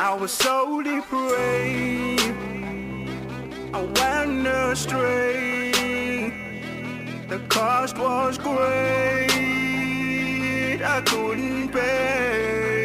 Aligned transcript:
I 0.00 0.14
was 0.14 0.30
so 0.30 0.80
depraved. 0.80 2.22
I 3.74 3.82
went 3.82 4.46
astray. 4.46 5.72
The 7.26 7.40
cost 7.48 7.98
was 7.98 8.38
great. 8.38 9.26
I 10.84 11.00
couldn't 11.04 11.72
pay. 11.72 12.82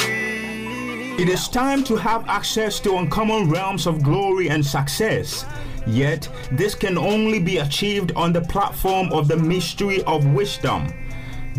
It 1.20 1.30
is 1.30 1.48
time 1.48 1.84
to 1.84 1.96
have 1.98 2.28
access 2.28 2.80
to 2.80 2.98
uncommon 2.98 3.48
realms 3.48 3.86
of 3.86 4.02
glory 4.02 4.50
and 4.50 4.66
success. 4.66 5.46
Yet, 5.86 6.28
this 6.52 6.74
can 6.74 6.98
only 6.98 7.38
be 7.38 7.60
achieved 7.60 8.14
on 8.16 8.34
the 8.34 8.42
platform 8.42 9.14
of 9.14 9.28
the 9.28 9.38
mystery 9.38 10.02
of 10.06 10.26
wisdom. 10.34 10.92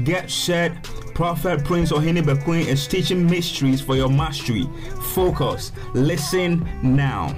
Get 0.03 0.33
set, 0.33 0.85
Prophet 1.15 1.65
Prince 1.65 1.93
or 1.93 2.01
Ohene 2.01 2.27
Bequin 2.27 2.67
is 2.67 2.89
teaching 2.89 3.25
mysteries 3.25 3.81
for 3.81 3.95
your 3.95 4.09
mastery. 4.09 4.69
Focus, 5.15 5.71
listen 5.95 6.69
now. 6.83 7.29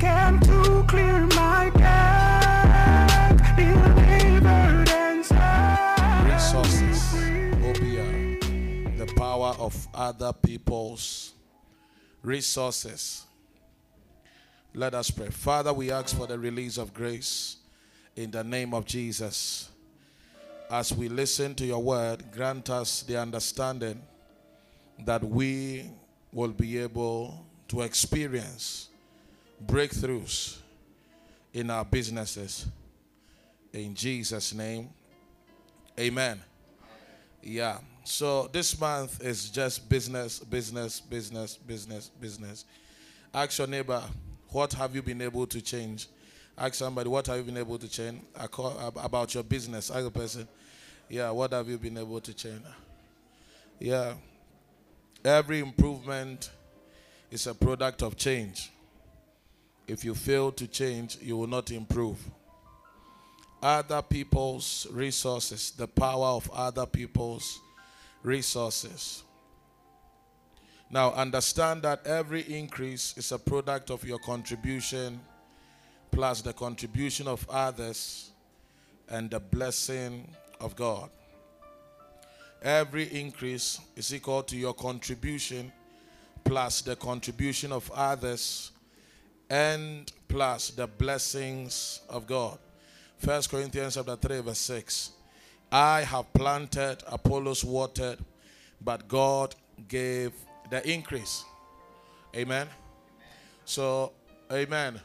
Came 0.00 0.40
to 0.40 0.82
clear 0.88 1.26
my 1.26 1.70
debt. 1.76 3.36
Delivered 3.58 4.88
and 4.88 5.22
set 5.22 6.24
resources, 6.32 7.10
free. 7.10 7.50
OPR, 7.60 8.96
the 8.96 9.06
power 9.16 9.54
of 9.58 9.86
other 9.92 10.32
people's 10.32 11.34
resources. 12.22 13.26
Let 14.72 14.94
us 14.94 15.10
pray. 15.10 15.28
Father, 15.28 15.74
we 15.74 15.90
ask 15.92 16.16
for 16.16 16.26
the 16.26 16.38
release 16.38 16.78
of 16.78 16.94
grace 16.94 17.58
in 18.16 18.30
the 18.30 18.42
name 18.42 18.72
of 18.72 18.86
Jesus. 18.86 19.68
As 20.72 20.90
we 20.90 21.10
listen 21.10 21.54
to 21.56 21.66
your 21.66 21.82
word, 21.82 22.32
grant 22.32 22.70
us 22.70 23.02
the 23.02 23.20
understanding 23.20 24.00
that 25.04 25.22
we 25.22 25.84
will 26.32 26.48
be 26.48 26.78
able 26.78 27.44
to 27.68 27.82
experience 27.82 28.88
breakthroughs 29.66 30.56
in 31.52 31.68
our 31.68 31.84
businesses. 31.84 32.66
In 33.74 33.94
Jesus' 33.94 34.54
name, 34.54 34.88
amen. 36.00 36.40
Yeah. 37.42 37.76
So 38.04 38.48
this 38.50 38.80
month 38.80 39.22
is 39.22 39.50
just 39.50 39.86
business, 39.90 40.38
business, 40.38 41.00
business, 41.00 41.54
business, 41.58 42.10
business. 42.18 42.64
Ask 43.34 43.58
your 43.58 43.66
neighbor, 43.66 44.02
what 44.48 44.72
have 44.72 44.94
you 44.94 45.02
been 45.02 45.20
able 45.20 45.46
to 45.48 45.60
change? 45.60 46.08
Ask 46.56 46.76
somebody, 46.76 47.10
what 47.10 47.26
have 47.26 47.36
you 47.36 47.42
been 47.42 47.58
able 47.58 47.78
to 47.78 47.88
change 47.88 48.22
about 48.34 49.34
your 49.34 49.42
business? 49.42 49.90
Ask 49.90 50.06
a 50.06 50.10
person, 50.10 50.48
yeah, 51.12 51.30
what 51.30 51.52
have 51.52 51.68
you 51.68 51.76
been 51.76 51.98
able 51.98 52.22
to 52.22 52.32
change? 52.32 52.62
Yeah. 53.78 54.14
Every 55.22 55.58
improvement 55.58 56.50
is 57.30 57.46
a 57.46 57.54
product 57.54 58.02
of 58.02 58.16
change. 58.16 58.72
If 59.86 60.06
you 60.06 60.14
fail 60.14 60.50
to 60.52 60.66
change, 60.66 61.18
you 61.20 61.36
will 61.36 61.48
not 61.48 61.70
improve 61.70 62.16
other 63.62 64.00
people's 64.00 64.86
resources, 64.90 65.72
the 65.72 65.86
power 65.86 66.28
of 66.28 66.50
other 66.50 66.86
people's 66.86 67.60
resources. 68.22 69.22
Now, 70.90 71.12
understand 71.12 71.82
that 71.82 72.06
every 72.06 72.40
increase 72.40 73.12
is 73.18 73.32
a 73.32 73.38
product 73.38 73.90
of 73.90 74.02
your 74.02 74.18
contribution 74.20 75.20
plus 76.10 76.40
the 76.40 76.54
contribution 76.54 77.28
of 77.28 77.46
others 77.50 78.30
and 79.10 79.30
the 79.30 79.40
blessing 79.40 80.26
of 80.62 80.76
God. 80.76 81.10
Every 82.62 83.04
increase 83.20 83.80
is 83.96 84.14
equal 84.14 84.42
to 84.44 84.56
your 84.56 84.74
contribution 84.74 85.72
plus 86.44 86.80
the 86.82 86.96
contribution 86.96 87.72
of 87.72 87.90
others 87.94 88.70
and 89.50 90.10
plus 90.28 90.70
the 90.70 90.86
blessings 90.86 92.00
of 92.08 92.26
God. 92.26 92.58
1 93.24 93.42
Corinthians 93.50 93.94
chapter 93.94 94.16
3 94.16 94.40
verse 94.40 94.58
6. 94.58 95.10
I 95.70 96.02
have 96.02 96.32
planted, 96.32 96.98
Apollos 97.06 97.64
watered, 97.64 98.18
but 98.80 99.08
God 99.08 99.54
gave 99.88 100.32
the 100.70 100.88
increase. 100.88 101.44
Amen. 102.36 102.68
So, 103.64 104.12
amen. 104.52 105.00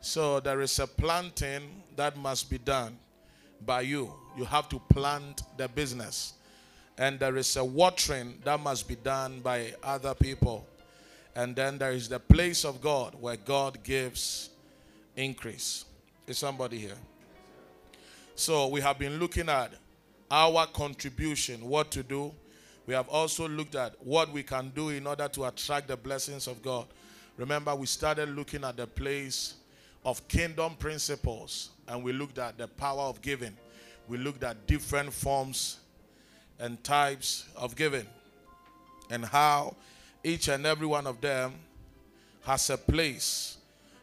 So 0.00 0.40
there 0.40 0.60
is 0.60 0.78
a 0.78 0.86
planting 0.86 1.82
that 1.96 2.16
must 2.16 2.48
be 2.48 2.58
done 2.58 2.98
by 3.64 3.80
you. 3.82 4.12
You 4.36 4.44
have 4.44 4.68
to 4.68 4.78
plant 4.78 5.42
the 5.56 5.68
business. 5.68 6.34
And 6.98 7.18
there 7.18 7.36
is 7.36 7.56
a 7.56 7.64
watering 7.64 8.38
that 8.44 8.60
must 8.60 8.88
be 8.88 8.96
done 8.96 9.40
by 9.40 9.74
other 9.82 10.14
people. 10.14 10.66
And 11.34 11.54
then 11.54 11.78
there 11.78 11.92
is 11.92 12.08
the 12.08 12.18
place 12.18 12.64
of 12.64 12.80
God 12.80 13.14
where 13.20 13.36
God 13.36 13.82
gives 13.82 14.50
increase. 15.16 15.84
Is 16.26 16.38
somebody 16.38 16.78
here? 16.78 16.98
So 18.34 18.68
we 18.68 18.80
have 18.80 18.98
been 18.98 19.18
looking 19.18 19.48
at 19.48 19.72
our 20.30 20.66
contribution, 20.66 21.66
what 21.66 21.90
to 21.92 22.02
do. 22.02 22.32
We 22.86 22.94
have 22.94 23.08
also 23.08 23.48
looked 23.48 23.74
at 23.74 23.94
what 24.04 24.32
we 24.32 24.42
can 24.42 24.70
do 24.74 24.90
in 24.90 25.06
order 25.06 25.28
to 25.28 25.44
attract 25.46 25.88
the 25.88 25.96
blessings 25.96 26.46
of 26.46 26.62
God. 26.62 26.86
Remember, 27.36 27.74
we 27.74 27.86
started 27.86 28.30
looking 28.30 28.64
at 28.64 28.76
the 28.76 28.86
place 28.86 29.54
of 30.04 30.26
kingdom 30.28 30.74
principles 30.76 31.70
and 31.88 32.02
we 32.02 32.12
looked 32.12 32.38
at 32.38 32.56
the 32.58 32.68
power 32.68 33.02
of 33.02 33.20
giving. 33.20 33.56
We 34.08 34.18
looked 34.18 34.44
at 34.44 34.66
different 34.66 35.12
forms 35.12 35.78
and 36.58 36.82
types 36.82 37.44
of 37.56 37.76
giving 37.76 38.06
and 39.10 39.24
how 39.24 39.76
each 40.24 40.48
and 40.48 40.66
every 40.66 40.86
one 40.86 41.06
of 41.06 41.20
them 41.20 41.54
has 42.42 42.70
a 42.70 42.78
place 42.78 43.58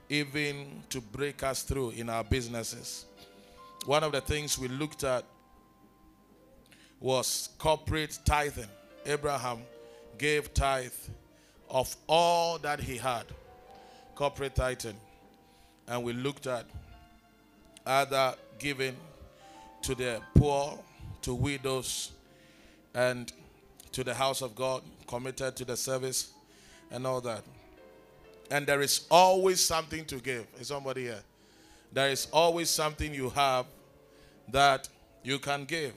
even 0.10 0.84
to 0.90 1.02
break 1.02 1.44
us 1.44 1.64
through 1.64 1.92
in 1.92 2.10
our 2.10 2.24
businesses. 2.24 3.06
One 3.86 4.04
of 4.04 4.12
the 4.12 4.22
things 4.22 4.58
we 4.58 4.68
looked 4.68 5.04
at 5.04 5.24
was 7.00 7.50
corporate 7.58 8.18
tithing. 8.26 8.70
Abraham 9.06 9.60
gave 10.18 10.54
tithe 10.54 10.92
of 11.70 11.96
all 12.08 12.58
that 12.60 12.80
he 12.80 12.98
had, 12.98 13.26
corporate 14.16 14.56
tithing. 14.56 14.96
And 15.88 16.04
we 16.04 16.14
looked 16.14 16.48
at 16.48 16.66
other 17.86 18.36
giving 18.60 18.96
to 19.84 19.96
the 19.96 20.22
poor, 20.36 20.80
to 21.22 21.34
widows, 21.34 22.12
and 22.94 23.32
to 23.92 24.04
the 24.04 24.14
house 24.14 24.42
of 24.42 24.56
God, 24.56 24.82
committed 25.08 25.56
to 25.58 25.66
the 25.66 25.78
service, 25.78 26.32
and 26.92 27.06
all 27.06 27.22
that. 27.22 27.44
And 28.52 28.66
there 28.66 28.82
is 28.82 29.06
always 29.10 29.64
something 29.64 30.06
to 30.06 30.18
give. 30.18 30.46
Is 30.60 30.68
somebody 30.68 31.04
here? 31.04 31.22
There 31.92 32.10
is 32.10 32.28
always 32.32 32.70
something 32.70 33.14
you 33.14 33.30
have 33.30 33.66
that 34.52 34.90
you 35.24 35.40
can 35.40 35.66
give. 35.66 35.94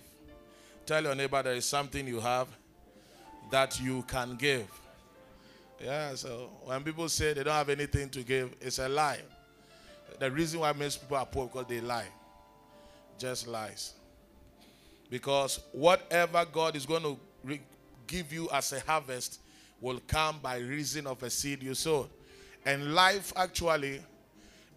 Tell 0.85 1.03
your 1.03 1.15
neighbor 1.15 1.43
there 1.43 1.55
is 1.55 1.65
something 1.65 2.07
you 2.07 2.21
have 2.21 2.49
that 3.51 3.81
you 3.81 4.03
can 4.03 4.37
give. 4.37 4.67
Yeah, 5.83 6.15
so 6.15 6.51
when 6.65 6.83
people 6.83 7.09
say 7.09 7.33
they 7.33 7.43
don't 7.45 7.55
have 7.55 7.69
anything 7.69 8.09
to 8.11 8.23
give, 8.23 8.55
it's 8.61 8.79
a 8.79 8.89
lie. 8.89 9.21
The 10.19 10.31
reason 10.31 10.61
why 10.61 10.73
most 10.73 11.01
people 11.03 11.17
are 11.17 11.27
poor 11.27 11.47
because 11.47 11.67
they 11.67 11.81
lie. 11.81 12.07
Just 13.19 13.47
lies. 13.47 13.95
Because 15.11 15.61
whatever 15.73 16.45
God 16.51 16.77
is 16.77 16.85
going 16.85 17.03
to 17.03 17.17
re- 17.45 17.61
give 18.07 18.33
you 18.33 18.49
as 18.53 18.73
a 18.73 18.81
harvest 18.81 19.41
will 19.81 20.01
come 20.07 20.39
by 20.43 20.59
reason 20.59 21.07
of 21.07 21.23
a 21.23 21.31
seed 21.31 21.63
you 21.63 21.75
sowed. 21.75 22.09
And 22.65 22.95
life 22.95 23.33
actually, 23.37 24.01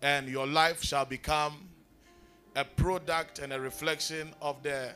and 0.01 0.27
your 0.27 0.45
life 0.45 0.83
shall 0.83 1.05
become 1.05 1.53
a 2.55 2.63
product 2.63 3.39
and 3.39 3.53
a 3.53 3.59
reflection 3.59 4.33
of 4.41 4.61
the 4.63 4.91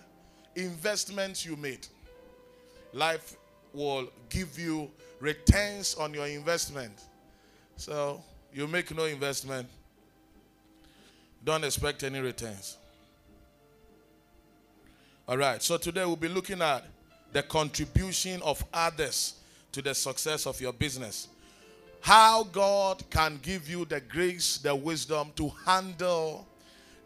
investments 0.55 1.45
you 1.45 1.55
made. 1.55 1.87
Life 2.93 3.35
will 3.73 4.09
give 4.29 4.59
you 4.59 4.91
returns 5.19 5.95
on 5.95 6.13
your 6.13 6.27
investment. 6.27 6.93
So 7.77 8.21
you 8.53 8.67
make 8.67 8.95
no 8.95 9.05
investment, 9.05 9.67
don't 11.43 11.63
expect 11.63 12.03
any 12.03 12.19
returns. 12.19 12.77
All 15.25 15.37
right, 15.37 15.63
so 15.63 15.77
today 15.77 16.03
we'll 16.03 16.17
be 16.17 16.27
looking 16.27 16.61
at 16.61 16.83
the 17.31 17.43
contribution 17.43 18.41
of 18.41 18.61
others 18.73 19.35
to 19.71 19.81
the 19.81 19.95
success 19.95 20.45
of 20.45 20.59
your 20.59 20.73
business. 20.73 21.29
How 22.01 22.43
God 22.43 23.09
can 23.09 23.39
give 23.41 23.69
you 23.69 23.85
the 23.85 24.01
grace, 24.01 24.57
the 24.57 24.75
wisdom 24.75 25.31
to 25.37 25.49
handle 25.65 26.45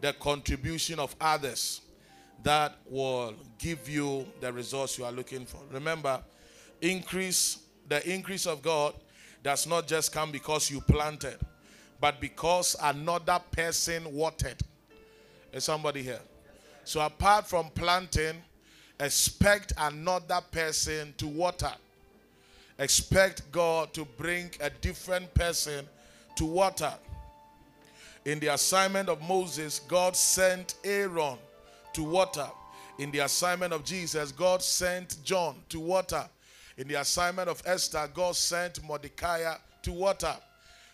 the 0.00 0.12
contribution 0.14 0.98
of 0.98 1.14
others 1.20 1.82
that 2.42 2.74
will 2.90 3.34
give 3.56 3.88
you 3.88 4.26
the 4.40 4.52
results 4.52 4.98
you 4.98 5.04
are 5.04 5.12
looking 5.12 5.46
for. 5.46 5.60
Remember, 5.70 6.20
increase, 6.80 7.58
the 7.88 8.04
increase 8.12 8.46
of 8.46 8.62
God 8.62 8.94
does 9.44 9.64
not 9.64 9.86
just 9.86 10.12
come 10.12 10.32
because 10.32 10.72
you 10.72 10.80
planted, 10.80 11.36
but 12.00 12.20
because 12.20 12.74
another 12.82 13.38
person 13.52 14.12
watered. 14.12 14.60
Is 15.52 15.62
somebody 15.62 16.02
here? 16.02 16.20
So 16.88 17.02
apart 17.02 17.46
from 17.46 17.68
planting, 17.74 18.42
expect 18.98 19.74
another 19.76 20.40
person 20.50 21.12
to 21.18 21.26
water. 21.26 21.72
expect 22.78 23.42
God 23.52 23.92
to 23.92 24.06
bring 24.06 24.50
a 24.58 24.70
different 24.70 25.34
person 25.34 25.86
to 26.36 26.46
water. 26.46 26.94
In 28.24 28.40
the 28.40 28.54
assignment 28.54 29.10
of 29.10 29.20
Moses, 29.20 29.80
God 29.80 30.16
sent 30.16 30.76
Aaron 30.82 31.36
to 31.92 32.02
water. 32.02 32.48
In 32.98 33.10
the 33.10 33.18
assignment 33.18 33.74
of 33.74 33.84
Jesus, 33.84 34.32
God 34.32 34.62
sent 34.62 35.22
John 35.22 35.56
to 35.68 35.80
water. 35.80 36.26
In 36.78 36.88
the 36.88 36.94
assignment 36.94 37.50
of 37.50 37.62
Esther, 37.66 38.08
God 38.14 38.34
sent 38.34 38.82
Mordecai 38.82 39.56
to 39.82 39.92
water. 39.92 40.34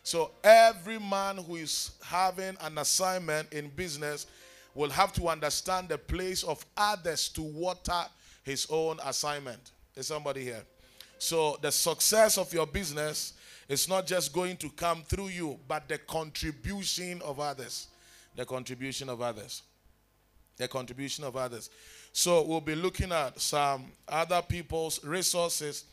So 0.02 0.32
every 0.42 0.98
man 0.98 1.36
who 1.36 1.54
is 1.54 1.92
having 2.02 2.56
an 2.62 2.78
assignment 2.78 3.52
in 3.52 3.68
business 3.68 4.26
will 4.74 4.90
have 4.90 5.12
to 5.14 5.28
understand 5.28 5.88
the 5.88 5.98
place 5.98 6.42
of 6.42 6.64
others 6.76 7.28
to 7.30 7.42
water 7.42 8.04
his 8.42 8.66
own 8.70 8.98
assignment. 9.04 9.72
Is 9.96 10.08
somebody 10.08 10.42
here? 10.42 10.62
So 11.18 11.58
the 11.62 11.70
success 11.70 12.36
of 12.36 12.52
your 12.52 12.66
business 12.66 13.34
is 13.68 13.88
not 13.88 14.06
just 14.06 14.32
going 14.32 14.56
to 14.58 14.68
come 14.70 15.02
through 15.02 15.28
you, 15.28 15.58
but 15.66 15.88
the 15.88 15.98
contribution 15.98 17.22
of 17.22 17.40
others. 17.40 17.88
The 18.36 18.44
contribution 18.44 19.08
of 19.08 19.22
others. 19.22 19.62
The 20.56 20.68
contribution 20.68 21.24
of 21.24 21.36
others. 21.36 21.70
So 22.12 22.42
we'll 22.42 22.60
be 22.60 22.74
looking 22.74 23.12
at 23.12 23.40
some 23.40 23.86
other 24.08 24.42
people's 24.42 25.02
resources 25.04 25.84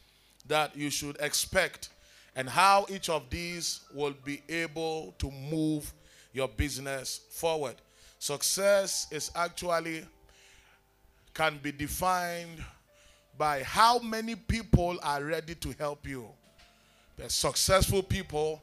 that 0.47 0.75
you 0.75 0.89
should 0.89 1.17
expect 1.19 1.89
and 2.35 2.49
how 2.49 2.85
each 2.89 3.09
of 3.09 3.29
these 3.29 3.81
will 3.93 4.13
be 4.23 4.41
able 4.49 5.13
to 5.19 5.31
move 5.31 5.91
your 6.33 6.47
business 6.47 7.21
forward. 7.31 7.75
Success 8.21 9.07
is 9.09 9.31
actually 9.33 10.05
can 11.33 11.57
be 11.63 11.71
defined 11.71 12.63
by 13.35 13.63
how 13.63 13.97
many 13.97 14.35
people 14.35 14.99
are 15.01 15.23
ready 15.23 15.55
to 15.55 15.73
help 15.79 16.07
you. 16.07 16.27
The 17.17 17.31
successful 17.31 18.03
people 18.03 18.61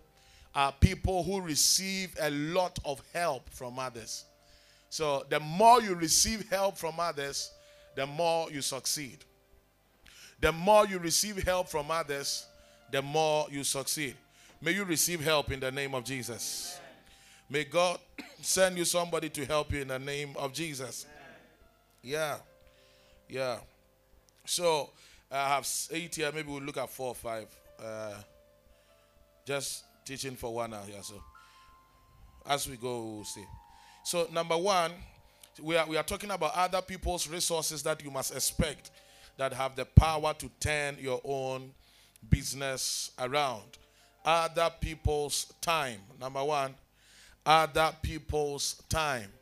are 0.55 0.71
people 0.71 1.25
who 1.25 1.41
receive 1.41 2.15
a 2.21 2.31
lot 2.31 2.79
of 2.85 3.03
help 3.13 3.51
from 3.51 3.81
others. 3.81 4.27
So 4.91 5.27
the 5.29 5.41
more 5.41 5.83
you 5.83 5.97
receive 5.97 6.49
help 6.49 6.79
from 6.79 7.01
others, 7.01 7.51
the 7.97 8.07
more 8.07 8.53
you 8.53 8.63
succeed. 8.63 9.19
The 10.39 10.53
more 10.53 10.87
you 10.87 11.01
receive 11.01 11.43
help 11.43 11.69
from 11.69 11.91
others, 11.91 12.47
the 12.93 13.03
more 13.03 13.49
you 13.51 13.65
succeed. 13.65 14.15
May 14.63 14.71
you 14.71 14.85
receive 14.85 15.21
help 15.21 15.51
in 15.51 15.59
the 15.59 15.73
name 15.73 15.97
of 15.97 16.05
Jesus. 16.05 16.79
May 17.51 17.65
God 17.65 17.99
send 18.43 18.77
you 18.77 18.85
somebody 18.85 19.31
to 19.31 19.47
help 19.47 19.73
you 19.73 19.81
in 19.81 19.89
the 19.89 19.99
name 19.99 20.35
of 20.37 20.53
Jesus. 20.53 21.07
Yeah. 22.03 22.37
Yeah. 23.29 23.59
So 24.45 24.91
I 25.31 25.49
have 25.49 25.69
eight 25.91 26.15
here. 26.15 26.31
Maybe 26.35 26.51
we'll 26.51 26.63
look 26.63 26.77
at 26.77 26.91
four 26.91 27.09
or 27.09 27.15
five. 27.15 27.47
Uh, 27.83 28.15
just 29.47 29.85
teaching 30.05 30.37
for 30.37 30.55
one 30.55 30.75
hour 30.75 30.85
here. 30.85 31.03
So 31.03 31.23
as 32.47 32.69
we 32.69 32.77
go, 32.77 33.03
we'll 33.03 33.25
see. 33.25 33.45
So 34.05 34.29
number 34.33 34.57
one, 34.57 34.93
we 35.63 35.77
are, 35.77 35.87
we 35.87 35.97
are 35.97 36.03
talking 36.03 36.31
about 36.31 36.53
other 36.55 36.83
people's 36.83 37.29
resources 37.29 37.83
that 37.83 38.03
you 38.05 38.11
must 38.11 38.35
expect 38.35 38.91
that 39.37 39.53
have 39.53 39.77
the 39.77 39.85
power 39.85 40.35
to 40.35 40.51
turn 40.61 40.97
your 41.01 41.21
own 41.25 41.71
business 42.29 43.11
around. 43.19 43.79
Other 44.25 44.71
people's 44.81 45.53
time. 45.61 46.01
Number 46.21 46.45
one, 46.45 46.75
other 47.49 47.91
people's 48.03 48.83
time. 48.91 49.33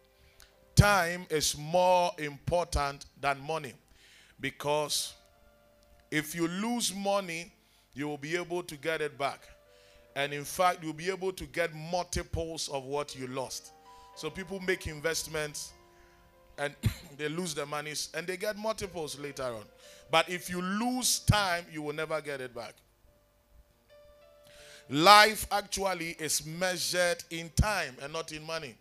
Time 0.76 1.26
is 1.28 1.58
more 1.58 2.12
important 2.18 3.06
than 3.20 3.40
money 3.40 3.72
because 4.38 5.12
if 6.12 6.32
you 6.32 6.46
lose 6.46 6.94
money, 6.94 7.52
you 7.94 8.06
will 8.06 8.16
be 8.16 8.36
able 8.36 8.62
to 8.62 8.76
get 8.76 9.00
it 9.00 9.18
back. 9.18 9.40
And 10.14 10.32
in 10.32 10.44
fact, 10.44 10.84
you'll 10.84 10.92
be 10.92 11.10
able 11.10 11.32
to 11.32 11.44
get 11.46 11.74
multiples 11.74 12.68
of 12.68 12.84
what 12.84 13.16
you 13.18 13.26
lost. 13.26 13.72
So 14.14 14.30
people 14.30 14.60
make 14.60 14.86
investments 14.86 15.72
and 16.58 16.76
they 17.18 17.28
lose 17.28 17.54
their 17.56 17.66
monies 17.66 18.10
and 18.14 18.24
they 18.24 18.36
get 18.36 18.56
multiples 18.56 19.18
later 19.18 19.42
on. 19.42 19.64
But 20.12 20.28
if 20.28 20.48
you 20.48 20.62
lose 20.62 21.18
time, 21.20 21.64
you 21.72 21.82
will 21.82 21.94
never 21.94 22.20
get 22.20 22.40
it 22.40 22.54
back. 22.54 22.74
Life 24.88 25.46
actually 25.50 26.10
is 26.18 26.46
measured 26.46 27.24
in 27.30 27.50
time 27.56 27.96
and 28.02 28.12
not 28.12 28.30
in 28.32 28.44
money. 28.44 28.74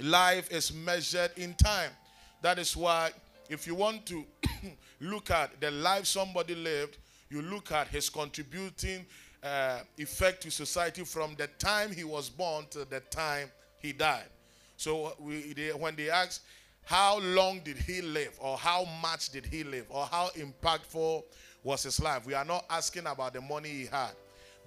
Life 0.00 0.50
is 0.50 0.72
measured 0.72 1.30
in 1.36 1.54
time. 1.54 1.90
That 2.42 2.58
is 2.58 2.76
why, 2.76 3.10
if 3.48 3.66
you 3.66 3.74
want 3.74 4.06
to 4.06 4.24
look 5.00 5.30
at 5.30 5.60
the 5.60 5.70
life 5.70 6.06
somebody 6.06 6.54
lived, 6.54 6.98
you 7.30 7.42
look 7.42 7.70
at 7.72 7.88
his 7.88 8.08
contributing 8.08 9.04
uh, 9.42 9.80
effect 9.98 10.42
to 10.42 10.50
society 10.50 11.04
from 11.04 11.34
the 11.36 11.46
time 11.58 11.92
he 11.92 12.04
was 12.04 12.28
born 12.28 12.66
to 12.70 12.84
the 12.84 13.00
time 13.00 13.50
he 13.80 13.92
died. 13.92 14.24
So 14.76 15.14
we, 15.20 15.52
they, 15.52 15.68
when 15.70 15.94
they 15.94 16.10
ask, 16.10 16.42
how 16.84 17.18
long 17.20 17.60
did 17.60 17.76
he 17.76 18.00
live, 18.00 18.36
or 18.40 18.56
how 18.56 18.86
much 19.02 19.30
did 19.30 19.46
he 19.46 19.62
live, 19.62 19.86
or 19.90 20.06
how 20.06 20.30
impactful 20.36 21.22
was 21.62 21.82
his 21.82 22.00
life, 22.00 22.24
we 22.26 22.34
are 22.34 22.44
not 22.44 22.64
asking 22.70 23.06
about 23.06 23.34
the 23.34 23.40
money 23.40 23.68
he 23.68 23.86
had, 23.86 24.10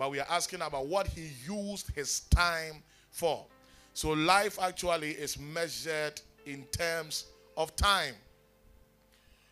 but 0.01 0.09
we 0.09 0.19
are 0.19 0.25
asking 0.31 0.63
about 0.63 0.87
what 0.87 1.05
he 1.05 1.29
used 1.47 1.91
his 1.93 2.21
time 2.31 2.81
for. 3.11 3.45
So 3.93 4.09
life 4.09 4.57
actually 4.59 5.11
is 5.11 5.37
measured 5.37 6.19
in 6.47 6.63
terms 6.71 7.25
of 7.55 7.75
time. 7.75 8.15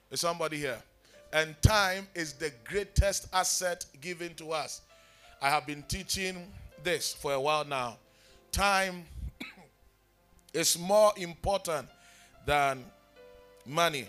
Is 0.09 0.21
somebody 0.21 0.57
here? 0.57 0.81
And 1.33 1.55
time 1.61 2.07
is 2.15 2.33
the 2.33 2.51
greatest 2.65 3.27
asset 3.31 3.85
given 4.01 4.33
to 4.37 4.51
us. 4.51 4.81
I 5.39 5.51
have 5.51 5.67
been 5.67 5.83
teaching 5.83 6.51
this 6.83 7.13
for 7.13 7.33
a 7.33 7.39
while 7.39 7.63
now. 7.63 7.97
Time 8.51 9.05
is 10.51 10.79
more 10.79 11.13
important 11.17 11.87
than 12.47 12.83
money. 13.67 14.07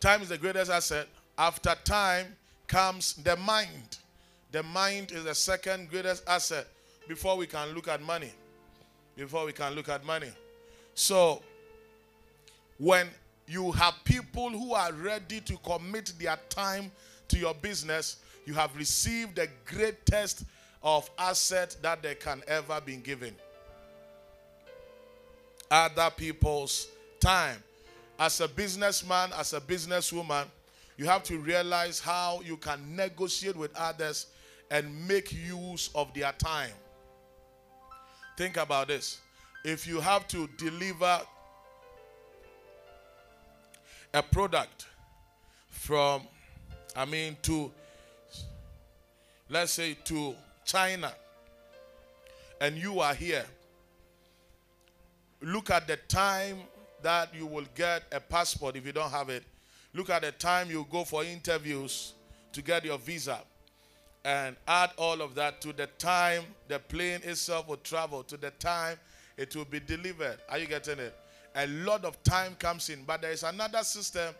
Time 0.00 0.22
is 0.22 0.30
the 0.30 0.38
greatest 0.38 0.70
asset. 0.70 1.06
After 1.36 1.74
time 1.84 2.34
comes 2.66 3.12
the 3.12 3.36
mind. 3.36 3.98
The 4.52 4.62
mind 4.62 5.12
is 5.12 5.24
the 5.24 5.34
second 5.34 5.90
greatest 5.90 6.22
asset 6.28 6.66
before 7.08 7.36
we 7.36 7.46
can 7.46 7.74
look 7.74 7.88
at 7.88 8.00
money. 8.00 8.32
Before 9.16 9.44
we 9.44 9.52
can 9.52 9.74
look 9.74 9.88
at 9.88 10.04
money. 10.04 10.30
So, 10.94 11.42
when 12.78 13.08
you 13.46 13.72
have 13.72 13.94
people 14.04 14.50
who 14.50 14.74
are 14.74 14.92
ready 14.92 15.40
to 15.40 15.56
commit 15.58 16.12
their 16.18 16.38
time 16.48 16.90
to 17.28 17.38
your 17.38 17.54
business, 17.54 18.16
you 18.44 18.54
have 18.54 18.76
received 18.76 19.36
the 19.36 19.48
greatest 19.64 20.44
of 20.82 21.10
asset 21.18 21.76
that 21.82 22.02
they 22.02 22.14
can 22.14 22.42
ever 22.46 22.80
be 22.80 22.96
given. 22.96 23.34
Other 25.70 26.10
people's 26.16 26.88
time. 27.20 27.62
As 28.18 28.40
a 28.40 28.48
businessman, 28.48 29.30
as 29.36 29.52
a 29.52 29.60
businesswoman, 29.60 30.46
you 30.96 31.06
have 31.06 31.22
to 31.24 31.38
realize 31.38 31.98
how 32.00 32.40
you 32.44 32.56
can 32.56 32.96
negotiate 32.96 33.56
with 33.56 33.74
others 33.76 34.26
and 34.70 35.08
make 35.08 35.32
use 35.32 35.90
of 35.94 36.12
their 36.14 36.32
time. 36.32 36.72
Think 38.36 38.56
about 38.56 38.88
this. 38.88 39.20
If 39.64 39.86
you 39.86 40.00
have 40.00 40.28
to 40.28 40.48
deliver 40.58 41.20
a 44.12 44.22
product 44.22 44.86
from, 45.70 46.22
I 46.94 47.04
mean, 47.04 47.36
to, 47.42 47.70
let's 49.48 49.72
say, 49.72 49.96
to 50.04 50.34
China, 50.64 51.12
and 52.60 52.76
you 52.76 53.00
are 53.00 53.14
here, 53.14 53.44
look 55.40 55.70
at 55.70 55.86
the 55.86 55.96
time 56.08 56.58
that 57.02 57.34
you 57.34 57.46
will 57.46 57.66
get 57.74 58.02
a 58.12 58.20
passport 58.20 58.76
if 58.76 58.86
you 58.86 58.92
don't 58.92 59.10
have 59.10 59.28
it. 59.28 59.44
Look 59.94 60.10
at 60.10 60.22
the 60.22 60.32
time 60.32 60.70
you 60.70 60.86
go 60.90 61.04
for 61.04 61.24
interviews 61.24 62.14
to 62.52 62.62
get 62.62 62.84
your 62.84 62.98
visa. 62.98 63.40
And 64.26 64.56
add 64.66 64.90
all 64.98 65.22
of 65.22 65.36
that 65.36 65.60
to 65.60 65.72
the 65.72 65.86
time 65.98 66.42
the 66.66 66.80
plane 66.80 67.20
itself 67.22 67.68
will 67.68 67.76
travel, 67.76 68.24
to 68.24 68.36
the 68.36 68.50
time 68.50 68.98
it 69.36 69.54
will 69.54 69.66
be 69.66 69.78
delivered. 69.78 70.38
Are 70.48 70.58
you 70.58 70.66
getting 70.66 70.98
it? 70.98 71.14
A 71.54 71.68
lot 71.68 72.04
of 72.04 72.20
time 72.24 72.56
comes 72.58 72.90
in. 72.90 73.04
But 73.06 73.22
there 73.22 73.30
is 73.30 73.44
another 73.44 73.84
system 73.84 74.34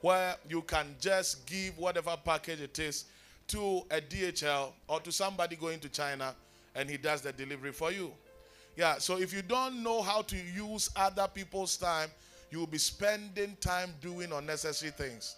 where 0.00 0.36
you 0.48 0.62
can 0.62 0.94
just 1.00 1.44
give 1.44 1.76
whatever 1.76 2.16
package 2.24 2.60
it 2.60 2.78
is 2.78 3.06
to 3.48 3.82
a 3.90 4.00
DHL 4.00 4.74
or 4.86 5.00
to 5.00 5.10
somebody 5.10 5.56
going 5.56 5.80
to 5.80 5.88
China 5.88 6.36
and 6.76 6.88
he 6.88 6.96
does 6.96 7.20
the 7.22 7.32
delivery 7.32 7.72
for 7.72 7.90
you. 7.90 8.12
Yeah, 8.76 8.98
so 8.98 9.18
if 9.18 9.34
you 9.34 9.42
don't 9.42 9.82
know 9.82 10.02
how 10.02 10.22
to 10.22 10.36
use 10.36 10.88
other 10.94 11.26
people's 11.26 11.76
time, 11.76 12.10
you 12.52 12.60
will 12.60 12.68
be 12.68 12.78
spending 12.78 13.56
time 13.60 13.92
doing 14.00 14.30
unnecessary 14.30 14.92
things. 14.92 15.34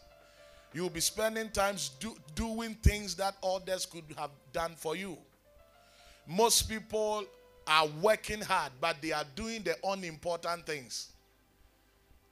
You 0.74 0.82
will 0.82 0.90
be 0.90 1.00
spending 1.00 1.48
time 1.50 1.76
do, 2.00 2.16
doing 2.34 2.74
things 2.82 3.14
that 3.14 3.36
others 3.42 3.86
could 3.86 4.04
have 4.18 4.30
done 4.52 4.72
for 4.76 4.96
you. 4.96 5.16
Most 6.26 6.68
people 6.68 7.24
are 7.66 7.86
working 8.02 8.40
hard, 8.40 8.72
but 8.80 8.96
they 9.00 9.12
are 9.12 9.24
doing 9.36 9.62
the 9.62 9.76
unimportant 9.84 10.66
things. 10.66 11.12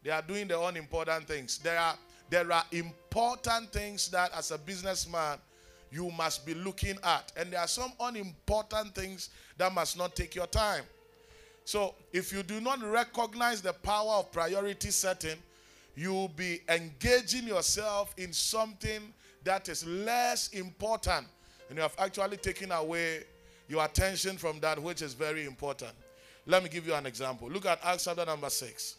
They 0.03 0.11
are 0.11 0.23
doing 0.23 0.49
the 0.49 0.61
unimportant 0.61 1.29
things. 1.29 1.59
There 1.59 1.79
are 1.79 1.95
there 2.29 2.51
are 2.51 2.65
important 2.73 3.73
things 3.73 4.09
that 4.09 4.33
as 4.35 4.51
a 4.51 4.59
businessman 4.59 5.39
you 5.93 6.11
must 6.11 6.47
be 6.47 6.55
looking 6.55 6.97
at. 7.05 7.31
And 7.37 7.53
there 7.53 7.61
are 7.61 7.69
some 7.69 7.93
unimportant 8.01 8.95
things 8.95 9.29
that 9.59 9.73
must 9.73 9.99
not 9.99 10.17
take 10.17 10.35
your 10.35 10.47
time. 10.47 10.85
So, 11.65 11.95
if 12.13 12.33
you 12.33 12.43
do 12.43 12.61
not 12.61 12.83
recognize 12.83 13.61
the 13.61 13.73
power 13.73 14.15
of 14.15 14.33
priority 14.33 14.91
setting, 14.91 15.37
you'll 15.95 16.29
be 16.29 16.61
engaging 16.69 17.47
yourself 17.47 18.15
in 18.17 18.33
something 18.33 19.13
that 19.45 19.69
is 19.69 19.87
less 19.87 20.49
important. 20.49 21.27
And 21.69 21.77
you 21.77 21.83
have 21.83 21.95
actually 21.99 22.37
taken 22.37 22.73
away 22.73 23.25
your 23.69 23.85
attention 23.85 24.37
from 24.37 24.61
that 24.61 24.81
which 24.81 25.03
is 25.03 25.15
very 25.15 25.45
important. 25.47 25.93
Let 26.47 26.63
me 26.63 26.69
give 26.69 26.87
you 26.87 26.95
an 26.95 27.07
example. 27.07 27.49
Look 27.49 27.67
at 27.67 27.79
Acts 27.85 28.05
chapter 28.05 28.25
number 28.25 28.51
6. 28.51 28.97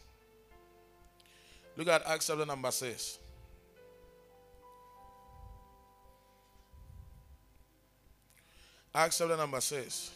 Look 1.76 1.88
at 1.88 2.06
Acts 2.06 2.26
chapter 2.26 2.46
number 2.46 2.70
6. 2.70 3.18
Acts 8.96 9.18
chapter 9.18 9.36
number 9.36 9.60
6, 9.60 10.12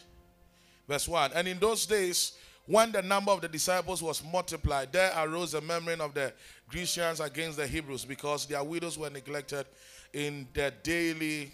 verse 0.86 1.08
1. 1.08 1.32
And 1.34 1.48
in 1.48 1.58
those 1.58 1.84
days, 1.84 2.34
when 2.64 2.92
the 2.92 3.02
number 3.02 3.32
of 3.32 3.40
the 3.40 3.48
disciples 3.48 4.00
was 4.00 4.22
multiplied, 4.22 4.92
there 4.92 5.10
arose 5.16 5.54
a 5.54 5.60
murmuring 5.60 6.00
of 6.00 6.14
the 6.14 6.32
Grecians 6.68 7.20
against 7.20 7.56
the 7.56 7.66
Hebrews 7.66 8.04
because 8.04 8.46
their 8.46 8.62
widows 8.62 8.98
were 8.98 9.10
neglected 9.10 9.66
in 10.12 10.46
their 10.52 10.70
daily 10.82 11.52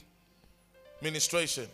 ministration. 1.02 1.66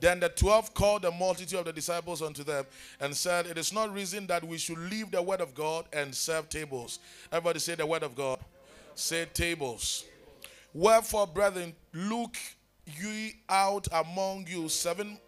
Then 0.00 0.20
the 0.20 0.28
twelve 0.28 0.74
called 0.74 1.02
the 1.02 1.10
multitude 1.10 1.58
of 1.58 1.64
the 1.64 1.72
disciples 1.72 2.20
unto 2.20 2.44
them 2.44 2.66
and 3.00 3.16
said, 3.16 3.46
It 3.46 3.56
is 3.56 3.72
not 3.72 3.92
reason 3.94 4.26
that 4.26 4.44
we 4.44 4.58
should 4.58 4.78
leave 4.78 5.10
the 5.10 5.22
word 5.22 5.40
of 5.40 5.54
God 5.54 5.86
and 5.92 6.14
serve 6.14 6.48
tables. 6.48 6.98
Everybody 7.32 7.58
say 7.58 7.74
the 7.74 7.86
word 7.86 8.02
of 8.02 8.14
God. 8.14 8.38
Say 8.94 9.26
tables. 9.32 10.04
Wherefore, 10.72 11.26
brethren, 11.26 11.74
look 11.92 12.36
ye 13.00 13.34
out 13.48 13.88
among 13.92 14.46
you 14.48 14.68
seven 14.68 15.18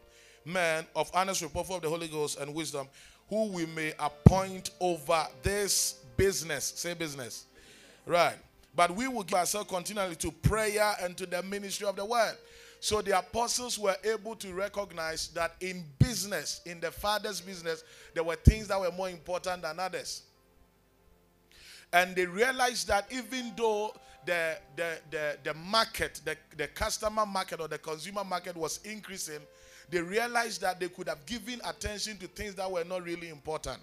men 0.45 0.87
of 0.95 1.11
honest 1.15 1.43
report 1.43 1.71
of 1.71 1.83
the 1.83 1.89
Holy 1.89 2.09
Ghost 2.09 2.39
and 2.39 2.55
wisdom, 2.55 2.89
who 3.29 3.47
we 3.47 3.67
may 3.67 3.93
appoint 3.99 4.71
over 4.81 5.27
this 5.43 6.01
business. 6.17 6.73
Say 6.77 6.95
business. 6.95 7.47
Right. 8.07 8.37
But 8.75 8.95
we 8.95 9.09
will 9.09 9.25
give 9.25 9.39
ourselves 9.39 9.69
continually 9.69 10.17
to 10.17 10.31
prayer 10.31 10.95
and 11.03 11.17
to 11.17 11.27
the 11.27 11.43
ministry 11.43 11.87
of 11.87 11.97
the 11.97 12.05
word. 12.05 12.37
So 12.79 13.03
the 13.03 13.19
apostles 13.19 13.79
were 13.79 13.97
able 14.05 14.37
to 14.37 14.53
recognize 14.53 15.29
that 15.29 15.55
in 15.61 15.85
business, 15.99 16.61
in 16.67 16.79
the 16.79 16.91
Father's 16.91 17.41
business, 17.41 17.83
there 18.15 18.23
were 18.23 18.37
things 18.37 18.69
that 18.69 18.79
were 18.79 18.93
more 18.93 19.09
important 19.09 19.63
than 19.63 19.81
others. 19.81 20.23
And 21.93 22.15
they 22.15 22.27
realized 22.27 22.89
that 22.89 23.07
even 23.11 23.53
though 23.57 23.95
the, 24.27 24.59
the, 24.77 24.99
the, 25.11 25.39
the 25.43 25.55
market, 25.55 26.21
the, 26.25 26.37
the 26.57 26.67
customer 26.69 27.25
market 27.25 27.61
or 27.61 27.69
the 27.69 27.79
consumer 27.79 28.25
market 28.25 28.57
was 28.57 28.81
increasing, 28.85 29.41
they 29.89 30.01
realized 30.01 30.61
that 30.61 30.79
they 30.79 30.89
could 30.89 31.09
have 31.09 31.25
given 31.27 31.61
attention 31.65 32.19
to 32.19 32.27
things 32.27 32.55
that 32.57 32.71
were 32.71 32.85
not 32.85 33.05
really 33.05 33.31
important. 33.31 33.79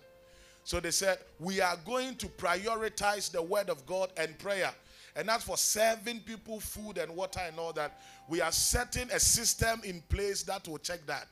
So 0.63 0.79
they 0.79 0.91
said, 0.91 1.19
We 1.39 1.61
are 1.61 1.77
going 1.85 2.15
to 2.15 2.27
prioritize 2.27 3.31
the 3.31 3.41
word 3.41 3.69
of 3.69 3.85
God 3.85 4.11
and 4.17 4.37
prayer. 4.39 4.71
And 5.15 5.27
that's 5.27 5.43
for 5.43 5.57
serving 5.57 6.21
people 6.21 6.59
food 6.59 6.97
and 6.97 7.15
water 7.15 7.41
and 7.45 7.59
all 7.59 7.73
that. 7.73 8.01
We 8.27 8.41
are 8.41 8.51
setting 8.51 9.11
a 9.11 9.19
system 9.19 9.81
in 9.83 10.01
place 10.09 10.41
that 10.43 10.67
will 10.67 10.79
check 10.79 11.05
that. 11.05 11.27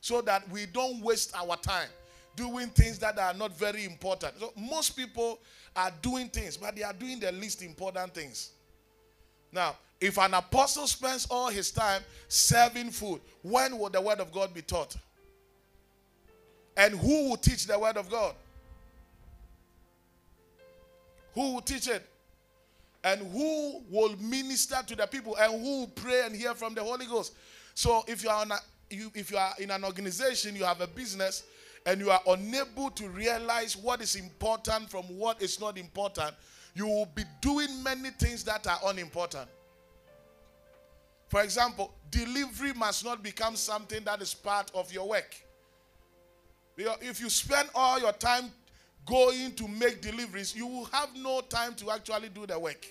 So 0.00 0.22
that 0.22 0.48
we 0.50 0.66
don't 0.66 1.02
waste 1.02 1.34
our 1.36 1.56
time 1.56 1.88
doing 2.36 2.68
things 2.68 2.98
that 2.98 3.18
are 3.18 3.34
not 3.34 3.56
very 3.58 3.84
important. 3.84 4.34
So 4.38 4.52
most 4.56 4.90
people 4.90 5.40
are 5.74 5.90
doing 6.02 6.28
things, 6.28 6.56
but 6.56 6.76
they 6.76 6.82
are 6.82 6.92
doing 6.92 7.18
the 7.18 7.32
least 7.32 7.62
important 7.62 8.14
things. 8.14 8.50
Now, 9.50 9.76
if 10.00 10.18
an 10.18 10.34
apostle 10.34 10.86
spends 10.86 11.26
all 11.30 11.48
his 11.48 11.70
time 11.70 12.02
serving 12.28 12.90
food, 12.90 13.20
when 13.42 13.78
will 13.78 13.88
the 13.88 14.00
word 14.00 14.20
of 14.20 14.30
God 14.30 14.52
be 14.52 14.62
taught? 14.62 14.94
And 16.76 16.94
who 16.94 17.30
will 17.30 17.38
teach 17.38 17.66
the 17.66 17.78
word 17.78 17.96
of 17.96 18.10
God? 18.10 18.34
Who 21.36 21.52
will 21.52 21.60
teach 21.60 21.86
it? 21.86 22.02
And 23.04 23.20
who 23.30 23.84
will 23.88 24.16
minister 24.16 24.78
to 24.84 24.96
the 24.96 25.06
people? 25.06 25.36
And 25.36 25.52
who 25.62 25.80
will 25.80 25.88
pray 25.88 26.22
and 26.24 26.34
hear 26.34 26.54
from 26.54 26.74
the 26.74 26.82
Holy 26.82 27.06
Ghost? 27.06 27.34
So 27.74 28.02
if 28.08 28.24
you 28.24 28.30
are 28.30 28.42
a, 28.42 28.58
you, 28.90 29.12
if 29.14 29.30
you 29.30 29.36
are 29.36 29.52
in 29.60 29.70
an 29.70 29.84
organization, 29.84 30.56
you 30.56 30.64
have 30.64 30.80
a 30.80 30.86
business, 30.86 31.44
and 31.84 32.00
you 32.00 32.10
are 32.10 32.20
unable 32.26 32.90
to 32.90 33.08
realize 33.10 33.76
what 33.76 34.00
is 34.00 34.16
important 34.16 34.90
from 34.90 35.04
what 35.04 35.40
is 35.42 35.60
not 35.60 35.78
important, 35.78 36.34
you 36.74 36.86
will 36.86 37.06
be 37.14 37.22
doing 37.42 37.82
many 37.82 38.10
things 38.10 38.42
that 38.44 38.66
are 38.66 38.78
unimportant. 38.86 39.48
For 41.28 41.42
example, 41.42 41.92
delivery 42.10 42.72
must 42.72 43.04
not 43.04 43.22
become 43.22 43.56
something 43.56 44.02
that 44.04 44.22
is 44.22 44.32
part 44.32 44.70
of 44.74 44.90
your 44.90 45.08
work. 45.08 45.36
If 46.78 47.20
you 47.20 47.28
spend 47.28 47.68
all 47.74 48.00
your 48.00 48.12
time 48.12 48.50
going 49.06 49.52
to 49.52 49.68
make 49.68 50.02
deliveries, 50.02 50.54
you 50.54 50.66
will 50.66 50.84
have 50.86 51.08
no 51.16 51.40
time 51.40 51.74
to 51.76 51.90
actually 51.90 52.28
do 52.28 52.44
the 52.46 52.58
work. 52.58 52.86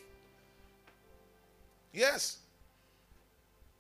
Yes. 1.94 2.38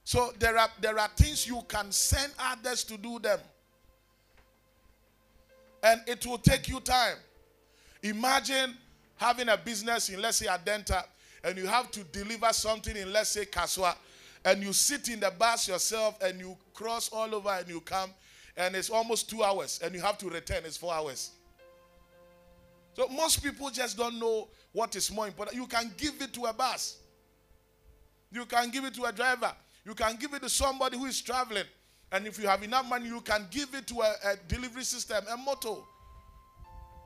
So 0.03 0.31
there 0.37 0.57
are 0.57 0.69
there 0.79 0.99
are 0.99 1.09
things 1.15 1.47
you 1.47 1.61
can 1.67 1.91
send 1.91 2.31
others 2.37 2.83
to 2.85 2.97
do 2.97 3.19
them. 3.19 3.39
And 5.83 6.01
it 6.07 6.25
will 6.25 6.37
take 6.37 6.67
you 6.67 6.79
time. 6.79 7.17
Imagine 8.03 8.75
having 9.17 9.49
a 9.49 9.57
business 9.57 10.09
in 10.09 10.21
let's 10.21 10.37
say 10.37 10.45
Adenta 10.45 11.03
and 11.43 11.57
you 11.57 11.67
have 11.67 11.89
to 11.91 12.03
deliver 12.05 12.51
something 12.53 12.95
in 12.95 13.11
let's 13.11 13.29
say 13.29 13.45
Kasoa 13.45 13.95
and 14.43 14.61
you 14.63 14.73
sit 14.73 15.09
in 15.09 15.19
the 15.19 15.31
bus 15.31 15.67
yourself 15.67 16.21
and 16.21 16.39
you 16.39 16.55
cross 16.73 17.09
all 17.11 17.33
over 17.33 17.49
and 17.49 17.67
you 17.67 17.81
come 17.81 18.11
and 18.57 18.75
it's 18.75 18.89
almost 18.89 19.29
two 19.29 19.43
hours 19.43 19.79
and 19.83 19.93
you 19.95 20.01
have 20.01 20.17
to 20.17 20.29
return 20.29 20.63
it's 20.65 20.77
four 20.77 20.93
hours 20.93 21.31
so 22.95 23.07
most 23.09 23.43
people 23.43 23.69
just 23.69 23.97
don't 23.97 24.17
know 24.19 24.47
what 24.71 24.95
is 24.95 25.11
more 25.11 25.27
important. 25.27 25.57
You 25.57 25.67
can 25.67 25.91
give 25.97 26.21
it 26.21 26.33
to 26.33 26.45
a 26.45 26.53
bus. 26.53 26.97
You 28.31 28.45
can 28.45 28.69
give 28.69 28.85
it 28.85 28.93
to 28.95 29.03
a 29.03 29.11
driver. 29.11 29.51
You 29.85 29.93
can 29.93 30.15
give 30.15 30.33
it 30.33 30.41
to 30.41 30.49
somebody 30.49 30.97
who 30.97 31.05
is 31.05 31.21
traveling. 31.21 31.65
And 32.11 32.25
if 32.25 32.39
you 32.39 32.47
have 32.47 32.63
enough 32.63 32.87
money 32.87 33.07
you 33.07 33.21
can 33.21 33.47
give 33.51 33.73
it 33.73 33.87
to 33.87 34.01
a, 34.01 34.13
a 34.25 34.35
delivery 34.47 34.83
system 34.83 35.23
a 35.31 35.37
motor. 35.37 35.81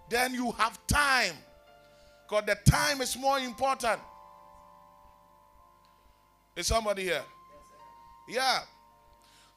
Then 0.10 0.34
you 0.34 0.52
have 0.52 0.80
time. 0.88 1.36
Because 2.28 2.46
the 2.46 2.72
time 2.72 3.02
is 3.02 3.18
more 3.18 3.40
important. 3.40 4.00
Is 6.56 6.68
somebody 6.68 7.04
here? 7.04 7.24
Yeah. 8.28 8.60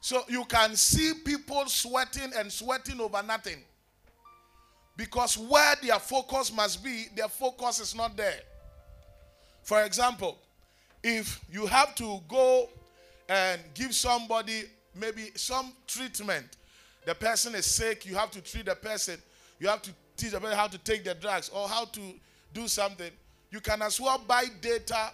So 0.01 0.23
you 0.27 0.45
can 0.45 0.75
see 0.75 1.13
people 1.23 1.65
sweating 1.67 2.31
and 2.35 2.51
sweating 2.51 2.99
over 2.99 3.21
nothing. 3.21 3.57
Because 4.95 5.37
where 5.37 5.75
their 5.81 5.99
focus 5.99 6.53
must 6.53 6.83
be, 6.83 7.07
their 7.15 7.27
focus 7.27 7.79
is 7.79 7.95
not 7.95 8.15
there. 8.15 8.39
For 9.63 9.83
example, 9.83 10.37
if 11.03 11.39
you 11.51 11.65
have 11.65 11.95
to 11.95 12.19
go 12.27 12.69
and 13.27 13.59
give 13.73 13.95
somebody 13.95 14.63
maybe 14.95 15.31
some 15.35 15.73
treatment, 15.87 16.45
the 17.05 17.15
person 17.15 17.55
is 17.55 17.65
sick, 17.65 18.05
you 18.05 18.15
have 18.15 18.31
to 18.31 18.41
treat 18.41 18.65
the 18.65 18.75
person, 18.75 19.17
you 19.59 19.67
have 19.67 19.81
to 19.81 19.91
teach 20.15 20.31
the 20.31 20.39
person 20.39 20.57
how 20.57 20.67
to 20.67 20.77
take 20.77 21.03
the 21.03 21.15
drugs 21.15 21.49
or 21.49 21.67
how 21.67 21.85
to 21.85 22.01
do 22.53 22.67
something, 22.67 23.11
you 23.51 23.59
can 23.59 23.81
as 23.81 23.99
well 23.99 24.21
buy 24.27 24.45
data 24.61 25.11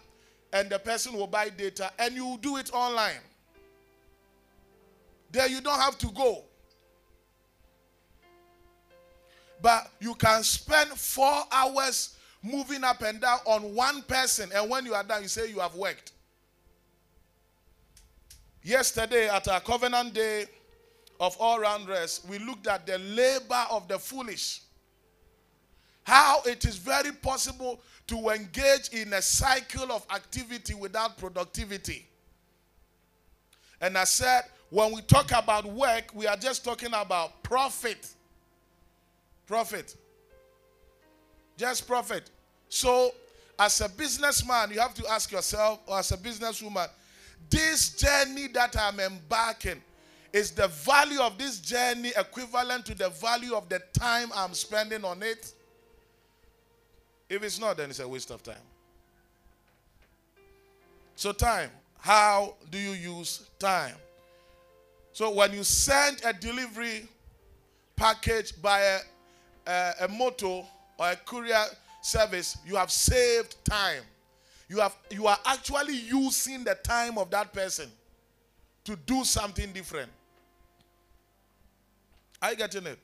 and 0.52 0.70
the 0.70 0.80
person 0.80 1.14
will 1.14 1.28
buy 1.28 1.50
data 1.50 1.92
and 2.00 2.16
you 2.16 2.38
do 2.42 2.58
it 2.58 2.72
online. 2.74 3.22
There 5.32 5.48
you 5.48 5.62
don't 5.62 5.80
have 5.80 5.98
to 6.00 6.08
go. 6.08 6.44
But 9.62 9.92
you 10.00 10.16
can 10.16 10.44
spend 10.44 10.90
four 10.92 11.44
hours 11.52 12.16
moving 12.42 12.84
up 12.84 13.02
and 13.02 13.20
down 13.20 13.40
on 13.46 13.76
one 13.76 14.02
person, 14.04 14.50
and 14.56 14.70
when 14.70 14.86
you 14.86 14.94
are 14.94 15.04
done, 15.04 15.24
you 15.24 15.28
say 15.28 15.50
you 15.50 15.60
have 15.60 15.76
worked. 15.76 16.14
Yesterday, 18.64 19.28
at 19.28 19.48
our 19.48 19.60
covenant 19.60 20.14
day 20.14 20.46
of 21.20 21.36
all 21.40 21.60
round 21.60 21.88
rest, 21.88 22.28
we 22.30 22.40
looked 22.40 22.68
at 22.68 22.86
the 22.86 22.98
labor 22.98 23.66
of 23.72 23.88
the 23.88 24.00
foolish. 24.00 24.62
How 26.04 26.42
it 26.46 26.66
is 26.66 26.78
very 26.78 27.12
possible 27.12 27.82
to 28.08 28.30
engage 28.30 28.90
in 28.92 29.14
a 29.14 29.22
cycle 29.22 29.92
of 29.92 30.06
activity 30.10 30.74
without 30.74 31.18
productivity. 31.18 32.08
And 33.82 33.98
I 33.98 34.06
said, 34.06 34.44
when 34.70 34.94
we 34.94 35.02
talk 35.02 35.32
about 35.32 35.66
work, 35.66 36.12
we 36.14 36.28
are 36.28 36.36
just 36.36 36.64
talking 36.64 36.94
about 36.94 37.44
profit. 37.44 38.08
Profit. 39.50 39.96
Just 41.58 41.88
profit. 41.88 42.30
So, 42.70 43.10
as 43.58 43.82
a 43.82 43.90
businessman, 43.90 44.70
you 44.70 44.80
have 44.80 44.94
to 44.94 45.08
ask 45.10 45.32
yourself, 45.32 45.80
or 45.88 45.98
as 45.98 46.12
a 46.12 46.18
businesswoman, 46.18 46.88
this 47.50 47.96
journey 47.96 48.48
that 48.50 48.78
I'm 48.80 49.00
embarking, 49.00 49.82
is 50.32 50.52
the 50.52 50.68
value 50.68 51.20
of 51.20 51.40
this 51.40 51.60
journey 51.60 52.12
equivalent 52.16 52.86
to 52.86 52.94
the 52.94 53.10
value 53.10 53.56
of 53.56 53.68
the 53.70 53.82
time 53.92 54.30
I'm 54.36 54.54
spending 54.54 55.04
on 55.04 55.24
it? 55.24 55.52
If 57.28 57.42
it's 57.42 57.60
not, 57.60 57.78
then 57.78 57.90
it's 57.90 58.00
a 58.00 58.08
waste 58.08 58.30
of 58.30 58.44
time. 58.44 58.56
So, 61.16 61.32
time. 61.32 61.72
how 62.02 62.54
do 62.70 62.78
you 62.78 62.92
use 62.92 63.50
time? 63.58 63.96
So 65.12 65.32
when 65.32 65.54
you 65.54 65.64
send 65.64 66.22
a 66.24 66.34
delivery 66.34 67.08
package 67.96 68.62
by 68.62 68.82
a, 68.82 69.00
Uh, 69.70 69.94
a, 70.00 70.06
a 70.06 70.08
motor 70.08 70.64
or 70.98 71.12
a 71.12 71.16
courier 71.16 71.64
service, 72.02 72.58
you 72.66 72.76
have 72.76 72.92
saved 72.92 73.56
time. 73.64 74.02
You 74.68 74.80
have 74.80 74.96
you 75.12 75.28
are 75.28 75.38
actually 75.46 75.96
using 75.96 76.64
the 76.64 76.74
time 76.74 77.20
of 77.20 77.30
that 77.30 77.54
person 77.54 77.88
to 78.86 78.96
do 78.96 79.24
something 79.24 79.72
different. 79.72 80.10
Are 82.42 82.50
you 82.52 82.58
getting 82.58 82.88
it? 82.88 82.98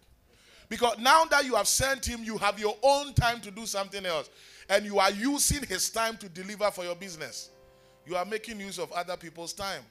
Because 0.67 0.97
now 0.97 1.25
that 1.25 1.45
you 1.45 1.53
have 1.53 1.67
sent 1.67 2.03
him, 2.03 2.23
you 2.23 2.35
have 2.39 2.59
your 2.59 2.75
own 2.81 3.13
time 3.13 3.41
to 3.41 3.51
do 3.51 3.67
something 3.67 4.03
else. 4.03 4.27
And 4.67 4.85
you 4.85 4.97
are 4.97 5.11
using 5.11 5.63
his 5.67 5.91
time 5.91 6.17
to 6.17 6.27
deliver 6.29 6.71
for 6.71 6.83
your 6.83 6.95
business. 6.95 7.51
You 8.07 8.15
are 8.15 8.25
making 8.25 8.59
use 8.59 8.79
of 8.79 8.91
other 8.91 9.17
people's 9.17 9.53
time. 9.53 9.83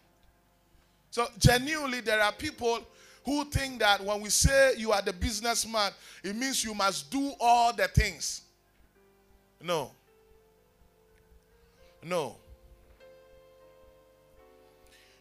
So, 1.13 1.29
genuinely, 1.39 2.01
there 2.01 2.21
are 2.21 2.33
people 2.33 2.81
who 3.25 3.45
think 3.47 3.81
that 3.81 4.03
when 4.05 4.21
we 4.21 4.29
say 4.29 4.75
you 4.77 4.93
are 4.93 5.03
the 5.03 5.13
businessman, 5.13 5.93
it 6.23 6.37
means 6.37 6.63
you 6.65 6.75
must 6.75 7.11
do 7.11 7.33
all 7.41 7.73
the 7.73 7.89
things. 7.89 8.43
No. 9.63 9.91
No. 12.03 12.37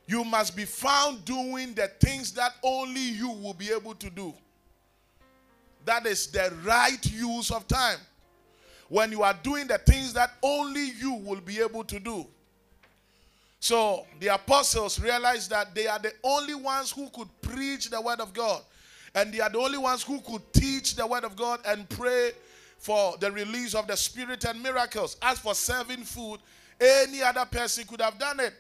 You 0.05 0.23
must 0.25 0.55
be 0.55 0.65
found 0.65 1.23
doing 1.23 1.73
the 1.73 1.87
things 1.99 2.33
that 2.33 2.53
only 2.61 2.99
you 2.99 3.29
will 3.29 3.53
be 3.53 3.71
able 3.71 3.95
to 3.95 4.09
do. 4.09 4.33
That 5.85 6.05
is 6.05 6.27
the 6.27 6.53
right 6.63 7.05
use 7.05 7.51
of 7.51 7.67
time. 7.67 7.99
When 8.89 9.11
you 9.11 9.23
are 9.23 9.35
doing 9.41 9.67
the 9.67 9.77
things 9.77 10.13
that 10.13 10.31
only 10.43 10.91
you 10.99 11.13
will 11.13 11.39
be 11.39 11.59
able 11.59 11.85
to 11.85 11.99
do. 11.99 12.27
So 13.63 14.05
the 14.19 14.27
apostles 14.27 14.99
realized 14.99 15.49
that 15.51 15.73
they 15.73 15.87
are 15.87 15.97
the 15.97 16.11
only 16.21 16.53
ones 16.53 16.91
who 16.91 17.09
could 17.11 17.29
preach 17.41 17.89
the 17.89 18.01
word 18.01 18.19
of 18.19 18.33
God. 18.33 18.61
And 19.15 19.33
they 19.33 19.39
are 19.39 19.49
the 19.49 19.59
only 19.59 19.77
ones 19.77 20.03
who 20.03 20.19
could 20.19 20.41
teach 20.51 20.97
the 20.97 21.07
word 21.07 21.23
of 21.23 21.37
God 21.37 21.61
and 21.65 21.87
pray 21.87 22.31
for 22.77 23.15
the 23.21 23.31
release 23.31 23.73
of 23.73 23.87
the 23.87 23.95
spirit 23.95 24.43
and 24.43 24.61
miracles. 24.61 25.15
As 25.21 25.39
for 25.39 25.55
serving 25.55 26.03
food, 26.03 26.41
any 26.81 27.21
other 27.21 27.45
person 27.45 27.85
could 27.87 28.01
have 28.01 28.19
done 28.19 28.41
it. 28.41 28.53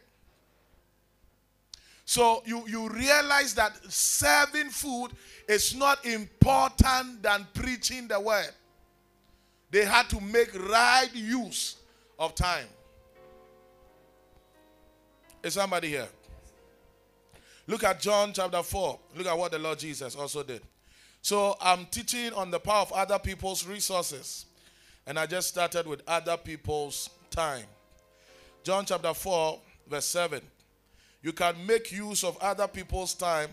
So 2.05 2.41
you, 2.45 2.63
you 2.65 2.87
realize 2.87 3.53
that 3.55 3.75
serving 3.91 4.69
food 4.69 5.09
is 5.49 5.75
not 5.75 6.05
important 6.05 7.21
than 7.21 7.45
preaching 7.53 8.07
the 8.07 8.21
word. 8.21 8.51
They 9.69 9.83
had 9.83 10.09
to 10.11 10.21
make 10.21 10.57
right 10.69 11.09
use 11.13 11.75
of 12.17 12.35
time. 12.35 12.67
Is 15.43 15.55
somebody 15.55 15.89
here? 15.89 16.07
Look 17.67 17.83
at 17.83 17.99
John 17.99 18.31
chapter 18.33 18.63
4. 18.63 18.99
Look 19.17 19.27
at 19.27 19.37
what 19.37 19.51
the 19.51 19.59
Lord 19.59 19.77
Jesus 19.79 20.15
also 20.15 20.41
did. 20.41 20.61
So 21.21 21.55
I'm 21.61 21.85
teaching 21.85 22.33
on 22.33 22.49
the 22.49 22.59
power 22.59 22.81
of 22.81 22.91
other 22.93 23.19
people's 23.19 23.65
resources. 23.65 24.45
And 25.05 25.19
I 25.19 25.25
just 25.25 25.49
started 25.49 25.85
with 25.85 26.01
other 26.07 26.37
people's 26.37 27.09
time. 27.29 27.65
John 28.63 28.85
chapter 28.85 29.13
4, 29.13 29.59
verse 29.89 30.05
7. 30.05 30.41
You 31.21 31.33
can 31.33 31.55
make 31.65 31.91
use 31.91 32.23
of 32.23 32.37
other 32.37 32.67
people's 32.67 33.13
time 33.13 33.49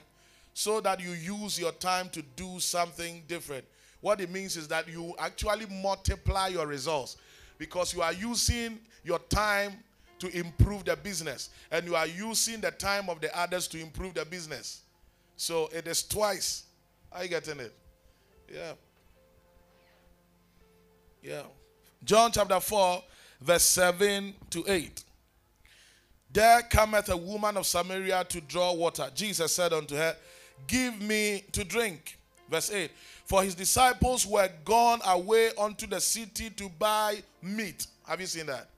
so 0.54 0.80
that 0.80 1.00
you 1.00 1.10
use 1.10 1.58
your 1.58 1.72
time 1.72 2.08
to 2.10 2.22
do 2.36 2.60
something 2.60 3.22
different. 3.26 3.64
What 4.00 4.20
it 4.20 4.30
means 4.30 4.56
is 4.56 4.66
that 4.68 4.88
you 4.88 5.14
actually 5.18 5.66
multiply 5.66 6.48
your 6.48 6.66
results 6.66 7.16
because 7.58 7.94
you 7.94 8.02
are 8.02 8.12
using 8.12 8.78
your 9.04 9.18
time 9.18 9.74
to 10.20 10.28
improve 10.36 10.84
the 10.84 10.96
business 10.96 11.50
and 11.70 11.86
you 11.86 11.96
are 11.96 12.06
using 12.06 12.60
the 12.60 12.70
time 12.70 13.08
of 13.08 13.20
the 13.20 13.36
others 13.38 13.66
to 13.68 13.80
improve 13.80 14.14
the 14.14 14.24
business. 14.24 14.82
So 15.36 15.68
it 15.72 15.86
is 15.86 16.02
twice. 16.02 16.64
Are 17.10 17.24
you 17.24 17.28
getting 17.28 17.58
it? 17.60 17.74
Yeah. 18.52 18.72
Yeah. 21.22 21.42
John 22.04 22.30
chapter 22.32 22.60
4, 22.60 23.02
verse 23.40 23.62
7 23.62 24.34
to 24.50 24.64
8. 24.66 25.04
There 26.32 26.62
cometh 26.62 27.08
a 27.08 27.16
woman 27.16 27.56
of 27.56 27.66
Samaria 27.66 28.24
to 28.28 28.40
draw 28.40 28.72
water. 28.72 29.10
Jesus 29.14 29.52
said 29.52 29.72
unto 29.72 29.96
her, 29.96 30.16
Give 30.66 31.00
me 31.00 31.44
to 31.52 31.64
drink. 31.64 32.18
Verse 32.48 32.70
8 32.70 32.90
For 33.24 33.42
his 33.42 33.54
disciples 33.54 34.26
were 34.26 34.48
gone 34.64 35.00
away 35.06 35.50
unto 35.58 35.86
the 35.86 36.00
city 36.00 36.50
to 36.50 36.68
buy 36.68 37.22
meat. 37.42 37.86
Have 38.06 38.20
you 38.20 38.26
seen 38.26 38.46
that? 38.46 38.68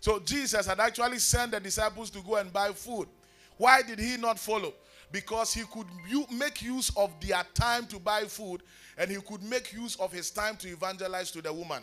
So 0.00 0.18
Jesus 0.18 0.66
had 0.66 0.80
actually 0.80 1.18
sent 1.18 1.52
the 1.52 1.60
disciples 1.60 2.10
to 2.10 2.20
go 2.20 2.36
and 2.36 2.52
buy 2.52 2.72
food. 2.72 3.08
Why 3.56 3.82
did 3.82 3.98
he 3.98 4.16
not 4.16 4.38
follow? 4.38 4.72
Because 5.12 5.52
he 5.52 5.62
could 5.72 5.86
make 6.32 6.62
use 6.62 6.90
of 6.96 7.12
their 7.20 7.44
time 7.54 7.86
to 7.86 7.98
buy 7.98 8.22
food 8.22 8.62
and 8.96 9.10
he 9.10 9.16
could 9.20 9.42
make 9.42 9.72
use 9.72 9.96
of 9.96 10.12
his 10.12 10.30
time 10.30 10.56
to 10.56 10.68
evangelize 10.68 11.30
to 11.32 11.42
the 11.42 11.52
woman. 11.52 11.82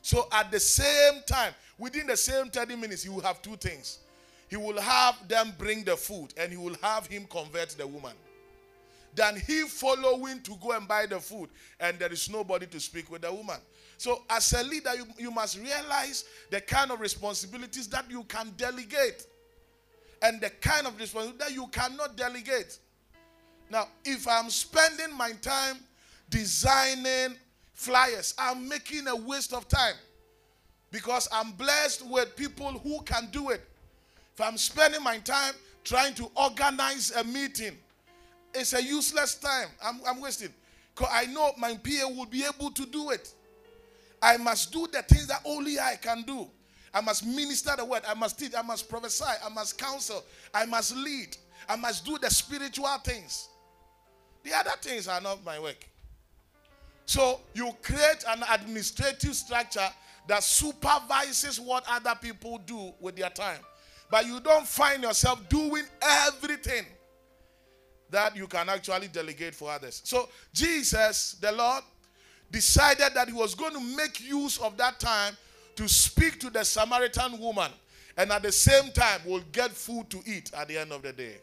So 0.00 0.28
at 0.32 0.50
the 0.50 0.60
same 0.60 1.22
time, 1.26 1.52
within 1.78 2.06
the 2.06 2.16
same 2.16 2.48
30 2.48 2.76
minutes, 2.76 3.02
he 3.02 3.08
will 3.08 3.22
have 3.22 3.42
two 3.42 3.56
things 3.56 3.98
he 4.48 4.56
will 4.56 4.80
have 4.80 5.16
them 5.28 5.52
bring 5.58 5.84
the 5.84 5.96
food 5.96 6.32
and 6.36 6.50
he 6.50 6.58
will 6.58 6.76
have 6.82 7.06
him 7.06 7.26
convert 7.28 7.70
the 7.70 7.86
woman. 7.86 8.12
Than 9.14 9.40
he 9.40 9.62
following 9.62 10.42
to 10.42 10.56
go 10.62 10.72
and 10.72 10.86
buy 10.86 11.06
the 11.06 11.18
food 11.18 11.48
and 11.80 11.98
there 11.98 12.12
is 12.12 12.30
nobody 12.30 12.66
to 12.66 12.78
speak 12.78 13.10
with 13.10 13.22
the 13.22 13.32
woman. 13.32 13.56
So, 13.98 14.22
as 14.28 14.52
a 14.52 14.62
leader, 14.62 14.94
you, 14.94 15.06
you 15.18 15.30
must 15.30 15.58
realize 15.58 16.24
the 16.50 16.60
kind 16.60 16.90
of 16.90 17.00
responsibilities 17.00 17.88
that 17.88 18.10
you 18.10 18.24
can 18.24 18.52
delegate 18.56 19.26
and 20.22 20.40
the 20.40 20.50
kind 20.50 20.86
of 20.86 20.98
responsibility 20.98 21.38
that 21.44 21.54
you 21.54 21.66
cannot 21.68 22.16
delegate. 22.16 22.78
Now, 23.70 23.88
if 24.04 24.28
I'm 24.28 24.50
spending 24.50 25.16
my 25.16 25.32
time 25.32 25.76
designing 26.28 27.36
flyers, 27.72 28.34
I'm 28.38 28.68
making 28.68 29.08
a 29.08 29.16
waste 29.16 29.52
of 29.52 29.66
time 29.68 29.94
because 30.90 31.28
I'm 31.32 31.52
blessed 31.52 32.06
with 32.06 32.36
people 32.36 32.72
who 32.72 33.00
can 33.02 33.28
do 33.30 33.50
it. 33.50 33.62
If 34.34 34.40
I'm 34.40 34.58
spending 34.58 35.02
my 35.02 35.18
time 35.18 35.54
trying 35.84 36.14
to 36.14 36.30
organize 36.36 37.12
a 37.12 37.24
meeting, 37.24 37.76
it's 38.54 38.72
a 38.72 38.82
useless 38.82 39.34
time. 39.36 39.68
I'm, 39.82 40.00
I'm 40.06 40.20
wasting. 40.20 40.50
Because 40.94 41.10
I 41.12 41.26
know 41.26 41.52
my 41.58 41.74
PA 41.74 42.08
will 42.08 42.26
be 42.26 42.44
able 42.44 42.70
to 42.70 42.86
do 42.86 43.10
it. 43.10 43.32
I 44.22 44.36
must 44.36 44.72
do 44.72 44.86
the 44.92 45.02
things 45.02 45.26
that 45.28 45.40
only 45.44 45.78
I 45.78 45.96
can 45.96 46.22
do. 46.22 46.48
I 46.92 47.00
must 47.00 47.26
minister 47.26 47.72
the 47.76 47.84
word. 47.84 48.02
I 48.08 48.14
must 48.14 48.38
teach. 48.38 48.54
I 48.56 48.62
must 48.62 48.88
prophesy. 48.88 49.24
I 49.44 49.48
must 49.50 49.78
counsel. 49.78 50.24
I 50.54 50.64
must 50.66 50.96
lead. 50.96 51.36
I 51.68 51.76
must 51.76 52.04
do 52.04 52.18
the 52.18 52.30
spiritual 52.30 52.86
things. 53.04 53.48
The 54.42 54.54
other 54.54 54.72
things 54.80 55.08
are 55.08 55.20
not 55.20 55.44
my 55.44 55.58
work. 55.58 55.86
So 57.04 57.40
you 57.54 57.70
create 57.82 58.24
an 58.28 58.42
administrative 58.50 59.34
structure 59.34 59.88
that 60.28 60.42
supervises 60.42 61.60
what 61.60 61.84
other 61.88 62.14
people 62.20 62.58
do 62.58 62.92
with 63.00 63.16
their 63.16 63.30
time 63.30 63.60
but 64.10 64.26
you 64.26 64.40
don't 64.40 64.66
find 64.66 65.02
yourself 65.02 65.48
doing 65.48 65.84
everything 66.00 66.84
that 68.10 68.36
you 68.36 68.46
can 68.46 68.68
actually 68.68 69.08
delegate 69.08 69.54
for 69.54 69.70
others. 69.70 70.00
So, 70.04 70.28
Jesus, 70.52 71.36
the 71.40 71.50
Lord, 71.50 71.82
decided 72.50 73.14
that 73.14 73.28
he 73.28 73.34
was 73.34 73.54
going 73.54 73.72
to 73.72 73.96
make 73.96 74.20
use 74.20 74.58
of 74.58 74.76
that 74.76 74.98
time 75.00 75.36
to 75.76 75.88
speak 75.88 76.40
to 76.40 76.50
the 76.50 76.64
Samaritan 76.64 77.38
woman 77.38 77.70
and 78.16 78.32
at 78.32 78.42
the 78.42 78.52
same 78.52 78.90
time 78.92 79.20
will 79.26 79.42
get 79.52 79.70
food 79.72 80.08
to 80.10 80.22
eat 80.26 80.50
at 80.56 80.68
the 80.68 80.78
end 80.78 80.92
of 80.92 81.02
the 81.02 81.12
day. 81.12 81.36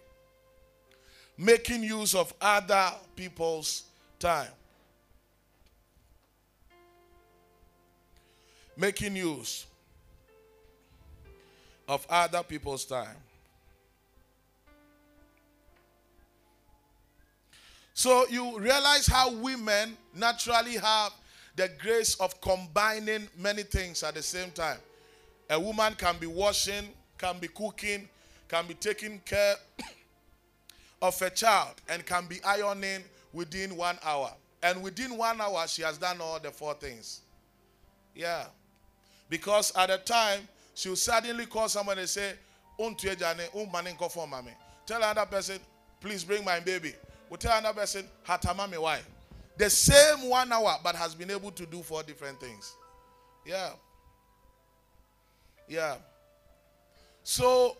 Making 1.38 1.84
use 1.84 2.16
of 2.16 2.34
other 2.42 2.92
people's 3.16 3.84
time. 4.20 4.50
Making 8.76 9.16
use 9.16 9.66
of 11.88 12.06
other 12.10 12.42
people's 12.44 12.86
time. 12.86 13.16
So 17.94 18.26
you 18.30 18.58
realize 18.60 19.06
how 19.08 19.32
women 19.32 19.98
naturally 20.16 20.78
have 20.78 21.14
the 21.56 21.70
grace 21.82 22.16
of 22.16 22.40
combining 22.42 23.28
many 23.38 23.64
things 23.64 24.02
at 24.04 24.16
the 24.16 24.24
same 24.24 24.52
time. 24.52 24.80
A 25.50 25.60
woman 25.60 25.94
can 25.96 26.18
be 26.18 26.26
washing, 26.26 26.90
can 27.18 27.38
be 27.40 27.48
cooking, 27.50 28.10
can 28.48 28.66
be 28.66 28.74
taking 28.74 29.20
care 29.20 29.56
of 31.02 31.22
a 31.22 31.30
child, 31.30 31.76
and 31.90 32.04
can 32.06 32.26
be 32.26 32.44
ironing 32.44 33.04
within 33.32 33.76
one 33.76 34.00
hour. 34.04 34.32
And 34.64 34.82
within 34.82 35.16
one 35.18 35.40
hour, 35.40 35.68
she 35.68 35.84
has 35.84 35.98
done 35.98 36.22
all 36.22 36.40
the 36.40 36.50
four 36.50 36.74
things. 36.74 37.22
Yeah. 38.16 38.46
Because 39.30 39.72
at 39.76 39.90
the 39.90 39.98
time, 39.98 40.48
she 40.74 40.90
will 40.90 40.96
suddenly 40.96 41.46
call 41.46 41.70
someone 41.70 42.00
and 42.00 42.10
say, 42.10 42.34
Tell 42.80 42.98
another 44.98 45.26
person, 45.28 45.60
please 46.00 46.24
bring 46.24 46.44
my 46.44 46.60
baby. 46.60 46.94
We'll 47.34 47.40
tell 47.40 47.58
another 47.58 47.80
person, 47.80 48.06
Hatamame, 48.28 48.78
why? 48.78 49.00
The 49.58 49.68
same 49.68 50.30
one 50.30 50.52
hour, 50.52 50.78
but 50.84 50.96
has 50.96 51.16
been 51.16 51.32
able 51.32 51.50
to 51.50 51.66
do 51.66 51.82
four 51.82 52.04
different 52.04 52.40
things. 52.40 52.76
Yeah. 53.44 53.72
Yeah. 55.68 55.96
So, 57.24 57.76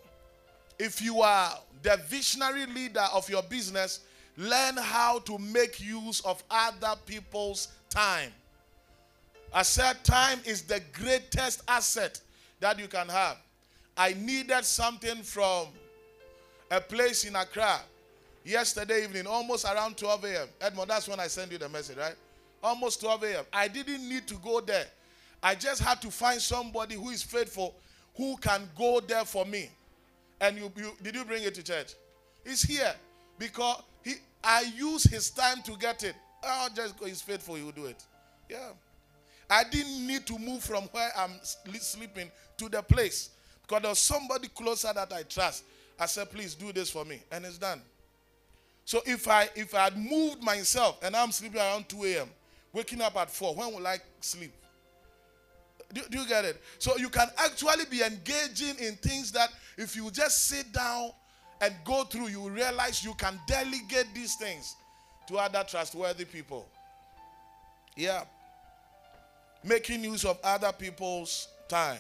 if 0.80 1.04
you 1.04 1.22
are 1.22 1.52
the 1.84 2.00
visionary 2.08 2.66
leader 2.66 3.06
of 3.14 3.30
your 3.30 3.44
business, 3.44 4.00
learn 4.38 4.76
how 4.76 5.20
to 5.20 5.38
make 5.38 5.80
use 5.80 6.22
of 6.22 6.44
other 6.50 6.96
people's 7.06 7.68
time. 7.92 8.32
I 9.54 9.62
said, 9.62 10.04
time 10.04 10.40
is 10.48 10.64
the 10.64 10.82
greatest 10.94 11.62
asset 11.68 12.20
that 12.60 12.80
you 12.80 12.88
can 12.88 13.08
have. 13.08 13.38
I 13.96 14.16
needed 14.16 14.66
something 14.66 15.22
from 15.22 15.68
a 16.72 16.82
place 16.82 17.24
in 17.26 17.36
Accra 17.36 17.82
yesterday 18.44 19.04
evening, 19.04 19.28
almost 19.28 19.66
around 19.66 19.98
12 19.98 20.24
a.m. 20.26 20.48
Edmond, 20.62 20.90
that's 20.90 21.08
when 21.08 21.20
I 21.20 21.28
sent 21.28 21.52
you 21.52 21.58
the 21.58 21.70
message, 21.70 21.98
right? 21.98 22.16
Almost 22.64 23.02
12 23.02 23.24
a.m. 23.24 23.46
I 23.52 23.68
didn't 23.68 24.08
need 24.08 24.28
to 24.28 24.36
go 24.36 24.62
there. 24.62 24.86
I 25.42 25.56
just 25.56 25.82
had 25.82 26.02
to 26.02 26.12
find 26.12 26.42
somebody 26.42 26.96
who 26.96 27.10
is 27.10 27.22
faithful 27.22 27.76
who 28.16 28.38
can 28.38 28.70
go 28.78 29.00
there 29.00 29.26
for 29.26 29.46
me. 29.46 29.70
And 30.40 30.58
you, 30.58 30.72
you 30.76 30.92
did 31.02 31.16
you 31.16 31.26
bring 31.26 31.44
it 31.44 31.56
to 31.56 31.64
church? 31.64 31.94
He's 32.46 32.62
here 32.62 32.94
because 33.38 33.82
he 34.04 34.14
I 34.44 34.66
use 34.76 35.04
his 35.04 35.30
time 35.32 35.62
to 35.64 35.78
get 35.78 36.04
it. 36.04 36.16
Oh, 36.44 36.68
just 36.76 36.98
go, 37.00 37.06
he's 37.06 37.22
faithful, 37.22 37.56
he 37.56 37.64
will 37.64 37.72
do 37.72 37.86
it. 37.86 38.04
Yeah. 38.50 38.72
I 39.50 39.64
didn't 39.64 40.06
need 40.06 40.26
to 40.28 40.38
move 40.38 40.64
from 40.64 40.84
where 40.92 41.12
I'm 41.18 41.32
sleeping 41.44 42.30
to 42.58 42.70
the 42.70 42.82
place 42.82 43.30
because 43.62 43.82
there 43.82 43.90
was 43.90 44.00
somebody 44.00 44.48
closer 44.50 44.92
that 44.94 45.12
I 45.14 45.24
trust. 45.24 45.64
I 46.00 46.06
said, 46.08 46.32
please 46.32 46.56
do 46.56 46.72
this 46.74 46.90
for 46.90 47.06
me. 47.06 47.22
And 47.32 47.46
it's 47.46 47.58
done. 47.58 47.82
So 48.86 49.02
if 49.06 49.28
I 49.28 49.50
if 49.56 49.74
I 49.74 49.86
had 49.86 49.98
moved 49.98 50.44
myself 50.44 51.00
and 51.04 51.16
I'm 51.16 51.32
sleeping 51.32 51.60
around 51.60 51.88
2 51.90 52.04
a.m., 52.06 52.30
waking 52.74 53.02
up 53.02 53.16
at 53.16 53.30
4, 53.30 53.56
when 53.56 53.74
will 53.74 53.88
I 53.88 53.98
sleep? 54.20 54.54
Do, 55.94 56.02
do, 56.10 56.20
you 56.20 56.28
get 56.28 56.44
it? 56.44 56.62
So 56.80 56.98
you 56.98 57.10
can 57.10 57.28
actually 57.38 57.86
be 57.86 58.02
engaging 58.02 58.76
in 58.80 58.96
things 58.96 59.32
that 59.34 59.50
if 59.78 59.96
you 59.96 60.10
just 60.10 60.48
sit 60.48 60.72
down 60.74 61.12
and 61.62 61.74
go 61.86 62.04
through, 62.04 62.28
you 62.28 62.50
realize 62.50 63.04
you 63.04 63.14
can 63.14 63.40
delegate 63.48 64.08
these 64.14 64.36
things 64.36 64.76
to 65.28 65.38
other 65.38 65.64
trustworthy 65.68 66.26
people. 66.26 66.68
Yeah. 67.96 68.24
Making 69.64 70.04
use 70.04 70.26
of 70.26 70.40
other 70.44 70.72
people's 70.72 71.48
time. 71.70 72.00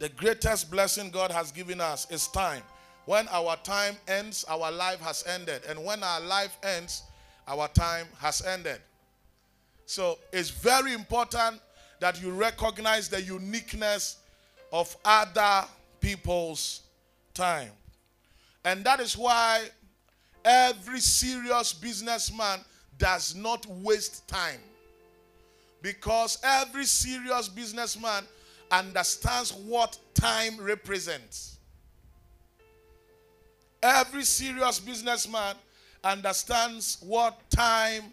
The 0.00 0.08
greatest 0.10 0.70
blessing 0.70 1.10
God 1.10 1.30
has 1.30 1.52
given 1.52 1.80
us 1.80 2.10
is 2.10 2.26
time. 2.28 2.62
When 3.06 3.28
our 3.28 3.56
time 3.56 3.96
ends, 4.08 4.44
our 4.48 4.70
life 4.70 5.00
has 5.00 5.24
ended. 5.26 5.62
And 5.68 5.84
when 5.84 6.02
our 6.02 6.20
life 6.20 6.56
ends, 6.62 7.02
our 7.46 7.68
time 7.68 8.06
has 8.18 8.44
ended. 8.44 8.80
So 9.86 10.18
it's 10.32 10.50
very 10.50 10.94
important 10.94 11.60
that 12.00 12.20
you 12.20 12.30
recognize 12.30 13.08
the 13.08 13.20
uniqueness 13.20 14.18
of 14.72 14.96
other 15.04 15.66
people's 16.00 16.80
time. 17.34 17.70
And 18.64 18.82
that 18.84 19.00
is 19.00 19.16
why 19.16 19.68
every 20.44 21.00
serious 21.00 21.72
businessman 21.72 22.60
does 22.98 23.34
not 23.34 23.66
waste 23.66 24.26
time. 24.26 24.60
Because 25.82 26.38
every 26.42 26.86
serious 26.86 27.48
businessman 27.48 28.24
understands 28.70 29.52
what 29.52 29.98
time 30.14 30.58
represents. 30.58 31.53
Every 33.84 34.24
serious 34.24 34.80
businessman 34.80 35.56
understands 36.02 36.96
what 37.02 37.38
time 37.50 38.04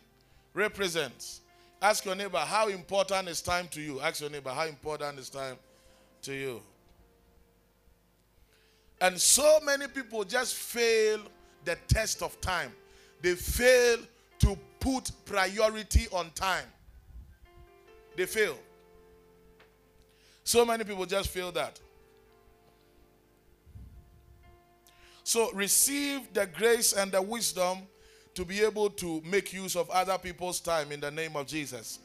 represents. 0.54 1.40
Ask 1.82 2.04
your 2.04 2.14
neighbor, 2.14 2.40
how 2.40 2.68
important 2.68 3.30
is 3.30 3.42
time 3.42 3.70
to 3.70 3.80
you? 3.80 4.02
Ask 4.02 4.20
your 4.20 4.30
neighbor, 4.30 4.50
how 4.50 4.66
important 4.66 5.18
is 5.18 5.30
time 5.30 5.56
to 6.24 6.34
you? 6.34 6.62
And 9.00 9.18
so 9.18 9.62
many 9.64 9.88
people 9.88 10.26
just 10.26 10.56
fail 10.56 11.22
the 11.64 11.78
test 11.88 12.22
of 12.22 12.40
time. 12.42 12.74
They 13.22 13.36
fail 13.36 14.00
to 14.40 14.58
put 14.82 15.10
priority 15.24 16.08
on 16.12 16.32
time. 16.36 16.66
They 18.18 18.26
fail. 18.26 18.58
So 20.44 20.66
many 20.66 20.84
people 20.84 21.06
just 21.06 21.30
fail 21.30 21.50
that. 21.54 21.80
So 25.24 25.52
receive 25.52 26.34
the 26.34 26.48
grace 26.48 26.94
and 26.94 27.12
the 27.12 27.22
wisdom 27.22 27.80
to 28.34 28.46
be 28.46 28.62
able 28.62 28.90
to 28.90 29.22
make 29.26 29.54
use 29.54 29.76
of 29.76 29.90
other 29.90 30.18
people's 30.18 30.60
time 30.60 30.92
in 30.92 31.00
the 31.00 31.12
name 31.12 31.36
of 31.36 31.48
Jesus. 31.48 32.00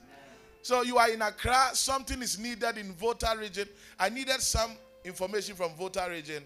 So 0.62 0.82
you 0.82 0.98
are 0.98 1.08
in 1.08 1.22
Accra, 1.22 1.70
something 1.74 2.20
is 2.20 2.38
needed 2.38 2.76
in 2.76 2.92
Volta 2.94 3.34
region. 3.38 3.68
I 3.98 4.08
needed 4.08 4.40
some 4.40 4.72
information 5.04 5.54
from 5.54 5.72
Volta 5.74 6.06
region, 6.10 6.42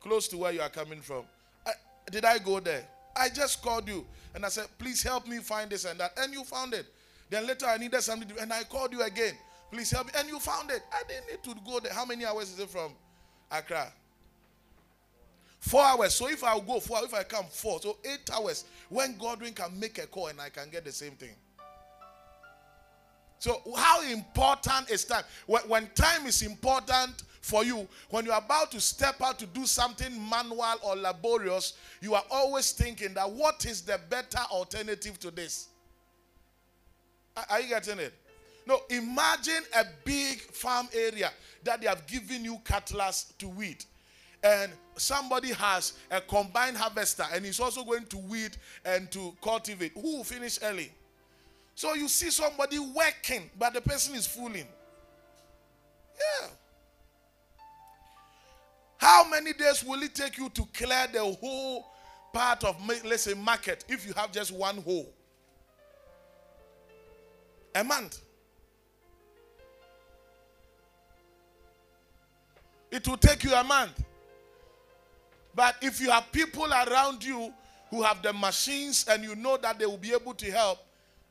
close 0.00 0.28
to 0.28 0.38
where 0.38 0.52
you 0.52 0.60
are 0.60 0.68
coming 0.68 1.00
from. 1.00 1.24
I, 1.66 1.72
did 2.10 2.24
I 2.24 2.38
go 2.38 2.60
there? 2.60 2.86
I 3.16 3.28
just 3.28 3.62
called 3.62 3.88
you 3.88 4.06
and 4.34 4.44
I 4.44 4.48
said, 4.48 4.66
please 4.78 5.02
help 5.02 5.26
me 5.26 5.38
find 5.38 5.70
this 5.70 5.84
and 5.84 5.98
that. 5.98 6.12
And 6.18 6.32
you 6.32 6.44
found 6.44 6.72
it. 6.74 6.86
Then 7.30 7.46
later 7.46 7.66
I 7.66 7.78
needed 7.78 8.00
something 8.02 8.30
and 8.40 8.52
I 8.52 8.62
called 8.62 8.92
you 8.92 9.02
again. 9.02 9.34
Please 9.72 9.90
help 9.90 10.06
me. 10.06 10.12
And 10.16 10.28
you 10.28 10.38
found 10.38 10.70
it. 10.70 10.82
I 10.92 11.02
didn't 11.08 11.26
need 11.28 11.42
to 11.42 11.60
go 11.68 11.80
there. 11.80 11.92
How 11.92 12.04
many 12.04 12.24
hours 12.24 12.52
is 12.52 12.60
it 12.60 12.68
from 12.70 12.92
Accra? 13.50 13.92
Four 15.64 15.82
hours. 15.82 16.14
So 16.14 16.28
if 16.28 16.44
I 16.44 16.60
go 16.60 16.78
four, 16.78 16.98
if 17.04 17.14
I 17.14 17.22
come 17.22 17.46
four, 17.48 17.80
so 17.80 17.96
eight 18.04 18.28
hours. 18.30 18.66
When 18.90 19.16
Godwin 19.16 19.54
can 19.54 19.80
make 19.80 19.96
a 19.96 20.06
call 20.06 20.26
and 20.26 20.38
I 20.38 20.50
can 20.50 20.68
get 20.68 20.84
the 20.84 20.92
same 20.92 21.12
thing. 21.12 21.34
So 23.38 23.62
how 23.74 24.02
important 24.02 24.90
is 24.90 25.06
time? 25.06 25.24
When, 25.46 25.62
when 25.62 25.88
time 25.94 26.26
is 26.26 26.42
important 26.42 27.22
for 27.40 27.64
you, 27.64 27.88
when 28.10 28.26
you're 28.26 28.36
about 28.36 28.72
to 28.72 28.80
step 28.80 29.22
out 29.22 29.38
to 29.38 29.46
do 29.46 29.64
something 29.64 30.12
manual 30.28 30.74
or 30.82 30.96
laborious, 30.96 31.72
you 32.02 32.12
are 32.14 32.24
always 32.30 32.72
thinking 32.72 33.14
that 33.14 33.30
what 33.30 33.64
is 33.64 33.80
the 33.80 33.98
better 34.10 34.42
alternative 34.50 35.18
to 35.20 35.30
this? 35.30 35.68
Are 37.48 37.60
you 37.60 37.70
getting 37.70 38.00
it? 38.00 38.12
No, 38.66 38.80
imagine 38.90 39.62
a 39.78 39.86
big 40.04 40.40
farm 40.40 40.88
area 40.94 41.30
that 41.62 41.80
they 41.80 41.86
have 41.86 42.06
given 42.06 42.44
you 42.44 42.58
cutlass 42.64 43.32
to 43.38 43.48
weed. 43.48 43.82
And 44.44 44.72
somebody 44.94 45.54
has 45.54 45.94
a 46.10 46.20
combined 46.20 46.76
harvester 46.76 47.24
and 47.32 47.46
he's 47.46 47.58
also 47.58 47.82
going 47.82 48.04
to 48.06 48.18
weed 48.18 48.54
and 48.84 49.10
to 49.10 49.34
cultivate. 49.42 49.92
Who 49.94 50.18
will 50.18 50.24
finish 50.24 50.58
early? 50.62 50.92
So 51.74 51.94
you 51.94 52.08
see 52.08 52.30
somebody 52.30 52.78
working, 52.78 53.50
but 53.58 53.72
the 53.72 53.80
person 53.80 54.14
is 54.14 54.26
fooling. 54.26 54.68
Yeah. 56.14 56.48
How 58.98 59.26
many 59.28 59.54
days 59.54 59.82
will 59.82 60.02
it 60.02 60.14
take 60.14 60.36
you 60.36 60.50
to 60.50 60.68
clear 60.74 61.06
the 61.10 61.24
whole 61.24 61.86
part 62.32 62.64
of, 62.64 62.76
let's 63.04 63.22
say, 63.22 63.34
market 63.34 63.84
if 63.88 64.06
you 64.06 64.12
have 64.12 64.30
just 64.30 64.52
one 64.52 64.76
hole? 64.76 65.10
A 67.74 67.82
month. 67.82 68.20
It 72.90 73.08
will 73.08 73.16
take 73.16 73.42
you 73.42 73.54
a 73.54 73.64
month. 73.64 74.04
But 75.54 75.76
if 75.80 76.00
you 76.00 76.10
have 76.10 76.30
people 76.32 76.66
around 76.66 77.24
you 77.24 77.52
who 77.90 78.02
have 78.02 78.22
the 78.22 78.32
machines 78.32 79.06
and 79.08 79.22
you 79.22 79.36
know 79.36 79.56
that 79.58 79.78
they 79.78 79.86
will 79.86 79.96
be 79.96 80.12
able 80.12 80.34
to 80.34 80.50
help, 80.50 80.78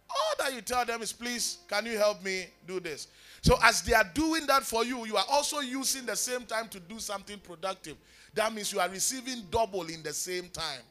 all 0.09 0.33
that 0.39 0.53
you 0.53 0.61
tell 0.61 0.85
them 0.85 1.01
is, 1.01 1.11
please, 1.11 1.57
can 1.67 1.85
you 1.85 1.97
help 1.97 2.23
me 2.23 2.45
do 2.67 2.79
this? 2.79 3.07
So, 3.41 3.57
as 3.61 3.81
they 3.81 3.93
are 3.93 4.09
doing 4.13 4.45
that 4.47 4.63
for 4.63 4.85
you, 4.85 5.05
you 5.05 5.17
are 5.17 5.25
also 5.29 5.59
using 5.59 6.05
the 6.05 6.15
same 6.15 6.45
time 6.45 6.69
to 6.69 6.79
do 6.79 6.99
something 6.99 7.39
productive. 7.39 7.97
That 8.33 8.53
means 8.53 8.71
you 8.71 8.79
are 8.79 8.89
receiving 8.89 9.43
double 9.51 9.83
in 9.83 10.01
the 10.01 10.13
same 10.13 10.47
time. 10.49 10.81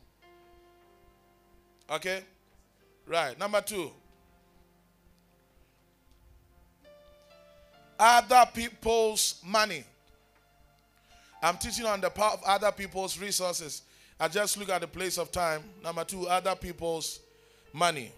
Okay? 1.91 2.23
Right. 3.07 3.39
Number 3.39 3.61
two. 3.61 3.91
Other 7.99 8.45
people's 8.53 9.41
money. 9.45 9.85
I'm 11.43 11.57
teaching 11.57 11.87
on 11.87 12.01
the 12.01 12.09
power 12.09 12.35
of 12.35 12.43
other 12.45 12.71
people's 12.71 13.19
resources. 13.19 13.83
I 14.21 14.29
just 14.29 14.57
look 14.57 14.69
at 14.69 14.81
the 14.81 14.87
place 14.87 15.19
of 15.19 15.33
time. 15.33 15.65
Number 15.83 16.05
two, 16.05 16.29
other 16.29 16.55
people's 16.55 17.19
money. 17.73 18.13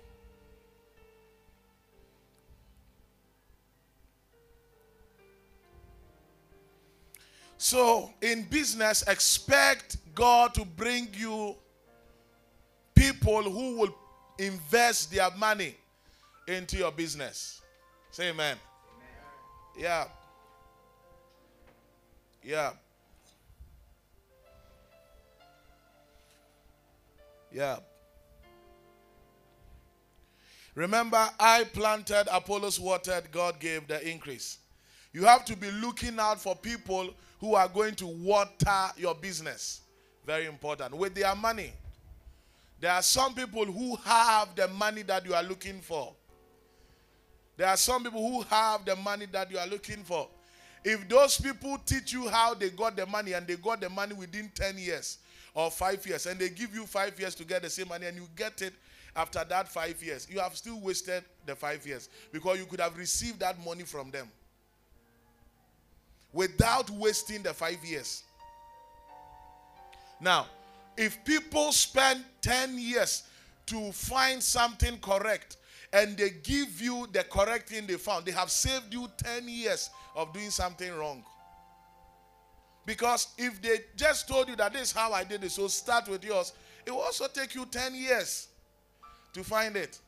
So, 7.56 8.10
in 8.20 8.42
business, 8.42 9.02
expect 9.08 9.96
God 10.14 10.52
to 10.52 10.66
bring 10.66 11.08
you 11.14 11.56
people 12.94 13.42
who 13.42 13.78
will 13.78 13.96
invest 14.38 15.10
their 15.10 15.30
money 15.38 15.74
into 16.46 16.76
your 16.76 16.92
business. 16.92 17.62
Say 18.10 18.28
amen. 18.28 18.58
amen. 19.76 19.82
Yeah. 19.82 20.04
Yeah. 22.42 22.72
Yeah. 27.55 27.77
Remember, 30.75 31.29
I 31.38 31.62
planted, 31.73 32.27
Apollos 32.33 32.81
watered, 32.81 33.31
God 33.31 33.61
gave 33.61 33.87
the 33.87 34.07
increase. 34.07 34.59
You 35.12 35.25
have 35.25 35.45
to 35.45 35.57
be 35.57 35.71
looking 35.71 36.19
out 36.19 36.40
for 36.40 36.57
people 36.57 37.14
who 37.38 37.55
are 37.55 37.69
going 37.69 37.95
to 37.97 38.09
water 38.09 38.88
your 38.97 39.14
business. 39.14 39.83
Very 40.27 40.47
important. 40.47 40.97
With 40.97 41.14
their 41.14 41.35
money. 41.37 41.73
There 42.81 42.90
are 42.90 43.03
some 43.03 43.35
people 43.35 43.64
who 43.67 43.95
have 44.05 44.57
the 44.57 44.67
money 44.67 45.03
that 45.03 45.25
you 45.25 45.33
are 45.33 45.45
looking 45.45 45.81
for. 45.81 46.12
There 47.57 47.69
are 47.69 47.77
some 47.77 48.03
people 48.03 48.29
who 48.29 48.43
have 48.43 48.85
the 48.85 48.97
money 48.97 49.27
that 49.31 49.49
you 49.53 49.59
are 49.59 49.67
looking 49.69 50.03
for. 50.03 50.29
If 50.85 51.09
those 51.09 51.40
people 51.40 51.79
teach 51.87 52.12
you 52.12 52.29
how 52.29 52.55
they 52.55 52.71
got 52.71 52.97
the 52.97 53.07
money 53.07 53.35
and 53.35 53.47
they 53.47 53.55
got 53.55 53.81
the 53.81 53.88
money 53.88 54.12
within 54.12 54.51
10 54.53 54.77
years 54.77 55.19
or 55.55 55.71
5 55.71 56.07
years 56.07 56.27
and 56.27 56.38
they 56.38 56.49
give 56.49 56.75
you 56.75 56.85
5 56.85 57.19
years 57.19 57.35
to 57.37 57.45
get 57.45 57.62
the 57.62 57.71
same 57.71 57.88
money 57.88 58.07
and 58.07 58.17
you 58.17 58.29
get 58.37 58.61
it 58.61 58.75
after 59.17 59.45
that 59.45 59.69
5 59.69 60.03
years, 60.03 60.27
you 60.31 60.40
have 60.40 60.57
still 60.57 60.81
wasted 60.81 61.25
the 61.47 61.55
5 61.55 61.87
years 61.87 62.09
because 62.33 62.59
you 62.59 62.67
could 62.67 62.81
have 62.81 62.97
received 62.99 63.40
that 63.40 63.64
money 63.64 63.85
from 63.85 64.11
them 64.11 64.29
without 66.33 66.90
wasting 66.90 67.43
the 67.43 67.55
5 67.55 67.85
years. 67.85 68.25
Now, 70.21 70.47
if 70.97 71.25
people 71.25 71.71
spend 71.73 72.25
10 72.43 72.79
years 72.79 73.25
to 73.67 73.93
find 73.93 74.43
something 74.43 74.99
correct 74.99 75.59
and 75.93 76.17
they 76.17 76.31
give 76.31 76.81
you 76.81 77.07
the 77.12 77.23
correct 77.25 77.69
thing 77.69 77.87
they 77.87 77.95
found, 77.95 78.27
they 78.27 78.33
have 78.33 78.51
saved 78.51 78.93
you 78.93 79.09
10 79.17 79.49
years 79.49 79.90
of 80.17 80.33
doing 80.33 80.51
something 80.51 80.93
wrong. 80.93 81.25
Because 82.87 83.29
if 83.38 83.61
they 83.62 83.79
just 83.97 84.29
told 84.29 84.49
you 84.49 84.57
that 84.57 84.73
this 84.73 84.83
is 84.83 84.92
how 84.92 85.12
I 85.12 85.25
did 85.25 85.42
it, 85.42 85.51
so 85.51 85.68
start 85.68 86.09
with 86.09 86.25
yours, 86.25 86.53
it 86.85 86.90
will 86.90 87.01
also 87.01 87.27
take 87.27 87.55
you 87.55 87.64
10 87.66 87.94
years 87.94 88.49
to 89.33 89.42
find 89.42 89.77
it. 89.77 89.99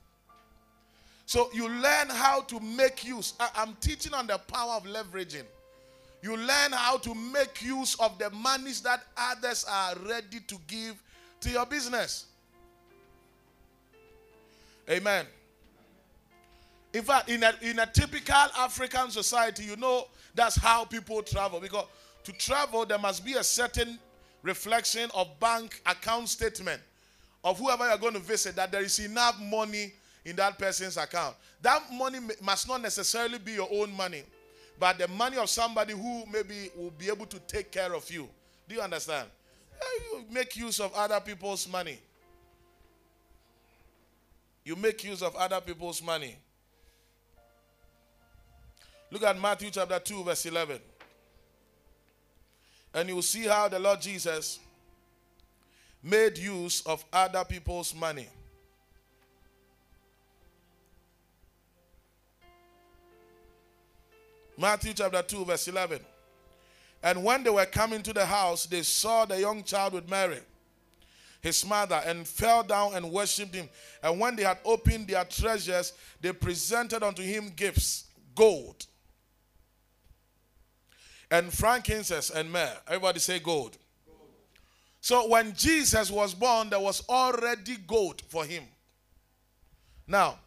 So 1.24 1.48
you 1.52 1.68
learn 1.68 2.08
how 2.08 2.42
to 2.42 2.60
make 2.60 3.04
use. 3.04 3.34
I'm 3.40 3.76
teaching 3.80 4.14
on 4.14 4.26
the 4.26 4.38
power 4.38 4.74
of 4.74 4.84
leveraging. 4.84 5.44
You 6.22 6.36
learn 6.36 6.72
how 6.72 6.98
to 6.98 7.14
make 7.14 7.62
use 7.62 7.94
of 8.00 8.18
the 8.18 8.30
monies 8.30 8.80
that 8.82 9.02
others 9.16 9.64
are 9.68 9.94
ready 10.06 10.40
to 10.40 10.56
give 10.66 11.02
to 11.40 11.50
your 11.50 11.66
business. 11.66 12.26
Amen. 14.88 15.26
In 16.92 17.02
fact, 17.02 17.28
in 17.28 17.42
a, 17.42 17.52
in 17.60 17.78
a 17.78 17.86
typical 17.86 18.34
African 18.56 19.10
society, 19.10 19.64
you 19.64 19.76
know 19.76 20.06
that's 20.34 20.56
how 20.56 20.84
people 20.84 21.22
travel. 21.22 21.60
Because 21.60 21.86
to 22.26 22.32
travel, 22.32 22.84
there 22.84 22.98
must 22.98 23.24
be 23.24 23.34
a 23.34 23.44
certain 23.44 24.00
reflection 24.42 25.08
of 25.14 25.38
bank 25.38 25.80
account 25.86 26.28
statement 26.28 26.82
of 27.44 27.56
whoever 27.56 27.88
you're 27.88 27.98
going 27.98 28.14
to 28.14 28.18
visit 28.18 28.56
that 28.56 28.72
there 28.72 28.82
is 28.82 28.98
enough 28.98 29.40
money 29.40 29.92
in 30.24 30.34
that 30.34 30.58
person's 30.58 30.96
account. 30.96 31.36
That 31.62 31.82
money 31.92 32.18
must 32.42 32.66
not 32.66 32.82
necessarily 32.82 33.38
be 33.38 33.52
your 33.52 33.68
own 33.70 33.96
money, 33.96 34.24
but 34.78 34.98
the 34.98 35.06
money 35.06 35.36
of 35.36 35.48
somebody 35.48 35.92
who 35.92 36.26
maybe 36.26 36.70
will 36.76 36.90
be 36.90 37.06
able 37.06 37.26
to 37.26 37.38
take 37.40 37.70
care 37.70 37.94
of 37.94 38.10
you. 38.10 38.28
Do 38.68 38.74
you 38.74 38.80
understand? 38.80 39.28
Yeah, 39.80 40.18
You 40.18 40.24
make 40.32 40.56
use 40.56 40.80
of 40.80 40.92
other 40.94 41.20
people's 41.20 41.68
money. 41.68 42.00
You 44.64 44.74
make 44.74 45.04
use 45.04 45.22
of 45.22 45.36
other 45.36 45.60
people's 45.60 46.02
money. 46.02 46.36
Look 49.12 49.22
at 49.22 49.40
Matthew 49.40 49.70
chapter 49.70 50.00
2, 50.00 50.24
verse 50.24 50.44
11. 50.46 50.80
And 52.94 53.08
you 53.08 53.16
will 53.16 53.22
see 53.22 53.42
how 53.42 53.68
the 53.68 53.78
Lord 53.78 54.00
Jesus 54.00 54.58
made 56.02 56.38
use 56.38 56.82
of 56.86 57.04
other 57.12 57.44
people's 57.44 57.94
money. 57.94 58.28
Matthew 64.58 64.94
chapter 64.94 65.20
2, 65.20 65.44
verse 65.44 65.68
11. 65.68 66.00
And 67.02 67.22
when 67.22 67.42
they 67.42 67.50
were 67.50 67.66
coming 67.66 68.02
to 68.02 68.12
the 68.12 68.24
house, 68.24 68.66
they 68.66 68.82
saw 68.82 69.26
the 69.26 69.38
young 69.38 69.62
child 69.62 69.92
with 69.92 70.08
Mary, 70.08 70.40
his 71.42 71.64
mother, 71.66 72.00
and 72.06 72.26
fell 72.26 72.62
down 72.62 72.94
and 72.94 73.12
worshipped 73.12 73.54
him. 73.54 73.68
And 74.02 74.18
when 74.18 74.34
they 74.34 74.44
had 74.44 74.58
opened 74.64 75.08
their 75.08 75.24
treasures, 75.24 75.92
they 76.20 76.32
presented 76.32 77.02
unto 77.02 77.22
him 77.22 77.52
gifts 77.54 78.06
gold 78.34 78.86
and 81.30 81.52
frankincense 81.52 82.30
and 82.30 82.50
myrrh. 82.50 82.76
Everybody 82.86 83.18
say 83.18 83.38
gold. 83.38 83.76
So 85.00 85.28
when 85.28 85.54
Jesus 85.54 86.10
was 86.10 86.34
born, 86.34 86.70
there 86.70 86.80
was 86.80 87.02
already 87.08 87.76
gold 87.86 88.22
for 88.28 88.44
him. 88.44 88.64
Now, 90.06 90.38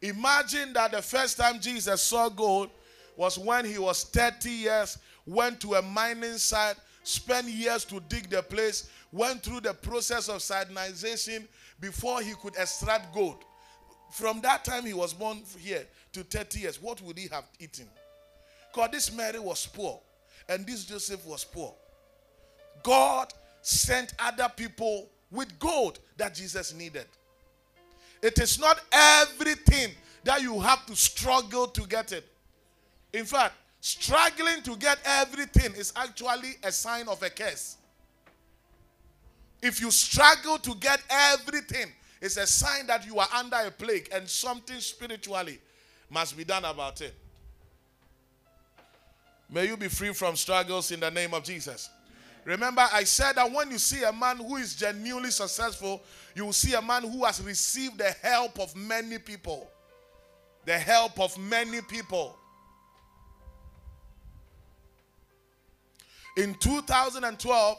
imagine 0.00 0.72
that 0.74 0.92
the 0.92 1.02
first 1.02 1.36
time 1.36 1.60
Jesus 1.60 2.02
saw 2.02 2.28
gold 2.28 2.70
was 3.16 3.38
when 3.38 3.64
he 3.64 3.78
was 3.78 4.04
30 4.04 4.50
years, 4.50 4.98
went 5.26 5.60
to 5.60 5.74
a 5.74 5.82
mining 5.82 6.38
site, 6.38 6.76
spent 7.02 7.46
years 7.46 7.84
to 7.86 8.00
dig 8.08 8.28
the 8.28 8.42
place, 8.42 8.90
went 9.12 9.42
through 9.42 9.60
the 9.60 9.72
process 9.74 10.28
of 10.28 10.36
cyanidization 10.36 11.46
before 11.80 12.20
he 12.20 12.34
could 12.42 12.54
extract 12.56 13.14
gold. 13.14 13.44
From 14.12 14.40
that 14.42 14.64
time 14.64 14.84
he 14.84 14.94
was 14.94 15.12
born 15.12 15.42
here 15.58 15.86
to 16.12 16.22
30 16.22 16.60
years, 16.60 16.80
what 16.80 17.00
would 17.02 17.18
he 17.18 17.28
have 17.28 17.44
eaten? 17.58 17.86
Because 18.72 18.90
this 18.92 19.12
Mary 19.12 19.38
was 19.38 19.66
poor 19.66 20.00
and 20.48 20.66
this 20.66 20.84
Joseph 20.84 21.26
was 21.26 21.44
poor. 21.44 21.74
God 22.82 23.32
sent 23.62 24.14
other 24.18 24.50
people 24.56 25.08
with 25.30 25.58
gold 25.58 25.98
that 26.16 26.34
Jesus 26.34 26.72
needed. 26.72 27.06
It 28.22 28.38
is 28.38 28.58
not 28.58 28.80
everything 28.92 29.90
that 30.24 30.42
you 30.42 30.60
have 30.60 30.86
to 30.86 30.96
struggle 30.96 31.66
to 31.68 31.86
get 31.86 32.12
it. 32.12 32.24
In 33.12 33.24
fact, 33.24 33.54
struggling 33.80 34.62
to 34.62 34.76
get 34.76 34.98
everything 35.04 35.72
is 35.74 35.92
actually 35.96 36.56
a 36.62 36.72
sign 36.72 37.08
of 37.08 37.22
a 37.22 37.30
curse. 37.30 37.76
If 39.62 39.80
you 39.80 39.90
struggle 39.90 40.58
to 40.58 40.74
get 40.76 41.00
everything, 41.08 41.86
it's 42.20 42.36
a 42.36 42.46
sign 42.46 42.86
that 42.86 43.06
you 43.06 43.18
are 43.18 43.28
under 43.34 43.56
a 43.56 43.70
plague 43.70 44.08
and 44.12 44.28
something 44.28 44.80
spiritually 44.80 45.58
must 46.10 46.36
be 46.36 46.44
done 46.44 46.64
about 46.64 47.00
it. 47.00 47.14
May 49.48 49.66
you 49.66 49.76
be 49.76 49.88
free 49.88 50.12
from 50.12 50.36
struggles 50.36 50.90
in 50.90 51.00
the 51.00 51.10
name 51.10 51.32
of 51.34 51.44
Jesus. 51.44 51.90
Remember, 52.44 52.86
I 52.92 53.04
said 53.04 53.34
that 53.34 53.50
when 53.50 53.70
you 53.70 53.78
see 53.78 54.04
a 54.04 54.12
man 54.12 54.36
who 54.36 54.56
is 54.56 54.74
genuinely 54.76 55.30
successful, 55.30 56.02
you 56.34 56.44
will 56.44 56.52
see 56.52 56.74
a 56.74 56.82
man 56.82 57.02
who 57.02 57.24
has 57.24 57.42
received 57.42 57.98
the 57.98 58.10
help 58.22 58.58
of 58.60 58.74
many 58.76 59.18
people. 59.18 59.68
The 60.64 60.78
help 60.78 61.18
of 61.20 61.36
many 61.38 61.80
people. 61.80 62.36
In 66.36 66.54
2012, 66.54 67.78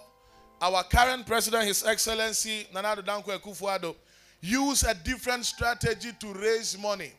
our 0.62 0.84
current 0.86 1.26
president, 1.28 1.66
His 1.66 1.86
Excellency 1.86 2.68
Nana 2.74 2.96
Addo 2.96 3.06
Dankwa 3.06 3.40
Akufo-Addo, 3.40 3.96
used 4.42 4.86
a 4.86 4.94
different 4.94 5.46
strategy 5.46 6.10
to 6.20 6.34
raise 6.34 6.78
money 6.78 7.12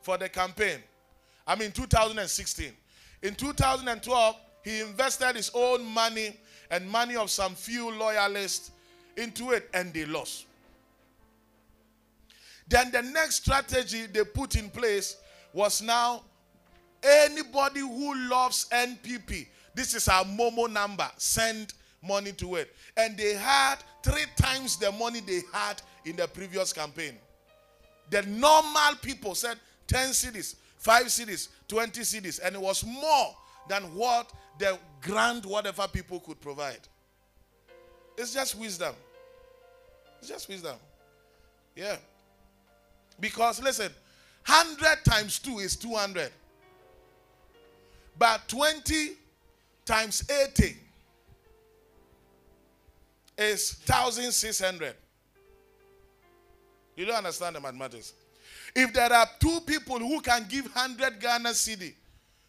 for 0.00 0.18
the 0.18 0.28
campaign. 0.28 0.78
I 1.46 1.54
mean, 1.56 1.72
2016. 1.72 2.72
In 3.22 3.34
2012, 3.34 4.36
he 4.64 4.80
invested 4.80 5.36
his 5.36 5.50
own 5.54 5.84
money 5.84 6.36
and 6.70 6.88
money 6.88 7.16
of 7.16 7.30
some 7.30 7.54
few 7.54 7.90
loyalists 7.90 8.70
into 9.16 9.52
it, 9.52 9.68
and 9.74 9.92
they 9.92 10.04
lost. 10.06 10.46
Then 12.68 12.90
the 12.90 13.02
next 13.02 13.36
strategy 13.36 14.06
they 14.06 14.24
put 14.24 14.56
in 14.56 14.70
place 14.70 15.16
was 15.52 15.82
now 15.82 16.22
anybody 17.02 17.80
who 17.80 18.14
loves 18.28 18.66
NPP, 18.72 19.46
this 19.74 19.94
is 19.94 20.08
our 20.08 20.24
Momo 20.24 20.70
number, 20.70 21.08
send 21.16 21.74
money 22.02 22.32
to 22.32 22.56
it. 22.56 22.74
And 22.96 23.16
they 23.16 23.34
had 23.34 23.76
three 24.02 24.24
times 24.36 24.76
the 24.76 24.90
money 24.92 25.20
they 25.20 25.42
had 25.52 25.80
in 26.04 26.16
the 26.16 26.26
previous 26.26 26.72
campaign. 26.72 27.16
The 28.10 28.22
normal 28.22 28.96
people 29.00 29.34
said 29.34 29.58
10 29.86 30.10
cedis, 30.10 30.56
5 30.78 31.06
cedis, 31.06 31.48
20 31.72 32.02
cedis, 32.02 32.38
and 32.44 32.54
it 32.54 32.60
was 32.60 32.84
more 32.84 33.34
than 33.66 33.82
what 33.94 34.30
the 34.58 34.78
grand 35.00 35.46
whatever 35.46 35.88
people 35.88 36.20
could 36.20 36.38
provide. 36.38 36.86
It's 38.18 38.34
just 38.34 38.58
wisdom. 38.58 38.94
It's 40.18 40.28
just 40.28 40.50
wisdom. 40.50 40.76
Yeah. 41.74 41.96
Because 43.18 43.62
listen, 43.62 43.90
100 44.46 45.02
times 45.02 45.38
2 45.38 45.60
is 45.60 45.74
200. 45.76 46.30
But 48.18 48.46
20 48.48 49.12
times 49.86 50.28
80 50.30 50.76
is 53.38 53.80
1600. 53.86 54.94
You 56.96 57.06
don't 57.06 57.16
understand 57.16 57.56
the 57.56 57.60
mathematics. 57.60 58.12
If 58.74 58.92
there 58.92 59.12
are 59.12 59.26
two 59.38 59.60
people 59.66 59.98
who 59.98 60.20
can 60.20 60.46
give 60.48 60.64
100 60.64 61.20
Ghana 61.20 61.50
cedi, 61.50 61.92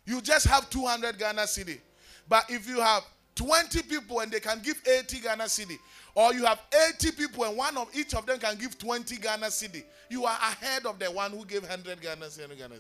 you 0.06 0.22
just 0.22 0.48
have 0.48 0.70
200 0.70 1.18
Ghana 1.18 1.42
cedi. 1.42 1.80
But 2.28 2.46
if 2.50 2.68
you 2.68 2.80
have 2.80 3.04
20 3.36 3.82
people 3.84 4.20
and 4.20 4.32
they 4.32 4.40
can 4.40 4.62
give 4.62 4.82
80 4.88 5.20
Ghana 5.20 5.44
cedi, 5.46 5.78
or 6.16 6.34
you 6.34 6.46
have 6.46 6.60
80 6.92 7.12
people 7.12 7.44
and 7.44 7.58
one 7.58 7.76
of 7.78 7.90
each 7.96 8.14
of 8.14 8.26
them 8.26 8.40
can 8.40 8.58
give 8.58 8.78
20 8.78 9.18
Ghana 9.18 9.48
cedi, 9.48 9.84
you 10.10 10.26
are 10.26 10.38
ahead 10.38 10.86
of 10.86 11.00
the 11.00 11.06
one 11.12 11.32
who 11.32 11.44
gave 11.46 11.62
100 11.64 12.02
Ghana 12.02 12.26
cedi. 12.28 12.58
Ghana. 12.58 12.76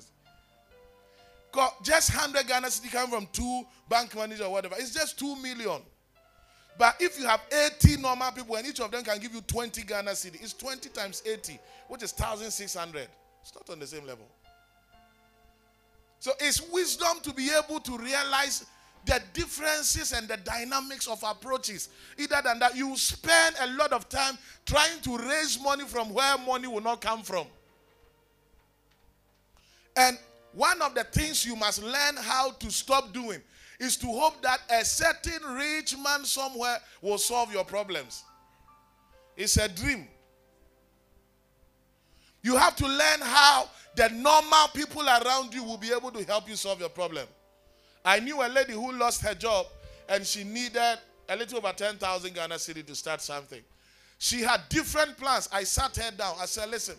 Co- 1.51 1.73
Just 1.83 2.13
100 2.15 2.47
Ghana 2.47 2.67
cedi 2.67 2.91
come 2.91 3.09
from 3.09 3.27
two 3.33 3.63
bank 3.89 4.15
managers 4.15 4.41
or 4.45 4.51
whatever. 4.51 4.75
It's 4.77 4.93
just 4.93 5.19
2 5.19 5.35
million. 5.41 5.81
But 6.77 6.95
if 6.99 7.19
you 7.19 7.27
have 7.27 7.41
80 7.51 7.97
normal 7.97 8.31
people 8.31 8.55
and 8.55 8.65
each 8.65 8.79
of 8.79 8.89
them 8.89 9.03
can 9.03 9.19
give 9.19 9.33
you 9.33 9.41
20 9.41 9.83
Ghana 9.83 10.11
cedi, 10.11 10.41
it's 10.41 10.53
20 10.53 10.89
times 10.89 11.21
80, 11.25 11.59
which 11.87 12.03
is 12.03 12.13
1,600. 12.17 13.07
It's 13.43 13.53
not 13.53 13.69
on 13.69 13.79
the 13.79 13.87
same 13.87 14.07
level. 14.07 14.25
So 16.19 16.31
it's 16.39 16.61
wisdom 16.71 17.19
to 17.23 17.33
be 17.33 17.49
able 17.51 17.81
to 17.81 17.97
realize 17.97 18.65
the 19.05 19.21
differences 19.33 20.13
and 20.13 20.25
the 20.27 20.37
dynamics 20.37 21.07
of 21.07 21.21
approaches. 21.23 21.89
Either 22.17 22.41
than 22.41 22.59
that, 22.59 22.77
you 22.77 22.95
spend 22.95 23.57
a 23.59 23.67
lot 23.73 23.91
of 23.91 24.07
time 24.07 24.37
trying 24.65 25.01
to 25.01 25.17
raise 25.17 25.61
money 25.61 25.83
from 25.83 26.13
where 26.13 26.37
money 26.37 26.67
will 26.67 26.81
not 26.81 27.01
come 27.01 27.21
from. 27.21 27.45
And 29.97 30.17
one 30.53 30.81
of 30.81 30.95
the 30.95 31.03
things 31.03 31.45
you 31.45 31.57
must 31.57 31.83
learn 31.83 32.15
how 32.17 32.51
to 32.51 32.71
stop 32.71 33.11
doing 33.11 33.41
is 33.79 33.97
to 33.97 34.07
hope 34.07 34.41
that 34.43 34.61
a 34.71 34.85
certain 34.85 35.43
rich 35.55 35.97
man 35.97 36.23
somewhere 36.23 36.77
will 37.01 37.17
solve 37.17 37.51
your 37.51 37.65
problems. 37.65 38.23
It's 39.35 39.57
a 39.57 39.67
dream. 39.67 40.07
You 42.43 42.57
have 42.57 42.75
to 42.75 42.87
learn 42.87 43.21
how 43.21 43.69
the 43.95 44.09
normal 44.09 44.67
people 44.73 45.07
around 45.07 45.53
you 45.53 45.63
will 45.63 45.77
be 45.77 45.91
able 45.91 46.11
to 46.11 46.23
help 46.25 46.47
you 46.47 46.55
solve 46.55 46.79
your 46.79 46.89
problem. 46.89 47.25
I 48.03 48.19
knew 48.19 48.41
a 48.41 48.49
lady 48.49 48.73
who 48.73 48.91
lost 48.91 49.21
her 49.21 49.33
job 49.33 49.65
and 50.09 50.25
she 50.25 50.43
needed 50.43 50.99
a 51.29 51.35
little 51.35 51.57
over 51.57 51.71
10,000 51.71 52.33
Ghana 52.33 52.55
cedi 52.55 52.85
to 52.85 52.95
start 52.95 53.21
something. 53.21 53.61
She 54.17 54.41
had 54.41 54.61
different 54.69 55.17
plans. 55.17 55.47
I 55.51 55.63
sat 55.63 55.95
her 55.95 56.11
down. 56.11 56.35
I 56.39 56.45
said, 56.45 56.69
listen, 56.69 56.95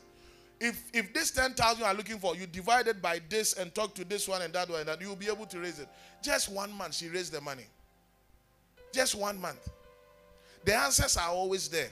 if, 0.61 0.83
if 0.95 1.13
this 1.13 1.31
10,000 1.31 1.79
you 1.79 1.85
are 1.85 1.95
looking 1.95 2.19
for, 2.19 2.35
you 2.35 2.47
divide 2.47 2.87
it 2.87 3.03
by 3.03 3.21
this 3.29 3.53
and 3.55 3.75
talk 3.75 3.95
to 3.95 4.05
this 4.05 4.27
one 4.27 4.41
and 4.43 4.53
that 4.55 4.71
one 4.71 4.81
and 4.81 4.89
that, 4.89 5.01
you'll 5.01 5.17
be 5.17 5.29
able 5.29 5.47
to 5.47 5.59
raise 5.61 5.79
it. 5.79 5.89
Just 6.23 6.51
one 6.51 6.73
month, 6.73 6.95
she 6.95 7.09
raised 7.09 7.33
the 7.33 7.41
money. 7.41 7.67
Just 8.93 9.15
one 9.15 9.39
month. 9.39 9.69
The 10.65 10.75
answers 10.75 11.17
are 11.19 11.29
always 11.29 11.69
there. 11.69 11.91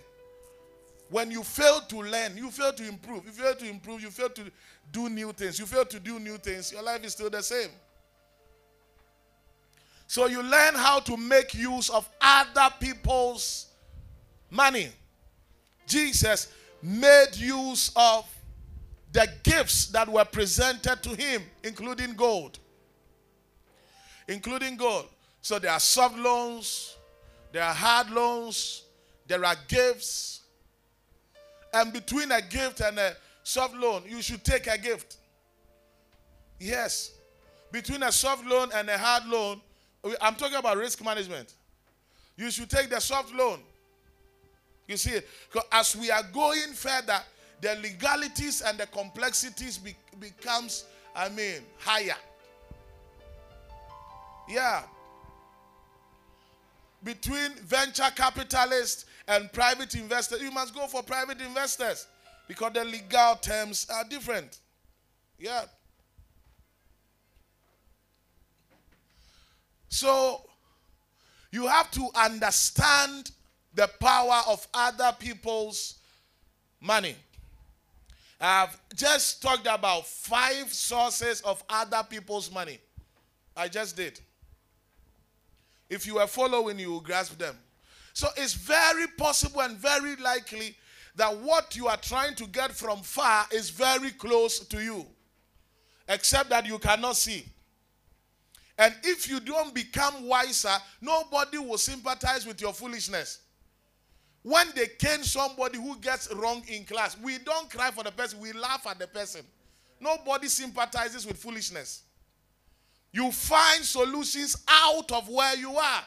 When 1.12 1.31
you 1.31 1.42
fail 1.42 1.83
to 1.83 1.96
learn, 2.01 2.38
you 2.38 2.51
fail 2.51 2.72
to 2.72 2.88
improve. 2.88 3.29
If 3.29 3.37
You 3.37 3.44
fail 3.44 3.55
to 3.55 3.68
improve, 3.68 4.01
you 4.01 4.11
fail 4.11 4.31
to 4.31 4.51
do 4.90 5.11
new 5.11 5.31
things. 5.33 5.59
You 5.59 5.66
fail 5.66 5.85
to 5.85 6.01
do 6.01 6.18
new 6.18 6.38
things, 6.38 6.72
your 6.72 6.83
life 6.83 7.05
is 7.05 7.12
still 7.12 7.29
the 7.29 7.42
same. 7.42 7.68
So 10.07 10.25
you 10.25 10.42
learn 10.42 10.75
how 10.75 11.01
to 11.01 11.18
make 11.18 11.53
use 11.53 11.90
of 11.90 12.09
other 12.18 12.75
people's 12.81 13.66
money. 14.51 14.88
Jesus 15.87 16.51
made 16.83 17.37
use 17.37 17.92
of 17.94 18.27
the 19.12 19.29
gifts 19.42 19.88
that 19.88 20.09
were 20.09 20.25
presented 20.25 21.03
to 21.03 21.11
him, 21.11 21.42
including 21.62 22.14
gold. 22.14 22.59
Including 24.29 24.77
gold. 24.79 25.09
So 25.42 25.59
there 25.59 25.72
are 25.72 25.81
soft 25.81 26.16
loans, 26.16 26.96
there 27.53 27.64
are 27.64 27.75
hard 27.75 28.09
loans, 28.09 28.85
there 29.27 29.44
are 29.44 29.57
gifts. 29.68 30.41
And 31.73 31.93
between 31.93 32.31
a 32.33 32.43
gift 32.43 32.81
and 32.81 32.99
a 32.99 33.17
soft 33.43 33.75
loan, 33.75 34.03
you 34.07 34.21
should 34.23 34.45
take 34.45 34.67
a 34.67 34.77
gift. 34.77 35.17
Yes. 36.61 37.13
Between 37.71 38.03
a 38.03 38.13
soft 38.13 38.47
loan 38.47 38.71
and 38.75 38.89
a 38.89 38.99
hard 38.99 39.27
loan, 39.27 39.61
I'm 40.21 40.35
talking 40.35 40.57
about 40.57 40.77
risk 40.77 41.03
management. 41.03 41.55
You 42.37 42.51
should 42.51 42.69
take 42.69 42.91
the 42.91 43.01
soft 43.01 43.35
loan. 43.35 43.61
You 44.87 44.97
see, 44.97 45.21
as 45.71 45.97
we 45.97 46.11
are 46.11 46.23
going 46.33 46.73
further, 46.75 47.21
the 47.61 47.77
legalities 47.77 48.61
and 48.61 48.77
the 48.77 48.87
complexities 48.87 49.79
be, 49.79 49.95
becomes, 50.19 50.85
I 51.15 51.29
mean, 51.29 51.61
higher. 51.79 52.17
Yeah. 54.49 54.83
Between 57.05 57.53
venture 57.55 58.11
capitalists 58.15 59.07
and 59.29 59.53
private 59.53 59.95
investors, 59.95 60.43
you 60.43 60.51
must 60.51 60.75
go 60.75 60.87
for 60.87 61.03
private 61.03 61.41
investors 61.41 62.07
because 62.49 62.73
the 62.73 62.85
legal 62.85 63.37
terms 63.37 63.87
are 63.93 64.05
different. 64.05 64.59
Yeah. 65.39 65.65
So 69.89 70.43
you 71.51 71.67
have 71.67 71.91
to 71.93 72.09
understand 72.15 73.31
the 73.75 73.89
power 74.01 74.43
of 74.49 74.67
other 74.75 75.15
people's 75.19 75.99
money. 76.81 77.17
I've 78.41 78.77
just 78.97 79.41
talked 79.41 79.67
about 79.67 80.07
five 80.07 80.73
sources 80.73 81.41
of 81.43 81.63
other 81.69 82.03
people's 82.09 82.51
money. 82.51 82.79
I 83.57 83.69
just 83.69 83.97
did. 83.97 84.19
If 85.89 86.07
you 86.07 86.15
were 86.15 86.27
following, 86.27 86.79
you 86.79 86.91
will 86.91 87.01
grasp 87.01 87.39
them. 87.39 87.57
So 88.12 88.29
it's 88.37 88.55
very 88.55 89.07
possible 89.16 89.61
and 89.62 89.77
very 89.77 90.16
likely 90.16 90.77
that 91.16 91.37
what 91.38 91.77
you 91.77 91.88
are 91.88 91.96
trying 91.96 92.35
to 92.37 92.46
get 92.46 92.72
from 92.72 92.98
far 92.98 93.46
is 93.53 93.70
very 93.70 94.11
close 94.11 94.61
to 94.61 94.83
you, 94.83 95.07
except 96.09 96.51
that 96.51 96.66
you 96.66 96.79
cannot 96.79 97.16
see. 97.16 97.44
And 98.79 98.94
if 99.05 99.29
you 99.29 99.38
don't 99.40 99.75
become 99.75 100.27
wiser, 100.27 100.75
nobody 101.01 101.59
will 101.59 101.79
sympathize 101.79 102.46
with 102.46 102.61
your 102.61 102.72
foolishness. 102.72 103.40
When 104.42 104.66
they 104.75 104.87
cane 104.98 105.22
somebody 105.22 105.79
who 105.79 105.96
gets 105.98 106.33
wrong 106.35 106.64
in 106.66 106.85
class, 106.85 107.16
we 107.22 107.38
don't 107.38 107.70
cry 107.70 107.90
for 107.90 108.03
the 108.03 108.11
person, 108.11 108.40
we 108.40 108.53
laugh 108.53 108.87
at 108.88 108.98
the 108.98 109.07
person. 109.07 109.42
Nobody 110.01 110.48
sympathizes 110.48 111.27
with 111.27 111.37
foolishness. 111.37 112.03
You 113.12 113.31
find 113.31 113.85
solutions 113.85 114.64
out 114.66 115.12
of 115.12 115.29
where 115.29 115.55
you 115.57 115.77
are, 115.77 116.03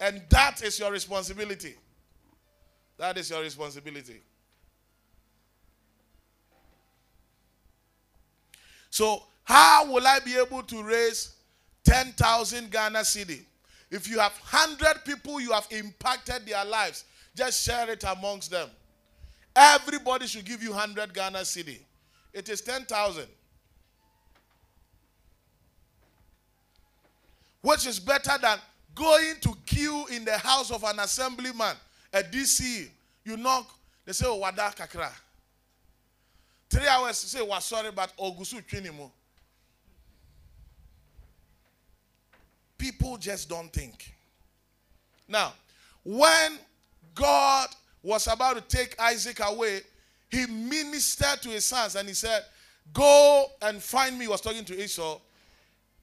and 0.00 0.22
that 0.30 0.62
is 0.62 0.78
your 0.78 0.90
responsibility. 0.90 1.74
That 2.98 3.16
is 3.18 3.30
your 3.30 3.40
responsibility. 3.40 4.20
So, 8.90 9.22
how 9.44 9.90
will 9.90 10.06
I 10.06 10.18
be 10.20 10.36
able 10.36 10.62
to 10.64 10.82
raise 10.82 11.34
10,000 11.84 12.70
Ghana 12.70 13.00
cedi? 13.00 13.40
If 13.90 14.08
you 14.08 14.18
have 14.18 14.32
100 14.32 15.04
people, 15.04 15.40
you 15.40 15.52
have 15.52 15.66
impacted 15.70 16.46
their 16.46 16.64
lives. 16.64 17.04
Just 17.34 17.64
share 17.64 17.90
it 17.90 18.04
amongst 18.04 18.50
them. 18.50 18.68
Everybody 19.56 20.26
should 20.26 20.44
give 20.44 20.62
you 20.62 20.70
100 20.70 21.12
Ghana 21.12 21.38
cedi. 21.38 21.78
It 22.32 22.48
is 22.48 22.60
10,000. 22.60 23.26
Which 27.62 27.86
is 27.86 28.00
better 28.00 28.32
than 28.40 28.58
going 28.94 29.34
to 29.40 29.54
queue 29.66 30.06
in 30.10 30.24
the 30.24 30.36
house 30.38 30.70
of 30.70 30.84
an 30.84 30.98
assemblyman, 30.98 31.76
a 32.12 32.22
DC. 32.22 32.88
You 33.24 33.36
knock, 33.36 33.70
they 34.04 34.12
say, 34.12 34.26
oh, 34.28 34.36
wada 34.36 34.72
kakra. 34.76 35.10
Three 36.68 36.88
hours, 36.88 37.18
say, 37.18 37.42
was 37.42 37.64
sorry, 37.64 37.90
but 37.90 38.12
ogusu 38.16 38.62
chinimu. 38.66 39.10
People 42.78 43.16
just 43.16 43.48
don't 43.48 43.72
think. 43.72 44.12
Now, 45.28 45.52
when 46.02 46.58
God 47.14 47.68
was 48.02 48.26
about 48.26 48.56
to 48.56 48.76
take 48.76 49.00
Isaac 49.00 49.38
away, 49.40 49.82
he 50.28 50.46
ministered 50.46 51.42
to 51.42 51.50
his 51.50 51.64
sons 51.64 51.94
and 51.94 52.08
he 52.08 52.14
said, 52.14 52.44
Go 52.92 53.46
and 53.60 53.80
find 53.82 54.18
me. 54.18 54.24
He 54.24 54.28
was 54.28 54.40
talking 54.40 54.64
to 54.64 54.82
Esau. 54.82 55.20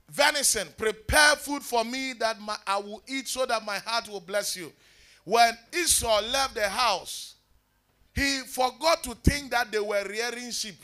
Venison, 0.09 0.67
prepare 0.77 1.35
food 1.35 1.61
for 1.61 1.83
me 1.85 2.13
that 2.13 2.39
my, 2.41 2.57
I 2.65 2.77
will 2.77 3.01
eat 3.07 3.27
so 3.27 3.45
that 3.45 3.63
my 3.63 3.77
heart 3.77 4.09
will 4.09 4.19
bless 4.19 4.55
you. 4.55 4.71
When 5.23 5.55
Esau 5.71 6.21
left 6.31 6.55
the 6.55 6.67
house, 6.67 7.35
he 8.15 8.39
forgot 8.47 9.03
to 9.03 9.15
think 9.15 9.51
that 9.51 9.71
they 9.71 9.79
were 9.79 10.03
rearing 10.03 10.49
sheep. 10.51 10.81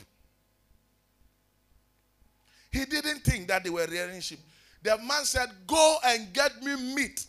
He 2.70 2.84
didn't 2.84 3.24
think 3.24 3.48
that 3.48 3.64
they 3.64 3.70
were 3.70 3.86
rearing 3.90 4.20
sheep. 4.20 4.38
The 4.82 4.96
man 4.98 5.24
said, 5.24 5.50
Go 5.66 5.96
and 6.04 6.32
get 6.32 6.62
me 6.62 6.76
meat 6.94 7.26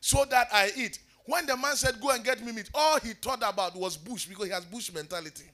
so 0.00 0.24
that 0.26 0.48
I 0.52 0.70
eat. 0.76 0.98
When 1.24 1.46
the 1.46 1.56
man 1.56 1.76
said, 1.76 2.00
Go 2.00 2.10
and 2.10 2.22
get 2.22 2.44
me 2.44 2.52
meat, 2.52 2.68
all 2.74 3.00
he 3.00 3.14
thought 3.14 3.42
about 3.42 3.74
was 3.76 3.96
bush 3.96 4.26
because 4.26 4.46
he 4.46 4.52
has 4.52 4.64
bush 4.66 4.92
mentality. 4.92 5.44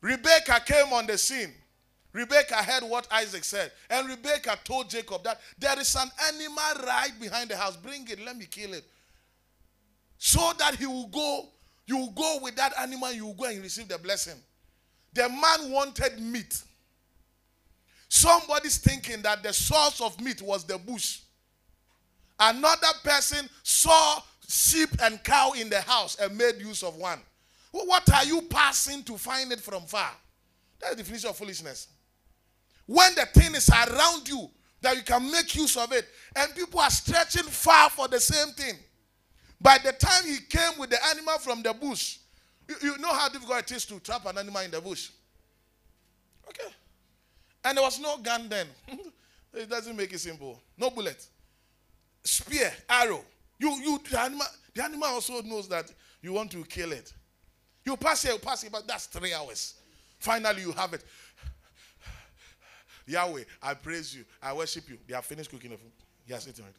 Rebecca 0.00 0.60
came 0.64 0.92
on 0.92 1.06
the 1.06 1.16
scene. 1.16 1.52
Rebecca 2.12 2.56
heard 2.56 2.82
what 2.82 3.06
Isaac 3.12 3.44
said. 3.44 3.70
And 3.88 4.08
Rebecca 4.08 4.58
told 4.64 4.90
Jacob 4.90 5.22
that 5.24 5.40
there 5.58 5.78
is 5.78 5.94
an 5.94 6.10
animal 6.28 6.86
right 6.86 7.12
behind 7.20 7.50
the 7.50 7.56
house. 7.56 7.76
Bring 7.76 8.08
it, 8.08 8.24
let 8.24 8.36
me 8.36 8.46
kill 8.46 8.74
it. 8.74 8.84
So 10.18 10.52
that 10.58 10.74
he 10.74 10.86
will 10.86 11.06
go, 11.06 11.48
you 11.86 11.96
will 11.98 12.10
go 12.10 12.38
with 12.42 12.56
that 12.56 12.72
animal, 12.78 13.12
you 13.12 13.26
will 13.26 13.34
go 13.34 13.44
and 13.44 13.62
receive 13.62 13.88
the 13.88 13.98
blessing. 13.98 14.36
The 15.12 15.28
man 15.28 15.70
wanted 15.70 16.20
meat. 16.20 16.62
Somebody's 18.08 18.78
thinking 18.78 19.22
that 19.22 19.42
the 19.42 19.52
source 19.52 20.00
of 20.00 20.20
meat 20.20 20.42
was 20.42 20.64
the 20.64 20.78
bush. 20.78 21.20
Another 22.38 22.88
person 23.04 23.48
saw 23.62 24.20
sheep 24.48 24.90
and 25.02 25.22
cow 25.22 25.52
in 25.52 25.70
the 25.70 25.80
house 25.80 26.16
and 26.20 26.36
made 26.36 26.56
use 26.58 26.82
of 26.82 26.96
one. 26.96 27.20
What 27.70 28.12
are 28.12 28.24
you 28.24 28.42
passing 28.42 29.04
to 29.04 29.16
find 29.16 29.52
it 29.52 29.60
from 29.60 29.82
far? 29.82 30.10
That's 30.80 30.96
the 30.96 31.02
definition 31.02 31.30
of 31.30 31.36
foolishness. 31.36 31.86
When 32.90 33.14
the 33.14 33.24
thing 33.26 33.54
is 33.54 33.70
around 33.70 34.28
you, 34.28 34.50
that 34.80 34.96
you 34.96 35.02
can 35.02 35.30
make 35.30 35.54
use 35.54 35.76
of 35.76 35.92
it. 35.92 36.08
And 36.34 36.52
people 36.56 36.80
are 36.80 36.90
stretching 36.90 37.44
far 37.44 37.88
for 37.88 38.08
the 38.08 38.18
same 38.18 38.52
thing. 38.54 38.74
By 39.60 39.78
the 39.78 39.92
time 39.92 40.24
he 40.24 40.38
came 40.48 40.72
with 40.76 40.90
the 40.90 40.98
animal 41.06 41.38
from 41.38 41.62
the 41.62 41.72
bush, 41.72 42.18
you, 42.68 42.74
you 42.82 42.98
know 42.98 43.12
how 43.12 43.28
difficult 43.28 43.60
it 43.60 43.70
is 43.70 43.84
to 43.86 44.00
trap 44.00 44.26
an 44.26 44.38
animal 44.38 44.62
in 44.62 44.72
the 44.72 44.80
bush. 44.80 45.10
Okay. 46.48 46.68
And 47.64 47.78
there 47.78 47.84
was 47.84 48.00
no 48.00 48.16
gun 48.18 48.48
then. 48.48 48.66
it 49.54 49.70
doesn't 49.70 49.96
make 49.96 50.12
it 50.12 50.18
simple. 50.18 50.60
No 50.76 50.90
bullet. 50.90 51.24
Spear, 52.24 52.72
arrow. 52.88 53.24
You, 53.60 53.70
you, 53.70 54.00
the 54.10 54.18
animal, 54.20 54.46
the 54.74 54.82
animal 54.82 55.10
also 55.10 55.40
knows 55.42 55.68
that 55.68 55.92
you 56.22 56.32
want 56.32 56.50
to 56.50 56.64
kill 56.64 56.90
it. 56.90 57.12
You 57.84 57.96
pass 57.96 58.24
here, 58.24 58.32
you 58.32 58.40
pass 58.40 58.62
here, 58.62 58.70
but 58.72 58.88
that's 58.88 59.06
three 59.06 59.32
hours. 59.32 59.74
Finally, 60.18 60.62
you 60.62 60.72
have 60.72 60.92
it. 60.92 61.04
Yahweh, 63.10 63.44
I 63.62 63.74
praise 63.74 64.14
you. 64.14 64.24
I 64.42 64.52
worship 64.52 64.88
you. 64.88 64.98
They 65.06 65.14
have 65.14 65.24
finished 65.24 65.50
cooking 65.50 65.70
the 65.70 65.76
food. 65.76 65.92
Yes, 66.26 66.46
it's 66.46 66.60
right. 66.60 66.70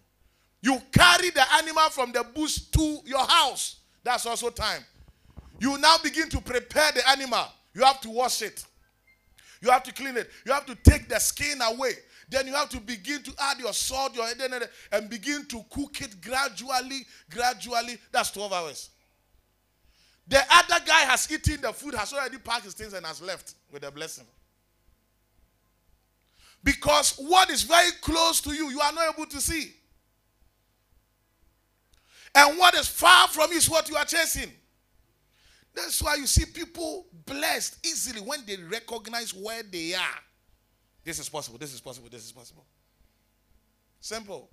You 0.61 0.81
carry 0.91 1.29
the 1.31 1.43
animal 1.55 1.89
from 1.89 2.11
the 2.11 2.23
bush 2.23 2.59
to 2.59 2.99
your 3.05 3.25
house. 3.25 3.77
That's 4.03 4.25
also 4.25 4.49
time. 4.49 4.83
You 5.59 5.77
now 5.77 5.97
begin 6.03 6.29
to 6.29 6.41
prepare 6.41 6.91
the 6.91 7.07
animal. 7.09 7.45
You 7.73 7.83
have 7.83 8.01
to 8.01 8.09
wash 8.09 8.41
it. 8.41 8.63
You 9.61 9.69
have 9.69 9.83
to 9.83 9.93
clean 9.93 10.17
it. 10.17 10.29
You 10.45 10.53
have 10.53 10.65
to 10.65 10.75
take 10.75 11.07
the 11.07 11.19
skin 11.19 11.61
away. 11.61 11.93
Then 12.29 12.47
you 12.47 12.53
have 12.53 12.69
to 12.69 12.79
begin 12.79 13.21
to 13.23 13.33
add 13.39 13.59
your 13.59 13.73
salt, 13.73 14.15
your 14.15 14.25
and 14.91 15.09
begin 15.09 15.45
to 15.47 15.65
cook 15.69 16.01
it 16.01 16.21
gradually, 16.21 17.05
gradually. 17.29 17.97
That's 18.11 18.31
12 18.31 18.53
hours. 18.53 18.89
The 20.27 20.39
other 20.49 20.83
guy 20.85 21.01
has 21.01 21.29
eaten 21.29 21.61
the 21.61 21.73
food, 21.73 21.93
has 21.95 22.13
already 22.13 22.37
packed 22.37 22.63
his 22.63 22.73
things, 22.73 22.93
and 22.93 23.05
has 23.05 23.21
left 23.21 23.55
with 23.69 23.83
a 23.83 23.91
blessing. 23.91 24.25
Because 26.63 27.15
what 27.17 27.49
is 27.49 27.63
very 27.63 27.91
close 28.01 28.41
to 28.41 28.53
you, 28.53 28.69
you 28.69 28.79
are 28.79 28.93
not 28.93 29.15
able 29.15 29.25
to 29.27 29.41
see. 29.41 29.73
And 32.35 32.57
what 32.57 32.75
is 32.75 32.87
far 32.87 33.27
from 33.27 33.51
you 33.51 33.57
is 33.57 33.69
what 33.69 33.89
you 33.89 33.95
are 33.95 34.05
chasing. 34.05 34.51
That's 35.73 36.01
why 36.01 36.15
you 36.15 36.27
see 36.27 36.45
people 36.45 37.05
blessed 37.25 37.85
easily 37.85 38.21
when 38.21 38.45
they 38.45 38.57
recognize 38.57 39.33
where 39.33 39.63
they 39.63 39.93
are. 39.93 40.19
This 41.03 41.19
is 41.19 41.29
possible, 41.29 41.57
this 41.57 41.73
is 41.73 41.81
possible, 41.81 42.09
this 42.11 42.25
is 42.25 42.31
possible. 42.31 42.65
Simple. 43.99 44.49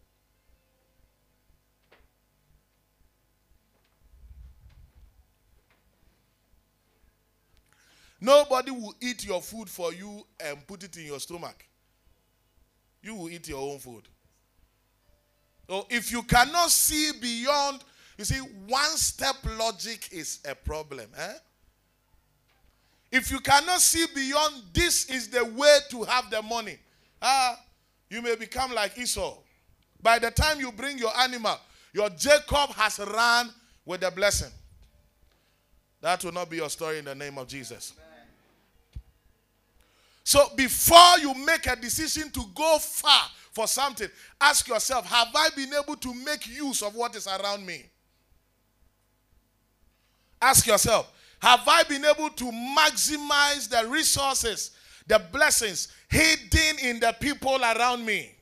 Nobody 8.20 8.70
will 8.70 8.94
eat 9.00 9.24
your 9.24 9.40
food 9.40 9.68
for 9.68 9.92
you 9.92 10.26
and 10.40 10.66
put 10.66 10.82
it 10.82 10.96
in 10.96 11.06
your 11.06 11.20
stomach. 11.20 11.67
You 13.02 13.14
will 13.14 13.30
eat 13.30 13.48
your 13.48 13.60
own 13.60 13.78
food. 13.78 14.08
So 15.68 15.86
if 15.90 16.10
you 16.10 16.22
cannot 16.22 16.70
see 16.70 17.12
beyond, 17.20 17.84
you 18.16 18.24
see, 18.24 18.38
one 18.66 18.96
step 18.96 19.36
logic 19.58 20.08
is 20.10 20.40
a 20.48 20.54
problem. 20.54 21.08
Eh? 21.16 21.34
If 23.12 23.30
you 23.30 23.38
cannot 23.40 23.80
see 23.80 24.06
beyond, 24.14 24.54
this 24.72 25.08
is 25.08 25.28
the 25.28 25.44
way 25.44 25.78
to 25.90 26.02
have 26.04 26.30
the 26.30 26.42
money. 26.42 26.78
Ah, 27.22 27.58
you 28.10 28.20
may 28.22 28.34
become 28.36 28.74
like 28.74 28.98
Esau. 28.98 29.38
By 30.02 30.18
the 30.18 30.30
time 30.30 30.60
you 30.60 30.72
bring 30.72 30.98
your 30.98 31.16
animal, 31.18 31.58
your 31.92 32.10
Jacob 32.10 32.70
has 32.74 32.98
run 32.98 33.50
with 33.84 34.00
the 34.00 34.10
blessing. 34.10 34.50
That 36.00 36.22
will 36.24 36.32
not 36.32 36.48
be 36.48 36.56
your 36.56 36.70
story 36.70 36.98
in 36.98 37.04
the 37.04 37.14
name 37.14 37.38
of 37.38 37.48
Jesus. 37.48 37.92
So 40.28 40.46
before 40.56 41.18
you 41.22 41.32
make 41.32 41.66
a 41.68 41.74
decision 41.74 42.30
to 42.32 42.42
go 42.54 42.76
far 42.78 43.22
for 43.50 43.66
something, 43.66 44.10
ask 44.38 44.68
yourself 44.68 45.06
Have 45.06 45.28
I 45.34 45.48
been 45.56 45.72
able 45.72 45.96
to 45.96 46.12
make 46.12 46.46
use 46.46 46.82
of 46.82 46.94
what 46.94 47.16
is 47.16 47.26
around 47.26 47.64
me? 47.64 47.86
Ask 50.42 50.66
yourself 50.66 51.10
Have 51.40 51.62
I 51.66 51.82
been 51.84 52.04
able 52.04 52.28
to 52.28 52.44
maximize 52.44 53.70
the 53.70 53.88
resources, 53.88 54.72
the 55.06 55.18
blessings 55.32 55.88
hidden 56.10 56.78
in 56.82 57.00
the 57.00 57.16
people 57.18 57.56
around 57.62 58.04
me? 58.04 58.36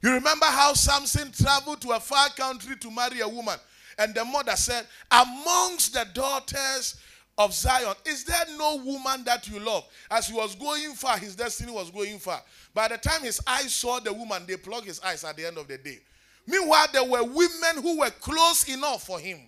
You 0.00 0.12
remember 0.14 0.46
how 0.46 0.72
Samson 0.72 1.30
traveled 1.30 1.82
to 1.82 1.90
a 1.90 2.00
far 2.00 2.30
country 2.30 2.74
to 2.76 2.90
marry 2.90 3.20
a 3.20 3.28
woman, 3.28 3.58
and 3.98 4.14
the 4.14 4.24
mother 4.24 4.56
said, 4.56 4.86
Amongst 5.10 5.92
the 5.92 6.06
daughters 6.14 6.96
of 7.38 7.54
Zion, 7.54 7.94
is 8.04 8.24
there 8.24 8.44
no 8.56 8.76
woman 8.76 9.22
that 9.24 9.48
you 9.48 9.60
love? 9.60 9.86
As 10.10 10.26
he 10.26 10.34
was 10.34 10.56
going 10.56 10.92
far, 10.94 11.16
his 11.16 11.36
destiny 11.36 11.70
was 11.72 11.90
going 11.90 12.18
far. 12.18 12.42
By 12.74 12.88
the 12.88 12.98
time 12.98 13.22
his 13.22 13.40
eyes 13.46 13.72
saw 13.72 14.00
the 14.00 14.12
woman, 14.12 14.42
they 14.46 14.56
plugged 14.56 14.86
his 14.86 15.00
eyes 15.00 15.22
at 15.22 15.36
the 15.36 15.46
end 15.46 15.56
of 15.56 15.68
the 15.68 15.78
day. 15.78 16.00
Meanwhile, 16.46 16.88
there 16.92 17.04
were 17.04 17.22
women 17.22 17.82
who 17.82 18.00
were 18.00 18.10
close 18.10 18.68
enough 18.68 19.06
for 19.06 19.20
him. 19.20 19.38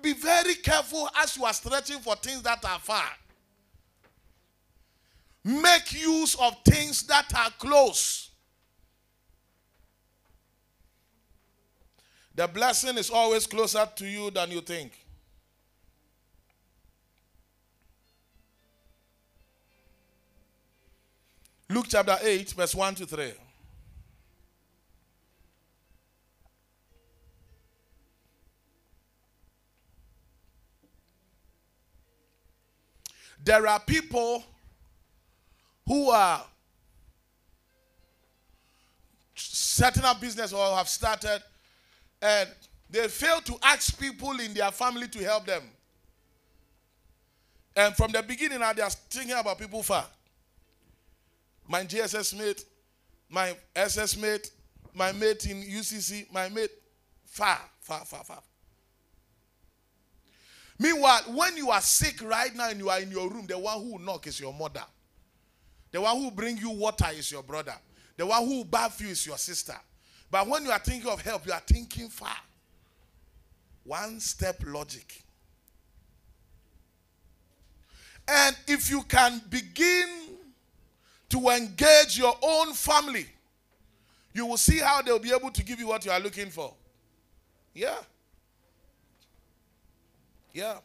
Be 0.00 0.12
very 0.12 0.54
careful 0.54 1.08
as 1.16 1.36
you 1.36 1.44
are 1.44 1.52
stretching 1.52 1.98
for 1.98 2.14
things 2.14 2.42
that 2.42 2.64
are 2.64 2.78
far. 2.78 3.08
Make 5.42 5.92
use 5.92 6.36
of 6.36 6.56
things 6.64 7.02
that 7.04 7.32
are 7.34 7.50
close. 7.58 8.30
The 12.34 12.46
blessing 12.46 12.98
is 12.98 13.10
always 13.10 13.46
closer 13.46 13.88
to 13.96 14.06
you 14.06 14.30
than 14.30 14.50
you 14.50 14.60
think. 14.60 15.05
Luke 21.68 21.86
chapter 21.88 22.16
8, 22.22 22.50
verse 22.52 22.74
1 22.74 22.94
to 22.96 23.06
3. 23.06 23.32
There 33.44 33.66
are 33.66 33.80
people 33.80 34.44
who 35.86 36.10
are 36.10 36.44
setting 39.34 40.04
up 40.04 40.20
business 40.20 40.52
or 40.52 40.76
have 40.76 40.88
started 40.88 41.42
and 42.22 42.48
they 42.90 43.06
fail 43.08 43.40
to 43.42 43.56
ask 43.62 43.98
people 44.00 44.38
in 44.40 44.54
their 44.54 44.70
family 44.72 45.06
to 45.08 45.22
help 45.22 45.46
them. 45.46 45.62
And 47.76 47.94
from 47.94 48.10
the 48.10 48.22
beginning, 48.22 48.60
now 48.60 48.72
they 48.72 48.82
are 48.82 48.90
thinking 48.90 49.36
about 49.36 49.58
people 49.58 49.82
far 49.82 50.06
my 51.68 51.84
GSS 51.84 52.38
mate, 52.38 52.64
my 53.28 53.56
SS 53.74 54.16
mate, 54.16 54.50
my 54.94 55.12
mate 55.12 55.46
in 55.46 55.62
UCC, 55.62 56.32
my 56.32 56.48
mate 56.48 56.70
far, 57.24 57.58
far, 57.80 58.04
far, 58.04 58.24
far. 58.24 58.42
Meanwhile, 60.78 61.22
when 61.28 61.56
you 61.56 61.70
are 61.70 61.80
sick 61.80 62.22
right 62.22 62.54
now 62.54 62.68
and 62.68 62.78
you 62.78 62.90
are 62.90 63.00
in 63.00 63.10
your 63.10 63.28
room, 63.30 63.46
the 63.46 63.58
one 63.58 63.80
who 63.80 63.98
knock 63.98 64.26
is 64.26 64.38
your 64.38 64.52
mother. 64.52 64.84
The 65.90 66.00
one 66.00 66.16
who 66.18 66.30
bring 66.30 66.58
you 66.58 66.70
water 66.70 67.06
is 67.14 67.30
your 67.32 67.42
brother. 67.42 67.74
The 68.16 68.26
one 68.26 68.44
who 68.44 68.64
bath 68.64 69.00
you 69.00 69.08
is 69.08 69.26
your 69.26 69.38
sister. 69.38 69.76
But 70.30 70.46
when 70.46 70.64
you 70.64 70.70
are 70.70 70.78
thinking 70.78 71.10
of 71.10 71.20
help, 71.22 71.46
you 71.46 71.52
are 71.52 71.62
thinking 71.66 72.08
far. 72.08 72.36
One 73.84 74.20
step 74.20 74.60
logic. 74.66 75.22
And 78.28 78.56
if 78.66 78.90
you 78.90 79.02
can 79.02 79.40
begin 79.48 80.25
to 81.36 81.48
engage 81.50 82.16
your 82.16 82.34
own 82.42 82.72
family, 82.72 83.26
you 84.32 84.46
will 84.46 84.56
see 84.56 84.78
how 84.78 85.02
they'll 85.02 85.18
be 85.18 85.32
able 85.32 85.50
to 85.50 85.62
give 85.62 85.78
you 85.78 85.88
what 85.88 86.04
you 86.04 86.10
are 86.10 86.20
looking 86.20 86.50
for. 86.50 86.72
Yeah. 87.74 87.96
Yeah. 90.52 90.78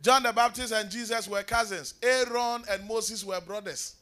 John 0.00 0.22
the 0.22 0.32
Baptist 0.32 0.72
and 0.72 0.88
Jesus 0.90 1.26
were 1.26 1.42
cousins. 1.42 1.94
Aaron 2.02 2.62
and 2.70 2.86
Moses 2.86 3.24
were 3.24 3.40
brothers. 3.40 3.96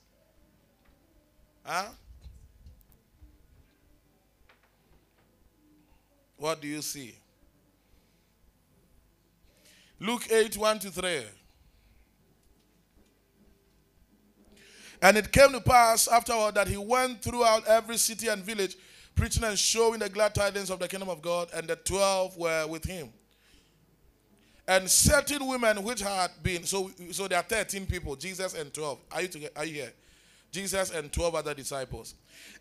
Huh? 1.65 1.87
What 6.37 6.61
do 6.61 6.69
you 6.69 6.83
see? 6.83 7.15
Luke 10.03 10.33
8 10.33 10.57
1 10.57 10.79
to 10.81 10.91
3. 10.91 11.23
And 15.01 15.17
it 15.17 15.31
came 15.31 15.53
to 15.53 15.61
pass 15.61 16.09
afterward 16.09 16.57
that 16.57 16.67
he 16.67 16.77
went 16.77 17.23
throughout 17.23 17.67
every 17.69 17.97
city 17.97 18.27
and 18.27 18.43
village, 18.43 18.77
preaching 19.15 19.45
and 19.45 19.57
showing 19.57 20.01
the 20.01 20.09
glad 20.09 20.35
tidings 20.35 20.71
of 20.71 20.81
the 20.81 20.89
kingdom 20.89 21.09
of 21.09 21.23
God, 21.23 21.49
and 21.55 21.69
the 21.69 21.77
twelve 21.77 22.37
were 22.37 22.67
with 22.67 22.85
him. 22.85 23.11
And 24.67 24.91
certain 24.91 25.47
women 25.47 25.83
which 25.85 26.01
had 26.01 26.31
been, 26.43 26.65
so, 26.65 26.91
so 27.11 27.29
there 27.29 27.39
are 27.39 27.45
13 27.45 27.87
people, 27.87 28.17
Jesus 28.17 28.55
and 28.55 28.73
12. 28.73 28.99
Are 29.13 29.23
you, 29.23 29.29
together? 29.29 29.53
Are 29.57 29.65
you 29.65 29.75
here? 29.75 29.93
Jesus 30.53 30.91
and 30.93 31.13
12 31.13 31.35
other 31.35 31.55
disciples. 31.55 32.15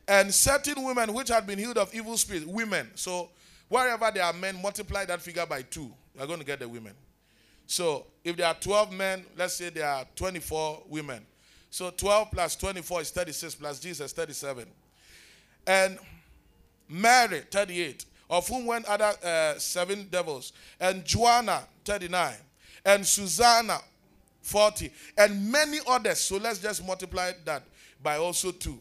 And 0.08 0.34
certain 0.34 0.84
women 0.84 1.14
which 1.14 1.30
had 1.30 1.46
been 1.46 1.60
healed 1.60 1.78
of 1.78 1.94
evil 1.94 2.18
spirits, 2.18 2.46
women. 2.48 2.90
So 2.96 3.30
wherever 3.70 4.10
there 4.12 4.24
are 4.24 4.34
men, 4.34 4.60
multiply 4.62 5.06
that 5.06 5.22
figure 5.22 5.46
by 5.46 5.62
two. 5.62 5.92
You 6.16 6.22
are 6.22 6.28
going 6.28 6.40
to 6.40 6.46
get 6.46 6.60
the 6.60 6.68
women. 6.68 6.94
So 7.72 8.06
if 8.26 8.36
there 8.36 8.48
are 8.48 8.54
12 8.54 8.92
men, 8.92 9.24
let's 9.38 9.54
say 9.54 9.70
there 9.70 9.88
are 9.88 10.04
24 10.18 10.84
women. 10.90 11.26
So 11.70 11.90
12 11.90 12.32
plus 12.32 12.58
24 12.58 13.02
is 13.02 13.12
36 13.12 13.56
plus 13.56 13.80
Jesus 13.80 14.12
37. 14.12 14.66
And 15.66 15.98
Mary 16.90 17.44
38, 17.50 18.04
of 18.30 18.46
whom 18.50 18.66
went 18.66 18.84
other 18.88 19.14
uh, 19.24 19.58
seven 19.58 20.10
devils, 20.12 20.52
and 20.82 21.06
Joanna 21.06 21.64
39, 21.86 22.34
and 22.84 23.08
Susanna 23.08 23.78
40, 24.42 24.92
and 25.18 25.50
many 25.50 25.80
others. 25.88 26.20
So 26.20 26.36
let's 26.36 26.60
just 26.60 26.86
multiply 26.86 27.32
that 27.46 27.64
by 28.04 28.18
also 28.18 28.52
two. 28.52 28.80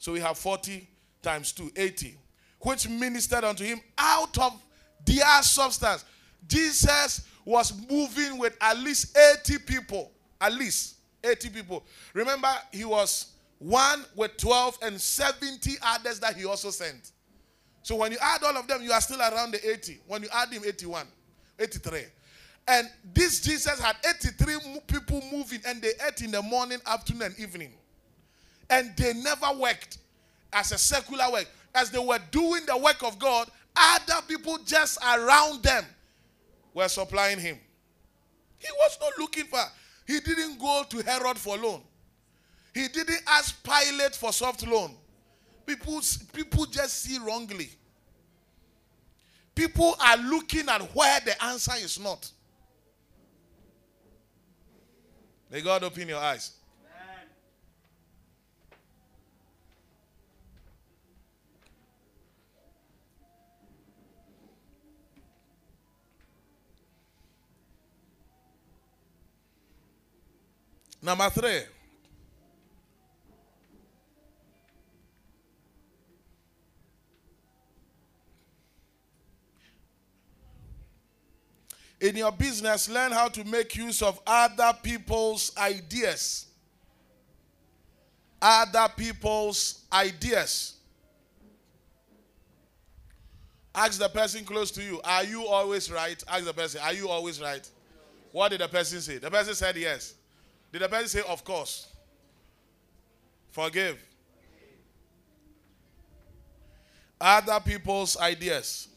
So 0.00 0.12
we 0.12 0.18
have 0.18 0.36
40 0.36 0.88
times 1.22 1.52
2, 1.52 1.70
80, 1.76 2.16
which 2.58 2.88
ministered 2.88 3.44
unto 3.44 3.62
him 3.62 3.80
out 3.96 4.36
of 4.38 4.60
their 5.04 5.42
substance. 5.44 6.04
Jesus 6.48 7.22
was 7.46 7.72
moving 7.88 8.38
with 8.38 8.54
at 8.60 8.76
least 8.78 9.16
80 9.16 9.58
people. 9.60 10.10
At 10.38 10.52
least 10.52 10.96
80 11.24 11.48
people. 11.50 11.84
Remember, 12.12 12.48
he 12.72 12.84
was 12.84 13.32
one 13.58 14.04
with 14.14 14.36
12 14.36 14.78
and 14.82 15.00
70 15.00 15.76
others 15.80 16.20
that 16.20 16.36
he 16.36 16.44
also 16.44 16.70
sent. 16.70 17.12
So 17.82 17.94
when 17.96 18.12
you 18.12 18.18
add 18.20 18.42
all 18.42 18.56
of 18.56 18.66
them, 18.66 18.82
you 18.82 18.92
are 18.92 19.00
still 19.00 19.20
around 19.20 19.52
the 19.52 19.70
80. 19.70 20.00
When 20.08 20.22
you 20.22 20.28
add 20.34 20.52
him, 20.52 20.64
81, 20.66 21.06
83. 21.58 22.02
And 22.68 22.90
this 23.14 23.40
Jesus 23.40 23.80
had 23.80 23.96
83 24.04 24.80
people 24.88 25.22
moving, 25.32 25.60
and 25.64 25.80
they 25.80 25.92
ate 26.06 26.20
in 26.22 26.32
the 26.32 26.42
morning, 26.42 26.78
afternoon, 26.84 27.22
and 27.22 27.38
evening. 27.38 27.72
And 28.68 28.94
they 28.96 29.14
never 29.14 29.46
worked 29.56 29.98
as 30.52 30.72
a 30.72 30.78
secular 30.78 31.30
work. 31.30 31.46
As 31.76 31.90
they 31.90 32.00
were 32.00 32.18
doing 32.32 32.66
the 32.66 32.76
work 32.76 33.04
of 33.04 33.20
God, 33.20 33.48
other 33.76 34.20
people 34.26 34.58
just 34.64 34.98
around 35.04 35.62
them 35.62 35.84
were 36.76 36.88
supplying 36.88 37.38
him. 37.38 37.58
He 38.58 38.68
was 38.80 38.98
not 39.00 39.12
looking 39.18 39.44
for, 39.44 39.62
he 40.06 40.20
didn't 40.20 40.58
go 40.58 40.84
to 40.90 40.98
Herod 41.02 41.38
for 41.38 41.56
loan. 41.56 41.80
He 42.74 42.86
didn't 42.88 43.22
ask 43.26 43.64
Pilate 43.64 44.14
for 44.14 44.30
soft 44.30 44.66
loan. 44.66 44.94
People, 45.64 46.00
people 46.34 46.66
just 46.66 47.02
see 47.02 47.18
wrongly. 47.18 47.70
People 49.54 49.96
are 49.98 50.18
looking 50.18 50.68
at 50.68 50.82
where 50.94 51.18
the 51.20 51.42
answer 51.44 51.72
is 51.78 51.98
not. 51.98 52.30
May 55.50 55.62
God 55.62 55.82
open 55.82 56.06
your 56.06 56.18
eyes. 56.20 56.52
Number 71.06 71.30
three. 71.30 71.60
In 82.00 82.16
your 82.16 82.32
business, 82.32 82.88
learn 82.88 83.12
how 83.12 83.28
to 83.28 83.44
make 83.44 83.76
use 83.76 84.02
of 84.02 84.20
other 84.26 84.72
people's 84.82 85.56
ideas. 85.56 86.46
Other 88.42 88.88
people's 88.96 89.84
ideas. 89.92 90.74
Ask 93.72 94.00
the 94.00 94.08
person 94.08 94.44
close 94.44 94.72
to 94.72 94.82
you, 94.82 95.00
Are 95.04 95.22
you 95.22 95.46
always 95.46 95.88
right? 95.88 96.20
Ask 96.26 96.46
the 96.46 96.52
person, 96.52 96.80
Are 96.82 96.92
you 96.92 97.08
always 97.08 97.40
right? 97.40 97.70
What 98.32 98.48
did 98.48 98.60
the 98.60 98.66
person 98.68 99.00
say? 99.00 99.18
The 99.18 99.30
person 99.30 99.54
said 99.54 99.76
yes. 99.76 100.15
Did 100.76 100.82
the 100.82 100.88
person 100.90 101.08
say, 101.08 101.22
Of 101.26 101.42
course? 101.42 101.88
Forgive. 103.50 103.96
Other 107.18 107.58
people's 107.60 108.18
ideas. 108.18 108.88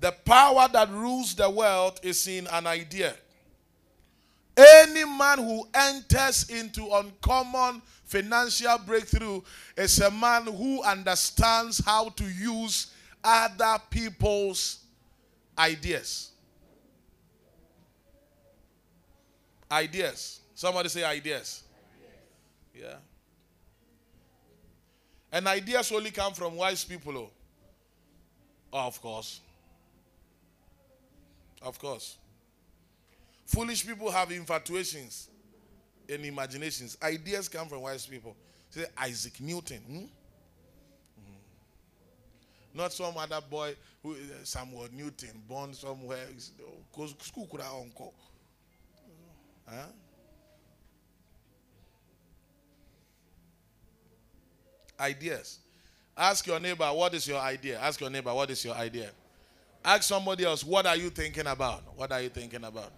The 0.00 0.10
power 0.10 0.66
that 0.72 0.90
rules 0.90 1.36
the 1.36 1.48
world 1.48 2.00
is 2.02 2.26
in 2.26 2.48
an 2.48 2.66
idea. 2.66 3.14
Any 4.56 5.04
man 5.04 5.38
who 5.38 5.68
enters 5.72 6.50
into 6.50 6.84
uncommon 6.92 7.80
financial 8.04 8.76
breakthrough 8.78 9.40
is 9.76 10.00
a 10.00 10.10
man 10.10 10.46
who 10.46 10.82
understands 10.82 11.78
how 11.78 12.08
to 12.08 12.24
use 12.24 12.88
other 13.22 13.80
people's 13.88 14.80
ideas. 15.56 16.31
Ideas. 19.72 20.40
Somebody 20.54 20.90
say 20.90 21.02
ideas. 21.02 21.62
Yeah. 22.74 22.96
And 25.32 25.46
ideas 25.48 25.90
only 25.92 26.10
come 26.10 26.34
from 26.34 26.56
wise 26.56 26.84
people, 26.84 27.16
oh. 27.16 27.30
Oh, 28.70 28.86
of 28.86 29.00
course. 29.00 29.40
Of 31.62 31.78
course. 31.78 32.18
Foolish 33.46 33.86
people 33.86 34.10
have 34.10 34.30
infatuations 34.30 35.28
and 36.08 36.24
imaginations. 36.24 36.98
Ideas 37.02 37.48
come 37.48 37.68
from 37.68 37.80
wise 37.80 38.06
people. 38.06 38.36
Say 38.68 38.84
Isaac 38.98 39.40
Newton. 39.40 39.78
hmm? 39.78 39.96
Mhm. 39.96 40.08
Not 42.74 42.92
some 42.92 43.16
other 43.16 43.40
boy 43.40 43.74
who 44.02 44.12
uh, 44.14 44.86
Newton, 44.92 45.42
born 45.48 45.72
somewhere. 45.72 46.26
Because 46.90 47.14
school 47.20 47.46
could 47.50 47.60
have 47.60 47.72
uncle. 47.74 48.12
Huh? 49.66 49.86
Ideas. 55.00 55.58
Ask 56.16 56.46
your 56.46 56.60
neighbor, 56.60 56.84
what 56.86 57.14
is 57.14 57.26
your 57.26 57.40
idea? 57.40 57.80
Ask 57.80 58.00
your 58.00 58.10
neighbor, 58.10 58.32
what 58.34 58.50
is 58.50 58.64
your 58.64 58.74
idea? 58.74 59.10
Ask 59.84 60.04
somebody 60.04 60.44
else, 60.44 60.62
what 60.62 60.86
are 60.86 60.96
you 60.96 61.10
thinking 61.10 61.46
about? 61.46 61.82
What 61.96 62.12
are 62.12 62.20
you 62.20 62.28
thinking 62.28 62.62
about? 62.62 62.92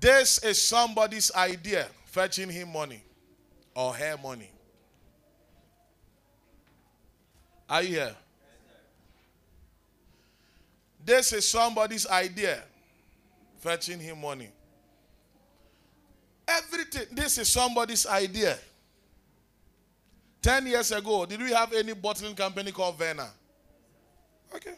This 0.00 0.42
is 0.44 0.60
somebody's 0.62 1.32
idea, 1.34 1.88
fetching 2.04 2.50
him 2.50 2.72
money 2.72 3.02
or 3.74 3.94
her 3.94 4.16
money. 4.22 4.50
Are 7.68 7.82
you 7.82 7.88
here? 7.88 8.16
This 11.08 11.32
is 11.32 11.48
somebody's 11.48 12.06
idea, 12.06 12.62
fetching 13.60 13.98
him 13.98 14.20
money. 14.20 14.50
Everything, 16.46 17.06
this 17.12 17.38
is 17.38 17.48
somebody's 17.48 18.06
idea. 18.06 18.58
10 20.42 20.66
years 20.66 20.92
ago, 20.92 21.24
did 21.24 21.40
we 21.40 21.50
have 21.50 21.72
any 21.72 21.94
bottling 21.94 22.34
company 22.34 22.72
called 22.72 22.98
Verna? 22.98 23.30
Okay. 24.54 24.74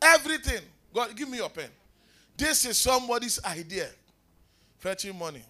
Everything. 0.00 0.62
God, 0.94 1.16
give 1.16 1.28
me 1.28 1.38
your 1.38 1.50
pen. 1.50 1.68
This 2.36 2.66
is 2.66 2.76
somebody's 2.76 3.44
idea. 3.44 3.88
Fetching 4.78 5.18
money. 5.18 5.42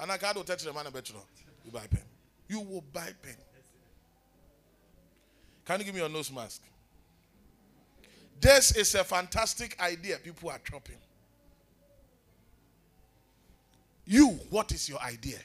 And 0.00 0.10
I 0.10 0.16
can't 0.16 0.46
touch 0.46 0.62
the 0.62 0.72
man. 0.72 0.86
You 0.86 1.70
buy 1.70 1.86
pen. 1.88 2.00
You 2.48 2.60
will 2.60 2.84
buy 2.90 3.10
pen. 3.20 3.36
Can 5.66 5.80
you 5.80 5.84
give 5.84 5.94
me 5.94 6.00
your 6.00 6.08
nose 6.08 6.32
mask? 6.32 6.62
This 8.40 8.76
is 8.76 8.94
a 8.94 9.04
fantastic 9.04 9.80
idea. 9.80 10.18
People 10.18 10.50
are 10.50 10.58
chopping. 10.58 10.96
You, 14.04 14.28
what 14.50 14.72
is 14.72 14.88
your 14.88 15.00
idea? 15.00 15.38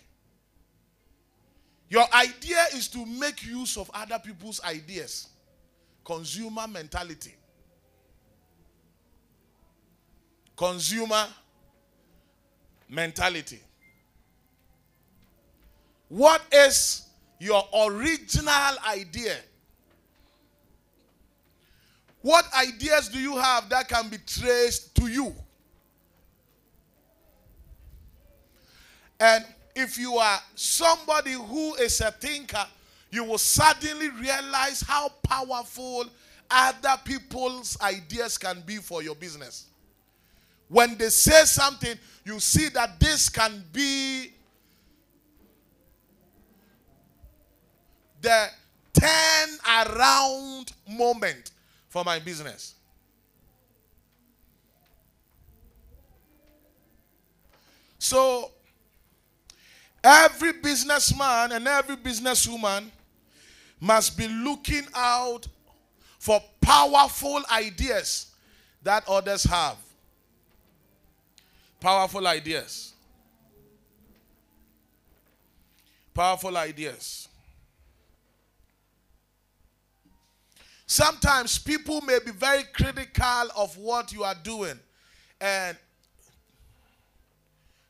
Your 1.90 2.06
idea 2.14 2.64
is 2.74 2.88
to 2.90 3.06
make 3.06 3.44
use 3.46 3.76
of 3.78 3.90
other 3.94 4.20
people's 4.20 4.62
ideas. 4.64 5.30
Consumer 6.06 6.68
mentality. 6.68 7.34
Consumer 10.56 11.26
mentality. 12.88 13.60
What 16.08 16.42
is 16.52 17.08
your 17.40 17.64
original 17.74 18.76
idea? 18.88 19.36
What 22.22 22.46
ideas 22.54 23.10
do 23.10 23.20
you 23.20 23.38
have 23.38 23.70
that 23.70 23.88
can 23.88 24.10
be 24.10 24.18
traced 24.20 24.94
to 24.96 25.08
you? 25.08 25.34
And 29.20 29.46
if 29.76 29.98
you 29.98 30.16
are 30.18 30.40
somebody 30.56 31.34
who 31.34 31.76
is 31.76 32.02
a 32.02 32.12
thinker, 32.12 32.66
you 33.10 33.24
will 33.24 33.38
suddenly 33.38 34.10
realize 34.10 34.82
how 34.82 35.10
powerful 35.24 36.06
other 36.50 36.96
people's 37.06 37.80
ideas 37.82 38.38
can 38.38 38.62
be 38.62 38.78
for 38.78 39.02
your 39.02 39.16
business. 39.16 39.68
When 40.68 40.98
they 40.98 41.10
say 41.10 41.44
something, 41.46 41.98
you 42.24 42.40
see 42.40 42.70
that 42.70 43.00
this 43.00 43.30
can 43.30 43.64
be 43.74 44.32
the 48.22 48.48
turn 48.94 49.50
around 49.68 50.72
moment 50.88 51.52
for 51.92 52.06
my 52.06 52.20
business. 52.20 52.76
So, 58.00 58.50
every 60.02 60.54
businessman 60.54 61.52
and 61.52 61.68
every 61.68 61.98
businesswoman 61.98 62.86
must 63.82 64.18
be 64.18 64.30
looking 64.30 64.88
out 64.96 65.46
for 66.18 66.42
powerful 66.62 67.42
ideas 67.52 68.28
that 68.84 69.04
others 69.10 69.44
have. 69.44 69.76
Powerful 71.82 72.26
ideas. 72.26 72.94
Powerful 76.14 76.56
ideas. 76.56 77.28
Sometimes 80.92 81.58
people 81.58 82.02
may 82.02 82.20
be 82.20 82.32
very 82.32 82.64
critical 82.64 83.48
of 83.56 83.78
what 83.78 84.12
you 84.12 84.26
are 84.26 84.36
doing. 84.44 84.78
And 85.40 85.78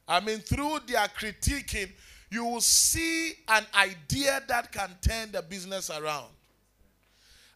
I 0.07 0.19
mean, 0.19 0.37
through 0.37 0.81
their 0.85 1.07
critiquing, 1.07 1.89
you 2.29 2.45
will 2.45 2.61
see 2.61 3.33
an 3.47 3.65
idea 3.73 4.43
that 4.47 4.71
can 4.71 4.91
turn 5.01 5.31
the 5.31 5.41
business 5.41 5.89
around. 5.89 6.27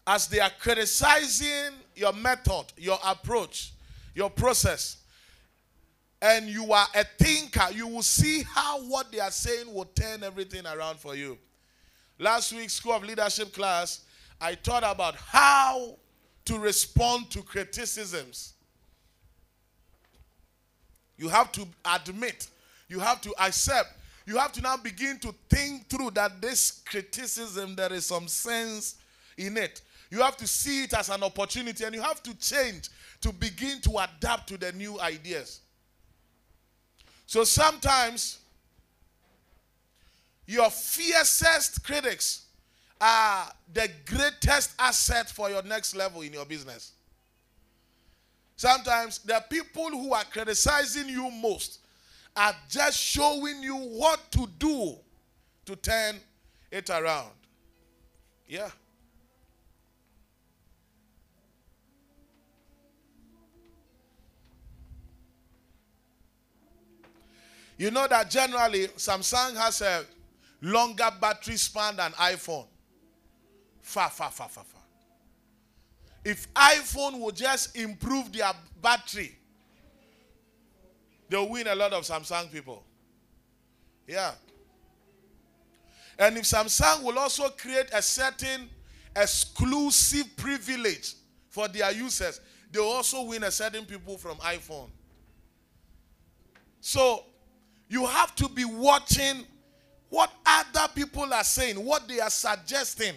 As 0.07 0.27
they 0.27 0.39
are 0.39 0.49
criticizing 0.59 1.73
your 1.95 2.13
method, 2.13 2.65
your 2.77 2.97
approach, 3.05 3.73
your 4.15 4.31
process, 4.31 4.97
and 6.23 6.47
you 6.47 6.73
are 6.73 6.87
a 6.95 7.03
thinker, 7.19 7.67
you 7.71 7.87
will 7.87 8.01
see 8.01 8.41
how 8.41 8.81
what 8.81 9.11
they 9.11 9.19
are 9.19 9.29
saying 9.29 9.71
will 9.71 9.85
turn 9.85 10.23
everything 10.23 10.65
around 10.65 10.97
for 10.97 11.15
you. 11.15 11.37
Last 12.17 12.51
week's 12.51 12.73
School 12.73 12.93
of 12.93 13.03
Leadership 13.03 13.53
class, 13.53 14.04
I 14.39 14.55
taught 14.55 14.83
about 14.83 15.15
how 15.15 15.97
to 16.45 16.59
respond 16.59 17.31
to 17.31 17.41
criticisms. 17.41 18.53
You 21.17 21.29
have 21.29 21.51
to 21.53 21.65
admit, 21.85 22.47
you 22.87 22.99
have 22.99 23.21
to 23.21 23.33
accept, 23.39 23.93
you 24.25 24.37
have 24.37 24.51
to 24.53 24.61
now 24.61 24.77
begin 24.77 25.17
to 25.19 25.33
think 25.49 25.87
through 25.87 26.11
that 26.11 26.41
this 26.41 26.81
criticism, 26.85 27.75
there 27.75 27.93
is 27.93 28.05
some 28.05 28.27
sense 28.27 28.95
in 29.37 29.57
it. 29.57 29.81
You 30.09 30.21
have 30.21 30.37
to 30.37 30.47
see 30.47 30.83
it 30.83 30.93
as 30.93 31.09
an 31.09 31.23
opportunity 31.23 31.83
and 31.83 31.95
you 31.95 32.01
have 32.01 32.21
to 32.23 32.33
change 32.37 32.89
to 33.21 33.31
begin 33.31 33.81
to 33.81 33.97
adapt 33.97 34.47
to 34.49 34.57
the 34.57 34.71
new 34.73 34.99
ideas. 34.99 35.61
So 37.25 37.43
sometimes 37.43 38.39
your 40.45 40.69
fiercest 40.69 41.83
critics 41.83 42.44
are 42.99 43.51
the 43.73 43.89
greatest 44.05 44.71
asset 44.79 45.29
for 45.29 45.49
your 45.49 45.63
next 45.63 45.95
level 45.95 46.21
in 46.21 46.33
your 46.33 46.45
business. 46.45 46.93
Sometimes 48.55 49.19
the 49.19 49.43
people 49.49 49.89
who 49.89 50.13
are 50.13 50.23
criticizing 50.23 51.09
you 51.09 51.29
most 51.29 51.79
are 52.35 52.55
just 52.69 52.97
showing 52.97 53.61
you 53.61 53.75
what 53.75 54.19
to 54.31 54.47
do 54.59 54.95
to 55.65 55.75
turn 55.75 56.15
it 56.71 56.89
around. 56.89 57.31
Yeah. 58.47 58.69
You 67.77 67.91
know 67.91 68.07
that 68.07 68.29
generally 68.29 68.87
Samsung 68.87 69.55
has 69.57 69.81
a 69.81 70.05
longer 70.61 71.09
battery 71.19 71.57
span 71.57 71.97
than 71.97 72.11
iPhone. 72.13 72.67
Far, 73.85 74.09
far, 74.09 74.31
far, 74.31 74.49
far, 74.49 74.63
far. 74.63 74.81
If 76.25 76.51
iPhone 76.55 77.19
would 77.19 77.35
just 77.35 77.77
improve 77.77 78.33
their 78.33 78.51
battery, 78.81 79.37
they'll 81.29 81.47
win 81.47 81.67
a 81.67 81.75
lot 81.75 81.93
of 81.93 82.03
Samsung 82.03 82.51
people. 82.51 82.83
Yeah. 84.07 84.31
And 86.17 86.35
if 86.35 86.45
Samsung 86.45 87.03
will 87.03 87.19
also 87.19 87.47
create 87.49 87.91
a 87.93 88.01
certain 88.01 88.69
exclusive 89.15 90.35
privilege 90.35 91.13
for 91.49 91.67
their 91.67 91.91
users, 91.91 92.41
they'll 92.71 92.85
also 92.85 93.21
win 93.21 93.43
a 93.43 93.51
certain 93.51 93.85
people 93.85 94.17
from 94.17 94.37
iPhone. 94.37 94.89
So 96.81 97.23
you 97.87 98.07
have 98.07 98.33
to 98.37 98.49
be 98.49 98.65
watching 98.65 99.45
what 100.09 100.31
other 100.43 100.91
people 100.95 101.31
are 101.31 101.43
saying, 101.43 101.75
what 101.75 102.07
they 102.07 102.19
are 102.19 102.31
suggesting 102.31 103.13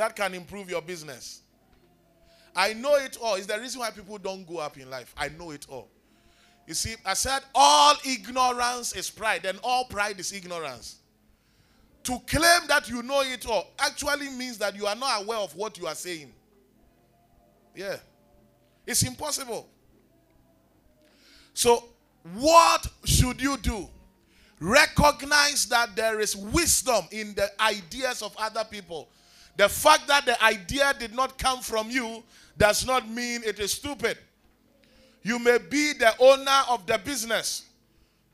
that 0.00 0.16
can 0.16 0.32
improve 0.32 0.70
your 0.70 0.80
business. 0.80 1.42
I 2.56 2.72
know 2.72 2.94
it 2.94 3.18
all. 3.20 3.34
It's 3.34 3.44
the 3.44 3.60
reason 3.60 3.80
why 3.80 3.90
people 3.90 4.16
don't 4.16 4.46
go 4.46 4.56
up 4.56 4.78
in 4.78 4.88
life. 4.88 5.14
I 5.14 5.28
know 5.28 5.50
it 5.50 5.66
all. 5.68 5.88
You 6.66 6.72
see, 6.72 6.94
I 7.04 7.12
said 7.12 7.40
all 7.54 7.94
ignorance 8.06 8.94
is 8.96 9.10
pride, 9.10 9.44
and 9.44 9.60
all 9.62 9.84
pride 9.84 10.18
is 10.18 10.32
ignorance. 10.32 10.96
To 12.04 12.18
claim 12.26 12.62
that 12.68 12.88
you 12.88 13.02
know 13.02 13.20
it 13.20 13.46
all 13.46 13.66
actually 13.78 14.30
means 14.30 14.56
that 14.56 14.74
you 14.74 14.86
are 14.86 14.96
not 14.96 15.22
aware 15.22 15.36
of 15.36 15.54
what 15.54 15.76
you 15.76 15.86
are 15.86 15.94
saying. 15.94 16.32
Yeah. 17.76 17.96
It's 18.86 19.02
impossible. 19.02 19.68
So, 21.52 21.84
what 22.38 22.86
should 23.04 23.38
you 23.42 23.58
do? 23.58 23.86
Recognize 24.60 25.66
that 25.66 25.94
there 25.94 26.20
is 26.20 26.34
wisdom 26.34 27.04
in 27.10 27.34
the 27.34 27.50
ideas 27.60 28.22
of 28.22 28.34
other 28.38 28.64
people. 28.64 29.10
The 29.60 29.68
fact 29.68 30.06
that 30.06 30.24
the 30.24 30.42
idea 30.42 30.94
did 30.98 31.14
not 31.14 31.36
come 31.36 31.60
from 31.60 31.90
you 31.90 32.22
does 32.56 32.86
not 32.86 33.06
mean 33.06 33.42
it 33.44 33.60
is 33.60 33.72
stupid. 33.72 34.16
You 35.22 35.38
may 35.38 35.58
be 35.58 35.92
the 35.92 36.14
owner 36.18 36.62
of 36.70 36.86
the 36.86 36.96
business, 36.96 37.66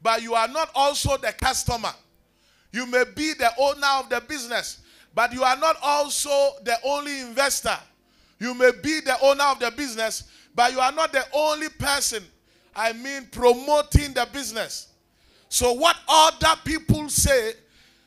but 0.00 0.22
you 0.22 0.34
are 0.34 0.46
not 0.46 0.70
also 0.72 1.16
the 1.16 1.32
customer. 1.32 1.90
You 2.70 2.86
may 2.86 3.02
be 3.16 3.34
the 3.34 3.50
owner 3.58 3.88
of 3.98 4.08
the 4.08 4.20
business, 4.20 4.82
but 5.16 5.32
you 5.32 5.42
are 5.42 5.56
not 5.56 5.74
also 5.82 6.30
the 6.62 6.76
only 6.84 7.18
investor. 7.22 7.76
You 8.38 8.54
may 8.54 8.70
be 8.80 9.00
the 9.00 9.16
owner 9.20 9.46
of 9.46 9.58
the 9.58 9.72
business, 9.72 10.30
but 10.54 10.70
you 10.70 10.78
are 10.78 10.92
not 10.92 11.12
the 11.12 11.24
only 11.32 11.70
person, 11.70 12.22
I 12.72 12.92
mean, 12.92 13.26
promoting 13.32 14.12
the 14.14 14.28
business. 14.32 14.92
So, 15.48 15.72
what 15.72 15.96
other 16.08 16.54
people 16.64 17.08
say 17.08 17.54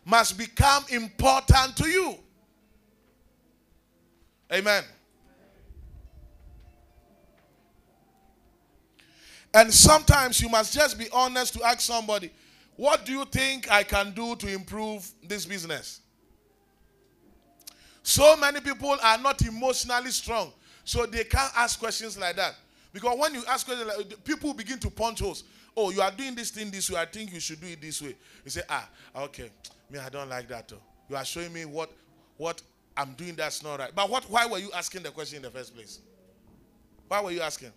must 0.05 0.37
become 0.37 0.85
important 0.89 1.75
to 1.75 1.89
you. 1.89 2.17
Amen. 4.51 4.83
And 9.53 9.73
sometimes 9.73 10.41
you 10.41 10.49
must 10.49 10.73
just 10.73 10.97
be 10.97 11.07
honest 11.11 11.53
to 11.55 11.63
ask 11.63 11.81
somebody, 11.81 12.31
What 12.75 13.05
do 13.05 13.11
you 13.11 13.25
think 13.25 13.71
I 13.71 13.83
can 13.83 14.11
do 14.11 14.35
to 14.35 14.47
improve 14.47 15.09
this 15.27 15.45
business? 15.45 16.01
So 18.03 18.37
many 18.37 18.59
people 18.59 18.95
are 19.03 19.17
not 19.17 19.41
emotionally 19.41 20.11
strong, 20.11 20.51
so 20.83 21.05
they 21.05 21.23
can't 21.23 21.51
ask 21.55 21.79
questions 21.79 22.17
like 22.17 22.35
that. 22.37 22.55
Because 22.91 23.17
when 23.19 23.33
you 23.33 23.43
ask 23.47 23.65
questions, 23.67 23.87
like, 23.87 24.23
people 24.23 24.53
begin 24.53 24.79
to 24.79 24.89
punch 24.89 25.19
holes. 25.19 25.43
Oh, 25.75 25.91
you 25.91 26.01
are 26.01 26.11
doing 26.11 26.35
this 26.35 26.49
thing 26.49 26.71
this 26.71 26.89
way. 26.89 26.99
I 26.99 27.05
think 27.05 27.31
you 27.31 27.39
should 27.39 27.61
do 27.61 27.67
it 27.67 27.81
this 27.81 28.01
way. 28.01 28.15
You 28.43 28.49
say, 28.51 28.61
ah, 28.69 28.89
okay. 29.15 29.51
Me, 29.89 29.99
I 29.99 30.09
don't 30.09 30.29
like 30.29 30.47
that. 30.47 30.71
You 31.09 31.15
are 31.15 31.25
showing 31.25 31.53
me 31.53 31.65
what 31.65 31.91
what 32.37 32.61
I'm 32.99 33.13
doing 33.13 33.33
that's 33.33 33.63
not 33.63 33.79
right. 33.79 33.91
But 33.95 34.09
what 34.09 34.29
why 34.29 34.45
were 34.45 34.57
you 34.57 34.71
asking 34.73 35.03
the 35.03 35.11
question 35.11 35.37
in 35.37 35.43
the 35.43 35.49
first 35.49 35.73
place? 35.73 35.99
Why 37.07 37.21
were 37.21 37.31
you 37.31 37.39
asking? 37.39 37.71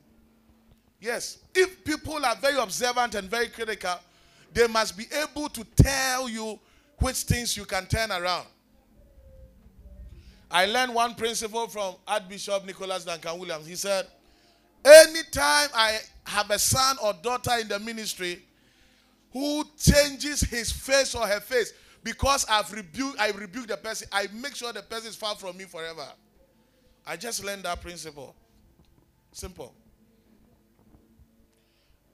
Yes. 1.00 1.38
If 1.54 1.84
people 1.84 2.24
are 2.26 2.34
very 2.34 2.58
observant 2.58 3.14
and 3.14 3.30
very 3.30 3.46
critical, 3.46 3.94
they 4.52 4.66
must 4.66 4.98
be 4.98 5.04
able 5.22 5.48
to 5.50 5.64
tell 5.76 6.28
you 6.28 6.58
which 6.98 7.18
things 7.18 7.56
you 7.56 7.64
can 7.64 7.86
turn 7.86 8.10
around. 8.10 8.46
I 10.50 10.66
learned 10.66 10.92
one 10.92 11.14
principle 11.14 11.68
from 11.68 11.94
Archbishop 12.06 12.66
Nicholas 12.66 13.04
Duncan 13.04 13.38
Williams. 13.38 13.66
He 13.66 13.76
said, 13.76 14.08
Anytime 14.84 15.68
I 15.72 16.00
have 16.26 16.50
a 16.50 16.58
son 16.58 16.96
or 17.00 17.12
daughter 17.22 17.52
in 17.60 17.68
the 17.68 17.78
ministry 17.78 18.42
who 19.32 19.64
changes 19.78 20.40
his 20.40 20.72
face 20.72 21.14
or 21.14 21.28
her 21.28 21.40
face 21.40 21.72
because 22.02 22.44
I've 22.48 22.72
rebuked, 22.72 23.20
I 23.20 23.30
rebuke 23.30 23.68
the 23.68 23.76
person, 23.76 24.08
I 24.12 24.26
make 24.32 24.56
sure 24.56 24.72
the 24.72 24.82
person 24.82 25.10
is 25.10 25.16
far 25.16 25.36
from 25.36 25.56
me 25.56 25.64
forever. 25.64 26.06
I 27.06 27.16
just 27.16 27.44
learned 27.44 27.64
that 27.64 27.80
principle. 27.80 28.34
Simple. 29.32 29.74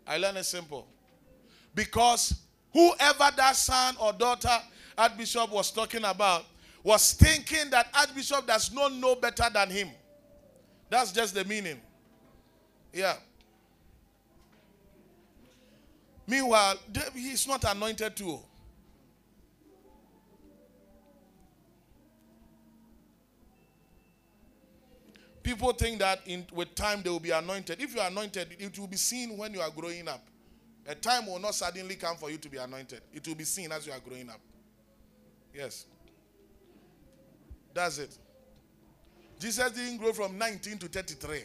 I 0.07 0.17
learned 0.19 0.39
it 0.39 0.45
simple. 0.45 0.87
Because 1.75 2.41
whoever 2.73 3.31
that 3.37 3.57
son 3.57 3.97
or 4.01 4.13
daughter 4.13 4.57
Archbishop 4.97 5.51
was 5.51 5.71
talking 5.71 6.05
about 6.05 6.45
was 6.83 7.13
thinking 7.13 7.71
that 7.71 7.89
Archbishop 7.95 8.47
does 8.47 8.73
not 8.73 8.93
know 8.95 9.15
better 9.15 9.45
than 9.53 9.71
him. 9.71 9.89
That's 10.91 11.13
just 11.13 11.35
the 11.35 11.45
meaning. 11.45 11.81
Yeah. 12.93 13.17
Meanwhile, 16.27 16.77
he's 17.15 17.47
not 17.47 17.65
anointed 17.65 18.17
too. 18.17 18.39
People 25.49 25.73
think 25.73 26.01
that 26.01 26.21
in, 26.27 26.47
with 26.53 26.75
time 26.75 27.01
they 27.03 27.09
will 27.09 27.19
be 27.19 27.31
anointed. 27.31 27.81
If 27.81 27.95
you 27.95 28.03
are 28.03 28.09
anointed, 28.09 28.49
it 28.59 28.79
will 28.79 28.87
be 28.87 28.99
seen 28.99 29.35
when 29.39 29.55
you 29.55 29.63
are 29.63 29.71
growing 29.71 30.07
up. 30.07 30.23
A 30.87 30.95
time 30.95 31.25
will 31.25 31.39
not 31.39 31.55
suddenly 31.55 31.95
come 31.95 32.19
for 32.19 32.31
you 32.31 32.37
to 32.37 32.51
be 32.51 32.59
anointed. 32.59 33.01
It 33.15 33.27
will 33.27 33.35
be 33.35 33.45
seen 33.45 33.73
as 33.73 33.87
you 33.87 33.95
are 33.95 33.99
growing 33.99 34.29
up. 34.29 34.41
Yes. 35.55 35.87
That's 37.73 37.97
it. 37.97 38.19
Jesus 39.39 39.73
didn't 39.73 39.97
grow 39.97 40.13
from 40.13 40.37
19 40.37 40.77
to 40.81 40.87
33. 40.87 41.41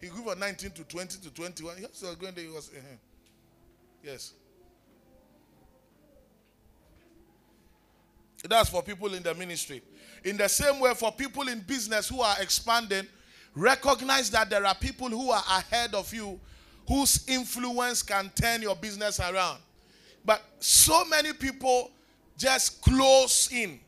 He 0.00 0.08
grew 0.08 0.24
from 0.24 0.40
19 0.40 0.72
to 0.72 0.82
20 0.82 1.20
to 1.20 1.30
21. 1.32 1.76
Yes, 1.80 1.90
so 1.92 2.12
going 2.16 2.34
there, 2.34 2.42
he 2.42 2.50
was. 2.50 2.70
uh-huh. 2.70 2.96
Yes. 4.02 4.32
That's 8.48 8.68
for 8.68 8.82
people 8.82 9.14
in 9.14 9.22
the 9.22 9.32
ministry. 9.34 9.80
In 10.24 10.38
the 10.38 10.48
same 10.48 10.80
way, 10.80 10.92
for 10.94 11.12
people 11.12 11.46
in 11.46 11.60
business 11.60 12.08
who 12.08 12.20
are 12.20 12.34
expanding, 12.40 13.06
recognize 13.54 14.30
that 14.30 14.50
there 14.50 14.64
are 14.64 14.74
people 14.74 15.08
who 15.08 15.30
are 15.30 15.44
ahead 15.48 15.94
of 15.94 16.12
you 16.12 16.40
whose 16.88 17.24
influence 17.28 18.02
can 18.02 18.30
turn 18.34 18.62
your 18.62 18.76
business 18.76 19.20
around. 19.20 19.58
But 20.24 20.42
so 20.58 21.04
many 21.04 21.32
people 21.32 21.90
just 22.36 22.82
close 22.82 23.50
in 23.52 23.78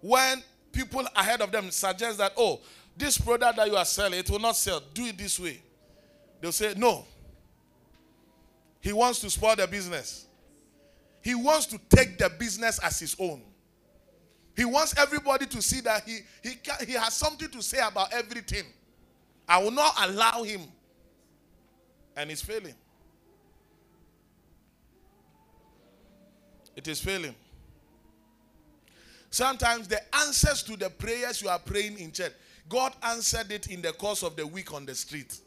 when 0.00 0.42
people 0.72 1.06
ahead 1.14 1.40
of 1.40 1.52
them 1.52 1.70
suggest 1.70 2.18
that, 2.18 2.32
oh, 2.36 2.60
this 2.96 3.18
product 3.18 3.56
that 3.56 3.68
you 3.68 3.76
are 3.76 3.84
selling, 3.84 4.18
it 4.18 4.30
will 4.30 4.38
not 4.38 4.56
sell. 4.56 4.82
Do 4.92 5.04
it 5.04 5.18
this 5.18 5.38
way. 5.38 5.60
They'll 6.40 6.52
say, 6.52 6.74
no. 6.76 7.04
He 8.80 8.92
wants 8.92 9.20
to 9.20 9.30
spoil 9.30 9.54
the 9.54 9.66
business. 9.66 10.26
He 11.22 11.34
wants 11.36 11.66
to 11.66 11.78
take 11.88 12.18
the 12.18 12.30
business 12.30 12.80
as 12.80 12.98
his 12.98 13.16
own. 13.18 13.42
He 14.56 14.64
wants 14.64 14.94
everybody 14.98 15.46
to 15.46 15.62
see 15.62 15.80
that 15.82 16.02
he, 16.04 16.18
he, 16.42 16.58
he 16.86 16.92
has 16.92 17.14
something 17.14 17.48
to 17.48 17.62
say 17.62 17.78
about 17.78 18.12
everything. 18.12 18.64
I 19.48 19.62
will 19.62 19.70
not 19.70 19.94
allow 19.98 20.42
him. 20.42 20.62
And 22.16 22.30
he's 22.30 22.42
failing. 22.42 22.74
It 26.76 26.88
is 26.88 27.00
failing. 27.00 27.34
Sometimes 29.30 29.88
the 29.88 30.00
answers 30.16 30.62
to 30.64 30.76
the 30.76 30.90
prayers 30.90 31.40
you 31.40 31.48
are 31.48 31.58
praying 31.58 31.98
in 31.98 32.12
church, 32.12 32.32
God 32.68 32.92
answered 33.02 33.50
it 33.50 33.68
in 33.68 33.82
the 33.82 33.92
course 33.92 34.22
of 34.22 34.36
the 34.36 34.46
week 34.46 34.72
on 34.72 34.86
the 34.86 34.94
street. 34.94 35.38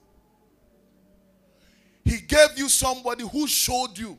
He 2.03 2.17
gave 2.17 2.57
you 2.57 2.69
somebody 2.69 3.23
who 3.27 3.47
showed 3.47 3.97
you 3.97 4.17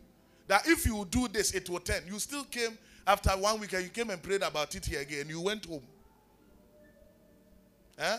that 0.49 0.67
if 0.67 0.87
you 0.87 1.07
do 1.11 1.29
this, 1.29 1.53
it 1.53 1.69
will 1.69 1.81
turn. 1.81 2.03
You 2.07 2.19
still 2.19 2.45
came 2.45 2.77
after 3.07 3.31
one 3.31 3.61
week 3.61 3.73
and 3.73 3.85
you 3.85 3.91
came 3.91 4.11
and 4.11 4.23
prayed 4.23 4.43
about 4.43 4.75
it 4.75 4.85
here 4.85 5.01
again. 5.01 5.29
You 5.29 5.41
went 5.41 5.65
home. 5.67 5.83
Huh? 7.99 8.19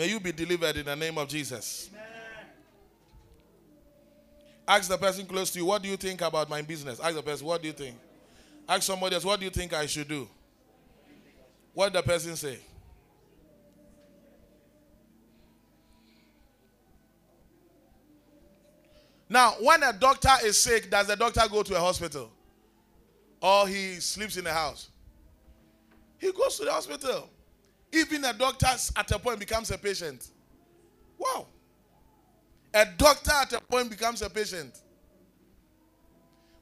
May 0.00 0.08
you 0.08 0.18
be 0.18 0.32
delivered 0.32 0.78
in 0.78 0.86
the 0.86 0.96
name 0.96 1.18
of 1.18 1.28
Jesus. 1.28 1.90
Ask 4.66 4.88
the 4.88 4.96
person 4.96 5.26
close 5.26 5.50
to 5.50 5.58
you, 5.58 5.66
what 5.66 5.82
do 5.82 5.90
you 5.90 5.98
think 5.98 6.22
about 6.22 6.48
my 6.48 6.62
business? 6.62 6.98
Ask 6.98 7.16
the 7.16 7.22
person, 7.22 7.46
what 7.46 7.60
do 7.60 7.68
you 7.68 7.74
think? 7.74 7.96
Ask 8.66 8.84
somebody 8.84 9.14
else, 9.14 9.26
what 9.26 9.38
do 9.38 9.44
you 9.44 9.50
think 9.50 9.74
I 9.74 9.84
should 9.84 10.08
do? 10.08 10.26
What 11.74 11.92
did 11.92 11.98
the 11.98 12.02
person 12.02 12.34
say? 12.34 12.60
Now, 19.28 19.50
when 19.60 19.82
a 19.82 19.92
doctor 19.92 20.32
is 20.46 20.58
sick, 20.58 20.90
does 20.90 21.08
the 21.08 21.16
doctor 21.16 21.42
go 21.50 21.62
to 21.62 21.76
a 21.76 21.78
hospital? 21.78 22.30
Or 23.42 23.68
he 23.68 23.96
sleeps 23.96 24.38
in 24.38 24.44
the 24.44 24.52
house? 24.54 24.88
He 26.16 26.32
goes 26.32 26.56
to 26.56 26.64
the 26.64 26.72
hospital. 26.72 27.28
Even 27.92 28.24
a 28.24 28.32
doctor 28.32 28.68
at 28.96 29.10
a 29.10 29.18
point 29.18 29.38
becomes 29.38 29.70
a 29.70 29.78
patient. 29.78 30.28
Wow. 31.18 31.46
A 32.72 32.86
doctor 32.96 33.32
at 33.32 33.52
a 33.52 33.60
point 33.60 33.90
becomes 33.90 34.22
a 34.22 34.30
patient. 34.30 34.80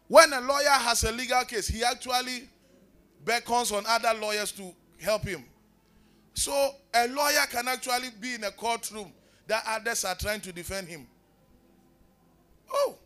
When 0.07 0.33
a 0.33 0.41
lawyer 0.41 0.71
has 0.71 1.05
a 1.05 1.13
legal 1.13 1.45
case, 1.45 1.69
he 1.69 1.85
actually 1.85 2.49
beckons 3.25 3.73
on 3.73 3.85
other 3.87 4.19
lawyers 4.19 4.53
to 4.53 4.75
help 5.01 5.25
him. 5.25 5.45
So 6.33 6.71
a 6.95 7.09
lawyer 7.09 7.45
can 7.51 7.69
actually 7.69 8.09
be 8.21 8.35
in 8.35 8.45
a 8.45 8.51
courtroom 8.51 9.13
that 9.49 9.65
others 9.67 10.05
are 10.05 10.15
trying 10.15 10.41
to 10.43 10.53
defend 10.53 10.89
him. 10.89 11.07
Oh. 12.73 12.97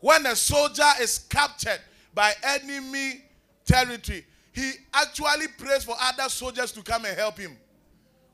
When 0.00 0.26
a 0.26 0.36
soldier 0.36 0.90
is 1.00 1.18
captured 1.18 1.80
by 2.14 2.32
enemy 2.42 3.22
territory, 3.64 4.26
he 4.56 4.72
actually 4.94 5.48
prays 5.58 5.84
for 5.84 5.94
other 6.00 6.30
soldiers 6.30 6.72
to 6.72 6.82
come 6.82 7.04
and 7.04 7.14
help 7.14 7.36
him. 7.36 7.58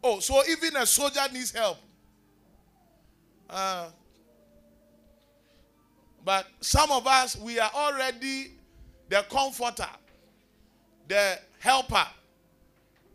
Oh, 0.04 0.20
so 0.20 0.40
even 0.48 0.76
a 0.76 0.86
soldier 0.86 1.20
needs 1.32 1.50
help. 1.50 1.78
Uh, 3.50 3.88
but 6.24 6.46
some 6.60 6.92
of 6.92 7.08
us, 7.08 7.36
we 7.36 7.58
are 7.58 7.70
already 7.74 8.52
the 9.08 9.24
comforter, 9.28 9.88
the 11.08 11.40
helper. 11.58 12.06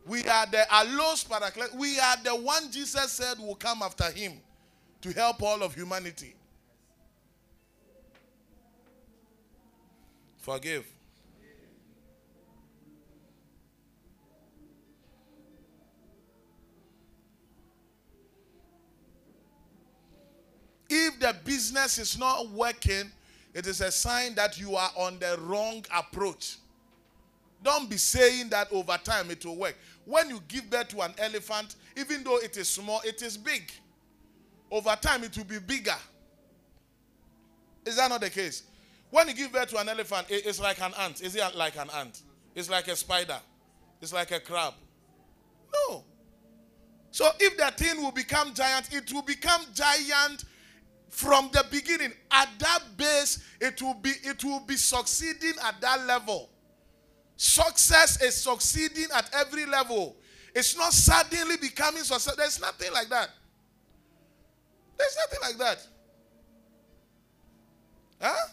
We 0.05 0.27
are 0.27 0.45
the 0.45 0.65
allos 0.69 1.25
paraclete. 1.25 1.75
We 1.75 1.97
are 1.99 2.17
the 2.21 2.35
one 2.35 2.69
Jesus 2.69 3.09
said 3.13 3.39
will 3.39 3.55
come 3.55 3.83
after 3.83 4.11
him 4.11 4.33
to 5.01 5.13
help 5.13 5.41
all 5.41 5.63
of 5.63 5.73
humanity. 5.73 6.35
Forgive. 10.39 10.85
If 20.89 21.19
the 21.19 21.35
business 21.43 21.97
is 21.97 22.17
not 22.17 22.49
working, 22.49 23.11
it 23.53 23.67
is 23.67 23.81
a 23.81 23.91
sign 23.91 24.35
that 24.35 24.59
you 24.59 24.75
are 24.75 24.91
on 24.95 25.19
the 25.19 25.37
wrong 25.41 25.83
approach. 25.95 26.57
Don't 27.63 27.89
be 27.89 27.97
saying 27.97 28.49
that 28.49 28.71
over 28.71 28.97
time 29.03 29.31
it 29.31 29.45
will 29.45 29.55
work. 29.55 29.75
When 30.05 30.29
you 30.29 30.41
give 30.47 30.69
birth 30.69 30.89
to 30.89 31.01
an 31.01 31.13
elephant, 31.17 31.75
even 31.97 32.23
though 32.23 32.37
it 32.37 32.55
is 32.55 32.69
small, 32.69 33.01
it 33.03 33.21
is 33.21 33.35
big. 33.35 33.71
Over 34.71 34.95
time 35.01 35.23
it 35.23 35.35
will 35.35 35.45
be 35.45 35.59
bigger. 35.59 35.97
Is 37.85 37.97
that 37.97 38.09
not 38.09 38.21
the 38.21 38.29
case? 38.29 38.63
When 39.09 39.27
you 39.27 39.33
give 39.33 39.51
birth 39.51 39.69
to 39.69 39.79
an 39.79 39.89
elephant, 39.89 40.27
it's 40.29 40.59
like 40.59 40.81
an 40.81 40.93
ant. 40.99 41.21
Is 41.21 41.35
it 41.35 41.55
like 41.55 41.77
an 41.77 41.89
ant? 41.95 42.21
It's 42.53 42.69
like 42.69 42.87
a 42.87 42.95
spider. 42.95 43.39
It's 44.01 44.13
like 44.13 44.31
a 44.31 44.39
crab. 44.39 44.73
No. 45.73 46.03
So 47.11 47.27
if 47.39 47.57
the 47.57 47.71
thing 47.83 48.01
will 48.01 48.11
become 48.11 48.53
giant, 48.53 48.93
it 48.93 49.11
will 49.11 49.21
become 49.21 49.61
giant 49.73 50.43
from 51.17 51.49
the 51.51 51.65
beginning. 51.71 52.11
At 52.29 52.47
that 52.59 52.83
base, 52.95 53.43
it 53.59 53.81
will 53.81 53.95
be 53.95 54.11
it 54.23 54.43
will 54.43 54.59
be 54.59 54.75
succeeding 54.77 55.53
at 55.65 55.81
that 55.81 56.05
level. 56.05 56.47
Success 57.35 58.21
is 58.21 58.35
succeeding 58.35 59.07
at 59.15 59.27
every 59.33 59.65
level. 59.65 60.15
It's 60.53 60.77
not 60.77 60.93
suddenly 60.93 61.57
becoming 61.57 62.03
success. 62.03 62.35
There's 62.35 62.61
nothing 62.61 62.93
like 62.93 63.09
that. 63.09 63.31
There's 64.95 65.17
nothing 65.17 65.39
like 65.41 65.57
that. 65.57 65.87
Huh? 68.21 68.47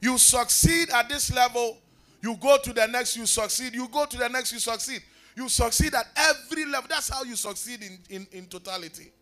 You 0.00 0.18
succeed 0.18 0.90
at 0.90 1.08
this 1.08 1.32
level, 1.34 1.78
you 2.22 2.36
go 2.36 2.58
to 2.58 2.72
the 2.74 2.86
next, 2.86 3.16
you 3.16 3.24
succeed. 3.24 3.74
You 3.74 3.88
go 3.88 4.04
to 4.04 4.16
the 4.18 4.28
next, 4.28 4.52
you 4.52 4.58
succeed. 4.58 5.02
You 5.38 5.48
succeed 5.48 5.94
at 5.94 6.08
every 6.16 6.64
level. 6.64 6.88
That's 6.90 7.08
how 7.08 7.22
you 7.22 7.36
succeed 7.36 7.80
in, 7.84 7.98
in, 8.10 8.26
in 8.32 8.46
totality. 8.46 9.12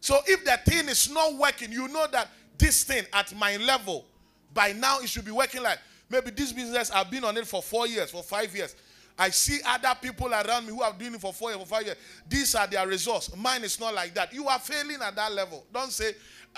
So 0.00 0.18
if 0.26 0.44
the 0.44 0.58
thing 0.68 0.88
is 0.88 1.08
not 1.12 1.32
working, 1.36 1.70
you 1.70 1.86
know 1.86 2.08
that 2.10 2.28
this 2.58 2.82
thing 2.82 3.04
at 3.12 3.32
my 3.36 3.56
level, 3.58 4.04
by 4.52 4.72
now 4.72 4.98
it 4.98 5.08
should 5.08 5.24
be 5.24 5.30
working 5.30 5.62
like 5.62 5.78
maybe 6.10 6.32
this 6.32 6.52
business 6.52 6.90
I've 6.90 7.08
been 7.08 7.22
on 7.22 7.36
it 7.36 7.46
for 7.46 7.62
four 7.62 7.86
years, 7.86 8.10
for 8.10 8.24
five 8.24 8.52
years. 8.52 8.74
I 9.16 9.30
see 9.30 9.60
other 9.64 9.94
people 10.02 10.34
around 10.34 10.66
me 10.66 10.72
who 10.72 10.82
have 10.82 10.98
been 10.98 11.14
it 11.14 11.20
for 11.20 11.32
four 11.32 11.50
years, 11.50 11.60
for 11.60 11.68
five 11.68 11.84
years. 11.84 11.98
These 12.28 12.52
are 12.56 12.66
their 12.66 12.84
results. 12.88 13.30
Mine 13.36 13.62
is 13.62 13.78
not 13.78 13.94
like 13.94 14.12
that. 14.14 14.34
You 14.34 14.48
are 14.48 14.58
failing 14.58 15.00
at 15.00 15.14
that 15.14 15.32
level. 15.32 15.64
Don't 15.72 15.92
say 15.92 16.14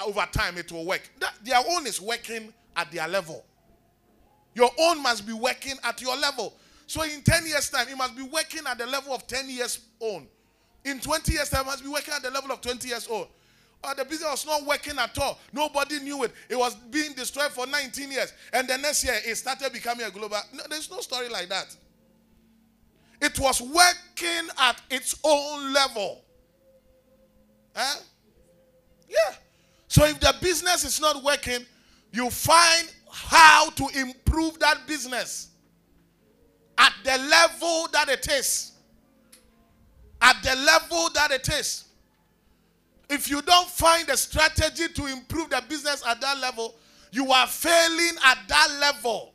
over 0.06 0.26
time 0.32 0.56
it 0.56 0.72
will 0.72 0.86
work. 0.86 1.02
That, 1.20 1.34
their 1.44 1.60
own 1.68 1.86
is 1.86 2.00
working 2.00 2.50
at 2.74 2.90
their 2.90 3.06
level. 3.06 3.44
Your 4.54 4.70
own 4.80 5.02
must 5.02 5.26
be 5.26 5.34
working 5.34 5.74
at 5.84 6.00
your 6.00 6.16
level. 6.16 6.54
So 6.88 7.02
in 7.02 7.20
10 7.20 7.46
years' 7.46 7.68
time, 7.68 7.86
it 7.86 7.96
must 7.98 8.16
be 8.16 8.22
working 8.22 8.62
at 8.66 8.78
the 8.78 8.86
level 8.86 9.12
of 9.12 9.26
10 9.26 9.50
years 9.50 9.78
own. 10.00 10.26
In 10.86 10.98
20 10.98 11.32
years' 11.32 11.50
time, 11.50 11.60
it 11.60 11.66
must 11.66 11.82
be 11.82 11.88
working 11.90 12.14
at 12.14 12.22
the 12.22 12.30
level 12.30 12.50
of 12.50 12.62
20 12.62 12.88
years 12.88 13.06
old. 13.08 13.28
Or 13.84 13.94
the 13.94 14.06
business 14.06 14.30
was 14.30 14.46
not 14.46 14.66
working 14.66 14.98
at 14.98 15.16
all. 15.18 15.38
Nobody 15.52 16.00
knew 16.00 16.24
it. 16.24 16.32
It 16.48 16.58
was 16.58 16.74
being 16.74 17.12
destroyed 17.12 17.52
for 17.52 17.66
19 17.66 18.10
years. 18.10 18.32
And 18.54 18.66
the 18.66 18.78
next 18.78 19.04
year, 19.04 19.14
it 19.22 19.34
started 19.34 19.70
becoming 19.70 20.06
a 20.06 20.10
global. 20.10 20.38
No, 20.54 20.62
there's 20.70 20.90
no 20.90 21.00
story 21.00 21.28
like 21.28 21.50
that. 21.50 21.76
It 23.20 23.38
was 23.38 23.60
working 23.60 24.48
at 24.58 24.80
its 24.90 25.14
own 25.22 25.74
level. 25.74 26.24
Huh? 27.76 28.00
Yeah. 29.10 29.34
So 29.88 30.06
if 30.06 30.18
the 30.20 30.34
business 30.40 30.84
is 30.84 30.98
not 31.02 31.22
working, 31.22 31.66
you 32.12 32.30
find 32.30 32.90
how 33.12 33.68
to 33.70 33.88
improve 33.94 34.58
that 34.60 34.86
business 34.86 35.48
at 36.78 36.94
the 37.04 37.18
level 37.18 37.88
that 37.92 38.08
it 38.08 38.26
is. 38.30 38.72
At 40.22 40.42
the 40.42 40.54
level 40.56 41.10
that 41.14 41.30
it 41.32 41.48
is. 41.48 41.84
If 43.10 43.28
you 43.30 43.42
don't 43.42 43.68
find 43.68 44.08
a 44.08 44.16
strategy 44.16 44.88
to 44.94 45.06
improve 45.06 45.50
the 45.50 45.62
business 45.68 46.02
at 46.06 46.20
that 46.20 46.38
level, 46.40 46.74
you 47.10 47.32
are 47.32 47.46
failing 47.46 48.16
at 48.24 48.38
that 48.48 48.68
level. 48.80 49.32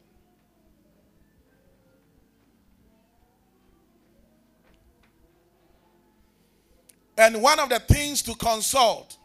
And 7.18 7.42
one 7.42 7.60
of 7.60 7.70
the 7.70 7.80
things 7.80 8.22
to 8.24 8.36
consult 8.36 9.18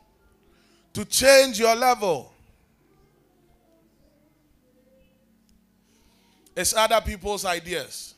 to 0.93 1.05
change 1.05 1.59
your 1.59 1.75
level 1.75 2.33
is 6.59 6.75
other 6.75 7.01
people's 7.01 7.45
ideas. 7.45 8.17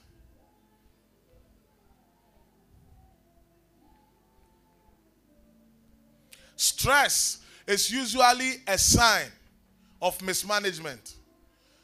Stress 6.57 7.45
is 7.66 7.91
usually 7.91 8.55
a 8.66 8.78
sign 8.78 9.26
of 10.01 10.20
mismanagement. 10.22 11.16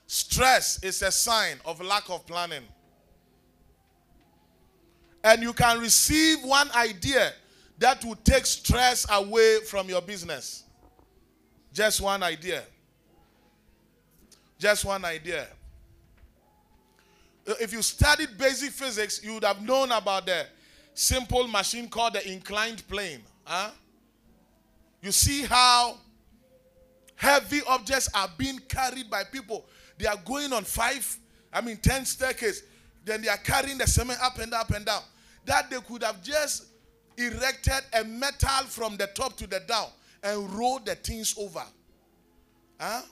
Stress 0.07 0.83
is 0.83 1.03
a 1.03 1.13
sign 1.13 1.57
of 1.67 1.79
lack 1.83 2.09
of 2.09 2.27
planning. 2.27 2.63
And 5.23 5.43
you 5.43 5.53
can 5.53 5.79
receive 5.79 6.39
one 6.43 6.71
idea 6.75 7.33
that 7.79 8.03
will 8.03 8.17
take 8.17 8.47
stress 8.47 9.07
away 9.11 9.59
from 9.67 9.91
your 9.91 10.01
business. 10.01 10.65
Just 11.75 12.01
one 12.01 12.23
idea. 12.23 12.63
Just 14.59 14.87
one 14.87 15.05
idea. 15.05 15.49
Uh, 17.47 17.55
if 17.61 17.73
you 17.73 17.83
studied 17.83 18.37
basic 18.39 18.71
physics, 18.71 19.23
you 19.23 19.35
would 19.35 19.45
have 19.45 19.63
known 19.63 19.93
about 19.93 20.27
the 20.27 20.47
simple 20.95 21.47
machine 21.47 21.89
called 21.89 22.15
the 22.15 22.31
inclined 22.31 22.87
plane. 22.89 23.23
Huh? 23.45 23.71
You 25.01 25.13
see 25.13 25.43
how 25.43 25.97
heavy 27.15 27.61
objects 27.69 28.09
are 28.15 28.29
being 28.37 28.59
carried 28.69 29.09
by 29.09 29.25
people. 29.25 29.67
They 29.99 30.07
are 30.07 30.19
going 30.25 30.53
on 30.53 30.65
five, 30.65 31.17
I 31.53 31.61
mean, 31.61 31.77
ten 31.77 32.05
staircases. 32.05 32.65
Then 33.05 33.23
they 33.23 33.29
are 33.29 33.37
carrying 33.37 33.79
the 33.79 33.87
cement 33.87 34.19
up 34.21 34.39
and 34.39 34.53
up 34.53 34.71
and 34.71 34.85
down. 34.85 35.03
That 35.45 35.71
they 35.71 35.79
could 35.81 36.03
have 36.03 36.23
just 36.23 36.67
erected 37.17 37.85
a 37.93 38.05
metal 38.05 38.65
from 38.67 38.97
the 38.97 39.07
top 39.07 39.37
to 39.37 39.47
the 39.47 39.61
down 39.61 39.89
and 40.23 40.51
roll 40.53 40.81
the 40.81 40.97
things 40.97 41.37
over. 41.39 41.63
Huh? 42.81 43.03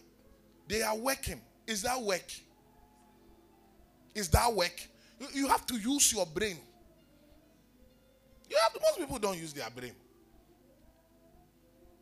They 0.66 0.82
are 0.82 0.96
working. 0.96 1.40
Is 1.66 1.82
that 1.82 2.00
work? 2.00 2.30
Is 4.14 4.28
that 4.30 4.52
work? 4.52 4.80
You- 5.32 5.48
have 5.48 5.66
to 5.66 5.76
use 5.76 6.12
your 6.12 6.26
brain. 6.26 6.58
You 8.48 8.56
have 8.62 8.76
most 8.80 8.98
people 8.98 9.18
don't 9.18 9.38
use 9.38 9.52
their 9.52 9.70
brain. 9.70 9.94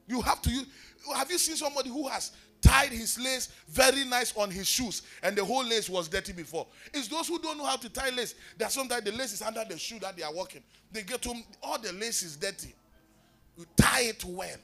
You 0.07 0.21
have 0.23 0.43
to 0.43 0.51
use. 0.51 0.67
Have 1.15 1.31
you 1.31 1.39
seen 1.39 1.57
somebody 1.57 1.89
who 1.89 2.09
has 2.09 2.33
tied 2.61 2.91
his 2.91 3.19
lace 3.19 3.49
very 3.69 4.05
nice 4.05 4.37
on 4.37 4.51
his 4.51 4.67
shoes 4.69 5.03
and 5.23 5.37
the 5.37 5.45
whole 5.45 5.65
lace 5.65 5.89
was 5.89 6.09
dirty 6.09 6.33
before? 6.33 6.67
It's 6.93 7.09
those 7.09 7.29
who 7.29 7.39
don't 7.39 7.57
know 7.59 7.65
how 7.65 7.77
to 7.77 7.89
tie 7.89 8.11
lace 8.11 8.35
that 8.59 8.73
sometimes 8.73 9.05
the 9.05 9.13
lace 9.13 9.33
is 9.33 9.43
under 9.43 9.65
the 9.65 9.79
shoe 9.79 9.99
that 10.01 10.17
they 10.17 10.23
are 10.23 10.33
walking. 10.33 10.63
They 10.91 11.03
get 11.03 11.25
home, 11.25 11.43
all 11.63 11.79
the 11.79 11.93
lace 11.93 12.23
is 12.23 12.37
dirty. 12.37 12.75
You 13.57 13.67
tie 13.77 14.03
it 14.03 14.25
well. 14.25 14.57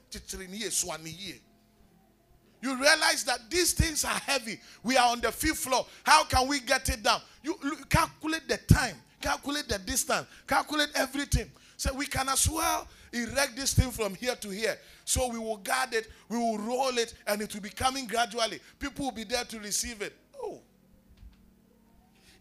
You 2.60 2.74
realize 2.74 3.24
that 3.24 3.48
these 3.50 3.72
things 3.72 4.04
are 4.04 4.18
heavy. 4.18 4.58
We 4.82 4.96
are 4.96 5.12
on 5.12 5.20
the 5.20 5.30
fifth 5.30 5.58
floor. 5.58 5.86
How 6.02 6.24
can 6.24 6.48
we 6.48 6.60
get 6.60 6.88
it 6.88 7.02
down? 7.02 7.20
You 7.42 7.56
calculate 7.88 8.48
the 8.48 8.56
time, 8.56 8.96
calculate 9.20 9.68
the 9.68 9.78
distance, 9.78 10.26
calculate 10.46 10.90
everything. 10.94 11.50
So 11.76 11.94
we 11.94 12.06
can 12.06 12.28
as 12.28 12.48
well 12.48 12.88
erect 13.12 13.54
this 13.54 13.72
thing 13.72 13.90
from 13.90 14.14
here 14.16 14.34
to 14.34 14.50
here. 14.50 14.76
So 15.04 15.28
we 15.28 15.38
will 15.38 15.58
guard 15.58 15.94
it, 15.94 16.08
we 16.28 16.36
will 16.36 16.58
roll 16.58 16.98
it, 16.98 17.14
and 17.26 17.40
it 17.40 17.54
will 17.54 17.60
be 17.60 17.70
coming 17.70 18.06
gradually. 18.06 18.58
People 18.80 19.06
will 19.06 19.12
be 19.12 19.24
there 19.24 19.44
to 19.44 19.60
receive 19.60 20.02
it. 20.02 20.12
Oh. 20.42 20.60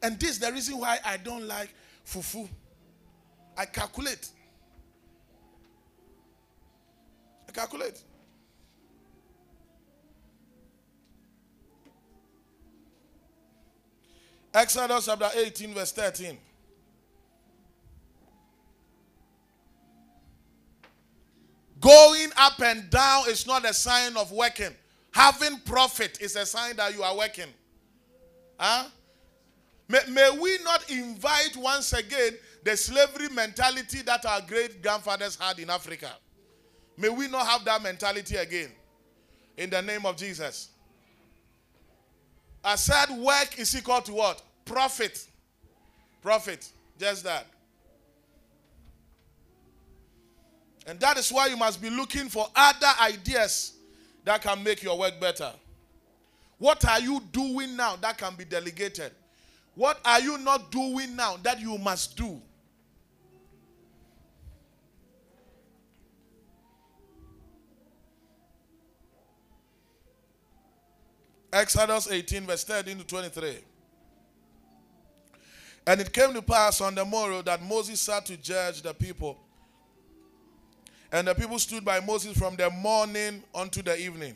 And 0.01 0.20
this 0.20 0.32
is 0.32 0.39
the 0.39 0.51
reason 0.51 0.80
why 0.80 0.97
I 1.05 1.18
don't 1.18 1.47
like 1.47 1.70
fufu. 2.05 2.49
I 3.55 3.65
calculate. 3.65 4.30
I 7.47 7.51
calculate. 7.51 8.01
Exodus 14.54 15.06
chapter 15.06 15.30
18, 15.36 15.74
verse 15.74 15.91
13. 15.91 16.38
Going 21.80 22.30
up 22.38 22.60
and 22.62 22.89
down 22.89 23.30
is 23.30 23.45
not 23.45 23.64
a 23.66 23.74
sign 23.74 24.18
of 24.18 24.32
working. 24.32 24.74
Having 25.12 25.60
profit 25.60 26.20
is 26.22 26.36
a 26.36 26.45
sign 26.45 26.76
that 26.78 26.93
you 26.95 27.04
are 27.04 27.16
working. 27.16 27.48
Huh? 28.60 28.86
May, 29.88 30.00
may 30.10 30.38
we 30.39 30.58
not 30.64 30.89
invite 30.89 31.56
once 31.56 31.93
again 31.93 32.34
the 32.64 32.76
slavery 32.76 33.30
mentality 33.30 34.02
that 34.02 34.26
our 34.26 34.41
great 34.41 34.82
grandfathers 34.82 35.38
had 35.39 35.60
in 35.60 35.70
Africa. 35.70 36.12
May 36.98 37.10
we 37.10 37.28
not 37.28 37.45
have 37.48 37.64
that 37.66 37.82
mentality 37.82 38.36
again. 38.36 38.72
In 39.56 39.70
the 39.70 39.82
name 39.82 40.06
of 40.06 40.18
Jesus. 40.18 40.70
I 42.64 42.76
said 42.76 43.10
work 43.12 43.58
is 43.58 43.76
equal 43.76 44.01
to 44.01 44.14
what? 44.14 44.41
Profit. 44.66 45.28
Profit. 46.22 46.70
Just 46.99 47.24
that. 47.24 47.45
And 50.86 50.99
that 51.01 51.18
is 51.18 51.32
why 51.32 51.47
you 51.47 51.58
must 51.58 51.82
be 51.82 51.89
looking 51.89 52.30
for 52.30 52.47
other 52.55 52.88
ideas 53.01 53.74
that 54.24 54.41
can 54.41 54.64
make 54.64 54.84
your 54.84 54.97
work 54.97 55.20
better. 55.20 55.51
What 56.58 56.88
are 56.88 56.99
you 56.99 57.22
doing 57.32 57.76
now 57.76 57.97
that 57.97 58.18
can 58.18 58.36
be 58.36 58.45
delegated? 58.45 59.12
What 59.76 59.99
are 60.03 60.20
you 60.20 60.38
not 60.38 60.72
doing 60.72 61.16
now 61.16 61.38
that 61.43 61.60
you 61.60 61.78
must 61.78 62.18
do? 62.18 62.41
Exodus 71.52 72.10
18, 72.12 72.45
verse 72.45 72.64
13 72.64 72.98
to 73.00 73.04
23. 73.06 73.58
And 75.88 76.02
it 76.02 76.12
came 76.12 76.34
to 76.34 76.41
pass 76.41 76.82
on 76.82 76.95
the 76.95 77.06
morrow 77.06 77.41
that 77.43 77.62
Moses 77.64 78.02
sat 78.02 78.26
to 78.26 78.36
judge 78.36 78.82
the 78.82 78.93
people. 78.93 79.39
And 81.12 81.28
the 81.28 81.34
people 81.34 81.58
stood 81.60 81.86
by 81.86 82.02
Moses 82.02 82.38
from 82.38 82.58
the 82.58 82.70
morning 82.70 83.41
unto 83.56 83.82
the 83.82 83.98
evening. 83.98 84.36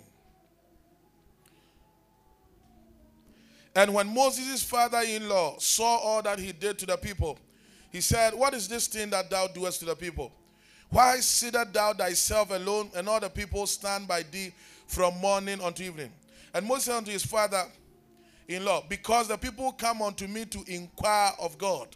And 3.76 3.94
when 3.94 4.08
Moses' 4.08 4.64
father 4.64 5.02
in 5.06 5.28
law 5.28 5.56
saw 5.58 5.98
all 5.98 6.22
that 6.22 6.40
he 6.40 6.54
did 6.54 6.78
to 6.80 6.86
the 6.86 6.98
people, 6.98 7.38
he 7.92 8.00
said, 8.00 8.34
What 8.34 8.54
is 8.54 8.68
this 8.68 8.88
thing 8.88 9.10
that 9.10 9.30
thou 9.30 9.48
doest 9.48 9.80
to 9.80 9.86
the 9.86 9.96
people? 9.96 10.32
Why 10.90 11.18
sittest 11.18 11.74
thou 11.74 11.94
thyself 11.94 12.52
alone, 12.52 12.92
and 12.96 13.08
all 13.08 13.20
the 13.20 13.30
people 13.30 13.66
stand 13.68 14.08
by 14.08 14.24
thee 14.24 14.54
from 14.88 15.18
morning 15.20 15.62
unto 15.62 15.84
evening? 15.84 16.12
And 16.54 16.66
Moses 16.66 16.86
said 16.86 16.98
unto 16.98 17.12
his 17.12 17.26
father 17.26 17.66
in 18.48 18.66
law, 18.66 18.84
Because 18.88 19.28
the 19.28 19.38
people 19.38 19.72
come 19.72 20.02
unto 20.02 20.28
me 20.28 20.46
to 20.46 20.64
inquire 20.68 21.32
of 21.40 21.58
God. 21.58 21.88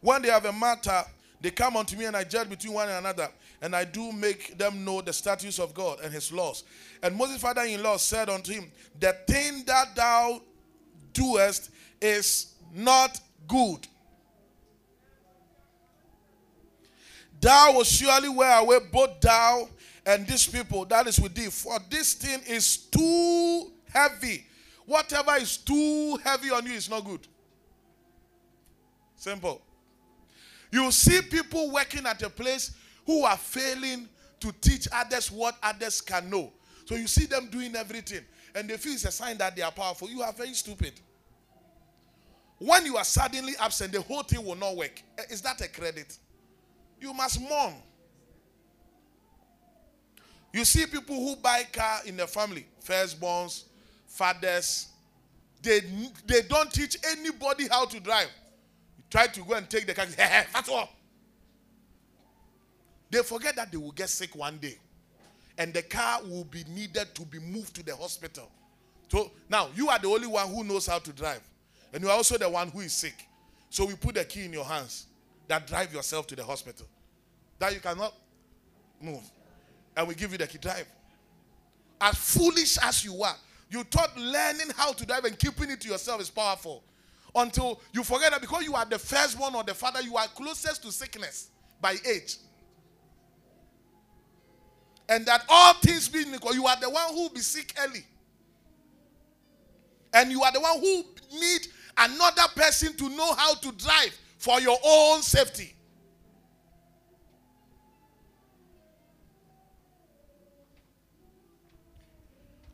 When 0.00 0.22
they 0.22 0.28
have 0.28 0.44
a 0.44 0.52
matter, 0.52 1.02
they 1.40 1.50
come 1.50 1.76
unto 1.76 1.96
me, 1.96 2.04
and 2.04 2.16
I 2.16 2.24
judge 2.24 2.48
between 2.48 2.74
one 2.74 2.88
and 2.88 2.98
another, 2.98 3.28
and 3.62 3.74
I 3.74 3.84
do 3.84 4.12
make 4.12 4.58
them 4.58 4.84
know 4.84 5.00
the 5.00 5.12
statutes 5.12 5.58
of 5.58 5.74
God 5.74 6.00
and 6.02 6.12
his 6.12 6.32
laws. 6.32 6.64
And 7.02 7.16
Moses' 7.16 7.40
father 7.40 7.62
in 7.62 7.82
law 7.82 7.96
said 7.96 8.28
unto 8.28 8.52
him, 8.52 8.70
The 8.98 9.16
thing 9.26 9.64
that 9.66 9.94
thou 9.94 10.42
doest 11.12 11.70
is 12.00 12.54
not 12.74 13.20
good. 13.46 13.86
Thou 17.40 17.72
will 17.72 17.84
surely 17.84 18.28
wear 18.28 18.58
away 18.58 18.78
both 18.92 19.20
thou 19.20 19.68
and 20.08 20.26
these 20.26 20.46
people 20.46 20.86
that 20.86 21.06
is 21.06 21.20
with 21.20 21.34
thee, 21.34 21.50
for 21.50 21.78
this 21.90 22.14
thing 22.14 22.40
is 22.48 22.78
too 22.78 23.70
heavy. 23.92 24.46
Whatever 24.86 25.36
is 25.36 25.58
too 25.58 26.16
heavy 26.24 26.50
on 26.50 26.64
you 26.64 26.72
is 26.72 26.88
not 26.88 27.04
good. 27.04 27.20
Simple. 29.16 29.60
You 30.72 30.90
see 30.90 31.20
people 31.20 31.70
working 31.70 32.06
at 32.06 32.22
a 32.22 32.30
place 32.30 32.74
who 33.04 33.22
are 33.24 33.36
failing 33.36 34.08
to 34.40 34.50
teach 34.62 34.88
others 34.90 35.30
what 35.30 35.56
others 35.62 36.00
can 36.00 36.30
know. 36.30 36.52
So 36.86 36.94
you 36.94 37.06
see 37.06 37.26
them 37.26 37.48
doing 37.50 37.76
everything, 37.76 38.22
and 38.54 38.66
they 38.66 38.78
feel 38.78 38.94
it's 38.94 39.04
a 39.04 39.12
sign 39.12 39.36
that 39.38 39.56
they 39.56 39.62
are 39.62 39.72
powerful. 39.72 40.08
You 40.08 40.22
are 40.22 40.32
very 40.32 40.54
stupid. 40.54 40.94
When 42.56 42.86
you 42.86 42.96
are 42.96 43.04
suddenly 43.04 43.52
absent, 43.60 43.92
the 43.92 44.00
whole 44.00 44.22
thing 44.22 44.42
will 44.42 44.56
not 44.56 44.74
work. 44.74 45.02
Eh, 45.18 45.24
Is 45.28 45.42
that 45.42 45.60
a 45.60 45.68
credit? 45.68 46.16
You 46.98 47.12
must 47.12 47.42
mourn. 47.42 47.74
You 50.52 50.64
see 50.64 50.86
people 50.86 51.16
who 51.16 51.36
buy 51.36 51.64
car 51.72 52.00
in 52.06 52.16
the 52.16 52.26
family, 52.26 52.66
firstborns, 52.84 53.64
fathers, 54.06 54.88
they, 55.62 55.80
they 56.26 56.42
don't 56.42 56.72
teach 56.72 56.96
anybody 57.10 57.68
how 57.68 57.84
to 57.86 58.00
drive. 58.00 58.30
You 58.96 59.04
try 59.10 59.26
to 59.26 59.40
go 59.42 59.54
and 59.54 59.68
take 59.68 59.86
the 59.86 59.94
car, 59.94 60.06
that's 60.16 60.68
all. 60.68 60.88
They 63.10 63.22
forget 63.22 63.56
that 63.56 63.70
they 63.72 63.78
will 63.78 63.92
get 63.92 64.08
sick 64.08 64.34
one 64.34 64.58
day. 64.58 64.78
And 65.56 65.74
the 65.74 65.82
car 65.82 66.20
will 66.22 66.44
be 66.44 66.64
needed 66.68 67.14
to 67.14 67.22
be 67.22 67.38
moved 67.40 67.74
to 67.76 67.82
the 67.82 67.96
hospital. 67.96 68.48
So 69.08 69.30
now 69.48 69.68
you 69.74 69.88
are 69.88 69.98
the 69.98 70.08
only 70.08 70.26
one 70.26 70.48
who 70.48 70.62
knows 70.62 70.86
how 70.86 70.98
to 70.98 71.12
drive. 71.12 71.40
And 71.92 72.02
you 72.02 72.10
are 72.10 72.16
also 72.16 72.36
the 72.38 72.48
one 72.48 72.68
who 72.68 72.80
is 72.80 72.92
sick. 72.92 73.26
So 73.70 73.84
we 73.84 73.94
put 73.96 74.14
the 74.14 74.24
key 74.24 74.44
in 74.44 74.52
your 74.52 74.64
hands 74.64 75.06
that 75.48 75.66
drive 75.66 75.92
yourself 75.92 76.26
to 76.28 76.36
the 76.36 76.44
hospital. 76.44 76.86
That 77.58 77.74
you 77.74 77.80
cannot 77.80 78.14
move. 79.00 79.22
And 79.98 80.06
we 80.06 80.14
give 80.14 80.30
you 80.30 80.38
the 80.38 80.46
key 80.46 80.58
drive. 80.58 80.86
As 82.00 82.14
foolish 82.14 82.78
as 82.78 83.04
you 83.04 83.20
are, 83.20 83.34
you 83.68 83.82
thought 83.82 84.16
learning 84.16 84.68
how 84.76 84.92
to 84.92 85.04
drive 85.04 85.24
and 85.24 85.36
keeping 85.36 85.70
it 85.70 85.80
to 85.80 85.88
yourself 85.88 86.20
is 86.20 86.30
powerful. 86.30 86.84
Until 87.34 87.80
you 87.92 88.04
forget 88.04 88.30
that 88.30 88.40
because 88.40 88.62
you 88.62 88.76
are 88.76 88.84
the 88.84 88.98
firstborn 88.98 89.56
or 89.56 89.64
the 89.64 89.74
father, 89.74 90.00
you 90.00 90.16
are 90.16 90.28
closest 90.28 90.84
to 90.84 90.92
sickness 90.92 91.48
by 91.80 91.96
age. 92.08 92.36
And 95.08 95.26
that 95.26 95.44
all 95.48 95.74
things 95.74 96.08
being 96.08 96.32
equal, 96.32 96.54
you 96.54 96.66
are 96.66 96.78
the 96.80 96.88
one 96.88 97.12
who 97.12 97.22
will 97.22 97.30
be 97.30 97.40
sick 97.40 97.74
early. 97.82 98.06
And 100.14 100.30
you 100.30 100.44
are 100.44 100.52
the 100.52 100.60
one 100.60 100.78
who 100.78 101.02
need 101.40 101.66
another 101.98 102.42
person 102.54 102.94
to 102.98 103.08
know 103.08 103.34
how 103.34 103.54
to 103.54 103.72
drive 103.72 104.16
for 104.38 104.60
your 104.60 104.78
own 104.84 105.22
safety. 105.22 105.74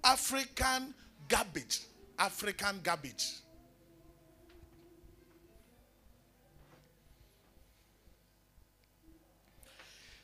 African 0.04 0.94
garbage. 1.28 1.80
African 2.18 2.80
garbage. 2.82 3.32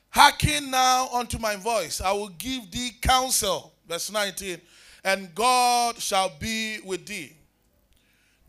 Hearken 0.09 0.69
now 0.69 1.07
unto 1.13 1.37
my 1.37 1.55
voice. 1.55 2.01
I 2.01 2.11
will 2.11 2.29
give 2.29 2.69
thee 2.69 2.91
counsel. 3.01 3.73
Verse 3.87 4.11
19. 4.11 4.59
And 5.03 5.33
God 5.33 5.97
shall 5.97 6.31
be 6.39 6.79
with 6.85 7.05
thee. 7.05 7.33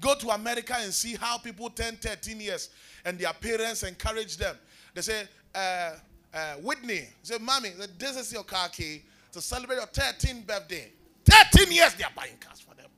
Go 0.01 0.16
to 0.16 0.30
America 0.30 0.74
and 0.78 0.93
see 0.93 1.14
how 1.14 1.39
people 1.39 1.70
10, 1.70 1.97
13 1.97 2.41
years 2.41 2.70
and 3.05 3.18
their 3.18 3.33
parents 3.33 3.85
encourage 3.85 4.37
them. 4.37 4.57
They 4.95 5.01
say, 5.03 5.22
uh, 5.55 5.93
uh, 6.35 6.55
Whitney, 6.62 7.09
say, 7.22 7.39
Mommy, 7.41 7.70
this 7.99 8.16
is 8.16 8.33
your 8.33 8.43
car 8.45 8.68
key 8.68 9.03
to 9.30 9.41
celebrate 9.41 9.76
your 9.76 9.87
13th 9.87 10.47
birthday. 10.47 10.91
13 11.25 11.73
years 11.73 11.95
they 11.95 12.05
are 12.05 12.11
buying 12.14 12.37
cars 12.39 12.61
for 12.61 12.75
them. 12.75 12.89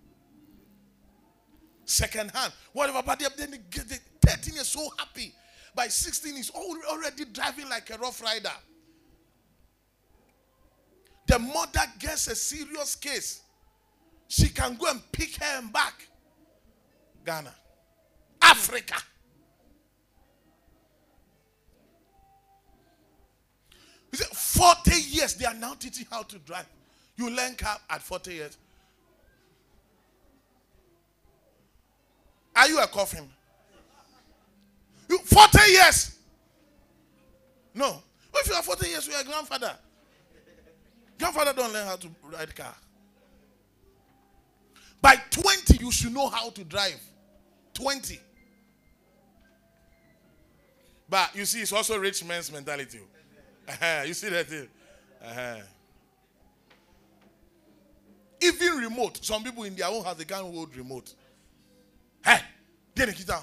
Second 1.84 2.30
hand, 2.30 2.52
whatever, 2.72 3.02
but 3.04 3.18
they, 3.18 3.26
then 3.36 3.52
they 3.52 3.58
get 3.70 3.88
the 3.88 3.98
13 4.26 4.54
years 4.54 4.68
so 4.68 4.88
happy. 4.98 5.32
By 5.74 5.88
16, 5.88 6.36
he's 6.36 6.50
already 6.50 7.24
driving 7.26 7.68
like 7.68 7.90
a 7.90 7.98
rough 7.98 8.22
rider. 8.22 8.52
The 11.26 11.38
mother 11.38 11.80
gets 11.98 12.28
a 12.28 12.36
serious 12.36 12.94
case. 12.94 13.42
She 14.28 14.48
can 14.48 14.76
go 14.76 14.86
and 14.90 15.00
pick 15.12 15.36
her 15.36 15.58
and 15.58 15.72
back. 15.72 16.08
Ghana. 17.24 17.54
Africa. 18.42 18.96
He 24.10 24.18
said, 24.18 24.28
40 24.28 24.92
years 25.00 25.34
they 25.34 25.46
are 25.46 25.54
now 25.54 25.74
teaching 25.74 26.06
how 26.10 26.22
to 26.22 26.38
drive. 26.38 26.66
You 27.16 27.30
learn 27.30 27.54
car 27.54 27.78
at 27.88 28.02
40 28.02 28.32
years. 28.34 28.56
Are 32.56 32.68
you 32.68 32.80
a 32.80 32.86
coffin? 32.86 33.28
You, 35.08 35.18
40 35.18 35.58
years. 35.70 36.18
No. 37.74 38.02
If 38.34 38.48
you 38.48 38.54
are 38.54 38.62
40 38.62 38.88
years, 38.88 39.06
you 39.06 39.14
are 39.14 39.20
a 39.20 39.24
grandfather. 39.24 39.74
Grandfather 41.18 41.52
don't 41.52 41.72
learn 41.72 41.86
how 41.86 41.96
to 41.96 42.08
ride 42.32 42.54
car. 42.54 42.74
By 45.00 45.16
20, 45.30 45.78
you 45.84 45.92
should 45.92 46.14
know 46.14 46.28
how 46.28 46.50
to 46.50 46.64
drive. 46.64 47.00
20. 47.74 48.18
But 51.08 51.36
you 51.36 51.44
see, 51.44 51.60
it's 51.60 51.72
also 51.72 51.98
rich 51.98 52.24
man's 52.24 52.50
mentality. 52.50 53.00
You 54.06 54.14
see 54.14 54.28
that 54.28 54.46
thing? 54.46 54.68
Uh-huh. 55.24 55.56
Even 58.40 58.78
remote. 58.78 59.24
Some 59.24 59.42
people 59.42 59.64
in 59.64 59.74
their 59.74 59.88
own 59.88 60.04
house, 60.04 60.16
they 60.16 60.24
can't 60.24 60.42
hold 60.42 60.76
remote. 60.76 61.14
Hey, 62.24 62.38
get 62.94 63.08
it 63.08 63.26
down. 63.26 63.42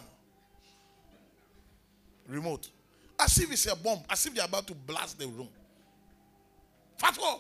Remote. 2.28 2.70
As 3.20 3.38
if 3.40 3.52
it's 3.52 3.66
a 3.68 3.76
bomb. 3.76 4.00
As 4.10 4.26
if 4.26 4.34
they're 4.34 4.46
about 4.46 4.68
to 4.68 4.74
blast 4.74 5.20
the 5.20 5.28
room. 5.28 5.50
Fatwa. 6.98 7.40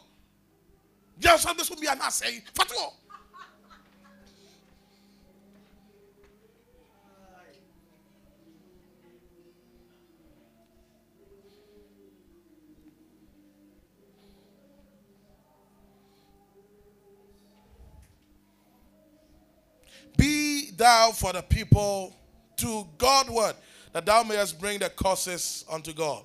Just 1.19 1.57
this 1.57 1.69
will 1.69 1.79
be 1.79 1.87
an 1.87 1.99
assay. 2.01 2.37
Eh? 2.37 2.39
Fatwa. 2.53 2.93
Be 20.17 20.71
thou 20.71 21.11
for 21.11 21.33
the 21.33 21.41
people 21.41 22.15
to 22.57 22.87
Godward, 22.97 23.55
that 23.93 24.05
thou 24.05 24.23
mayest 24.23 24.59
bring 24.59 24.79
the 24.79 24.89
causes 24.89 25.65
unto 25.69 25.93
God. 25.93 26.23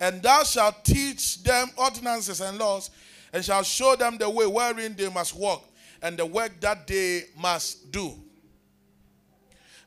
And 0.00 0.22
thou 0.22 0.44
shalt 0.44 0.84
teach 0.84 1.42
them 1.42 1.68
ordinances 1.76 2.40
and 2.40 2.58
laws, 2.58 2.90
and 3.32 3.44
shalt 3.44 3.66
show 3.66 3.96
them 3.96 4.16
the 4.16 4.30
way 4.30 4.46
wherein 4.46 4.94
they 4.94 5.08
must 5.08 5.34
walk, 5.36 5.64
and 6.02 6.16
the 6.16 6.24
work 6.24 6.60
that 6.60 6.86
they 6.86 7.24
must 7.36 7.90
do. 7.90 8.14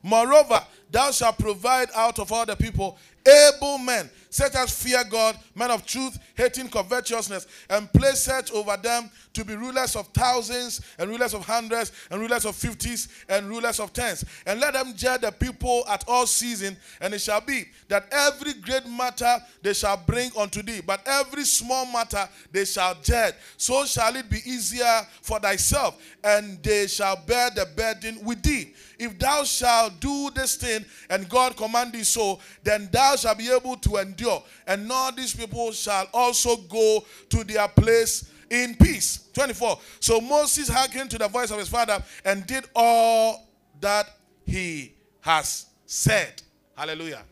Moreover, 0.02 0.60
thou 0.90 1.10
shalt 1.10 1.38
provide 1.38 1.88
out 1.94 2.18
of 2.18 2.32
all 2.32 2.44
the 2.44 2.56
people 2.56 2.98
able 3.26 3.78
men, 3.78 4.10
such 4.30 4.54
as 4.54 4.72
fear 4.82 5.04
God, 5.04 5.38
men 5.54 5.70
of 5.70 5.84
truth, 5.84 6.18
hating 6.34 6.68
covetousness, 6.68 7.46
and 7.68 7.92
place 7.92 8.22
such 8.22 8.50
over 8.52 8.76
them 8.76 9.10
to 9.34 9.44
be 9.44 9.54
rulers 9.54 9.94
of 9.94 10.06
thousands, 10.08 10.80
and 10.98 11.10
rulers 11.10 11.34
of 11.34 11.44
hundreds, 11.44 11.92
and 12.10 12.20
rulers 12.20 12.44
of 12.44 12.56
fifties, 12.56 13.08
and 13.28 13.48
rulers 13.48 13.78
of 13.78 13.92
tens. 13.92 14.24
And 14.46 14.60
let 14.60 14.74
them 14.74 14.94
judge 14.96 15.20
the 15.20 15.30
people 15.30 15.84
at 15.88 16.04
all 16.08 16.26
seasons, 16.26 16.78
and 17.00 17.12
it 17.14 17.20
shall 17.20 17.40
be 17.40 17.64
that 17.88 18.06
every 18.10 18.54
great 18.54 18.86
matter 18.86 19.38
they 19.62 19.74
shall 19.74 19.96
bring 19.96 20.30
unto 20.36 20.62
thee, 20.62 20.80
but 20.84 21.00
every 21.06 21.44
small 21.44 21.86
matter 21.86 22.28
they 22.50 22.64
shall 22.64 22.94
judge. 23.02 23.34
So 23.56 23.84
shall 23.84 24.16
it 24.16 24.28
be 24.30 24.40
easier 24.44 25.06
for 25.20 25.38
thyself, 25.38 26.02
and 26.24 26.62
they 26.62 26.86
shall 26.86 27.16
bear 27.26 27.50
the 27.50 27.66
burden 27.76 28.24
with 28.24 28.42
thee. 28.42 28.72
If 28.98 29.18
thou 29.18 29.44
shalt 29.44 29.98
do 30.00 30.30
this 30.30 30.56
thing, 30.56 30.84
and 31.10 31.28
God 31.28 31.56
command 31.56 31.92
thee 31.92 32.04
so, 32.04 32.38
then 32.62 32.88
thou 32.92 33.11
shalt 33.16 33.38
be 33.38 33.50
able 33.50 33.76
to 33.76 33.96
endure. 33.96 34.42
And 34.66 34.90
all 34.90 35.12
these 35.12 35.34
people 35.34 35.72
shall 35.72 36.08
also 36.12 36.56
go 36.56 37.04
to 37.30 37.44
their 37.44 37.68
place 37.68 38.30
in 38.50 38.74
peace. 38.76 39.28
24. 39.32 39.78
So 40.00 40.20
Moses 40.20 40.68
hearkened 40.68 41.10
to 41.10 41.18
the 41.18 41.28
voice 41.28 41.50
of 41.50 41.58
his 41.58 41.68
father 41.68 42.02
and 42.24 42.46
did 42.46 42.64
all 42.74 43.48
that 43.80 44.06
he 44.44 44.94
has 45.20 45.66
said. 45.86 46.42
Hallelujah. 46.76 47.22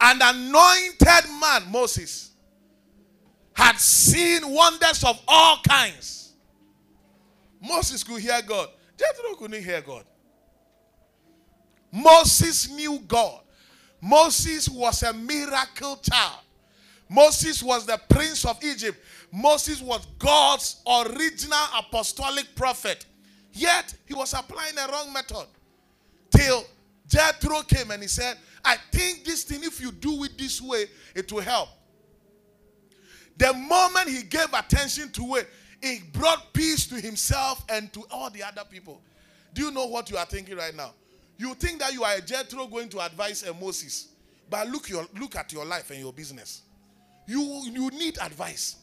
An 0.00 0.20
anointed 0.22 1.30
man, 1.40 1.70
Moses, 1.70 2.32
had 3.52 3.76
seen 3.78 4.48
wonders 4.48 5.02
of 5.02 5.20
all 5.26 5.58
kinds. 5.66 6.34
Moses 7.60 8.04
could 8.04 8.20
hear 8.20 8.40
God. 8.46 8.68
Jethro 8.96 9.34
couldn't 9.34 9.62
hear 9.62 9.80
God. 9.80 10.04
Moses 11.90 12.70
knew 12.70 13.00
God. 13.00 13.40
Moses 14.00 14.68
was 14.68 15.02
a 15.02 15.12
miracle 15.12 15.96
child. 15.96 16.40
Moses 17.08 17.62
was 17.62 17.86
the 17.86 17.98
prince 18.08 18.44
of 18.44 18.62
Egypt. 18.62 18.98
Moses 19.32 19.80
was 19.80 20.06
God's 20.18 20.82
original 20.86 21.58
apostolic 21.78 22.54
prophet. 22.54 23.06
Yet 23.52 23.94
he 24.06 24.14
was 24.14 24.34
applying 24.34 24.76
a 24.78 24.90
wrong 24.92 25.12
method. 25.12 25.46
Till 26.30 26.64
Jethro 27.06 27.62
came 27.62 27.90
and 27.90 28.02
he 28.02 28.08
said, 28.08 28.36
I 28.64 28.76
think 28.92 29.24
this 29.24 29.44
thing, 29.44 29.60
if 29.62 29.80
you 29.80 29.90
do 29.90 30.24
it 30.24 30.36
this 30.36 30.60
way, 30.60 30.86
it 31.14 31.32
will 31.32 31.40
help. 31.40 31.70
The 33.38 33.52
moment 33.54 34.08
he 34.08 34.22
gave 34.22 34.52
attention 34.52 35.10
to 35.12 35.36
it, 35.36 35.48
it 35.80 36.12
brought 36.12 36.52
peace 36.52 36.86
to 36.88 36.96
himself 37.00 37.64
and 37.68 37.92
to 37.92 38.04
all 38.10 38.30
the 38.30 38.42
other 38.42 38.64
people. 38.68 39.00
Do 39.54 39.62
you 39.62 39.70
know 39.70 39.86
what 39.86 40.10
you 40.10 40.16
are 40.16 40.26
thinking 40.26 40.56
right 40.56 40.74
now? 40.74 40.92
You 41.38 41.54
think 41.54 41.78
that 41.78 41.92
you 41.94 42.02
are 42.02 42.16
a 42.16 42.20
Jethro 42.20 42.66
going 42.66 42.88
to 42.90 43.00
advise 43.00 43.44
a 43.44 43.54
Moses, 43.54 44.08
but 44.50 44.68
look 44.68 44.88
your 44.88 45.06
look 45.18 45.36
at 45.36 45.52
your 45.52 45.64
life 45.64 45.90
and 45.90 46.00
your 46.00 46.12
business. 46.12 46.62
You 47.26 47.62
you 47.64 47.90
need 47.90 48.18
advice. 48.20 48.76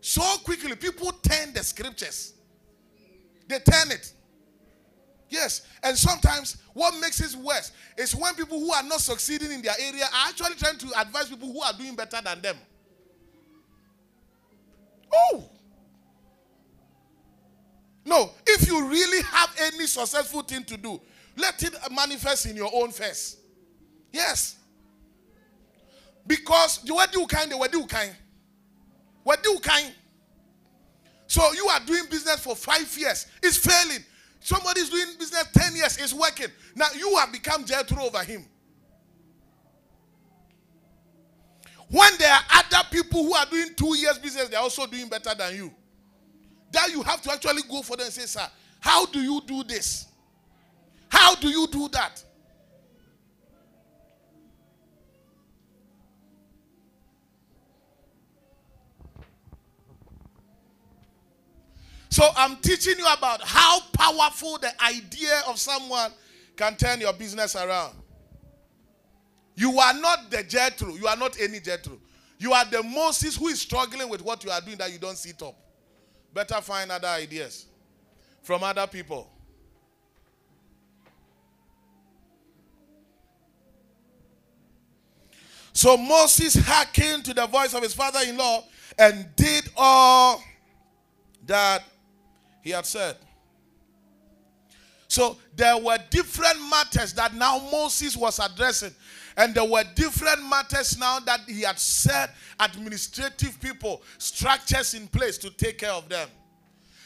So 0.00 0.22
quickly, 0.44 0.76
people 0.76 1.10
turn 1.10 1.52
the 1.52 1.64
scriptures. 1.64 2.34
They 3.48 3.58
turn 3.58 3.90
it. 3.90 4.12
Yes, 5.28 5.66
and 5.82 5.96
sometimes 5.98 6.58
what 6.72 6.94
makes 7.00 7.20
it 7.20 7.36
worse 7.40 7.72
is 7.98 8.14
when 8.14 8.34
people 8.34 8.60
who 8.60 8.72
are 8.72 8.84
not 8.84 9.00
succeeding 9.00 9.50
in 9.50 9.60
their 9.62 9.74
area 9.80 10.04
are 10.04 10.28
actually 10.28 10.54
trying 10.54 10.78
to 10.78 11.00
advise 11.00 11.28
people 11.28 11.52
who 11.52 11.60
are 11.60 11.72
doing 11.72 11.96
better 11.96 12.20
than 12.22 12.40
them. 12.40 12.56
Oh, 15.12 15.44
no, 18.04 18.30
if 18.46 18.68
you 18.68 18.86
really 18.88 19.22
have 19.22 19.50
any 19.58 19.86
successful 19.88 20.42
thing 20.42 20.62
to 20.64 20.76
do, 20.76 21.00
let 21.36 21.62
it 21.62 21.74
manifest 21.92 22.46
in 22.46 22.56
your 22.56 22.70
own 22.72 22.90
face. 22.90 23.36
Yes. 24.12 24.56
Because 26.26 26.78
the 26.78 26.94
word 26.94 27.10
do 27.12 27.26
kind, 27.26 27.50
the 27.50 27.56
word 27.58 27.70
do 27.70 27.86
kind. 27.86 28.14
What 29.22 29.42
do 29.42 29.58
kind? 29.62 29.94
So 31.26 31.42
you 31.52 31.66
are 31.68 31.80
doing 31.80 32.04
business 32.10 32.40
for 32.40 32.56
five 32.56 32.96
years, 32.98 33.26
it's 33.42 33.56
failing. 33.56 34.04
Somebody 34.40 34.80
is 34.80 34.90
doing 34.90 35.06
business 35.18 35.44
10 35.52 35.74
years, 35.74 35.96
it's 35.98 36.14
working. 36.14 36.46
Now 36.74 36.86
you 36.96 37.16
have 37.16 37.32
become 37.32 37.64
Jethro 37.64 38.04
over 38.04 38.22
him. 38.22 38.46
When 41.88 42.10
there 42.18 42.32
are 42.32 42.42
other 42.54 42.88
people 42.90 43.24
who 43.24 43.34
are 43.34 43.46
doing 43.46 43.70
two 43.76 43.96
years 43.96 44.18
business, 44.18 44.48
they're 44.48 44.60
also 44.60 44.86
doing 44.86 45.08
better 45.08 45.34
than 45.34 45.54
you. 45.54 45.72
That 46.72 46.90
you 46.90 47.02
have 47.02 47.22
to 47.22 47.32
actually 47.32 47.62
go 47.68 47.82
for 47.82 47.96
them 47.96 48.06
and 48.06 48.14
say, 48.14 48.26
Sir, 48.26 48.46
how 48.80 49.06
do 49.06 49.20
you 49.20 49.40
do 49.46 49.62
this? 49.64 50.06
How 51.08 51.34
do 51.34 51.48
you 51.48 51.66
do 51.66 51.88
that? 51.88 52.22
So 62.16 62.24
I'm 62.34 62.56
teaching 62.56 62.94
you 62.96 63.04
about 63.04 63.42
how 63.42 63.80
powerful 63.92 64.56
the 64.56 64.72
idea 64.82 65.42
of 65.46 65.58
someone 65.58 66.12
can 66.56 66.74
turn 66.76 66.98
your 67.00 67.12
business 67.12 67.54
around. 67.54 67.94
You 69.54 69.78
are 69.78 69.92
not 69.92 70.30
the 70.30 70.42
Jethro. 70.42 70.94
You 70.94 71.08
are 71.08 71.16
not 71.16 71.38
any 71.38 71.60
Jethro. 71.60 71.98
You 72.38 72.54
are 72.54 72.64
the 72.64 72.82
Moses 72.82 73.36
who 73.36 73.48
is 73.48 73.60
struggling 73.60 74.08
with 74.08 74.22
what 74.22 74.44
you 74.44 74.50
are 74.50 74.60
doing 74.62 74.78
that 74.78 74.92
you 74.92 74.98
don't 74.98 75.18
sit 75.18 75.42
up. 75.42 75.56
Better 76.32 76.60
find 76.62 76.90
other 76.90 77.08
ideas 77.08 77.66
from 78.42 78.62
other 78.62 78.86
people. 78.86 79.30
So 85.76 85.98
Moses 85.98 86.54
hearkened 86.54 87.26
to 87.26 87.34
the 87.34 87.46
voice 87.46 87.74
of 87.74 87.82
his 87.82 87.92
father 87.92 88.20
in 88.26 88.38
law 88.38 88.64
and 88.98 89.28
did 89.36 89.68
all 89.76 90.42
that 91.44 91.84
he 92.62 92.70
had 92.70 92.86
said. 92.86 93.16
So 95.06 95.36
there 95.54 95.76
were 95.76 95.98
different 96.08 96.58
matters 96.70 97.12
that 97.12 97.34
now 97.34 97.58
Moses 97.70 98.16
was 98.16 98.38
addressing. 98.38 98.94
And 99.36 99.54
there 99.54 99.66
were 99.66 99.84
different 99.94 100.48
matters 100.48 100.96
now 100.98 101.18
that 101.20 101.40
he 101.46 101.60
had 101.60 101.78
set 101.78 102.30
administrative 102.58 103.60
people, 103.60 104.00
structures 104.16 104.94
in 104.94 105.06
place 105.08 105.36
to 105.36 105.50
take 105.50 105.76
care 105.76 105.92
of 105.92 106.08
them. 106.08 106.30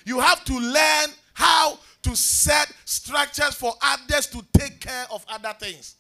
You 0.07 0.21
have 0.21 0.45
to 0.45 0.57
learn 0.57 1.09
how 1.35 1.77
to 2.03 2.15
set 2.15 2.73
structures 2.85 3.57
for 3.57 3.75
others 3.83 4.29
to 4.29 4.45
take 4.57 4.79
care 4.79 5.07
of 5.11 5.27
other 5.29 5.57
things. 5.59 5.97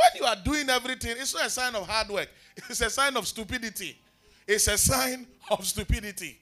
When 0.00 0.22
you 0.22 0.26
are 0.26 0.36
doing 0.36 0.68
everything, 0.70 1.16
it's 1.18 1.34
not 1.34 1.46
a 1.46 1.50
sign 1.50 1.74
of 1.74 1.86
hard 1.86 2.08
work, 2.08 2.28
it's 2.68 2.80
a 2.80 2.90
sign 2.90 3.16
of 3.16 3.26
stupidity. 3.26 3.98
It's 4.46 4.66
a 4.66 4.76
sign 4.76 5.26
of 5.50 5.64
stupidity. 5.64 6.38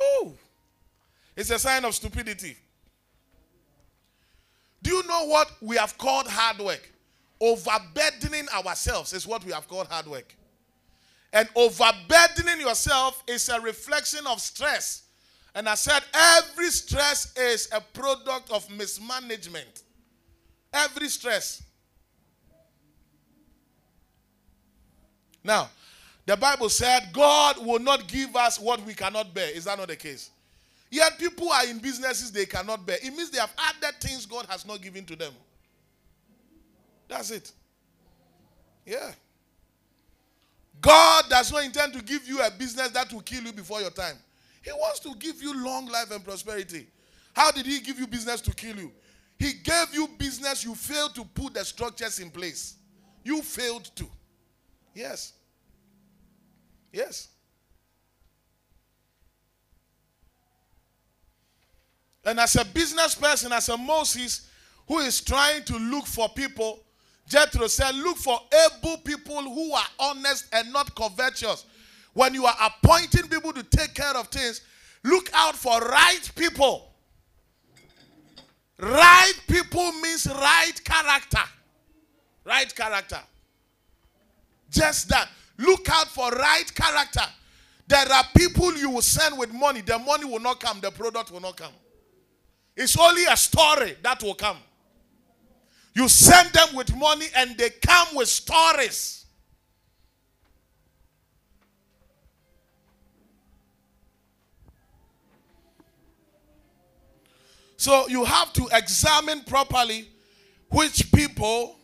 Ooh. 0.00 0.32
It's 1.36 1.50
a 1.50 1.58
sign 1.58 1.84
of 1.84 1.94
stupidity. 1.94 2.56
Do 4.82 4.90
you 4.90 5.06
know 5.06 5.26
what 5.26 5.50
we 5.60 5.76
have 5.76 5.96
called 5.98 6.26
hard 6.28 6.58
work? 6.58 6.90
Overburdening 7.40 8.48
ourselves 8.48 9.12
is 9.12 9.26
what 9.26 9.44
we 9.44 9.52
have 9.52 9.68
called 9.68 9.88
hard 9.88 10.06
work. 10.06 10.34
And 11.32 11.48
overburdening 11.54 12.60
yourself 12.60 13.22
is 13.26 13.48
a 13.48 13.60
reflection 13.60 14.26
of 14.26 14.40
stress. 14.40 15.02
And 15.54 15.68
I 15.68 15.74
said, 15.74 16.02
every 16.14 16.70
stress 16.70 17.36
is 17.36 17.68
a 17.72 17.80
product 17.80 18.50
of 18.50 18.68
mismanagement. 18.70 19.82
Every 20.72 21.08
stress. 21.08 21.62
Now, 25.44 25.70
the 26.26 26.36
Bible 26.36 26.68
said 26.68 27.08
God 27.12 27.64
will 27.64 27.80
not 27.80 28.06
give 28.06 28.36
us 28.36 28.58
what 28.58 28.84
we 28.86 28.94
cannot 28.94 29.34
bear. 29.34 29.50
Is 29.50 29.64
that 29.64 29.78
not 29.78 29.88
the 29.88 29.96
case? 29.96 30.30
Yet 30.90 31.18
people 31.18 31.50
are 31.50 31.66
in 31.66 31.78
businesses 31.78 32.30
they 32.30 32.46
cannot 32.46 32.86
bear. 32.86 32.98
It 33.02 33.16
means 33.16 33.30
they 33.30 33.40
have 33.40 33.52
other 33.56 33.92
things 33.98 34.26
God 34.26 34.46
has 34.48 34.66
not 34.66 34.82
given 34.82 35.04
to 35.06 35.16
them. 35.16 35.32
That's 37.08 37.30
it. 37.30 37.50
Yeah. 38.86 39.12
God 40.80 41.24
does 41.28 41.52
not 41.52 41.64
intend 41.64 41.92
to 41.94 42.02
give 42.02 42.26
you 42.28 42.42
a 42.42 42.50
business 42.50 42.88
that 42.90 43.12
will 43.12 43.20
kill 43.20 43.42
you 43.44 43.52
before 43.52 43.80
your 43.80 43.90
time. 43.90 44.16
He 44.62 44.70
wants 44.72 45.00
to 45.00 45.14
give 45.16 45.42
you 45.42 45.64
long 45.64 45.86
life 45.86 46.10
and 46.10 46.24
prosperity. 46.24 46.86
How 47.32 47.50
did 47.50 47.66
He 47.66 47.80
give 47.80 47.98
you 47.98 48.06
business 48.06 48.40
to 48.42 48.54
kill 48.54 48.76
you? 48.76 48.92
He 49.38 49.54
gave 49.54 49.94
you 49.94 50.08
business, 50.18 50.64
you 50.64 50.74
failed 50.74 51.14
to 51.14 51.24
put 51.24 51.54
the 51.54 51.64
structures 51.64 52.20
in 52.20 52.30
place. 52.30 52.76
You 53.24 53.42
failed 53.42 53.90
to. 53.96 54.06
Yes. 54.94 55.32
Yes. 56.92 57.28
And 62.24 62.38
as 62.38 62.54
a 62.56 62.64
business 62.64 63.14
person, 63.14 63.52
as 63.52 63.68
a 63.68 63.76
Moses 63.76 64.48
who 64.86 64.98
is 64.98 65.20
trying 65.20 65.64
to 65.64 65.76
look 65.76 66.06
for 66.06 66.28
people, 66.28 66.80
Jethro 67.28 67.66
said, 67.66 67.94
Look 67.96 68.18
for 68.18 68.38
able 68.66 68.98
people 68.98 69.42
who 69.42 69.72
are 69.72 69.86
honest 69.98 70.46
and 70.52 70.72
not 70.72 70.94
covetous. 70.94 71.64
When 72.12 72.34
you 72.34 72.44
are 72.44 72.56
appointing 72.60 73.28
people 73.28 73.52
to 73.54 73.62
take 73.62 73.94
care 73.94 74.14
of 74.16 74.28
things, 74.28 74.60
look 75.02 75.30
out 75.32 75.56
for 75.56 75.78
right 75.80 76.30
people. 76.36 76.90
Right 78.78 79.32
people 79.48 79.92
means 79.92 80.26
right 80.26 80.72
character. 80.84 81.38
Right 82.44 82.74
character. 82.74 83.20
Just 84.72 85.08
that. 85.10 85.28
Look 85.58 85.88
out 85.90 86.08
for 86.08 86.30
right 86.30 86.74
character. 86.74 87.20
There 87.86 88.10
are 88.10 88.24
people 88.36 88.74
you 88.74 88.90
will 88.90 89.02
send 89.02 89.38
with 89.38 89.52
money, 89.52 89.82
the 89.82 89.98
money 89.98 90.24
will 90.24 90.40
not 90.40 90.60
come, 90.60 90.80
the 90.80 90.90
product 90.90 91.30
will 91.30 91.40
not 91.40 91.56
come. 91.56 91.72
It's 92.74 92.96
only 92.98 93.24
a 93.26 93.36
story 93.36 93.96
that 94.02 94.22
will 94.22 94.34
come. 94.34 94.56
You 95.94 96.08
send 96.08 96.50
them 96.54 96.74
with 96.74 96.96
money 96.96 97.26
and 97.36 97.56
they 97.58 97.68
come 97.68 98.08
with 98.14 98.28
stories. 98.28 99.26
So 107.76 108.08
you 108.08 108.24
have 108.24 108.52
to 108.54 108.68
examine 108.72 109.40
properly 109.42 110.08
which 110.70 111.12
people 111.12 111.76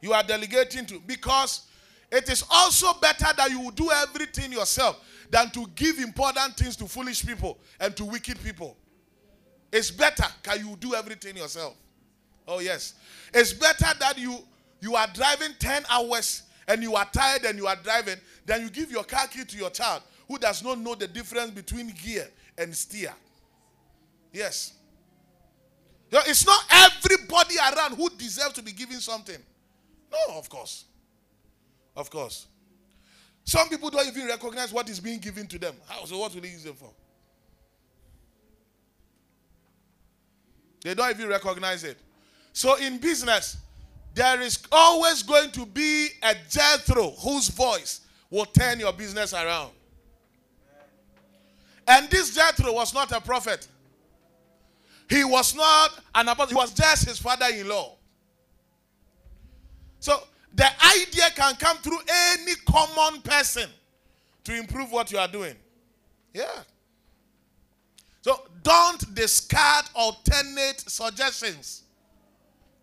you 0.00 0.12
are 0.12 0.22
delegating 0.22 0.86
to 0.86 1.00
because 1.06 1.66
it 2.10 2.28
is 2.30 2.44
also 2.50 2.92
better 3.00 3.26
that 3.36 3.50
you 3.50 3.70
do 3.74 3.90
everything 3.90 4.52
yourself 4.52 5.00
than 5.30 5.50
to 5.50 5.66
give 5.74 5.98
important 5.98 6.56
things 6.56 6.76
to 6.76 6.86
foolish 6.86 7.24
people 7.26 7.58
and 7.80 7.96
to 7.96 8.04
wicked 8.04 8.42
people. 8.42 8.76
It's 9.72 9.90
better 9.90 10.26
can 10.42 10.64
you 10.66 10.76
do 10.76 10.94
everything 10.94 11.36
yourself. 11.36 11.74
Oh 12.46 12.60
yes. 12.60 12.94
It's 13.34 13.52
better 13.52 13.86
that 13.98 14.18
you 14.18 14.38
you 14.80 14.94
are 14.94 15.08
driving 15.12 15.50
10 15.58 15.84
hours 15.90 16.42
and 16.68 16.82
you 16.82 16.94
are 16.94 17.06
tired 17.12 17.44
and 17.44 17.58
you 17.58 17.66
are 17.66 17.76
driving, 17.76 18.16
then 18.44 18.62
you 18.62 18.70
give 18.70 18.90
your 18.90 19.04
car 19.04 19.26
key 19.26 19.44
to 19.44 19.56
your 19.56 19.70
child 19.70 20.02
who 20.28 20.38
does 20.38 20.62
not 20.62 20.78
know 20.78 20.94
the 20.94 21.08
difference 21.08 21.50
between 21.50 21.88
gear 21.88 22.28
and 22.58 22.74
steer. 22.74 23.12
Yes. 24.32 24.74
It's 26.12 26.46
not 26.46 26.60
everybody 26.70 27.56
around 27.58 27.96
who 27.96 28.08
deserves 28.10 28.54
to 28.54 28.62
be 28.62 28.72
given 28.72 29.00
something. 29.00 29.36
No, 30.28 30.38
of 30.38 30.48
course. 30.48 30.84
Of 31.96 32.10
course. 32.10 32.46
Some 33.44 33.68
people 33.68 33.90
don't 33.90 34.06
even 34.08 34.26
recognize 34.26 34.72
what 34.72 34.88
is 34.88 35.00
being 35.00 35.20
given 35.20 35.46
to 35.48 35.58
them. 35.58 35.74
How, 35.86 36.04
so 36.04 36.18
what 36.18 36.34
will 36.34 36.40
they 36.40 36.48
use 36.48 36.64
them 36.64 36.74
for? 36.74 36.90
They 40.82 40.94
don't 40.94 41.10
even 41.10 41.28
recognize 41.28 41.84
it. 41.84 41.98
So 42.52 42.76
in 42.76 42.98
business, 42.98 43.56
there 44.14 44.40
is 44.40 44.58
always 44.72 45.22
going 45.22 45.50
to 45.52 45.66
be 45.66 46.08
a 46.22 46.34
Jethro 46.48 47.10
whose 47.10 47.48
voice 47.48 48.00
will 48.30 48.46
turn 48.46 48.80
your 48.80 48.92
business 48.92 49.32
around. 49.34 49.72
And 51.86 52.08
this 52.10 52.34
Jethro 52.34 52.72
was 52.72 52.92
not 52.92 53.12
a 53.12 53.20
prophet. 53.20 53.68
He 55.08 55.22
was 55.24 55.54
not 55.54 56.00
an 56.14 56.28
apostle. 56.28 56.48
He 56.48 56.54
was 56.54 56.72
just 56.72 57.06
his 57.06 57.18
father-in-law. 57.18 57.95
So 60.00 60.22
the 60.54 60.66
idea 60.96 61.24
can 61.34 61.54
come 61.56 61.76
through 61.78 61.98
any 62.08 62.54
common 62.66 63.20
person 63.22 63.68
to 64.44 64.56
improve 64.56 64.92
what 64.92 65.10
you 65.10 65.18
are 65.18 65.28
doing. 65.28 65.54
Yeah. 66.32 66.62
So 68.22 68.42
don't 68.62 69.14
discard 69.14 69.86
alternate 69.94 70.80
suggestions. 70.80 71.82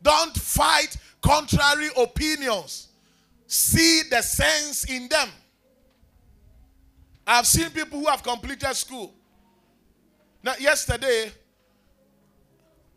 Don't 0.02 0.36
fight 0.36 0.96
contrary 1.22 1.90
opinions. 1.98 2.90
See 3.48 4.04
the 4.10 4.22
sense 4.22 4.86
in 4.86 5.08
them. 5.08 5.30
I've 7.26 7.48
seen 7.48 7.70
people 7.70 8.00
who 8.00 8.08
have 8.08 8.22
completed 8.22 8.74
school. 8.76 9.14
Now, 10.44 10.56
yesterday, 10.60 11.32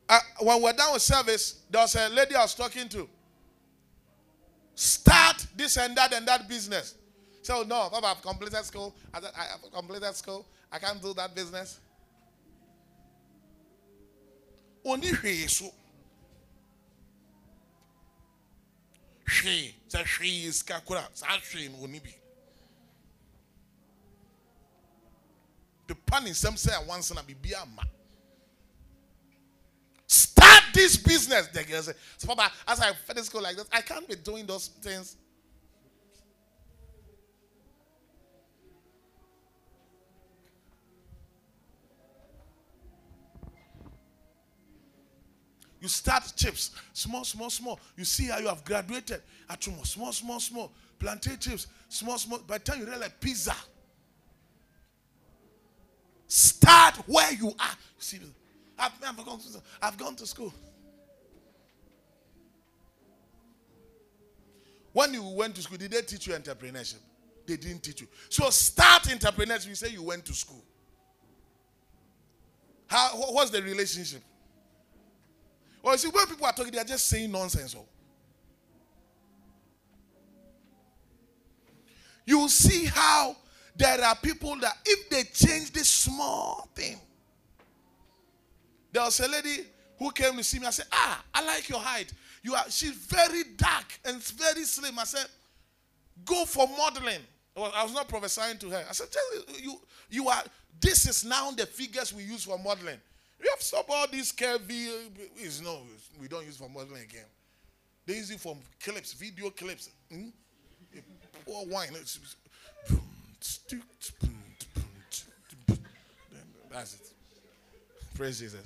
uh, 0.09 0.19
when 0.41 0.63
we're 0.63 0.73
done 0.73 0.93
with 0.95 1.03
service, 1.03 1.63
there 1.71 1.83
was 1.83 1.95
a 1.95 2.09
lady 2.09 2.35
I 2.35 2.43
was 2.43 2.55
talking 2.55 2.89
to. 2.89 3.09
Start 4.77 5.47
this 5.57 5.79
and 5.79 5.97
that 5.97 6.13
and 6.13 6.29
that 6.29 6.47
business. 6.47 6.95
So, 7.41 7.63
no, 7.63 7.89
Papa, 7.91 8.09
I've 8.09 8.23
completed 8.23 8.63
school. 8.65 8.95
I, 9.13 9.21
said, 9.21 9.31
I 9.35 9.45
have 9.45 9.73
completed 9.73 10.15
school. 10.15 10.45
I 10.71 10.79
can't 10.79 11.01
do 11.01 11.15
that 11.15 11.35
business. 11.35 11.81
Only 14.85 15.13
so. 15.49 15.73
Hwee. 19.27 19.75
Sɛ 19.89 20.05
hwee 20.05 20.53
sika 20.53 20.81
kora. 20.85 21.09
Saa 21.15 21.39
hwee 21.39 21.69
no 21.71 21.83
oni 21.85 21.99
bi. 21.99 22.15
Pepa 25.89 26.21
ne 26.23 26.31
nsɛm 26.31 26.55
sɛ 26.55 26.73
awansa 26.83 27.15
na 27.15 27.23
biribi. 27.23 27.55
Start 30.07 30.66
this 30.77 30.97
business. 30.97 31.49
The 31.49 31.65
girl 31.65 31.83
said, 31.83 31.97
So, 32.19 32.29
Papa, 32.29 32.53
as 32.69 32.81
I 32.81 32.93
finish 32.93 33.25
school 33.25 33.43
like 33.43 33.57
this, 33.57 33.67
I 33.73 33.81
can't 33.81 34.07
be 34.07 34.15
doing 34.17 34.47
those 34.47 34.69
things. 34.69 35.17
You 45.81 45.89
start 45.89 46.33
chips, 46.35 46.73
small, 46.93 47.25
small, 47.25 47.49
small. 47.49 47.79
You 47.97 48.05
see 48.05 48.27
how 48.27 48.39
you 48.39 48.49
have 48.49 48.65
graduated. 48.65 49.23
Atumo, 49.49 49.87
small, 49.87 50.13
small, 50.13 50.41
small. 50.41 50.73
Plantain 50.99 51.39
chips, 51.39 51.69
small, 51.89 52.19
small. 52.19 52.39
By 52.41 52.59
the 52.59 52.65
time 52.65 52.81
you 52.81 52.87
realize 52.87 53.11
pizza. 53.21 53.55
Start 56.27 56.97
where 57.07 57.33
you 57.35 57.49
are. 57.49 57.71
You 57.71 58.01
see, 58.01 58.19
I've, 58.79 58.91
I've, 59.07 59.25
gone 59.25 59.39
to, 59.39 59.63
I've 59.81 59.97
gone 59.97 60.17
to 60.17 60.27
school. 60.27 60.53
When 64.97 65.13
you 65.13 65.23
went 65.23 65.55
to 65.57 65.61
school, 65.61 65.77
did 65.77 65.91
they 65.91 66.01
teach 66.01 66.27
you 66.27 66.33
entrepreneurship? 66.33 67.01
They 67.47 67.59
didn't 67.59 67.83
teach 67.83 68.01
you. 68.01 68.07
So 68.31 68.49
start 68.49 69.03
entrepreneurship. 69.03 69.69
You 69.69 69.75
say 69.75 69.91
you 69.91 70.03
went 70.03 70.25
to 70.25 70.33
school. 70.33 70.65
How, 72.87 73.11
wha- 73.13 73.33
what's 73.33 73.51
the 73.51 73.61
relationship? 73.61 74.23
Well, 75.83 75.93
you 75.93 75.99
see, 75.99 76.09
when 76.09 76.27
people 76.27 76.47
are 76.47 76.53
talking, 76.55 76.73
they 76.73 76.79
are 76.79 76.85
just 76.85 77.09
saying 77.09 77.31
nonsense. 77.31 77.77
Oh. 77.79 77.85
You 82.25 82.49
see 82.49 82.87
how 82.87 83.37
there 83.77 84.03
are 84.03 84.17
people 84.17 84.57
that 84.61 84.79
if 84.87 85.11
they 85.11 85.25
change 85.25 85.75
this 85.75 85.91
small 85.91 86.71
thing, 86.75 86.99
there 88.93 89.03
was 89.03 89.21
a 89.21 89.29
lady 89.29 89.67
who 89.99 90.11
came 90.11 90.39
to 90.39 90.43
see 90.43 90.59
me. 90.59 90.65
I 90.65 90.71
said, 90.71 90.87
Ah, 90.91 91.23
I 91.35 91.45
like 91.45 91.69
your 91.69 91.81
height. 91.81 92.15
You 92.47 92.55
are 92.55 92.71
she's 92.71 92.93
very 92.93 93.43
dark 93.57 93.99
and 94.05 94.23
very 94.23 94.63
slim. 94.63 94.97
I 95.01 95.05
said, 95.05 95.27
Go 96.25 96.45
for 96.45 96.69
modeling. 96.79 97.19
Well, 97.57 97.73
I 97.75 97.83
was 97.83 97.93
not 97.93 98.07
prophesying 98.07 98.59
to 98.59 98.71
her. 98.71 98.85
I 98.89 98.93
said, 98.93 99.09
"Tell 99.11 99.59
you, 99.61 99.81
you 100.09 100.29
are 100.29 100.45
this 100.81 101.09
is 101.09 101.25
now 101.25 101.51
the 101.51 101.67
figures 101.67 102.15
we 102.15 102.23
use 102.23 102.45
for 102.45 102.57
modeling. 102.57 103.01
We 103.41 103.49
have 103.51 103.61
stopped 103.61 103.91
all 103.91 104.07
these 104.07 104.31
curvy 104.33 104.87
is 105.37 105.61
no, 105.61 105.81
we 106.21 106.29
don't 106.29 106.47
use 106.47 106.57
for 106.57 106.69
modeling 106.69 107.03
again. 107.03 107.25
They 108.07 108.15
use 108.15 108.31
it 108.31 108.39
for 108.39 108.57
clips, 108.81 109.13
video 109.15 109.51
clips. 109.51 109.91
Hmm? 110.09 110.29
Wine. 111.47 111.89
That's 116.71 116.95
it. 116.95 117.11
Praise 118.15 118.39
Jesus. 118.39 118.63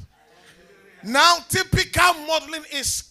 Now, 1.02 1.39
typical 1.48 2.12
modeling 2.27 2.65
is 2.74 3.09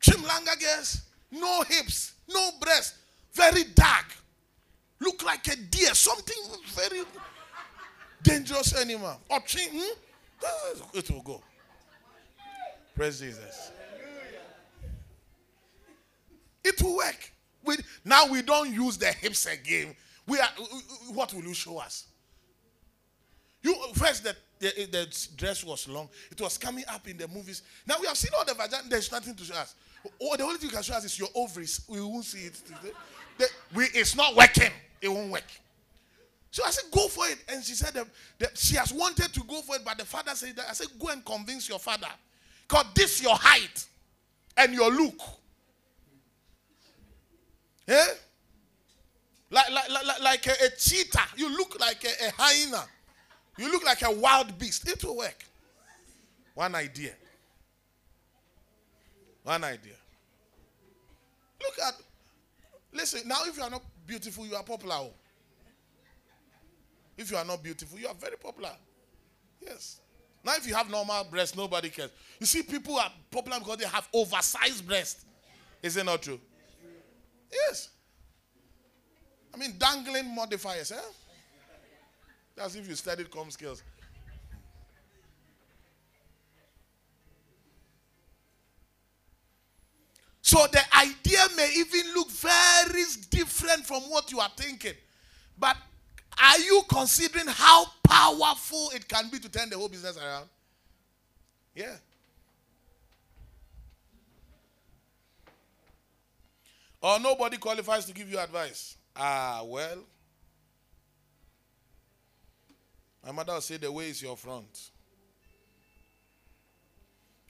chimlanga 0.00 0.58
girls, 0.60 1.02
no 1.30 1.62
hips, 1.62 2.14
no 2.28 2.50
breasts, 2.60 2.98
very 3.32 3.64
dark, 3.74 4.06
look 5.00 5.24
like 5.24 5.46
a 5.48 5.56
deer, 5.56 5.94
something 5.94 6.36
very 6.74 7.02
dangerous 8.22 8.74
animal. 8.74 9.20
Or 9.28 9.40
chin, 9.40 9.68
hmm? 9.72 10.98
it 10.98 11.10
will 11.10 11.22
go. 11.22 11.42
Praise 12.94 13.20
Jesus. 13.20 13.72
It 16.64 16.82
will 16.82 16.96
work. 16.96 17.32
We, 17.64 17.76
now 18.04 18.26
we 18.30 18.42
don't 18.42 18.72
use 18.72 18.98
the 18.98 19.12
hips 19.12 19.46
again. 19.46 19.94
We 20.26 20.38
are. 20.38 20.48
What 21.12 21.32
will 21.32 21.42
you 21.42 21.54
show 21.54 21.78
us? 21.78 22.06
You 23.62 23.74
first 23.94 24.24
that 24.24 24.36
the, 24.58 24.88
the 24.90 25.28
dress 25.36 25.64
was 25.64 25.88
long. 25.88 26.08
It 26.30 26.40
was 26.40 26.58
coming 26.58 26.84
up 26.88 27.06
in 27.08 27.16
the 27.16 27.28
movies. 27.28 27.62
Now 27.86 27.96
we 28.00 28.06
have 28.06 28.16
seen 28.16 28.30
all 28.36 28.44
the 28.44 28.54
vagina. 28.54 28.82
There's 28.88 29.10
nothing 29.10 29.34
to 29.34 29.44
show 29.44 29.54
us. 29.54 29.74
Oh, 30.20 30.36
the 30.36 30.44
only 30.44 30.58
thing 30.58 30.68
you 30.70 30.74
can 30.74 30.82
show 30.82 30.94
us 30.94 31.04
is 31.04 31.18
your 31.18 31.28
ovaries. 31.34 31.80
We 31.88 32.00
won't 32.00 32.24
see 32.24 32.46
it. 32.46 32.60
The- 33.38 33.48
we, 33.74 33.84
it's 33.94 34.16
not 34.16 34.34
working. 34.34 34.70
It 35.00 35.08
won't 35.08 35.30
work. 35.30 35.44
So 36.50 36.64
I 36.64 36.70
said, 36.70 36.90
go 36.90 37.08
for 37.08 37.26
it. 37.26 37.38
And 37.48 37.62
she 37.62 37.74
said 37.74 37.94
that, 38.38 38.58
she 38.58 38.74
has 38.76 38.92
wanted 38.92 39.32
to 39.32 39.40
go 39.44 39.60
for 39.60 39.76
it, 39.76 39.82
but 39.84 39.98
the 39.98 40.04
father 40.04 40.32
said 40.34 40.56
that. 40.56 40.66
I 40.68 40.72
said, 40.72 40.88
go 40.98 41.08
and 41.08 41.24
convince 41.24 41.68
your 41.68 41.78
father. 41.78 42.08
Because 42.66 42.86
this 42.94 43.22
your 43.22 43.36
height 43.36 43.86
and 44.56 44.74
your 44.74 44.90
look. 44.90 45.20
Eh? 47.86 48.06
Like, 49.50 49.70
like, 49.70 49.90
like, 49.90 50.22
like 50.22 50.46
a, 50.46 50.64
a 50.66 50.70
cheetah. 50.76 51.28
You 51.36 51.48
look 51.56 51.78
like 51.80 52.04
a, 52.04 52.26
a 52.26 52.30
hyena. 52.36 52.84
You 53.56 53.70
look 53.70 53.84
like 53.84 54.02
a 54.02 54.10
wild 54.10 54.58
beast. 54.58 54.88
It 54.88 55.02
will 55.04 55.16
work. 55.16 55.44
One 56.54 56.74
idea. 56.74 57.12
One 59.44 59.64
idea. 59.64 59.94
Look 61.62 61.78
at, 61.86 61.94
listen, 62.92 63.26
now 63.26 63.38
if 63.44 63.56
you 63.56 63.62
are 63.62 63.70
not 63.70 63.82
beautiful, 64.06 64.46
you 64.46 64.54
are 64.54 64.62
popular. 64.62 64.94
oh. 64.96 65.12
If 67.16 67.30
you 67.30 67.36
are 67.36 67.44
not 67.44 67.62
beautiful, 67.62 67.98
you 67.98 68.06
are 68.06 68.14
very 68.14 68.36
popular. 68.36 68.70
Yes. 69.60 70.00
Now, 70.44 70.54
if 70.56 70.66
you 70.68 70.74
have 70.74 70.88
normal 70.88 71.24
breasts, 71.24 71.56
nobody 71.56 71.90
cares. 71.90 72.10
You 72.38 72.46
see, 72.46 72.62
people 72.62 72.96
are 72.96 73.10
popular 73.30 73.58
because 73.58 73.78
they 73.78 73.86
have 73.86 74.08
oversized 74.14 74.86
breasts. 74.86 75.24
Is 75.82 75.96
it 75.96 76.06
not 76.06 76.22
true? 76.22 76.40
Yes. 77.52 77.88
I 79.52 79.56
mean, 79.56 79.74
dangling 79.78 80.32
modifiers, 80.34 80.92
eh? 80.92 80.96
That's 82.54 82.74
if 82.76 82.88
you 82.88 82.94
studied 82.94 83.30
com 83.30 83.50
skills. 83.50 83.82
So 90.48 90.66
the 90.72 90.80
idea 90.96 91.40
may 91.58 91.70
even 91.76 92.14
look 92.14 92.30
very 92.30 93.02
different 93.28 93.84
from 93.84 94.00
what 94.04 94.32
you 94.32 94.40
are 94.40 94.50
thinking. 94.56 94.94
But 95.58 95.76
are 96.42 96.58
you 96.58 96.80
considering 96.88 97.48
how 97.48 97.84
powerful 98.02 98.88
it 98.94 99.06
can 99.06 99.28
be 99.28 99.38
to 99.40 99.50
turn 99.50 99.68
the 99.68 99.76
whole 99.76 99.90
business 99.90 100.16
around? 100.16 100.48
Yeah. 101.74 101.96
Or 107.02 107.20
nobody 107.20 107.58
qualifies 107.58 108.06
to 108.06 108.14
give 108.14 108.32
you 108.32 108.38
advice. 108.38 108.96
Ah, 109.14 109.60
well. 109.66 109.98
My 113.22 113.32
mother 113.32 113.52
will 113.52 113.60
say 113.60 113.76
the 113.76 113.92
way 113.92 114.08
is 114.08 114.22
your 114.22 114.38
front. 114.38 114.92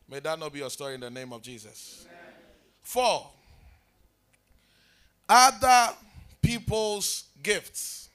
May 0.09 0.19
that 0.19 0.37
not 0.37 0.53
be 0.53 0.59
your 0.59 0.71
story 0.71 0.95
in 0.95 1.01
the 1.01 1.11
name 1.11 1.33
of 1.33 1.43
Jesus. 1.43 2.09
Four, 2.89 3.27
other 5.29 5.93
people's 6.41 7.25
gifts. 7.43 8.09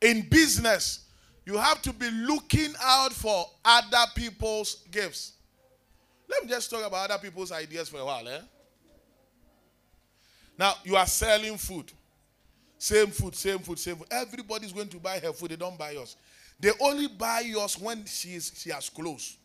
In 0.00 0.22
business, 0.30 1.00
you 1.44 1.56
have 1.56 1.82
to 1.82 1.92
be 1.92 2.08
looking 2.12 2.72
out 2.80 3.12
for 3.12 3.44
other 3.64 4.04
people's 4.14 4.84
gifts. 4.88 5.32
Let 6.28 6.44
me 6.44 6.48
just 6.48 6.70
talk 6.70 6.86
about 6.86 7.10
other 7.10 7.20
people's 7.20 7.50
ideas 7.50 7.88
for 7.88 7.96
a 7.96 8.04
while. 8.04 8.28
Eh? 8.28 8.38
Now, 10.56 10.74
you 10.84 10.94
are 10.94 11.08
selling 11.08 11.56
food. 11.56 11.90
Same 12.78 13.08
food, 13.08 13.34
same 13.34 13.58
food, 13.58 13.80
same 13.80 13.96
food. 13.96 14.06
Everybody's 14.12 14.72
going 14.72 14.90
to 14.90 14.98
buy 14.98 15.18
her 15.18 15.32
food. 15.32 15.50
They 15.50 15.56
don't 15.56 15.76
buy 15.76 15.90
yours. 15.90 16.14
They 16.60 16.70
only 16.80 17.08
buy 17.08 17.40
yours 17.40 17.76
when 17.76 18.04
she, 18.04 18.34
is, 18.36 18.52
she 18.54 18.70
has 18.70 18.88
closed. 18.88 19.38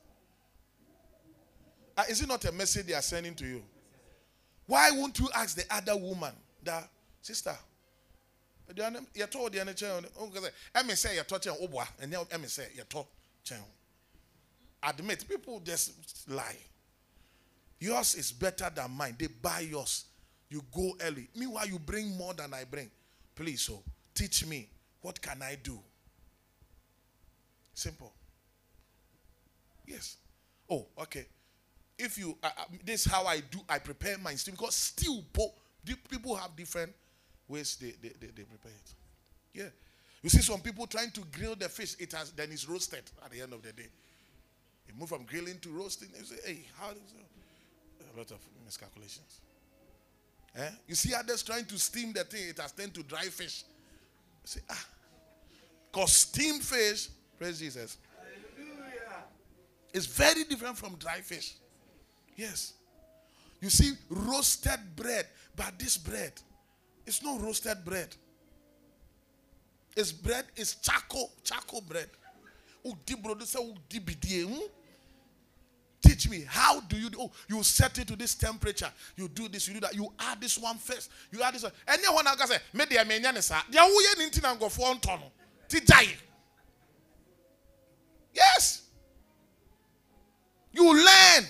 Uh, 1.98 2.04
is 2.10 2.22
it 2.22 2.28
not 2.28 2.44
a 2.46 2.52
message 2.52 2.86
they 2.86 2.94
are 2.94 3.02
sending 3.02 3.34
to 3.36 3.46
you? 3.46 3.64
Why 4.68 4.92
won't 4.92 5.18
you 5.20 5.30
ask 5.36 5.56
the 5.56 5.64
other 5.74 5.96
woman 5.96 6.34
that, 6.64 6.90
sister, 7.22 7.56
aduane 8.70 9.06
yɛtɔ 9.14 9.36
wo 9.40 9.50
deɛ 9.50 9.66
no 9.66 9.74
kyɛn 9.74 10.06
o 10.18 10.28
sɛ 10.28 10.52
ɛmi 10.74 10.92
sɛ 10.94 11.16
yɛtɔ 11.24 11.40
kyɛn 11.42 11.62
o 11.62 11.68
boa 11.68 11.88
ɛnyɛ 12.02 12.28
ɛmi 12.30 12.46
sɛ 12.46 12.76
yɛtɔ 12.76 13.08
kyɛn 13.46 13.62
o 13.62 13.68
admit 14.84 15.28
people 15.28 15.60
just 15.60 15.92
lie. 16.30 16.58
Yours 17.80 18.16
is 18.16 18.32
better 18.32 18.72
than 18.74 18.92
mine. 18.92 19.16
They 19.18 19.28
buy 19.28 19.60
yours. 19.62 20.06
You 20.50 20.64
go 20.74 20.96
early. 21.02 21.28
Meanwhile 21.36 21.68
you 21.68 21.80
bring 21.80 22.16
more 22.16 22.34
than 22.34 22.54
I 22.54 22.64
bring. 22.64 22.90
Please 23.36 23.62
so 23.62 23.84
teach 24.14 24.46
me. 24.46 24.70
What 25.02 25.22
can 25.22 25.42
I 25.42 25.56
do? 25.62 25.80
Simple. 27.74 28.14
Yes. 29.86 30.18
Oh 30.70 30.88
okay 31.00 31.28
if 31.98 32.18
you 32.18 32.38
uh, 32.44 32.50
this 32.84 33.06
is 33.06 33.12
how 33.12 33.26
I 33.26 33.40
do 33.40 33.60
I 33.70 33.80
prepare 33.80 34.18
my 34.18 34.36
stew 34.36 34.52
because 34.52 34.76
stew 34.76 35.24
di- 35.84 35.96
people 36.10 36.36
have 36.36 36.56
different 36.56 36.94
ways 37.48 37.78
they, 37.80 37.94
they, 38.02 38.14
they, 38.20 38.28
they 38.28 38.44
prepare 38.44 38.72
it. 38.72 38.94
Yeah. 39.54 39.70
You 40.22 40.30
see 40.30 40.42
some 40.42 40.60
people 40.60 40.88
trying 40.88 41.12
to 41.12 41.22
grill 41.32 41.56
the 41.56 41.70
fish, 41.70 41.96
it 42.00 42.12
has 42.14 42.32
then 42.32 42.52
it's 42.52 42.68
roasted 42.68 43.04
at 43.24 43.32
the 43.32 43.42
end 43.42 43.54
of 43.54 43.62
the 43.62 43.72
day. 43.72 43.88
You 44.88 44.94
move 45.00 45.10
from 45.10 45.24
grilling 45.24 45.60
to 45.60 45.70
roasting, 45.70 46.10
you 46.18 46.26
say, 46.26 46.36
hey, 46.46 46.66
how 46.80 46.90
is 46.90 46.98
it? 46.98 48.12
A 48.14 48.18
lot 48.18 48.32
of 48.32 48.40
miscalculations. 48.64 49.42
Eh? 50.56 50.70
You 50.88 50.96
see 50.96 51.14
others 51.14 51.44
trying 51.44 51.66
to 51.66 51.78
steam 51.78 52.14
the 52.14 52.24
thing, 52.24 52.50
it 52.50 52.60
has 52.60 52.72
turned 52.72 52.94
to 52.96 53.04
dry 53.04 53.24
fish. 53.24 53.64
You 54.44 54.48
say, 54.48 54.62
ah. 54.70 54.86
Because 55.92 56.12
steamed 56.12 56.64
fish, 56.64 57.10
praise 57.38 57.60
Jesus, 57.60 57.98
Hallelujah. 58.58 59.24
It's 59.94 60.06
very 60.08 60.44
different 60.44 60.78
from 60.78 60.96
dry 60.96 61.22
fish. 61.22 61.54
Yes. 62.36 62.74
You 63.62 63.70
see, 63.70 63.94
roasted 64.10 64.80
bread, 64.96 65.26
but 65.56 65.80
this 65.80 65.98
bread, 65.98 66.34
it's 67.06 67.24
not 67.24 67.42
roasted 67.42 67.84
bread. 67.84 68.16
It's 69.96 70.12
bread, 70.12 70.46
it's 70.56 70.76
charcoal, 70.76 71.32
charcoal 71.44 71.82
bread. 71.82 72.10
Hmm? 72.84 72.92
Teach 76.02 76.30
me 76.30 76.46
how 76.48 76.82
do 76.82 76.98
you 76.98 77.10
do? 77.10 77.18
Oh, 77.22 77.32
you 77.48 77.64
set 77.64 77.98
it 77.98 78.08
to 78.10 78.16
this 78.16 78.36
temperature. 78.36 78.92
You 79.16 79.28
do 79.28 79.48
this, 79.48 79.68
you 79.68 79.74
do 79.76 79.80
that. 79.80 79.96
You 79.96 80.12
add 80.20 80.40
this 80.40 80.58
one 80.58 80.78
first. 80.78 81.10
You 81.32 81.42
add 81.42 81.56
this 81.56 81.64
one. 81.64 81.72
Any 81.88 82.08
one 82.08 82.28
I 82.28 82.36
say, 82.46 82.58
me 82.74 82.86
de 82.86 83.04
me 83.06 83.20
nyane 83.20 83.42
sa. 83.42 83.64
Dia 83.72 83.82
wo 83.82 84.00
ye 84.02 84.16
ninti 84.24 84.44
na 84.44 84.56
ngofo 84.56 84.84
onto 84.84 85.10
no. 85.10 85.32
Ti 85.68 85.80
jai. 85.80 86.08
Yes. 88.34 88.84
You 90.74 90.94
learn. 90.94 91.46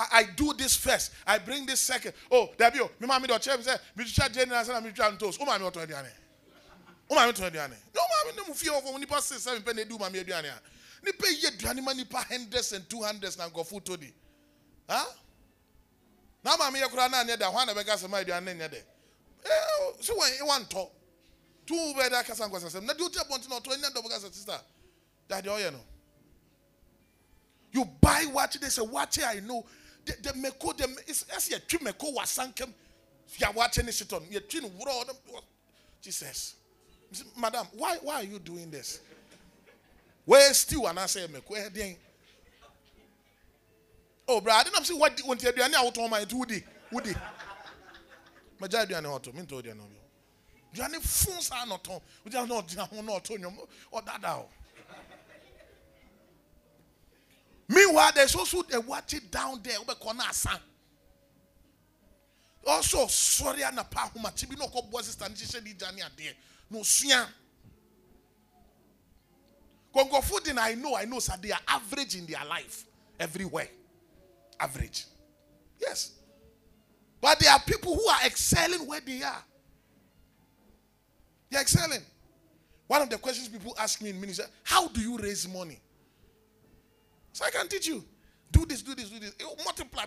I, 0.00 0.20
I 0.20 0.24
do 0.34 0.54
this 0.54 0.74
first. 0.74 1.12
I 1.26 1.38
bring 1.38 1.66
this 1.66 1.80
second. 1.80 2.14
Oh, 2.30 2.48
there 2.56 2.70
be 2.70 2.80
oh, 2.80 2.90
me 2.98 3.06
mama 3.06 3.26
do 3.26 3.34
chef 3.40 3.62
say, 3.62 3.76
me 3.94 4.04
twa 4.04 4.28
jenny 4.30 4.50
na 4.50 4.62
say 4.62 4.72
na 4.72 4.80
me 4.80 4.90
twa 4.92 5.10
ntos. 5.10 5.38
O 5.40 5.44
mama 5.44 5.66
oto 5.66 5.80
aduane. 5.80 6.10
O 7.10 7.14
mama 7.14 7.28
oto 7.28 7.42
aduane. 7.42 7.76
No 7.94 8.00
mama 8.00 8.36
no 8.36 8.44
mu 8.48 8.54
fie 8.54 8.70
of 8.70 8.98
nipa 8.98 9.20
say 9.20 9.36
seven 9.36 9.62
pe 9.62 9.72
na 9.72 9.84
do 9.84 9.98
mama 9.98 10.16
aduane 10.16 10.46
a. 10.46 10.60
Nipa 11.04 11.26
ye 11.28 11.50
aduane 11.50 11.84
ma 11.84 11.92
nipa 11.92 12.16
hundreds 12.16 12.72
and 12.72 12.88
two 12.88 13.02
hundreds 13.02 13.36
na 13.36 13.48
food 13.48 13.84
to 13.84 13.96
di. 13.96 14.12
Na 14.88 16.56
mama 16.56 16.78
ye 16.78 16.88
kura 16.88 17.08
na 17.08 17.20
anya 17.20 17.36
da 17.36 17.50
hwan 17.50 17.66
na 17.66 17.74
be 17.74 17.84
gas 17.84 18.08
ma 18.08 18.16
aduane 18.18 18.56
nya 18.56 18.70
de. 18.70 18.78
Eh, 18.78 19.50
so 20.00 20.14
when 20.16 20.32
you 20.38 20.46
want 20.46 20.70
to 20.70 20.86
two 21.66 21.92
be 21.94 22.08
da 22.08 22.22
kasa 22.22 22.48
nkwa 22.48 22.60
sasem. 22.60 22.86
Na 22.86 22.94
di 22.94 23.04
otia 23.04 23.28
bonti 23.28 23.50
na 23.50 23.56
oto 23.56 23.70
nya 23.70 23.92
do 23.94 24.00
gas 24.08 24.22
sister. 24.22 24.58
That 25.28 25.44
the 25.44 25.52
oye 25.52 25.70
no. 25.70 25.80
You 27.72 27.84
buy 28.00 28.26
what 28.32 28.56
they 28.60 28.68
say, 28.68 28.82
what 28.82 29.16
I 29.24 29.38
know. 29.38 29.64
The, 30.22 30.30
meko, 30.32 30.76
the 30.76 30.88
as 31.34 31.50
you 31.50 31.58
treat 31.66 31.82
meko 31.82 32.14
was 32.14 32.38
sankem. 32.38 32.72
You 33.38 33.46
are 33.46 33.52
watching 33.52 33.86
this 33.86 33.98
shit 33.98 34.12
on. 34.12 34.22
You're 34.30 34.40
treating 34.42 34.70
world. 34.78 35.10
Jesus. 36.02 36.54
Madam, 37.38 37.66
why 37.76 37.98
why 38.02 38.14
are 38.16 38.24
you 38.24 38.38
doing 38.38 38.70
this? 38.70 39.00
Where 40.24 40.52
still 40.54 40.86
and 40.88 40.98
I 40.98 41.06
say 41.06 41.26
meko? 41.26 41.48
Where 41.50 41.70
then? 41.70 41.96
Oh, 44.28 44.40
bro, 44.40 44.52
I 44.52 44.62
didn't 44.62 44.84
see 44.84 44.94
what 44.94 45.20
when 45.24 45.38
you 45.40 45.52
do 45.52 45.62
any 45.62 45.74
out 45.74 45.98
on 45.98 46.10
my 46.10 46.24
woody. 46.32 46.62
Woody. 46.92 47.14
My 48.60 48.66
dad 48.66 48.88
do 48.88 48.94
any 48.94 49.06
auto. 49.06 49.32
Me 49.32 49.42
told 49.42 49.64
you 49.64 49.74
no. 49.74 49.84
Do 50.72 50.82
any 50.82 51.00
phones 51.00 51.50
are 51.50 51.66
not 51.66 51.88
on. 51.88 52.00
We 52.24 52.30
just 52.30 52.48
not 52.48 52.76
not 53.04 53.30
on 53.30 53.58
or 53.90 54.02
that 54.02 54.24
out. 54.24 54.48
Meanwhile, 57.70 58.10
there's 58.16 58.34
also 58.34 58.64
watch 58.84 59.14
it 59.14 59.30
down 59.30 59.60
there. 59.62 59.76
Also, 62.66 63.06
sorry, 63.06 63.60
na 63.72 63.84
pa 63.84 64.10
huma. 64.12 64.34
Chibi 64.34 64.58
no 64.58 64.66
ko 64.66 64.82
boy 64.82 65.00
sister 65.02 65.28
ni 65.28 65.36
shishe 65.36 65.62
di 65.62 65.74
jani 65.80 66.02
ade. 66.02 66.34
No 66.68 66.80
suya. 66.80 67.26
Congo 69.94 70.20
food 70.20 70.48
in 70.48 70.58
I 70.58 70.74
know, 70.74 70.96
I 70.96 71.04
know, 71.04 71.20
sir, 71.20 71.34
they 71.40 71.52
are 71.52 71.60
average 71.68 72.16
in 72.16 72.26
their 72.26 72.44
life 72.48 72.84
everywhere. 73.20 73.68
Average. 74.58 75.04
Yes. 75.80 76.12
But 77.20 77.38
there 77.38 77.52
are 77.52 77.60
people 77.60 77.94
who 77.94 78.08
are 78.08 78.26
excelling 78.26 78.86
where 78.86 79.00
they 79.00 79.22
are. 79.22 79.44
They're 81.50 81.60
excelling. 81.60 82.02
One 82.88 83.02
of 83.02 83.10
the 83.10 83.18
questions 83.18 83.48
people 83.48 83.76
ask 83.78 84.02
me 84.02 84.10
in 84.10 84.20
ministry, 84.20 84.46
how 84.64 84.88
do 84.88 85.00
you 85.00 85.16
raise 85.18 85.48
money? 85.48 85.80
So 87.32 87.44
I 87.44 87.50
can 87.50 87.68
teach 87.68 87.86
you. 87.86 88.04
Do 88.50 88.66
this, 88.66 88.82
do 88.82 88.94
this, 88.94 89.08
do 89.10 89.18
this. 89.18 89.34
It 89.38 89.44
will 89.44 89.64
multiply. 89.64 90.04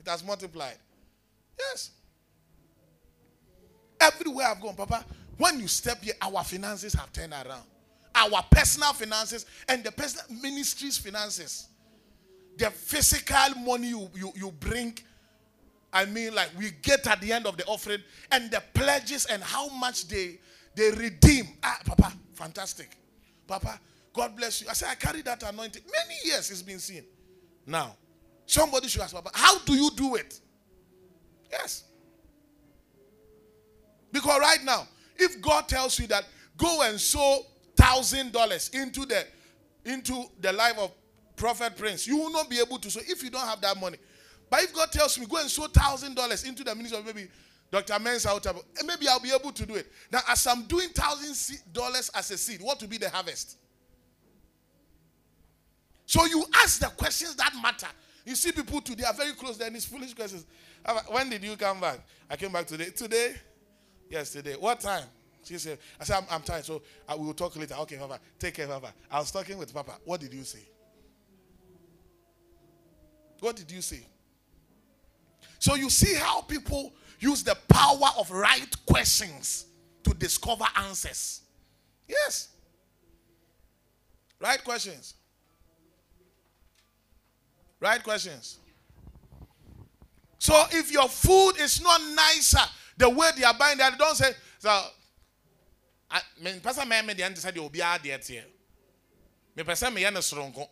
It 0.00 0.08
has 0.08 0.24
multiplied. 0.24 0.76
Yes. 1.58 1.90
Everywhere 4.00 4.48
I've 4.48 4.60
gone, 4.60 4.74
Papa, 4.74 5.04
when 5.38 5.60
you 5.60 5.68
step 5.68 6.02
here, 6.02 6.14
our 6.22 6.44
finances 6.44 6.94
have 6.94 7.12
turned 7.12 7.32
around. 7.32 7.64
Our 8.14 8.42
personal 8.50 8.92
finances 8.94 9.44
and 9.68 9.84
the 9.84 9.92
personal 9.92 10.24
ministry's 10.40 10.96
finances. 10.96 11.68
The 12.56 12.70
physical 12.70 13.60
money 13.62 13.88
you, 13.88 14.08
you, 14.14 14.32
you 14.34 14.50
bring, 14.50 14.98
I 15.92 16.06
mean, 16.06 16.34
like 16.34 16.50
we 16.58 16.70
get 16.82 17.06
at 17.06 17.20
the 17.20 17.32
end 17.32 17.46
of 17.46 17.58
the 17.58 17.64
offering, 17.66 18.00
and 18.32 18.50
the 18.50 18.62
pledges 18.72 19.26
and 19.26 19.42
how 19.42 19.68
much 19.68 20.08
they 20.08 20.38
they 20.74 20.90
redeem. 20.90 21.48
Ah, 21.62 21.78
Papa, 21.84 22.12
fantastic. 22.34 22.96
Papa, 23.46 23.78
God 24.16 24.34
bless 24.34 24.62
you. 24.62 24.68
I 24.68 24.72
say, 24.72 24.86
I 24.88 24.94
carry 24.94 25.20
that 25.22 25.42
anointing. 25.42 25.82
Many 25.84 26.14
years 26.24 26.50
it's 26.50 26.62
been 26.62 26.78
seen. 26.78 27.04
Now, 27.66 27.94
somebody 28.46 28.88
should 28.88 29.02
ask, 29.02 29.14
Papa, 29.14 29.30
how 29.34 29.58
do 29.58 29.74
you 29.74 29.90
do 29.94 30.14
it? 30.14 30.40
Yes. 31.52 31.84
Because 34.10 34.40
right 34.40 34.64
now, 34.64 34.88
if 35.16 35.40
God 35.42 35.68
tells 35.68 35.98
you 35.98 36.06
that 36.06 36.24
go 36.56 36.82
and 36.82 36.98
sow 36.98 37.42
thousand 37.76 38.32
dollars 38.32 38.70
into 38.72 39.04
the 39.04 39.26
into 39.84 40.24
the 40.40 40.52
life 40.52 40.78
of 40.78 40.90
Prophet 41.36 41.76
Prince, 41.76 42.06
you 42.06 42.16
will 42.16 42.30
not 42.30 42.48
be 42.48 42.58
able 42.58 42.78
to 42.78 42.90
sow 42.90 43.00
if 43.06 43.22
you 43.22 43.28
don't 43.28 43.46
have 43.46 43.60
that 43.60 43.78
money. 43.78 43.98
But 44.48 44.62
if 44.62 44.74
God 44.74 44.90
tells 44.90 45.18
me 45.18 45.26
go 45.26 45.36
and 45.36 45.50
sow 45.50 45.66
thousand 45.66 46.14
dollars 46.16 46.44
into 46.44 46.64
the 46.64 46.74
ministry 46.74 46.98
of 46.98 47.04
maybe 47.04 47.28
Dr. 47.70 47.98
Mensa, 47.98 48.30
maybe 48.86 49.08
I'll 49.08 49.20
be 49.20 49.32
able 49.38 49.52
to 49.52 49.66
do 49.66 49.74
it. 49.74 49.92
Now, 50.10 50.20
as 50.28 50.46
I'm 50.46 50.62
doing 50.62 50.88
thousand 50.90 51.60
dollars 51.72 52.10
as 52.14 52.30
a 52.30 52.38
seed, 52.38 52.62
what 52.62 52.80
will 52.80 52.88
be 52.88 52.98
the 52.98 53.10
harvest? 53.10 53.58
So 56.06 56.24
you 56.24 56.44
ask 56.54 56.80
the 56.80 56.86
questions 56.86 57.34
that 57.36 57.52
matter. 57.60 57.88
You 58.24 58.34
see 58.34 58.52
people 58.52 58.80
today 58.80 59.04
are 59.04 59.14
very 59.14 59.32
close. 59.32 59.58
Then 59.58 59.72
these 59.72 59.84
foolish 59.84 60.14
questions. 60.14 60.46
When 61.08 61.28
did 61.28 61.42
you 61.44 61.56
come 61.56 61.80
back? 61.80 62.00
I 62.30 62.36
came 62.36 62.52
back 62.52 62.66
today. 62.66 62.90
Today? 62.90 63.34
Yesterday. 64.08 64.54
What 64.54 64.80
time? 64.80 65.04
She 65.42 65.58
said, 65.58 65.78
I 66.00 66.04
said, 66.04 66.16
I'm, 66.16 66.24
I'm 66.30 66.42
tired, 66.42 66.64
so 66.64 66.82
I 67.08 67.14
will 67.14 67.32
talk 67.34 67.54
later. 67.56 67.74
Okay, 67.80 67.96
Papa. 67.96 68.18
Take 68.38 68.54
care, 68.54 68.66
Papa. 68.66 68.92
I 69.10 69.18
was 69.20 69.30
talking 69.30 69.58
with 69.58 69.72
Papa. 69.72 69.92
What 70.04 70.20
did 70.20 70.34
you 70.34 70.42
say? 70.42 70.66
What 73.40 73.54
did 73.54 73.70
you 73.70 73.80
say? 73.80 74.00
So 75.58 75.74
you 75.74 75.90
see 75.90 76.14
how 76.14 76.40
people 76.42 76.92
use 77.20 77.42
the 77.42 77.56
power 77.68 78.10
of 78.18 78.30
right 78.30 78.74
questions 78.86 79.66
to 80.02 80.14
discover 80.14 80.64
answers. 80.76 81.42
Yes. 82.08 82.48
Right 84.40 84.62
questions. 84.62 85.15
Right 87.80 88.02
questions. 88.02 88.58
So 90.38 90.54
if 90.70 90.92
your 90.92 91.08
food 91.08 91.54
is 91.60 91.82
not 91.82 92.00
nicer 92.14 92.58
the 92.96 93.10
way 93.10 93.30
they 93.36 93.44
are 93.44 93.54
buying 93.54 93.78
that, 93.78 93.98
don't 93.98 94.16
say, 94.16 94.32
so 94.58 94.70
I 96.10 96.20
mean, 96.42 96.60
Pastor 96.60 96.86
Man, 96.86 97.06
the 97.06 97.22
answer 97.22 97.40
said 97.40 97.56
you'll 97.56 97.68
be 97.68 97.82
out 97.82 98.02
there. 98.02 98.18
Me 99.56 99.62
person 99.62 99.92
me 99.94 100.02
yana 100.02 100.18
strongo. 100.18 100.68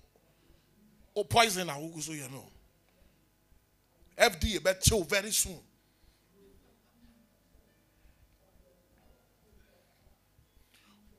O 1.16 1.20
oh, 1.20 1.24
poison 1.24 1.68
ah, 1.70 1.74
na 1.74 1.80
who 1.80 2.00
so 2.00 2.12
you 2.12 2.28
know. 2.28 2.44
FDA 4.18 4.62
bet 4.62 4.80
chill 4.82 5.04
very 5.04 5.30
soon. 5.30 5.58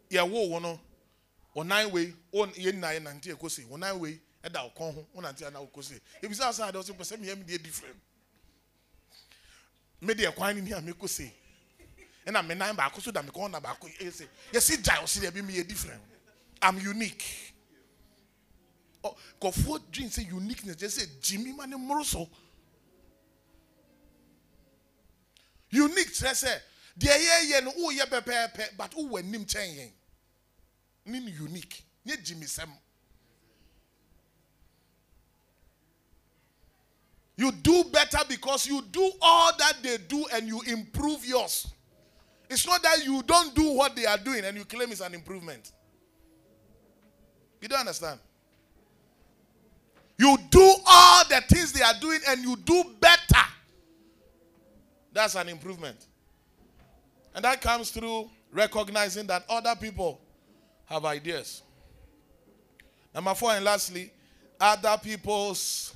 Yeah, 0.09 0.23
wo 0.23 0.47
wono. 0.49 0.79
Onan 1.55 1.91
way, 1.91 2.13
on 2.33 2.51
yen 2.55 2.79
na 2.79 2.91
yen 2.91 3.07
anti 3.07 3.31
ekosi. 3.31 3.63
Onan 3.71 3.99
way, 3.99 4.19
eda 4.45 4.59
okon 4.63 4.93
ho, 4.93 5.05
on 5.15 5.25
anti 5.25 5.43
na 5.49 5.59
okosi. 5.59 5.99
If 6.21 6.29
you 6.29 6.33
say 6.35 6.45
outside, 6.45 6.75
also 6.75 6.93
person 6.93 7.19
me 7.19 7.27
me 7.33 7.43
dey 7.45 7.57
different. 7.57 7.95
Me 10.01 10.13
dey 10.13 10.31
kwan 10.31 10.63
ni 10.63 10.71
a 10.71 10.81
me 10.81 10.93
kosi. 10.93 11.31
ɛna 12.25 12.45
me 12.47 12.55
nan 12.55 12.75
baako 12.75 13.01
so 13.01 13.11
da 13.11 13.21
me 13.21 13.29
kɔn 13.29 13.51
na 13.51 13.59
baako 13.59 13.87
ɛsɛ 13.99 14.27
yɛsi 14.51 14.83
gya 14.83 15.01
ɔsi 15.01 15.19
dɛ 15.21 15.33
bi 15.33 15.41
mi 15.41 15.53
yɛ 15.53 15.67
different. 15.67 16.01
I'm 16.61 16.77
unique. 16.79 17.53
Ɔ 19.03 19.15
kɔfoɔ 19.41 19.91
dream 19.91 20.09
sɛ 20.09 20.27
uniqueness 20.31 20.75
kyerɛ 20.75 20.89
sɛ 20.99 21.21
jimmy 21.21 21.53
ma 21.53 21.65
ne 21.65 21.75
mmoro 21.75 22.03
so. 22.05 22.29
Unique 25.71 26.13
kyerɛ 26.13 26.33
sɛ 26.33 26.61
deɛ 26.97 27.17
yɛyɛ 27.17 27.63
no 27.63 27.71
woyɛ 27.71 28.05
pɛpɛɛpɛ 28.09 28.77
but 28.77 28.91
wowɔ 28.91 29.19
anim 29.19 29.45
kyɛn 29.45 29.75
yɛn 29.75 29.91
ne 31.05 31.19
unique. 31.31 31.83
Nyɛ 32.05 32.23
jimmy 32.23 32.45
sɛm 32.45 32.69
You 37.37 37.51
do 37.51 37.83
better 37.91 38.19
because 38.29 38.65
you 38.65 38.81
do 38.91 39.11
all 39.21 39.51
that 39.57 39.77
they 39.83 39.97
do 40.07 40.25
and 40.33 40.47
you 40.47 40.61
improve 40.67 41.25
yours. 41.25 41.67
It's 42.49 42.65
not 42.65 42.81
that 42.83 43.03
you 43.03 43.21
don't 43.23 43.53
do 43.53 43.73
what 43.73 43.95
they 43.95 44.05
are 44.05 44.17
doing 44.17 44.45
and 44.45 44.55
you 44.55 44.63
claim 44.65 44.91
it's 44.91 45.01
an 45.01 45.13
improvement. 45.13 45.71
You 47.61 47.67
don't 47.67 47.79
understand? 47.79 48.19
You 50.17 50.37
do 50.49 50.75
all 50.85 51.27
the 51.27 51.41
things 51.49 51.73
they 51.73 51.83
are 51.83 51.99
doing 51.99 52.19
and 52.29 52.41
you 52.41 52.55
do 52.55 52.83
better. 52.99 53.41
That's 55.11 55.35
an 55.35 55.49
improvement. 55.49 56.05
And 57.33 57.43
that 57.43 57.59
comes 57.61 57.91
through 57.91 58.29
recognizing 58.51 59.27
that 59.27 59.43
other 59.49 59.75
people 59.75 60.21
have 60.85 61.03
ideas. 61.03 61.63
Number 63.13 63.33
four, 63.33 63.51
and 63.51 63.65
lastly, 63.65 64.11
other 64.59 64.97
people's 65.01 65.93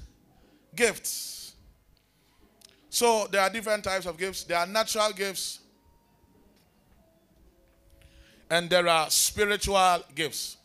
gifts. 0.75 1.53
So 2.89 3.27
there 3.31 3.41
are 3.41 3.49
different 3.49 3.83
types 3.83 4.05
of 4.05 4.17
gifts. 4.17 4.43
There 4.43 4.57
are 4.57 4.65
natural 4.67 5.11
gifts, 5.11 5.59
and 8.49 8.69
there 8.69 8.87
are 8.87 9.09
spiritual 9.09 10.03
gifts. 10.15 10.57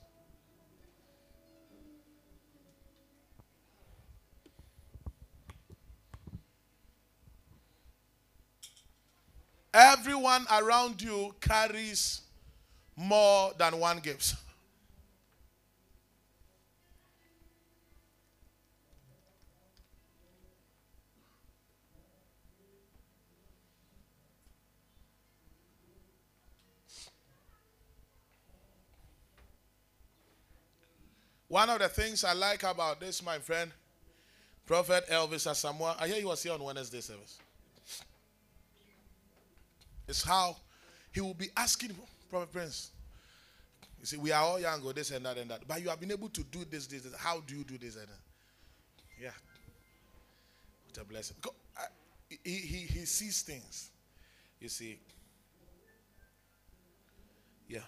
Everyone 9.72 10.46
around 10.52 11.02
you 11.02 11.34
carries 11.40 12.20
more 12.96 13.52
than 13.58 13.78
one 13.80 13.98
gift. 13.98 14.34
One 31.54 31.70
of 31.70 31.78
the 31.78 31.88
things 31.88 32.24
I 32.24 32.32
like 32.32 32.64
about 32.64 32.98
this, 32.98 33.24
my 33.24 33.38
friend, 33.38 33.70
Prophet 34.66 35.08
Elvis 35.08 35.46
Asamoah, 35.46 35.94
I 36.00 36.08
hear 36.08 36.16
he 36.16 36.24
was 36.24 36.42
here 36.42 36.52
on 36.52 36.60
Wednesday 36.60 37.00
service. 37.00 37.38
It's 40.08 40.24
how 40.24 40.56
he 41.12 41.20
will 41.20 41.32
be 41.32 41.50
asking 41.56 41.92
Prophet 42.28 42.50
Prince. 42.50 42.90
You 44.00 44.06
see, 44.06 44.16
we 44.16 44.32
are 44.32 44.42
all 44.42 44.58
young, 44.58 44.82
or 44.82 44.92
this 44.92 45.12
and 45.12 45.24
that 45.26 45.38
and 45.38 45.48
that. 45.48 45.60
But 45.68 45.80
you 45.80 45.90
have 45.90 46.00
been 46.00 46.10
able 46.10 46.28
to 46.30 46.42
do 46.42 46.64
this, 46.68 46.88
this, 46.88 47.02
this. 47.02 47.14
How 47.14 47.38
do 47.46 47.54
you 47.54 47.62
do 47.62 47.78
this 47.78 47.94
and 47.94 48.08
that? 48.08 49.22
Yeah. 49.22 49.30
What 50.88 51.04
a 51.04 51.04
blessing. 51.04 51.36
He, 52.42 52.50
he, 52.50 52.78
he 52.78 53.04
sees 53.04 53.42
things. 53.42 53.90
You 54.58 54.68
see. 54.68 54.98
Yeah. 57.68 57.78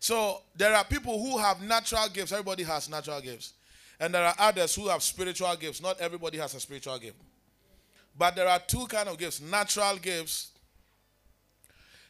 So 0.00 0.40
there 0.56 0.74
are 0.74 0.82
people 0.82 1.22
who 1.22 1.38
have 1.38 1.62
natural 1.62 2.08
gifts. 2.08 2.32
Everybody 2.32 2.62
has 2.62 2.88
natural 2.88 3.20
gifts. 3.20 3.52
And 4.00 4.14
there 4.14 4.24
are 4.24 4.34
others 4.38 4.74
who 4.74 4.88
have 4.88 5.02
spiritual 5.02 5.54
gifts. 5.56 5.82
Not 5.82 6.00
everybody 6.00 6.38
has 6.38 6.54
a 6.54 6.60
spiritual 6.60 6.98
gift. 6.98 7.16
But 8.18 8.34
there 8.34 8.48
are 8.48 8.58
two 8.58 8.86
kind 8.86 9.08
of 9.10 9.18
gifts, 9.18 9.40
natural 9.40 9.96
gifts 9.98 10.52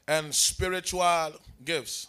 and 0.07 0.33
spiritual 0.35 1.33
gifts. 1.65 2.07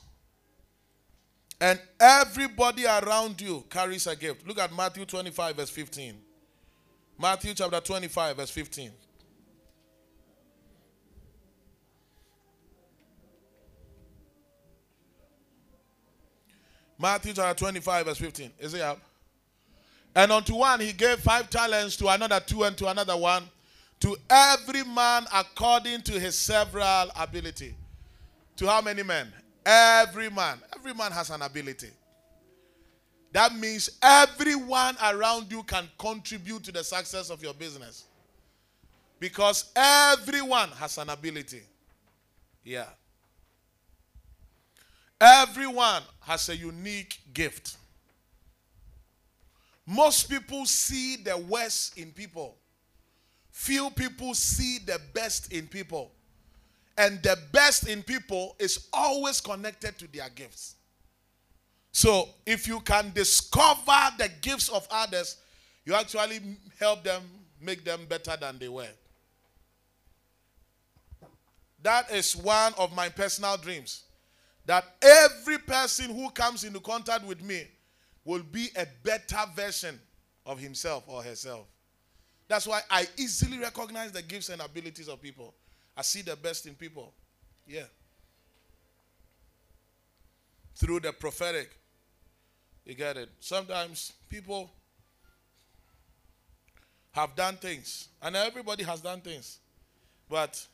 And 1.60 1.80
everybody 2.00 2.86
around 2.86 3.42
you 3.42 3.64
carries 3.70 4.08
a 4.08 4.16
gift. 4.16 4.48
Look 4.48 4.60
at 4.60 4.76
Matthew 4.76 5.06
25 5.06 5.56
verse 5.56 5.70
15. 5.70 6.16
Matthew 7.20 7.54
chapter 7.56 7.80
25 7.80 8.38
verse 8.38 8.50
15. 8.52 8.92
Matthew 17.02 17.34
chapter 17.34 17.58
25, 17.66 18.06
verse 18.06 18.18
15. 18.20 18.52
Is 18.60 18.74
it 18.76 18.82
up? 18.82 19.00
And 20.16 20.32
unto 20.32 20.56
one 20.56 20.80
he 20.80 20.94
gave 20.94 21.20
five 21.20 21.50
talents, 21.50 21.96
to 21.98 22.08
another 22.10 22.40
two, 22.40 22.64
and 22.64 22.78
to 22.78 22.88
another 22.88 23.18
one. 23.18 23.44
To 24.02 24.16
every 24.30 24.84
man 24.84 25.26
according 25.34 26.02
to 26.04 26.20
his 26.20 26.38
several 26.38 27.10
ability. 27.20 27.74
To 28.58 28.68
how 28.68 28.82
many 28.82 29.02
men? 29.04 29.34
Every 29.66 30.30
man. 30.30 30.60
Every 30.76 30.94
man 30.94 31.12
has 31.12 31.30
an 31.32 31.42
ability. 31.42 31.90
That 33.32 33.56
means 33.56 33.98
everyone 34.04 34.96
around 35.04 35.52
you 35.52 35.64
can 35.64 35.88
contribute 35.98 36.64
to 36.66 36.72
the 36.72 36.84
success 36.84 37.30
of 37.30 37.42
your 37.42 37.54
business. 37.54 38.06
Because 39.20 39.72
everyone 39.76 40.70
has 40.72 40.98
an 40.98 41.10
ability. 41.10 41.62
Yeah. 42.64 42.88
Everyone 45.22 46.02
has 46.22 46.50
a 46.50 46.58
unique 46.58 47.20
gift. 47.32 47.78
Most 49.86 50.28
people 50.28 50.66
see 50.66 51.18
the 51.18 51.38
worst 51.38 51.96
in 51.96 52.12
people. 52.12 52.58
Few 53.52 53.92
people 53.92 54.34
see 54.34 54.80
the 54.80 55.00
best 55.14 55.54
in 55.54 55.68
people. 55.68 56.12
And 56.98 57.22
the 57.22 57.38
best 57.52 57.88
in 57.88 58.02
people 58.02 58.56
is 58.58 58.88
always 58.92 59.40
connected 59.40 60.00
to 60.00 60.08
their 60.08 60.30
gifts. 60.30 60.76
So 61.92 62.30
if 62.48 62.68
you 62.68 62.80
can 62.80 63.12
discover 63.14 64.16
the 64.18 64.30
gifts 64.42 64.70
of 64.70 64.88
others, 64.90 65.38
you 65.86 65.94
actually 65.94 66.40
help 66.80 67.04
them 67.04 67.22
make 67.62 67.84
them 67.84 68.08
better 68.10 68.36
than 68.40 68.58
they 68.58 68.70
were. 68.70 68.88
That 71.84 72.10
is 72.12 72.36
one 72.36 72.74
of 72.78 72.96
my 72.96 73.10
personal 73.10 73.58
dreams. 73.58 74.04
That 74.72 74.86
every 75.02 75.58
person 75.58 76.16
who 76.16 76.30
comes 76.30 76.64
into 76.64 76.80
contact 76.80 77.26
with 77.26 77.44
me 77.44 77.68
will 78.24 78.42
be 78.42 78.70
a 78.78 78.88
better 79.04 79.42
version 79.54 80.00
of 80.46 80.62
himself 80.62 81.04
or 81.08 81.22
herself. 81.22 81.68
That's 82.48 82.66
why 82.66 82.80
I 82.90 83.06
easily 83.18 83.60
recognize 83.60 84.14
the 84.14 84.22
gifts 84.22 84.48
and 84.48 84.62
abilities 84.62 85.10
of 85.10 85.22
people. 85.22 85.54
I 85.98 86.04
see 86.04 86.22
the 86.22 86.38
best 86.38 86.68
in 86.68 86.76
people. 86.76 87.14
Yeah. 87.68 87.84
Through 90.78 91.02
the 91.02 91.12
prophetic. 91.12 91.70
You 92.86 92.96
get 92.96 93.18
it? 93.18 93.28
Sometimes 93.42 94.14
people 94.30 94.72
have 97.12 97.36
done 97.36 97.58
things, 97.58 98.08
and 98.22 98.38
everybody 98.38 98.86
has 98.86 99.02
done 99.02 99.20
things. 99.20 99.60
But 100.30 100.66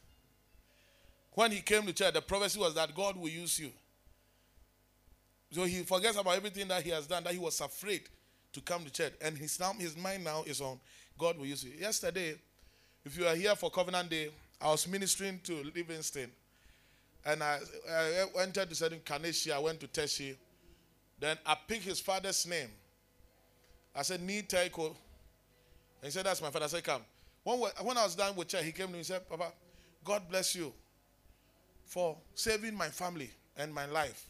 when 1.31 1.49
he 1.49 1.61
came 1.61 1.87
to 1.87 1.93
church, 1.93 2.13
the 2.13 2.21
prophecy 2.21 2.59
was 2.59 2.75
that 2.75 2.93
God 2.93 3.17
will 3.17 3.29
use 3.29 3.57
you. 3.57 3.71
So 5.51 5.63
he 5.63 5.83
forgets 5.83 6.17
about 6.17 6.35
everything 6.35 6.67
that 6.67 6.83
he 6.83 6.89
has 6.89 7.07
done, 7.07 7.23
that 7.23 7.33
he 7.33 7.39
was 7.39 7.59
afraid 7.61 8.01
to 8.53 8.61
come 8.61 8.83
to 8.83 8.91
church. 8.91 9.13
And 9.21 9.37
his, 9.37 9.59
now, 9.59 9.73
his 9.73 9.95
mind 9.97 10.23
now 10.23 10.43
is 10.45 10.61
on 10.61 10.79
God 11.17 11.37
will 11.37 11.45
use 11.45 11.63
you. 11.63 11.71
Yesterday, 11.79 12.35
if 13.05 13.17
you 13.17 13.25
are 13.25 13.35
here 13.35 13.55
for 13.55 13.69
Covenant 13.71 14.09
Day, 14.09 14.29
I 14.61 14.69
was 14.69 14.87
ministering 14.87 15.39
to 15.43 15.63
Livingston. 15.75 16.29
And 17.25 17.43
I, 17.43 17.59
I 17.89 18.25
entered 18.41 18.69
to 18.69 18.75
certain 18.75 18.99
Kaneshie, 18.99 19.51
I 19.51 19.59
went 19.59 19.79
to 19.79 19.87
Teshie. 19.87 20.35
Then 21.19 21.37
I 21.45 21.57
picked 21.67 21.83
his 21.83 21.99
father's 21.99 22.45
name. 22.45 22.69
I 23.95 24.03
said, 24.03 24.21
Need 24.21 24.47
Taiko. 24.49 24.87
And 24.87 24.95
he 26.03 26.11
said, 26.11 26.25
That's 26.25 26.41
my 26.41 26.51
father. 26.51 26.65
I 26.65 26.67
said, 26.67 26.83
Come. 26.83 27.01
When, 27.43 27.59
when 27.59 27.97
I 27.97 28.03
was 28.03 28.15
done 28.15 28.35
with 28.35 28.49
church, 28.49 28.65
he 28.65 28.71
came 28.71 28.87
to 28.87 28.91
me 28.91 28.99
and 28.99 29.05
said, 29.05 29.27
Papa, 29.27 29.51
God 30.03 30.23
bless 30.29 30.55
you 30.55 30.71
for 31.85 32.17
saving 32.35 32.75
my 32.75 32.89
family 32.89 33.31
and 33.57 33.73
my 33.73 33.85
life. 33.85 34.27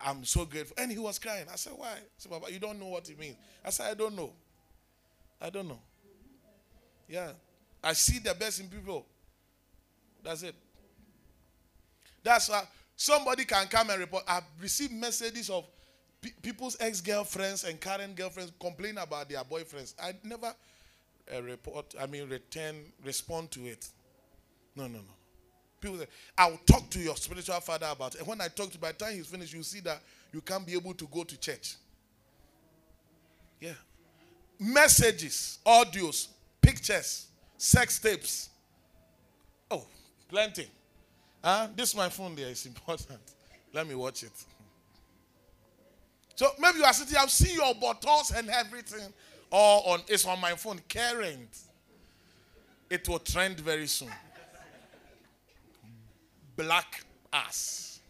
I'm 0.00 0.24
so 0.24 0.44
grateful. 0.44 0.76
And 0.78 0.90
he 0.92 0.98
was 0.98 1.18
crying. 1.18 1.46
I 1.52 1.56
said, 1.56 1.72
Why? 1.76 1.94
He 1.96 2.02
said, 2.18 2.32
Papa, 2.32 2.52
you 2.52 2.58
don't 2.58 2.78
know 2.78 2.86
what 2.86 3.08
it 3.08 3.18
means. 3.18 3.36
I 3.64 3.70
said, 3.70 3.90
I 3.90 3.94
don't 3.94 4.14
know. 4.14 4.32
I 5.40 5.50
don't 5.50 5.68
know. 5.68 5.80
Yeah. 7.08 7.30
I 7.82 7.92
see 7.92 8.18
the 8.18 8.34
best 8.34 8.60
in 8.60 8.68
people. 8.68 9.06
That's 10.22 10.42
it. 10.42 10.54
That's 12.22 12.48
why 12.48 12.64
somebody 12.96 13.44
can 13.44 13.66
come 13.68 13.90
and 13.90 14.00
report. 14.00 14.24
I've 14.26 14.42
received 14.60 14.92
messages 14.92 15.48
of 15.50 15.64
pe- 16.20 16.30
people's 16.42 16.76
ex 16.80 17.00
girlfriends 17.00 17.64
and 17.64 17.80
current 17.80 18.16
girlfriends 18.16 18.52
complain 18.58 18.98
about 18.98 19.28
their 19.28 19.44
boyfriends. 19.44 19.94
I 20.02 20.14
never 20.24 20.52
a 21.32 21.42
report, 21.42 21.94
I 22.00 22.06
mean, 22.06 22.28
return, 22.28 22.76
respond 23.04 23.50
to 23.52 23.66
it. 23.66 23.88
No, 24.74 24.86
no, 24.86 24.98
no. 24.98 25.15
People 25.80 25.98
say, 25.98 26.06
I'll 26.36 26.58
talk 26.66 26.88
to 26.90 26.98
your 26.98 27.16
spiritual 27.16 27.60
father 27.60 27.88
about 27.90 28.14
it. 28.14 28.20
And 28.20 28.28
when 28.28 28.40
I 28.40 28.48
talk 28.48 28.70
to 28.72 28.78
by 28.78 28.92
the 28.92 28.98
time 28.98 29.14
he's 29.14 29.26
finished, 29.26 29.52
you 29.54 29.62
see 29.62 29.80
that 29.80 30.00
you 30.32 30.40
can't 30.40 30.66
be 30.66 30.74
able 30.74 30.94
to 30.94 31.06
go 31.06 31.24
to 31.24 31.38
church. 31.38 31.76
Yeah. 33.60 33.72
Messages, 34.58 35.58
audios, 35.66 36.28
pictures, 36.60 37.26
sex 37.58 37.98
tapes. 37.98 38.48
Oh, 39.70 39.84
plenty. 40.28 40.68
Huh? 41.44 41.68
This 41.76 41.94
my 41.94 42.08
phone 42.08 42.34
there 42.34 42.48
is 42.48 42.64
important. 42.66 43.20
Let 43.72 43.86
me 43.86 43.94
watch 43.94 44.22
it. 44.22 44.32
So 46.34 46.48
maybe 46.58 46.78
you 46.78 46.84
are 46.84 46.92
sitting, 46.92 47.16
I've 47.16 47.30
seen 47.30 47.56
your 47.56 47.74
bottles 47.74 48.30
and 48.30 48.48
everything. 48.50 49.12
Or 49.50 49.92
on 49.92 50.00
it's 50.08 50.26
on 50.26 50.40
my 50.40 50.52
phone, 50.52 50.80
current. 50.88 51.48
It 52.90 53.08
will 53.08 53.18
trend 53.18 53.60
very 53.60 53.86
soon. 53.86 54.10
Black 56.56 57.04
ass. 57.32 58.00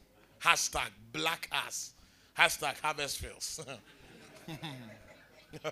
Hashtag 0.40 0.88
black 1.12 1.48
ass. 1.52 1.92
Hashtag 2.38 2.80
harvest 2.80 3.18
fails. 3.18 3.64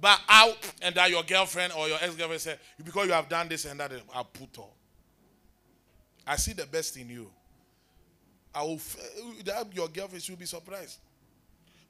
but 0.00 0.20
out 0.28 0.56
and 0.82 0.94
that 0.94 1.10
your 1.10 1.22
girlfriend 1.24 1.72
or 1.76 1.88
your 1.88 1.98
ex-girlfriend 2.00 2.40
said, 2.40 2.58
because 2.82 3.06
you 3.06 3.12
have 3.12 3.28
done 3.28 3.48
this 3.48 3.64
and 3.64 3.78
that, 3.80 3.92
I'll 4.14 4.24
put 4.24 4.58
on. 4.58 4.68
I 6.26 6.36
see 6.36 6.52
the 6.52 6.66
best 6.66 6.96
in 6.96 7.08
you. 7.08 7.30
I 8.54 8.62
will, 8.62 8.80
your 9.74 9.88
girlfriend 9.88 10.22
should 10.22 10.38
be 10.38 10.46
surprised. 10.46 10.98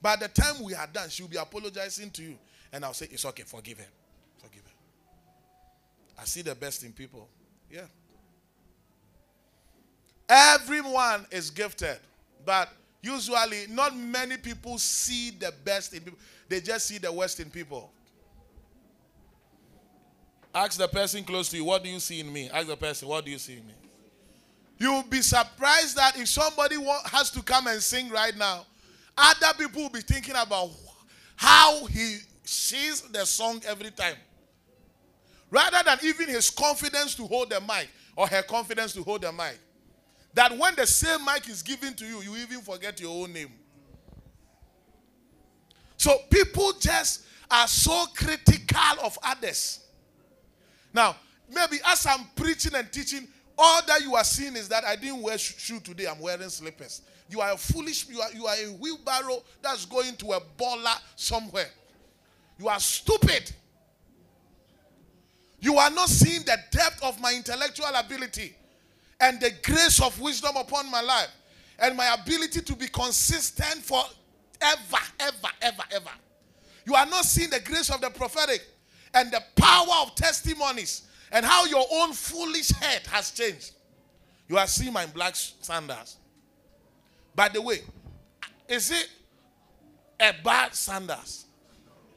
By 0.00 0.16
the 0.16 0.28
time 0.28 0.62
we 0.62 0.74
are 0.74 0.86
done, 0.86 1.08
she'll 1.08 1.28
be 1.28 1.36
apologizing 1.36 2.10
to 2.10 2.22
you. 2.22 2.38
And 2.72 2.84
I'll 2.84 2.94
say, 2.94 3.08
It's 3.10 3.24
okay, 3.24 3.44
forgive 3.44 3.78
her. 3.78 3.86
Forgive 4.38 4.62
her. 4.62 6.20
I 6.20 6.24
see 6.24 6.42
the 6.42 6.54
best 6.54 6.84
in 6.84 6.92
people. 6.92 7.28
Yeah. 7.74 7.86
Everyone 10.28 11.26
is 11.32 11.50
gifted, 11.50 11.98
but 12.46 12.68
usually 13.02 13.66
not 13.68 13.96
many 13.96 14.36
people 14.36 14.78
see 14.78 15.30
the 15.30 15.52
best 15.64 15.92
in 15.92 16.00
people. 16.00 16.18
They 16.48 16.60
just 16.60 16.86
see 16.86 16.98
the 16.98 17.12
worst 17.12 17.40
in 17.40 17.50
people. 17.50 17.90
Ask 20.54 20.78
the 20.78 20.86
person 20.86 21.24
close 21.24 21.48
to 21.48 21.56
you, 21.56 21.64
What 21.64 21.82
do 21.82 21.90
you 21.90 21.98
see 21.98 22.20
in 22.20 22.32
me? 22.32 22.48
Ask 22.48 22.68
the 22.68 22.76
person, 22.76 23.08
What 23.08 23.24
do 23.24 23.32
you 23.32 23.38
see 23.38 23.54
in 23.54 23.66
me? 23.66 23.74
You'll 24.78 25.02
be 25.02 25.20
surprised 25.20 25.96
that 25.96 26.16
if 26.16 26.28
somebody 26.28 26.76
has 27.06 27.30
to 27.32 27.42
come 27.42 27.66
and 27.66 27.82
sing 27.82 28.08
right 28.08 28.36
now, 28.36 28.66
other 29.18 29.52
people 29.58 29.82
will 29.82 29.90
be 29.90 30.00
thinking 30.00 30.34
about 30.36 30.70
how 31.34 31.86
he 31.86 32.18
sees 32.44 33.00
the 33.02 33.24
song 33.24 33.62
every 33.66 33.90
time. 33.90 34.16
Rather 35.54 35.84
than 35.84 35.98
even 36.02 36.28
his 36.28 36.50
confidence 36.50 37.14
to 37.14 37.24
hold 37.28 37.48
the 37.48 37.60
mic 37.60 37.88
or 38.16 38.26
her 38.26 38.42
confidence 38.42 38.92
to 38.92 39.04
hold 39.04 39.22
the 39.22 39.30
mic. 39.30 39.56
That 40.32 40.58
when 40.58 40.74
the 40.74 40.84
same 40.84 41.24
mic 41.24 41.48
is 41.48 41.62
given 41.62 41.94
to 41.94 42.04
you, 42.04 42.22
you 42.22 42.34
even 42.38 42.60
forget 42.60 43.00
your 43.00 43.22
own 43.22 43.32
name. 43.32 43.52
So 45.96 46.18
people 46.28 46.72
just 46.80 47.24
are 47.48 47.68
so 47.68 48.04
critical 48.16 49.00
of 49.00 49.16
others. 49.22 49.86
Now, 50.92 51.14
maybe 51.48 51.76
as 51.86 52.04
I'm 52.04 52.26
preaching 52.34 52.74
and 52.74 52.90
teaching, 52.90 53.28
all 53.56 53.80
that 53.86 54.02
you 54.02 54.16
are 54.16 54.24
seeing 54.24 54.56
is 54.56 54.68
that 54.70 54.82
I 54.82 54.96
didn't 54.96 55.22
wear 55.22 55.38
shoe 55.38 55.78
today, 55.78 56.06
I'm 56.08 56.18
wearing 56.18 56.48
slippers. 56.48 57.02
You 57.30 57.40
are 57.40 57.52
a 57.52 57.56
foolish, 57.56 58.08
you 58.08 58.20
are, 58.20 58.32
you 58.32 58.46
are 58.46 58.56
a 58.56 58.72
wheelbarrow 58.72 59.40
that's 59.62 59.84
going 59.84 60.16
to 60.16 60.32
a 60.32 60.40
baller 60.58 60.98
somewhere. 61.14 61.70
You 62.58 62.66
are 62.66 62.80
stupid. 62.80 63.54
You 65.64 65.78
are 65.78 65.88
not 65.88 66.10
seeing 66.10 66.42
the 66.42 66.58
depth 66.70 67.02
of 67.02 67.18
my 67.22 67.32
intellectual 67.32 67.86
ability 67.96 68.54
and 69.18 69.40
the 69.40 69.50
grace 69.62 69.98
of 70.02 70.20
wisdom 70.20 70.56
upon 70.58 70.90
my 70.90 71.00
life 71.00 71.30
and 71.78 71.96
my 71.96 72.14
ability 72.20 72.60
to 72.60 72.76
be 72.76 72.86
consistent 72.86 73.76
for 73.82 74.02
ever, 74.60 75.02
ever, 75.20 75.48
ever, 75.62 75.82
ever. 75.90 76.10
You 76.84 76.94
are 76.94 77.06
not 77.06 77.24
seeing 77.24 77.48
the 77.48 77.60
grace 77.60 77.88
of 77.88 78.02
the 78.02 78.10
prophetic 78.10 78.60
and 79.14 79.32
the 79.32 79.42
power 79.56 80.02
of 80.02 80.14
testimonies 80.14 81.08
and 81.32 81.46
how 81.46 81.64
your 81.64 81.86
own 81.92 82.12
foolish 82.12 82.68
head 82.68 83.06
has 83.06 83.30
changed. 83.30 83.72
You 84.48 84.58
are 84.58 84.66
seeing 84.66 84.92
my 84.92 85.06
black 85.06 85.34
sandals. 85.34 86.18
By 87.34 87.48
the 87.48 87.62
way, 87.62 87.80
is 88.68 88.90
it 88.90 89.08
a 90.20 90.34
bad 90.44 90.74
sandals? 90.74 91.46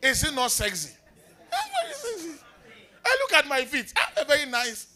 Is 0.02 0.22
it 0.26 0.36
not 0.36 0.52
sexy? 0.52 0.94
I 3.08 3.18
look 3.22 3.34
at 3.34 3.48
my 3.48 3.64
feet. 3.66 3.94
They're 4.16 4.26
very 4.26 4.46
nice. 4.50 4.88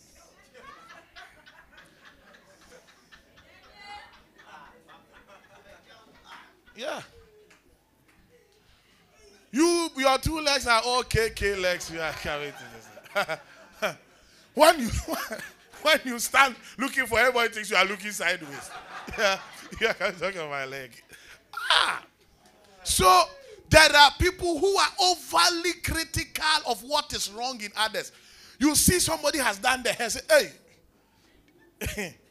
Yeah. 6.76 7.02
You, 9.52 9.90
your 9.98 10.18
two 10.18 10.40
legs 10.40 10.68
are 10.68 10.82
all 10.86 11.04
KK 11.04 11.62
legs. 11.62 11.92
You 11.92 12.00
are 12.00 12.14
carrying 12.14 12.54
this. 12.74 13.38
when 14.54 14.80
you 14.80 14.90
when 15.82 16.00
you 16.06 16.20
stand 16.20 16.56
looking 16.78 17.06
for 17.06 17.20
everybody 17.20 17.50
thinks 17.50 17.70
you 17.70 17.76
are 17.78 17.86
looking 17.86 18.12
sideways. 18.12 18.70
Yeah, 19.18 19.40
yeah, 19.82 19.94
I'm 20.00 20.16
talking 20.16 20.48
my 20.50 20.64
leg. 20.64 20.92
Ah, 21.72 22.04
so 22.84 23.24
there 23.72 23.96
are 23.96 24.12
people 24.20 24.60
who 24.60 24.76
are 24.76 24.90
overly 25.02 25.72
critical 25.84 26.44
of 26.68 26.84
what 26.84 27.14
is 27.14 27.32
wrong 27.32 27.60
in 27.62 27.72
others. 27.78 28.12
You 28.60 28.76
see 28.76 29.00
somebody 29.00 29.40
has 29.40 29.58
done 29.60 29.82
the 29.82 29.94
hair, 29.94 30.10
say, 30.10 30.20
hey. 31.90 32.16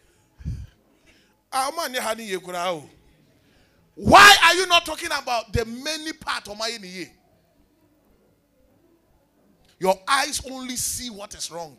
Ah, 1.53 1.69
Why 3.97 4.37
are 4.45 4.55
you 4.55 4.67
not 4.69 4.87
talking 4.87 5.09
about 5.09 5.53
the 5.53 5.65
many 5.65 6.13
part 6.13 6.47
of 6.47 6.57
my 6.57 6.69
year? 6.69 7.11
Your 9.81 9.99
eyes 10.07 10.41
only 10.49 10.77
see 10.77 11.11
what 11.11 11.35
is 11.35 11.51
wrong. 11.51 11.77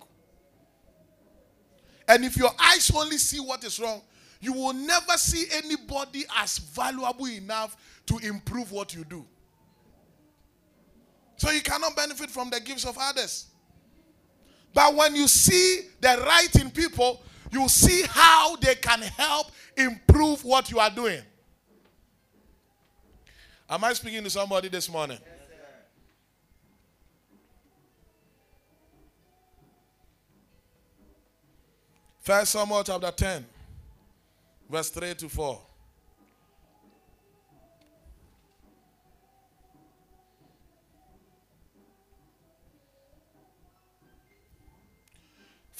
And 2.07 2.25
if 2.25 2.35
your 2.35 2.51
eyes 2.59 2.91
only 2.93 3.17
see 3.17 3.39
what 3.39 3.63
is 3.63 3.79
wrong, 3.79 4.01
you 4.41 4.51
will 4.51 4.73
never 4.73 5.13
see 5.17 5.45
anybody 5.53 6.25
as 6.38 6.57
valuable 6.57 7.27
enough 7.27 7.77
to 8.07 8.17
improve 8.17 8.73
what 8.73 8.93
you 8.93 9.05
do. 9.05 9.25
So 11.41 11.49
you 11.49 11.61
cannot 11.61 11.95
benefit 11.95 12.30
from 12.30 12.51
the 12.51 12.59
gifts 12.59 12.85
of 12.85 12.95
others. 13.01 13.47
But 14.76 14.93
when 14.93 15.15
you 15.15 15.27
see 15.27 15.88
the 15.99 16.23
right 16.23 16.55
in 16.61 16.69
people, 16.69 17.19
you 17.49 17.68
see 17.68 18.03
how 18.07 18.57
they 18.57 18.76
can 18.76 19.01
help 19.01 19.47
improve 19.76 20.45
what 20.45 20.69
you 20.69 20.77
are 20.77 20.91
doing. 20.91 21.19
Am 23.68 23.84
I 23.84 23.91
speaking 23.93 24.23
to 24.23 24.30
somebody 24.30 24.69
this 24.69 24.88
morning? 24.88 25.18
First 32.19 32.51
Samuel 32.51 32.84
chapter 32.84 33.09
10, 33.09 33.45
verse 34.69 34.91
3 34.91 35.15
to 35.15 35.27
4. 35.27 35.59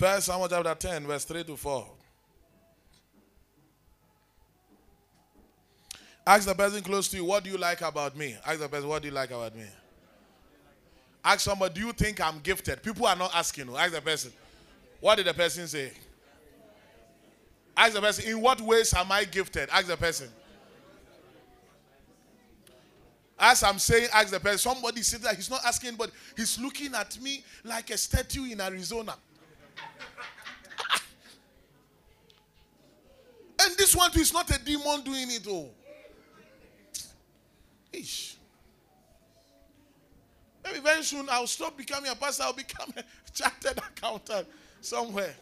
First 0.02 0.26
Samuel 0.26 0.48
chapter 0.50 0.74
10, 0.74 1.06
verse 1.06 1.26
3 1.26 1.44
to 1.44 1.56
4. 1.56 1.88
Ask 6.26 6.48
the 6.48 6.56
person 6.56 6.82
close 6.82 7.08
to 7.10 7.18
you, 7.18 7.26
what 7.26 7.44
do 7.44 7.52
you 7.52 7.58
like 7.60 7.82
about 7.82 8.18
me? 8.18 8.36
Ask 8.44 8.62
the 8.62 8.68
person, 8.68 8.90
what 8.90 9.04
do 9.04 9.10
you 9.10 9.14
like 9.14 9.30
about 9.30 9.56
me? 9.56 9.68
Ask 11.24 11.42
somebody, 11.42 11.76
do 11.76 11.86
you 11.86 11.94
think 11.94 12.20
I'm 12.20 12.40
gifted? 12.40 12.82
People 12.82 13.06
are 13.06 13.16
not 13.16 13.30
asking 13.36 13.68
you. 13.68 13.78
Ask 13.78 13.94
the 13.94 14.02
person, 14.02 14.32
what 15.00 15.18
did 15.18 15.28
the 15.28 15.36
person 15.36 15.68
say? 15.68 15.92
Ask 17.78 17.94
the 17.94 18.02
person, 18.02 18.28
in 18.28 18.42
what 18.42 18.60
ways 18.60 18.96
am 18.96 19.12
I 19.12 19.24
gifted? 19.24 19.70
Ask 19.70 19.86
the 19.86 19.98
person. 19.98 20.30
As 23.38 23.62
I'm 23.62 23.78
saying, 23.78 24.08
ask 24.12 24.30
the 24.30 24.40
person. 24.40 24.58
Somebody 24.58 25.04
said 25.04 25.22
that 25.22 25.36
he's 25.36 25.52
not 25.52 25.64
asking, 25.64 25.94
but 25.94 26.10
he's 26.36 26.58
looking 26.58 26.96
at 26.96 27.22
me 27.22 27.44
like 27.64 27.92
a 27.92 27.98
statue 28.00 28.46
in 28.46 28.60
Arizona. 28.60 29.14
and 33.62 33.78
this 33.78 33.96
one 33.96 34.12
is 34.16 34.34
not 34.34 34.50
a 34.50 34.60
demon 34.64 35.02
doing 35.04 35.32
it 35.32 35.48
all. 35.48 35.74
Ish. 37.94 38.38
Maybe 40.64 40.80
very 40.80 41.04
soon 41.04 41.28
I'll 41.30 41.48
stop 41.48 41.78
becoming 41.78 42.12
a 42.12 42.16
pastor, 42.16 42.44
I'll 42.44 42.54
become 42.54 42.94
a 42.96 43.04
chartered 43.34 43.78
accountant 43.78 44.48
somewhere. 44.80 45.36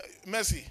Eh, 0.00 0.04
mercy. 0.26 0.64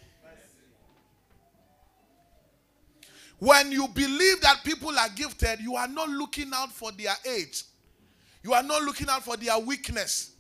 When 3.39 3.71
you 3.71 3.87
believe 3.89 4.41
that 4.41 4.61
people 4.63 4.97
are 4.97 5.09
gifted, 5.09 5.59
you 5.59 5.75
are 5.75 5.87
not 5.87 6.09
looking 6.09 6.51
out 6.53 6.71
for 6.71 6.91
their 6.91 7.13
age. 7.25 7.63
You 8.43 8.53
are 8.53 8.63
not 8.63 8.83
looking 8.83 9.09
out 9.09 9.23
for 9.23 9.35
their 9.35 9.57
weakness. 9.59 10.35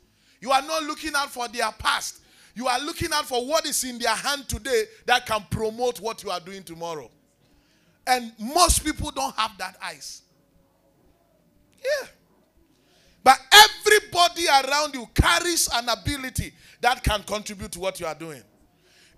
You 0.45 0.51
are 0.51 0.61
not 0.61 0.83
looking 0.83 1.15
out 1.15 1.31
for 1.31 1.47
their 1.47 1.71
past. 1.71 2.21
You 2.53 2.67
are 2.67 2.79
looking 2.79 3.11
out 3.11 3.25
for 3.25 3.47
what 3.47 3.65
is 3.65 3.83
in 3.83 3.97
their 3.97 4.13
hand 4.13 4.47
today 4.47 4.83
that 5.07 5.25
can 5.25 5.43
promote 5.49 5.99
what 5.99 6.23
you 6.23 6.29
are 6.29 6.39
doing 6.39 6.61
tomorrow. 6.61 7.09
And 8.05 8.31
most 8.37 8.85
people 8.85 9.09
don't 9.09 9.35
have 9.35 9.57
that 9.57 9.75
eyes. 9.83 10.21
Yeah. 11.83 12.07
But 13.23 13.39
everybody 13.51 14.45
around 14.45 14.93
you 14.93 15.09
carries 15.15 15.67
an 15.73 15.89
ability 15.89 16.53
that 16.79 17.03
can 17.03 17.23
contribute 17.23 17.71
to 17.71 17.79
what 17.79 17.99
you 17.99 18.05
are 18.05 18.13
doing. 18.13 18.43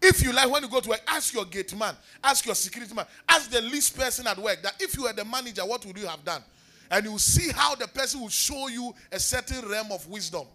If 0.01 0.23
you 0.23 0.31
like, 0.31 0.49
when 0.49 0.63
you 0.63 0.69
go 0.69 0.79
to 0.79 0.87
work, 0.87 1.01
ask 1.09 1.33
your 1.33 1.43
gate 1.43 1.77
man, 1.77 1.93
ask 2.23 2.45
your 2.45 2.55
security 2.55 2.95
man, 2.95 3.05
ask 3.27 3.51
the 3.51 3.61
least 3.63 3.97
person 3.97 4.27
at 4.27 4.37
work 4.37 4.63
that 4.63 4.75
if 4.79 4.95
you 4.95 5.03
were 5.03 5.13
the 5.13 5.25
manager, 5.25 5.65
what 5.65 5.85
would 5.85 5.97
you 5.97 6.07
have 6.07 6.23
done? 6.23 6.41
And 6.89 7.05
you 7.05 7.19
see 7.19 7.51
how 7.51 7.75
the 7.75 7.89
person 7.89 8.21
will 8.21 8.29
show 8.29 8.69
you 8.69 8.95
a 9.11 9.19
certain 9.19 9.67
realm 9.67 9.91
of 9.91 10.07
wisdom 10.07 10.47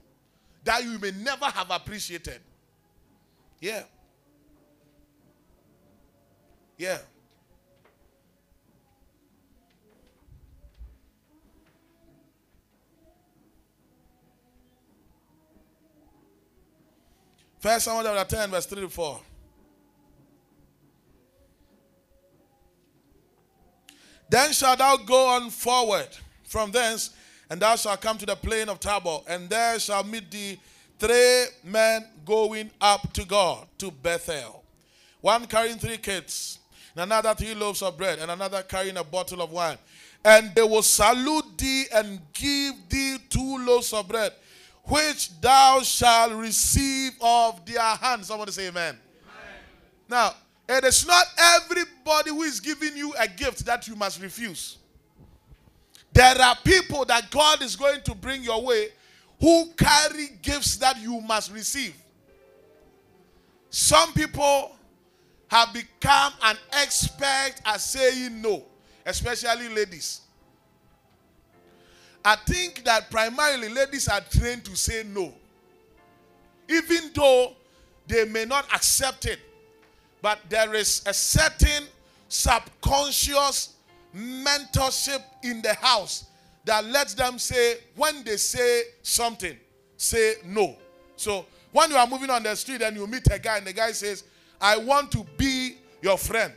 that 0.65 0.85
you 0.85 0.99
may 0.99 1.11
never 1.11 1.47
have 1.47 1.71
appreciated. 1.71 2.41
Yeah. 3.61 3.83
Yeah. 6.77 6.99
First 17.61 17.85
Samuel 17.85 18.15
chapter 18.17 18.37
10, 18.37 18.51
verse 18.51 18.67
3 18.67 18.81
to 18.81 18.89
4. 18.89 19.21
Then 24.29 24.53
shalt 24.53 24.79
thou 24.79 24.97
go 24.97 25.29
on 25.29 25.51
forward 25.51 26.09
from 26.43 26.73
thence, 26.73 27.11
and 27.53 27.61
thou 27.61 27.77
shalt 27.77 28.01
come 28.01 28.17
to 28.17 28.25
the 28.25 28.35
plain 28.35 28.71
of 28.71 28.81
Tabor, 28.81 29.19
and 29.29 29.47
there 29.51 29.79
shall 29.79 30.03
meet 30.05 30.31
thee 30.31 30.59
three 30.99 31.45
men 31.63 32.03
going 32.25 32.71
up 32.81 33.13
to 33.13 33.27
God, 33.27 33.67
to 33.77 33.91
Bethel. 33.91 34.65
One 35.21 35.45
carrying 35.45 35.77
three 35.77 35.99
kids, 35.99 36.61
and 36.95 37.03
another 37.03 37.35
three 37.35 37.55
loaves 37.55 37.83
of 37.83 37.99
bread, 37.99 38.21
and 38.21 38.31
another 38.31 38.63
carrying 38.63 38.97
a 38.97 39.05
bottle 39.05 39.43
of 39.43 39.53
wine. 39.53 39.77
And 40.25 40.55
they 40.55 40.63
will 40.63 40.81
salute 40.81 41.59
thee 41.59 41.85
and 41.95 42.21
give 42.33 42.89
thee 42.89 43.19
two 43.29 43.59
loaves 43.59 43.93
of 43.93 44.09
bread, 44.09 44.33
which 44.85 45.39
thou 45.39 45.83
shalt 45.83 46.33
receive 46.33 47.13
of 47.21 47.67
their 47.67 47.83
hands. 47.83 48.29
Somebody 48.29 48.53
say 48.53 48.69
amen. 48.69 48.97
amen. 48.97 48.99
Now, 50.09 50.33
it 50.71 50.85
is 50.85 51.07
not 51.07 51.27
everybody 51.39 52.31
who 52.31 52.45
is 52.45 52.61
giving 52.61 52.97
you 52.97 53.13
a 53.21 53.29
gift 53.29 53.67
that 53.67 53.87
you 53.87 53.95
must 53.95 54.23
refuse. 54.23 54.79
There 56.13 56.41
are 56.41 56.57
people 56.63 57.05
that 57.07 57.31
God 57.31 57.63
is 57.63 57.77
going 57.77 58.03
to 58.03 58.15
bring 58.15 58.43
your 58.43 58.63
way 58.63 58.89
who 59.41 59.71
carry 59.77 60.29
gifts 60.43 60.77
that 60.77 60.99
you 61.01 61.21
must 61.21 61.53
receive. 61.53 61.95
Some 63.71 64.13
people 64.13 64.73
have 65.49 65.73
become 65.73 66.33
an 66.43 66.57
expert 66.73 67.55
at 67.65 67.81
saying 67.81 68.41
no, 68.41 68.65
especially 69.07 69.69
ladies. 69.69 70.21
I 72.25 72.37
think 72.37 72.85
that 72.85 73.11
primarily 73.11 73.69
ladies 73.69 74.09
are 74.09 74.21
trained 74.21 74.65
to 74.67 74.77
say 74.77 75.05
no. 75.05 75.35
Even 76.69 77.11
though 77.15 77.53
they 78.07 78.25
may 78.27 78.45
not 78.45 78.67
accept 78.73 79.27
it, 79.27 79.41
but 80.21 80.39
there 80.49 80.75
is 80.75 81.03
a 81.07 81.13
certain 81.13 81.85
subconscious 82.29 83.72
mentorship 84.17 85.23
in 85.43 85.63
the 85.63 85.75
house 85.75 86.27
that 86.65 86.85
lets 86.85 87.15
them 87.15 87.39
say, 87.39 87.79
when 87.97 88.23
they 88.25 88.37
say 88.37 88.83
something, 89.03 89.57
say 89.97 90.35
no. 90.45 90.77
So 91.17 91.47
when 91.73 91.91
you 91.91 91.97
are 91.97 92.07
moving 92.07 92.31
on 92.31 92.43
the 92.43 92.55
street 92.55 92.83
and 92.83 92.97
you 92.97 93.07
meet 93.07 93.27
a 93.31 93.39
guy 93.39 93.59
and 93.59 93.67
the 93.67 93.73
guy 93.73 93.93
says, 93.93 94.25
I 94.61 94.77
want 94.77 95.11
to 95.13 95.27
be 95.37 95.77
your 96.01 96.19
friend, 96.19 96.53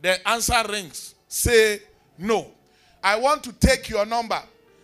the 0.00 0.26
answer 0.28 0.62
rings, 0.68 1.14
say 1.28 1.80
no. 2.18 2.50
I 3.02 3.16
want 3.16 3.44
to 3.44 3.52
take 3.52 3.88
your 3.88 4.06
number, 4.06 4.40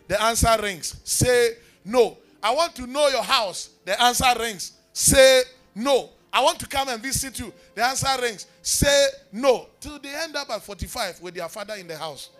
the 0.09 0.21
answer 0.23 0.55
rings, 0.61 1.01
say 1.05 1.53
no. 1.85 2.19
I 2.43 2.55
want 2.55 2.75
to 2.77 2.87
know 2.87 3.09
your 3.09 3.23
house, 3.23 3.71
the 3.85 4.01
answer 4.03 4.33
rings, 4.39 4.73
say 4.93 5.43
no. 5.75 6.11
I 6.33 6.43
want 6.43 6.61
to 6.61 6.67
come 6.67 6.89
and 6.89 7.03
visit 7.03 7.39
you. 7.39 7.53
The 7.75 7.85
answer 7.85 8.09
rings. 8.21 8.47
Say 8.63 9.07
no. 9.33 9.67
Till 9.81 9.99
they 9.99 10.15
end 10.15 10.37
up 10.37 10.51
at 10.51 10.63
45 10.63 11.21
with 11.21 11.35
their 11.35 11.49
father 11.49 11.75
in 11.75 11.89
the 11.89 11.97
house. 11.97 12.31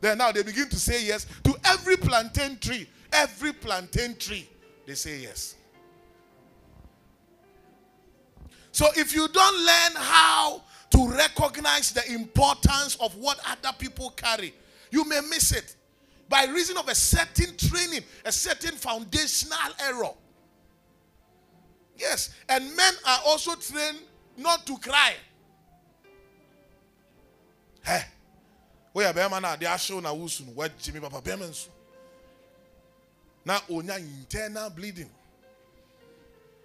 Then 0.00 0.18
now 0.18 0.32
they 0.32 0.42
begin 0.42 0.68
to 0.68 0.76
say 0.76 1.04
yes 1.04 1.26
to 1.44 1.54
every 1.64 1.96
plantain 1.96 2.58
tree. 2.58 2.88
Every 3.12 3.52
plantain 3.52 4.16
tree, 4.16 4.48
they 4.86 4.94
say 4.94 5.18
yes. 5.20 5.54
So 8.72 8.86
if 8.96 9.14
you 9.14 9.28
don't 9.28 9.58
learn 9.58 9.92
how 9.94 10.62
to 10.90 11.08
recognize 11.08 11.92
the 11.92 12.12
importance 12.12 12.96
of 12.96 13.14
what 13.16 13.38
other 13.46 13.74
people 13.78 14.10
carry, 14.10 14.52
you 14.90 15.04
may 15.08 15.20
miss 15.30 15.52
it 15.52 15.76
by 16.28 16.46
reason 16.46 16.76
of 16.76 16.88
a 16.88 16.94
certain 16.94 17.56
training, 17.56 18.02
a 18.24 18.32
certain 18.32 18.74
foundational 18.74 19.58
error. 19.80 20.10
Yes, 21.96 22.30
and 22.48 22.64
men 22.76 22.92
are 23.06 23.20
also 23.26 23.54
trained 23.54 23.98
not 24.36 24.66
to 24.66 24.76
cry. 24.78 25.14
Hey, 27.82 28.00
ah, 28.02 28.06
where 28.92 29.12
what 30.54 30.76
Jimmy 30.78 31.00
Papa 31.00 31.20
internal 33.98 34.70
bleeding. 34.70 35.10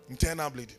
Internal 0.10 0.50
bleeding. 0.50 0.78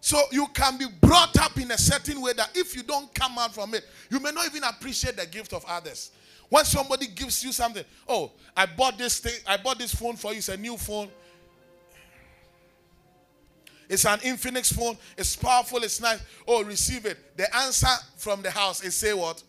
So 0.00 0.20
you 0.32 0.46
can 0.54 0.78
be 0.78 0.86
brought 1.00 1.38
up 1.38 1.58
in 1.58 1.70
a 1.70 1.78
certain 1.78 2.20
way 2.20 2.32
that 2.34 2.50
if 2.54 2.74
you 2.74 2.82
don't 2.82 3.12
come 3.14 3.38
out 3.38 3.54
from 3.54 3.74
it, 3.74 3.84
you 4.10 4.18
may 4.18 4.30
not 4.32 4.46
even 4.46 4.64
appreciate 4.64 5.16
the 5.16 5.26
gift 5.26 5.52
of 5.52 5.64
others. 5.66 6.10
When 6.48 6.64
somebody 6.64 7.06
gives 7.06 7.44
you 7.44 7.52
something, 7.52 7.84
oh, 8.08 8.32
I 8.56 8.66
bought 8.66 8.98
this 8.98 9.20
thing, 9.20 9.34
I 9.46 9.56
bought 9.56 9.78
this 9.78 9.94
phone 9.94 10.16
for 10.16 10.32
you, 10.32 10.38
it's 10.38 10.48
a 10.48 10.56
new 10.56 10.76
phone. 10.76 11.08
It's 13.90 14.06
an 14.06 14.20
Infinix 14.20 14.72
phone. 14.72 14.96
It's 15.18 15.34
powerful. 15.34 15.82
It's 15.82 16.00
nice. 16.00 16.20
Oh, 16.46 16.62
receive 16.62 17.06
it. 17.06 17.36
The 17.36 17.52
answer 17.56 17.88
from 18.16 18.40
the 18.40 18.50
house 18.50 18.84
is 18.84 18.94
say 18.94 19.12
what? 19.12 19.42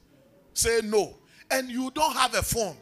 Say 0.53 0.81
no. 0.83 1.15
And 1.51 1.69
you 1.69 1.91
don't 1.91 2.13
have 2.13 2.33
a 2.33 2.41
phone. 2.41 2.75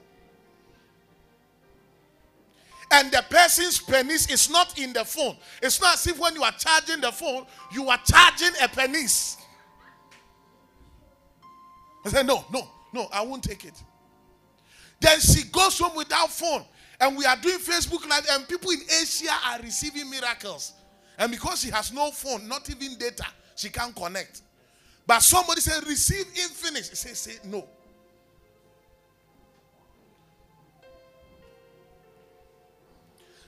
And 2.91 3.11
the 3.11 3.23
person's 3.29 3.77
penis 3.77 4.31
is 4.31 4.49
not 4.49 4.79
in 4.79 4.93
the 4.93 5.03
phone. 5.03 5.35
It's 5.61 5.81
not 5.81 5.95
as 5.95 6.07
if 6.07 6.17
when 6.17 6.33
you 6.33 6.43
are 6.43 6.53
charging 6.53 7.01
the 7.01 7.11
phone, 7.11 7.45
you 7.73 7.89
are 7.89 7.99
charging 8.05 8.53
a 8.63 8.69
penis. 8.69 9.35
I 12.05 12.09
said, 12.09 12.25
no, 12.25 12.45
no, 12.53 12.67
no, 12.93 13.09
I 13.11 13.21
won't 13.21 13.43
take 13.43 13.65
it. 13.65 13.83
Then 15.01 15.19
she 15.19 15.43
goes 15.49 15.77
home 15.77 15.97
without 15.97 16.31
phone. 16.31 16.63
And 17.01 17.17
we 17.17 17.25
are 17.25 17.35
doing 17.35 17.59
Facebook 17.59 18.07
Live, 18.09 18.25
and 18.31 18.47
people 18.47 18.71
in 18.71 18.79
Asia 19.01 19.31
are 19.47 19.59
receiving 19.59 20.09
miracles. 20.09 20.73
And 21.19 21.31
because 21.31 21.61
she 21.61 21.69
has 21.69 21.91
no 21.91 22.09
phone, 22.11 22.47
not 22.47 22.69
even 22.69 22.97
data, 22.97 23.25
she 23.55 23.69
can't 23.69 23.93
connect. 23.93 24.41
But 25.05 25.19
somebody 25.19 25.59
said, 25.59 25.85
receive 25.85 26.25
infinite. 26.35 26.87
He 26.87 26.95
says, 26.95 27.19
say 27.19 27.33
no. 27.43 27.67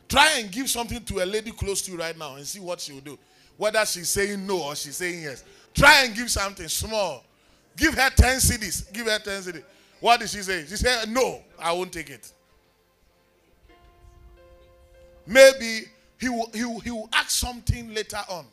Try 0.09 0.39
and 0.39 0.51
give 0.51 0.69
something 0.69 1.01
to 1.05 1.23
a 1.23 1.25
lady 1.25 1.51
close 1.51 1.81
to 1.83 1.91
you 1.93 1.97
right 1.97 2.17
now 2.17 2.35
and 2.35 2.45
see 2.45 2.59
what 2.59 2.81
she 2.81 2.91
will 2.91 2.99
do. 2.99 3.17
Whether 3.55 3.85
she's 3.85 4.09
saying 4.09 4.45
no 4.45 4.63
or 4.63 4.75
she's 4.75 4.97
saying 4.97 5.23
yes. 5.23 5.45
Try 5.73 6.03
and 6.03 6.13
give 6.13 6.29
something 6.29 6.67
small. 6.67 7.23
Give 7.77 7.93
her 7.93 8.09
10 8.09 8.37
cedis. 8.39 8.91
Give 8.91 9.07
her 9.07 9.19
10 9.19 9.41
cedis. 9.43 9.63
What 10.01 10.19
did 10.19 10.29
she 10.29 10.39
say? 10.39 10.65
She 10.65 10.75
said, 10.75 11.07
No, 11.07 11.41
I 11.57 11.71
won't 11.71 11.93
take 11.93 12.09
it. 12.09 12.33
Maybe 15.25 15.85
he 16.21 16.29
will, 16.29 16.51
he 16.53 16.63
will, 16.63 16.79
he 16.79 16.91
will 16.91 17.09
ask 17.13 17.31
something 17.31 17.91
later 17.95 18.19
on. 18.29 18.45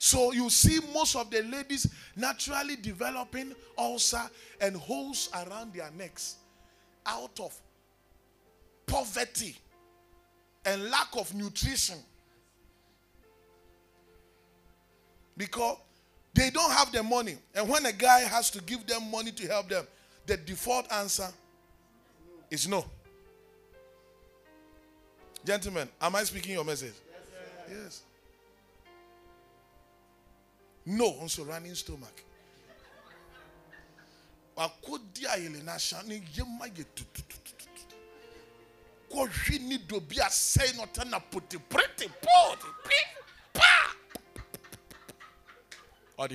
So 0.00 0.32
you 0.32 0.50
see 0.50 0.80
most 0.92 1.14
of 1.14 1.30
the 1.30 1.42
ladies 1.42 1.86
naturally 2.16 2.74
developing 2.74 3.54
ulcer 3.78 4.22
and 4.60 4.76
holes 4.76 5.30
around 5.32 5.72
their 5.72 5.88
necks 5.96 6.36
out 7.06 7.38
of 7.38 7.54
poverty 8.86 9.56
and 10.64 10.90
lack 10.90 11.08
of 11.16 11.32
nutrition. 11.34 11.98
Because 15.36 15.76
they 16.34 16.50
don't 16.50 16.72
have 16.72 16.90
the 16.90 17.04
money. 17.04 17.36
And 17.54 17.68
when 17.68 17.86
a 17.86 17.92
guy 17.92 18.20
has 18.20 18.50
to 18.50 18.62
give 18.62 18.84
them 18.84 19.08
money 19.12 19.30
to 19.30 19.46
help 19.46 19.68
them, 19.68 19.86
the 20.26 20.36
default 20.36 20.90
answer 20.90 21.28
is 22.50 22.66
no. 22.66 22.84
Gentlemen, 25.48 25.88
am 25.98 26.14
I 26.14 26.24
speaking 26.24 26.52
your 26.52 26.64
message? 26.64 26.92
Yes. 27.70 27.78
yes. 27.84 28.02
No, 30.84 31.06
also 31.22 31.42
running 31.42 31.74
stomach. 31.74 32.22
wakɔdi 34.58 35.24
ayɛlɛ 35.24 35.60
n'ahyɛn 35.62 36.06
ne 36.06 36.16
yɛm 36.36 36.60
ayɛ 36.60 36.84
tututututu 36.94 37.96
kɔhwi 39.10 39.60
ni 39.60 39.78
do 39.78 40.00
bi 40.00 40.16
asɛe 40.16 40.76
na 40.76 40.82
ɔtɛ 40.84 41.08
na 41.08 41.18
pote 41.20 41.56
prete 41.70 42.08
pɔɔte 42.20 42.66
pi 42.84 42.98
pa 43.54 43.94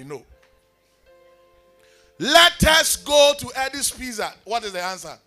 no 0.06 0.26
let 2.18 2.64
us 2.64 2.96
go 2.96 3.34
to 3.38 3.52
Eddie's 3.56 3.92
Pizza 3.92 4.34
what 4.46 4.64
is 4.64 4.72
the 4.72 4.82
answer 4.82 5.20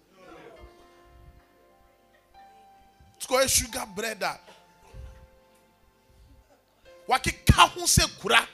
sukɔ 3.27 3.49
sugar 3.49 3.87
bread 3.95 4.23
ah. 4.23 4.39
a 7.09 7.11
wakeka 7.11 7.69
ho 7.69 7.83
sɛ 7.83 8.21
kura. 8.21 8.47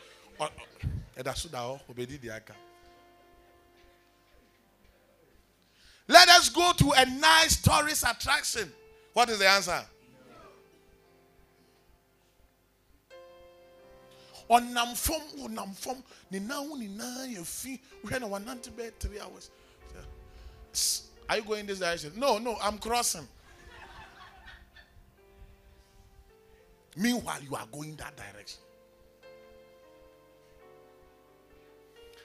Let 6.09 6.29
us 6.29 6.49
go 6.49 6.73
to 6.73 6.91
a 6.97 7.07
nice 7.07 7.61
tourist 7.63 8.05
attraction. 8.09 8.71
What 9.13 9.29
is 9.31 9.39
the 9.39 9.49
answer? 9.49 9.85
Ɔnam 14.51 14.97
fam 14.97 15.21
ɔnam 15.39 15.75
fam 15.77 16.03
ne 16.31 16.39
nan 16.41 16.69
three 18.99 19.21
hours. 19.21 19.51
Are 21.29 21.37
you 21.37 21.43
going 21.45 21.67
this 21.67 21.79
direction? 21.79 22.13
No 22.17 22.39
no 22.39 22.57
i'm 22.61 22.79
crossing 22.79 23.29
meanwhile 26.97 27.41
you 27.43 27.55
are 27.57 27.67
going 27.73 27.97
that 27.97 28.15
direction. 28.17 28.61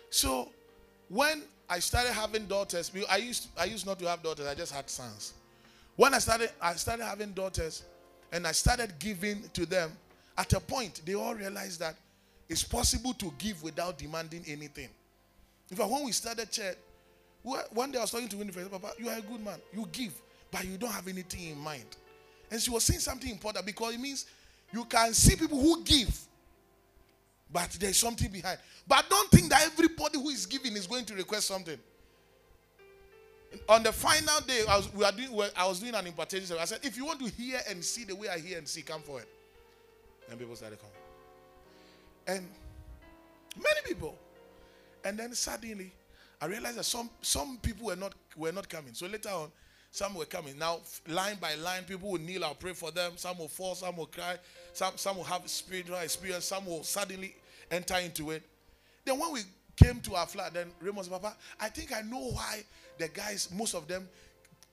So 0.09 0.49
when 1.09 1.43
i 1.69 1.79
started 1.79 2.13
having 2.13 2.45
daughters 2.45 2.91
i 3.09 3.17
used 3.17 3.49
i 3.57 3.65
used 3.65 3.85
not 3.85 3.99
to 3.99 4.07
have 4.07 4.23
daughters 4.23 4.47
i 4.47 4.55
just 4.55 4.73
had 4.73 4.89
sons. 4.89 5.33
When 5.95 6.13
i 6.13 6.19
started 6.19 6.51
i 6.61 6.73
started 6.73 7.05
having 7.05 7.31
daughters 7.33 7.83
and 8.31 8.45
i 8.47 8.51
started 8.51 8.93
giving 8.99 9.43
to 9.53 9.65
them 9.65 9.91
at 10.37 10.51
a 10.53 10.59
point 10.59 11.01
they 11.05 11.13
all 11.15 11.35
realized 11.35 11.79
that 11.79 11.95
it's 12.49 12.63
possible 12.63 13.13
to 13.15 13.31
give 13.37 13.61
without 13.63 13.97
demanding 13.97 14.43
anything. 14.47 14.89
In 15.71 15.77
fact 15.77 15.89
when 15.89 16.05
we 16.05 16.11
started 16.11 16.51
church 16.51 16.77
one 17.43 17.91
day 17.91 17.97
i 17.97 18.01
was 18.01 18.11
talking 18.11 18.27
to 18.27 18.37
winifred 18.37 18.69
papa 18.71 18.91
you 18.97 19.09
are 19.09 19.17
a 19.17 19.21
good 19.21 19.43
man. 19.43 19.59
You 19.73 19.87
give 19.91 20.13
but 20.51 20.65
you 20.65 20.77
don't 20.77 20.91
have 20.91 21.07
anything 21.07 21.49
in 21.49 21.57
mind. 21.57 21.85
And 22.49 22.61
she 22.61 22.71
was 22.71 22.83
saying 22.83 23.01
something 23.01 23.29
important 23.29 23.65
because 23.65 23.93
it 23.93 23.99
means 23.99 24.25
you 24.71 24.85
can 24.85 25.13
see 25.13 25.35
people 25.35 25.59
who 25.59 25.83
give 25.83 26.27
but 27.51 27.69
there's 27.79 27.97
something 27.97 28.29
behind. 28.29 28.59
But 28.87 29.05
don't 29.09 29.29
think 29.31 29.49
that 29.49 29.65
everybody 29.65 30.19
who 30.19 30.29
is 30.29 30.45
giving 30.45 30.73
is 30.73 30.87
going 30.87 31.05
to 31.05 31.15
request 31.15 31.47
something. 31.47 31.77
On 33.69 33.81
the 33.81 33.93
final 33.93 34.41
day, 34.41 34.63
I 34.67 34.77
was, 34.77 34.93
we 34.93 35.05
are 35.05 35.11
doing, 35.11 35.49
I 35.55 35.67
was 35.67 35.79
doing 35.79 35.95
an 35.95 36.05
impartation. 36.05 36.57
I 36.59 36.65
said, 36.65 36.79
if 36.83 36.97
you 36.97 37.05
want 37.05 37.19
to 37.19 37.31
hear 37.31 37.59
and 37.69 37.83
see 37.83 38.03
the 38.03 38.15
way 38.15 38.27
I 38.27 38.39
hear 38.39 38.57
and 38.57 38.67
see, 38.67 38.81
come 38.81 39.01
forward. 39.01 39.25
And 40.29 40.37
people 40.37 40.55
started 40.55 40.79
coming. 40.79 40.93
And 42.27 42.47
many 43.55 43.81
people. 43.85 44.17
And 45.05 45.17
then 45.17 45.33
suddenly, 45.33 45.93
I 46.41 46.47
realized 46.47 46.77
that 46.77 46.83
some, 46.83 47.09
some 47.21 47.57
people 47.61 47.87
were 47.87 47.95
not, 47.95 48.13
were 48.35 48.51
not 48.51 48.67
coming. 48.67 48.93
So 48.93 49.07
later 49.07 49.29
on, 49.29 49.49
some 49.97 50.13
were 50.13 50.25
coming. 50.25 50.55
Now, 50.59 50.81
line 51.07 51.37
by 51.41 51.55
line, 51.55 51.83
people 51.83 52.11
will 52.11 52.19
kneel. 52.19 52.45
I'll 52.45 52.53
pray 52.53 52.73
for 52.73 52.91
them. 52.91 53.13
Some 53.15 53.39
will 53.39 53.47
fall. 53.47 53.73
Some 53.73 53.97
will 53.97 54.05
cry. 54.05 54.37
Some, 54.73 54.93
some 54.95 55.17
will 55.17 55.23
have 55.23 55.49
spiritual 55.49 55.97
experience. 55.97 56.45
Some 56.45 56.67
will 56.67 56.83
suddenly 56.83 57.35
enter 57.71 57.95
into 57.97 58.29
it. 58.29 58.43
Then 59.03 59.17
when 59.17 59.33
we 59.33 59.41
came 59.75 59.99
to 60.01 60.13
our 60.13 60.27
flat, 60.27 60.53
then 60.53 60.67
Raymond 60.81 61.09
Papa, 61.09 61.35
I 61.59 61.69
think 61.69 61.91
I 61.95 62.01
know 62.01 62.29
why 62.29 62.63
the 62.99 63.07
guys, 63.07 63.49
most 63.51 63.73
of 63.73 63.87
them, 63.87 64.07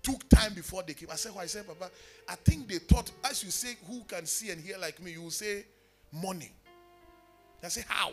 took 0.03 0.29
time 0.29 0.53
before 0.53 0.83
they 0.83 0.93
came. 0.93 1.09
I 1.11 1.17
said, 1.17 1.35
why? 1.35 1.45
I 1.45 1.47
said, 1.47 1.67
Papa, 1.67 1.91
I 2.29 2.35
think 2.35 2.69
they 2.69 2.77
thought, 2.77 3.11
as 3.25 3.43
you 3.43 3.51
say, 3.51 3.79
who 3.89 4.03
can 4.05 4.27
see 4.27 4.51
and 4.51 4.61
hear 4.61 4.77
like 4.77 5.03
me, 5.03 5.13
you 5.13 5.23
will 5.23 5.31
say 5.31 5.65
money. 6.13 6.53
I 7.63 7.69
say, 7.69 7.85
how? 7.89 8.11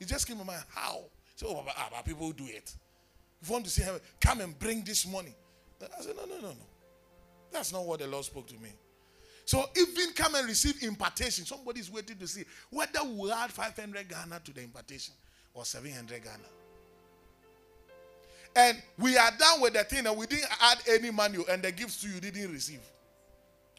It 0.00 0.08
just 0.08 0.26
came 0.26 0.38
to 0.38 0.44
my 0.44 0.54
mind, 0.54 0.64
how? 0.74 1.00
So, 1.36 1.48
oh, 1.48 1.54
Papa, 1.56 1.72
ah, 1.76 2.00
people 2.00 2.32
do 2.32 2.44
it. 2.46 2.74
If 3.42 3.48
you 3.48 3.52
want 3.52 3.66
to 3.66 3.70
see 3.70 3.82
heaven, 3.82 4.00
come 4.18 4.40
and 4.40 4.58
bring 4.58 4.82
this 4.82 5.06
money. 5.06 5.34
I 5.98 6.02
said, 6.02 6.16
no, 6.16 6.24
no, 6.24 6.40
no, 6.40 6.48
no. 6.48 6.66
That's 7.50 7.72
not 7.72 7.84
what 7.84 8.00
the 8.00 8.06
Lord 8.06 8.24
spoke 8.24 8.46
to 8.48 8.54
me. 8.54 8.70
So 9.44 9.68
even 9.76 10.12
come 10.14 10.34
and 10.36 10.46
receive 10.46 10.82
impartation. 10.82 11.44
Somebody 11.44 11.80
is 11.80 11.90
waiting 11.90 12.16
to 12.18 12.26
see 12.26 12.44
whether 12.70 13.00
we 13.04 13.30
add 13.30 13.50
500 13.50 14.08
Ghana 14.08 14.40
to 14.44 14.52
the 14.54 14.62
impartation 14.62 15.14
or 15.52 15.64
700 15.64 16.22
Ghana. 16.22 16.36
And 18.54 18.82
we 18.98 19.16
are 19.16 19.30
done 19.38 19.60
with 19.60 19.72
the 19.72 19.84
thing 19.84 20.06
and 20.06 20.16
we 20.16 20.26
didn't 20.26 20.48
add 20.60 20.78
any 20.88 21.10
money 21.10 21.38
and 21.50 21.62
the 21.62 21.72
gifts 21.72 22.02
to 22.02 22.08
you 22.08 22.20
didn't 22.20 22.52
receive. 22.52 22.80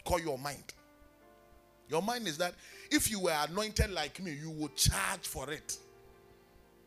Call 0.03 0.19
your 0.19 0.37
mind. 0.37 0.73
Your 1.89 2.01
mind 2.01 2.27
is 2.27 2.37
that 2.39 2.53
if 2.91 3.09
you 3.09 3.19
were 3.19 3.35
anointed 3.47 3.91
like 3.91 4.21
me, 4.21 4.31
you 4.33 4.49
would 4.51 4.75
charge 4.75 5.21
for 5.21 5.49
it. 5.51 5.77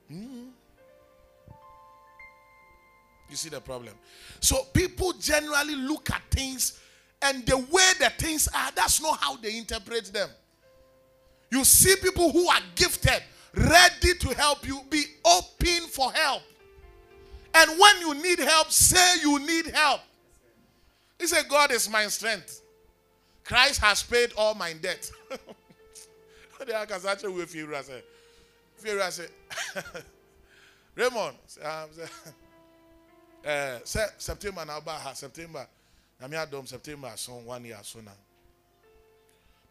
Hmm. 0.09 0.49
You 3.29 3.37
see 3.37 3.49
the 3.49 3.61
problem? 3.61 3.95
So 4.41 4.63
people 4.73 5.13
generally 5.15 5.75
look 5.75 6.11
at 6.11 6.23
things 6.31 6.79
and 7.23 7.45
the 7.47 7.57
way 7.57 7.91
the 7.99 8.13
things 8.19 8.49
are, 8.55 8.71
that's 8.75 9.01
not 9.03 9.19
how 9.21 9.37
they 9.37 9.57
interpret 9.57 10.13
them. 10.13 10.29
You 11.51 11.65
see 11.65 11.97
people 12.03 12.31
who 12.31 12.49
are 12.49 12.61
gifted, 12.75 13.23
ready 13.55 14.15
to 14.21 14.35
help 14.35 14.67
you, 14.67 14.81
be 14.91 15.05
open 15.25 15.89
for 15.89 16.13
help. 16.13 16.43
And 17.55 17.71
when 17.79 18.01
you 18.01 18.15
need 18.23 18.39
help, 18.39 18.71
say 18.71 19.21
you 19.23 19.39
need 19.39 19.67
help. 19.69 20.01
He 21.19 21.27
said, 21.27 21.49
God 21.49 21.73
is 21.73 21.89
my 21.89 22.07
strength. 22.09 22.61
Christ 23.45 23.81
has 23.81 24.03
paid 24.03 24.33
all 24.37 24.55
my 24.55 24.75
debt. 24.75 25.11
Raymond, 30.95 31.37
um, 31.63 31.89
um, 33.47 33.53
uh, 33.53 33.79
se- 33.85 34.13
September 34.19 34.65
na 34.65 34.81
ba 34.81 34.93
ha 34.93 35.13
September 35.15 35.67
na 36.21 36.29
me 36.29 36.37
adom 36.37 36.67
September 36.67 37.13
so 37.17 37.35
one 37.37 37.65
year 37.65 37.79
so 37.83 38.01
na. 38.01 38.11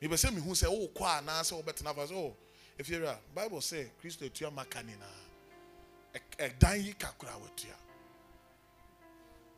Me 0.01 0.07
be 0.07 0.17
say 0.17 0.31
me 0.31 0.41
hu 0.41 0.55
say 0.55 0.67
oh 0.69 0.87
kwa 0.93 1.21
na 1.25 1.41
say 1.41 1.55
obetena 1.55 1.93
fa 1.95 2.07
so 2.07 2.15
oh 2.15 2.35
if 2.77 2.89
you 2.89 3.05
Bible 3.33 3.61
say 3.61 3.87
Christo 3.99 4.27
tua 4.29 4.51
makani 4.51 4.97
na. 4.99 5.05
E 6.39 6.49
dan 6.59 6.81
yi 6.81 6.93
kakura 6.93 7.33
wetua. 7.39 7.75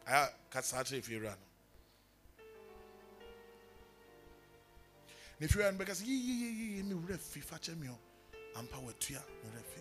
Aya 0.08 0.30
kasa 0.50 0.84
che 0.84 0.98
if 0.98 1.10
you 1.10 1.20
no. 1.20 1.30
Ne 5.40 5.48
fira 5.48 5.72
no 5.72 5.78
because 5.78 6.02
yi 6.04 6.14
yi 6.16 6.34
yi 6.34 6.76
yi 6.78 6.84
me 6.84 6.96
wura 6.96 7.18
fi 7.20 7.40
fa 7.42 7.58
che 7.60 7.74
me 7.76 7.90
o. 7.90 7.98
Ampa 8.56 8.78
wetua 8.78 9.22
me 9.44 9.50
wura 9.52 9.62
fi. 9.64 9.77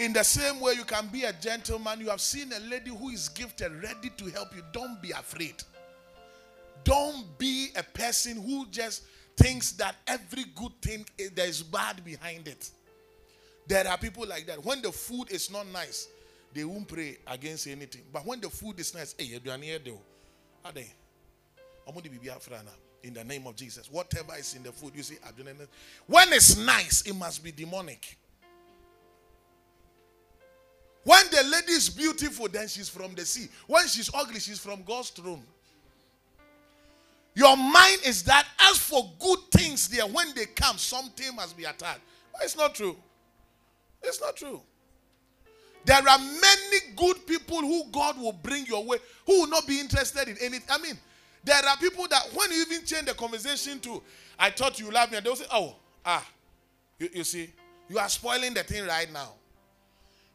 In 0.00 0.14
the 0.14 0.22
same 0.22 0.60
way, 0.60 0.72
you 0.72 0.84
can 0.84 1.08
be 1.08 1.24
a 1.24 1.32
gentleman. 1.34 2.00
You 2.00 2.08
have 2.08 2.22
seen 2.22 2.50
a 2.54 2.60
lady 2.70 2.88
who 2.88 3.10
is 3.10 3.28
gifted, 3.28 3.70
ready 3.82 4.08
to 4.16 4.30
help 4.30 4.56
you. 4.56 4.62
Don't 4.72 5.00
be 5.02 5.10
afraid. 5.10 5.62
Don't 6.84 7.26
be 7.36 7.68
a 7.76 7.82
person 7.82 8.40
who 8.40 8.64
just 8.70 9.02
thinks 9.36 9.72
that 9.72 9.96
every 10.06 10.44
good 10.54 10.72
thing 10.80 11.04
eh, 11.18 11.28
there 11.34 11.46
is 11.46 11.62
bad 11.62 12.02
behind 12.02 12.48
it. 12.48 12.70
There 13.66 13.86
are 13.86 13.98
people 13.98 14.26
like 14.26 14.46
that. 14.46 14.64
When 14.64 14.80
the 14.80 14.90
food 14.90 15.30
is 15.30 15.52
not 15.52 15.66
nice, 15.70 16.08
they 16.54 16.64
won't 16.64 16.88
pray 16.88 17.18
against 17.26 17.66
anything. 17.66 18.04
But 18.10 18.24
when 18.24 18.40
the 18.40 18.48
food 18.48 18.80
is 18.80 18.94
nice, 18.94 19.14
hey, 19.18 19.24
you 19.24 19.38
here 19.60 19.78
though. 19.84 20.00
Are 20.64 20.72
they? 20.72 20.90
Di 22.02 22.08
bibi 22.08 22.30
afra 22.30 22.62
na. 22.62 22.70
In 23.02 23.12
the 23.12 23.24
name 23.24 23.46
of 23.46 23.54
Jesus, 23.54 23.90
whatever 23.92 24.32
is 24.38 24.54
in 24.54 24.62
the 24.62 24.72
food, 24.72 24.92
you 24.94 25.02
see, 25.02 25.16
when 26.06 26.32
it's 26.32 26.56
nice, 26.56 27.02
it 27.02 27.14
must 27.14 27.44
be 27.44 27.52
demonic. 27.52 28.16
When 31.04 31.24
the 31.30 31.42
lady 31.44 31.72
is 31.72 31.88
beautiful, 31.88 32.48
then 32.48 32.68
she's 32.68 32.88
from 32.88 33.14
the 33.14 33.24
sea. 33.24 33.48
When 33.66 33.86
she's 33.86 34.10
ugly, 34.12 34.40
she's 34.40 34.58
from 34.58 34.82
God's 34.82 35.10
throne. 35.10 35.42
Your 37.34 37.56
mind 37.56 38.00
is 38.04 38.22
that 38.24 38.46
as 38.60 38.76
for 38.76 39.10
good 39.18 39.38
things 39.52 39.88
there, 39.88 40.06
when 40.06 40.34
they 40.34 40.46
come, 40.46 40.76
something 40.76 41.34
must 41.34 41.56
be 41.56 41.64
attacked. 41.64 42.00
But 42.32 42.42
it's 42.42 42.56
not 42.56 42.74
true. 42.74 42.96
It's 44.02 44.20
not 44.20 44.36
true. 44.36 44.60
There 45.84 45.96
are 45.96 46.18
many 46.18 46.94
good 46.96 47.26
people 47.26 47.60
who 47.60 47.84
God 47.90 48.18
will 48.18 48.32
bring 48.32 48.66
your 48.66 48.84
way 48.84 48.98
who 49.26 49.40
will 49.40 49.48
not 49.48 49.66
be 49.66 49.80
interested 49.80 50.28
in 50.28 50.36
anything. 50.38 50.68
I 50.68 50.78
mean, 50.78 50.98
there 51.42 51.56
are 51.66 51.76
people 51.78 52.06
that 52.08 52.28
when 52.34 52.50
you 52.52 52.62
even 52.62 52.84
change 52.84 53.06
the 53.06 53.14
conversation 53.14 53.80
to, 53.80 54.02
I 54.38 54.50
thought 54.50 54.78
you 54.78 54.90
loved 54.90 55.12
me, 55.12 55.18
and 55.18 55.26
they'll 55.26 55.36
say, 55.36 55.46
Oh, 55.50 55.76
ah, 56.04 56.26
you, 56.98 57.08
you 57.14 57.24
see, 57.24 57.50
you 57.88 57.98
are 57.98 58.08
spoiling 58.08 58.52
the 58.52 58.62
thing 58.62 58.86
right 58.86 59.10
now. 59.10 59.32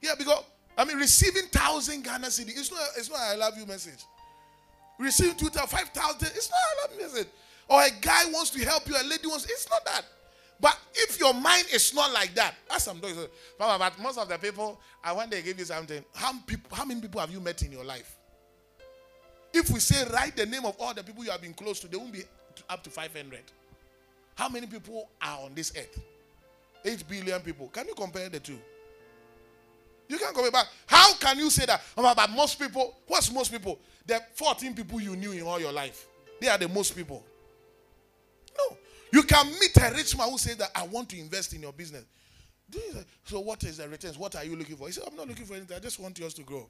Yeah, 0.01 0.13
because 0.17 0.43
I 0.77 0.85
mean, 0.85 0.97
receiving 0.97 1.47
thousand 1.47 2.03
Ghana 2.03 2.27
cedi, 2.27 2.49
it's 2.49 2.71
not, 2.71 2.81
it's 2.97 3.09
not 3.09 3.19
a 3.19 3.33
I 3.33 3.35
love 3.35 3.57
you 3.57 3.65
message. 3.65 4.03
Receiving 4.99 5.35
5,000, 5.35 6.27
it's 6.35 6.49
not 6.49 6.57
a 6.57 6.87
I 6.87 6.87
love 6.87 6.99
you 6.99 7.01
message. 7.07 7.27
or 7.67 7.81
a 7.81 7.89
guy 8.01 8.25
wants 8.31 8.49
to 8.51 8.63
help 8.65 8.87
you, 8.87 8.95
a 8.95 9.03
lady 9.03 9.27
wants. 9.27 9.45
It's 9.45 9.69
not 9.69 9.83
that. 9.85 10.03
But 10.59 10.77
if 10.93 11.19
your 11.19 11.33
mind 11.33 11.65
is 11.73 11.93
not 11.93 12.13
like 12.13 12.33
that, 12.35 12.55
as 12.73 12.87
I'm 12.87 12.99
doing, 12.99 13.15
but 13.57 13.99
most 14.01 14.17
of 14.17 14.29
the 14.29 14.37
people, 14.37 14.79
and 15.03 15.17
when 15.17 15.29
they 15.29 15.41
give 15.41 15.59
you 15.59 15.65
something, 15.65 16.03
how, 16.13 16.33
people, 16.47 16.75
how 16.75 16.85
many 16.85 17.01
people 17.01 17.19
have 17.19 17.31
you 17.31 17.41
met 17.41 17.61
in 17.61 17.71
your 17.71 17.83
life? 17.83 18.15
If 19.53 19.69
we 19.69 19.79
say 19.79 20.05
write 20.13 20.35
the 20.35 20.45
name 20.45 20.65
of 20.65 20.75
all 20.79 20.93
the 20.93 21.03
people 21.03 21.23
you 21.23 21.31
have 21.31 21.41
been 21.41 21.53
close 21.53 21.79
to, 21.81 21.87
they 21.87 21.97
won't 21.97 22.11
be 22.13 22.23
up 22.69 22.83
to 22.83 22.89
500. 22.89 23.39
How 24.35 24.49
many 24.49 24.67
people 24.67 25.09
are 25.21 25.39
on 25.41 25.55
this 25.55 25.73
earth? 25.77 25.99
8 26.83 27.07
billion 27.07 27.41
people. 27.41 27.67
Can 27.69 27.87
you 27.87 27.93
compare 27.95 28.29
the 28.29 28.39
two? 28.39 28.59
You 30.07 30.17
can't 30.17 30.33
compare. 30.33 30.51
But 30.51 30.67
how 30.85 31.13
can 31.15 31.39
you 31.39 31.49
say 31.49 31.65
that? 31.65 31.81
about 31.97 32.31
most 32.31 32.59
people, 32.59 32.95
what's 33.07 33.31
most 33.31 33.51
people? 33.51 33.79
The 34.05 34.21
14 34.35 34.73
people 34.75 35.01
you 35.01 35.15
knew 35.15 35.31
in 35.31 35.41
all 35.43 35.59
your 35.59 35.71
life. 35.71 36.05
They 36.39 36.47
are 36.47 36.57
the 36.57 36.67
most 36.67 36.95
people. 36.95 37.23
No. 38.57 38.77
You 39.11 39.23
can 39.23 39.47
meet 39.47 39.75
a 39.77 39.93
rich 39.93 40.17
man 40.17 40.29
who 40.29 40.37
says 40.37 40.57
that 40.57 40.69
I 40.75 40.83
want 40.83 41.09
to 41.09 41.19
invest 41.19 41.53
in 41.53 41.61
your 41.61 41.73
business. 41.73 42.05
So 43.23 43.39
what 43.39 43.63
is 43.63 43.77
the 43.77 43.87
returns? 43.87 44.17
What 44.17 44.35
are 44.35 44.43
you 44.43 44.55
looking 44.55 44.75
for? 44.75 44.87
He 44.87 44.93
said, 44.93 45.03
I'm 45.09 45.15
not 45.15 45.27
looking 45.27 45.45
for 45.45 45.55
anything. 45.55 45.77
I 45.77 45.79
just 45.79 45.99
want 45.99 46.17
yours 46.19 46.33
to 46.35 46.43
grow. 46.43 46.67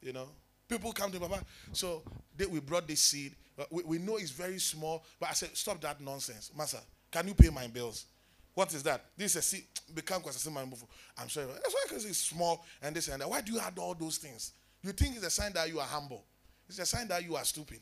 You 0.00 0.12
know? 0.12 0.28
People 0.68 0.92
come 0.92 1.10
to 1.10 1.18
Papa. 1.18 1.42
So 1.72 2.02
they, 2.36 2.46
we 2.46 2.60
brought 2.60 2.86
this 2.86 3.02
seed. 3.02 3.34
Uh, 3.58 3.64
we, 3.70 3.82
we 3.82 3.98
know 3.98 4.16
it's 4.16 4.30
very 4.30 4.58
small. 4.58 5.04
But 5.18 5.30
I 5.30 5.32
said, 5.32 5.56
stop 5.56 5.80
that 5.80 6.00
nonsense. 6.00 6.52
Master, 6.56 6.78
can 7.10 7.26
you 7.26 7.34
pay 7.34 7.50
my 7.50 7.66
bills? 7.66 8.06
What 8.54 8.74
is 8.74 8.82
that? 8.82 9.04
This 9.16 9.36
is 9.36 9.36
a 9.36 9.42
simple. 10.32 10.88
I'm 11.18 11.28
sorry. 11.28 11.46
That's 11.46 11.74
why 11.74 11.84
because 11.88 12.04
it's 12.04 12.18
small 12.18 12.64
and 12.82 12.94
this 12.94 13.08
and 13.08 13.20
that. 13.20 13.28
Why 13.28 13.40
do 13.40 13.52
you 13.52 13.60
add 13.60 13.78
all 13.78 13.94
those 13.94 14.18
things? 14.18 14.52
You 14.82 14.92
think 14.92 15.16
it's 15.16 15.26
a 15.26 15.30
sign 15.30 15.52
that 15.54 15.68
you 15.68 15.78
are 15.80 15.86
humble. 15.86 16.24
It's 16.68 16.78
a 16.78 16.86
sign 16.86 17.08
that 17.08 17.24
you 17.24 17.36
are 17.36 17.44
stupid. 17.44 17.80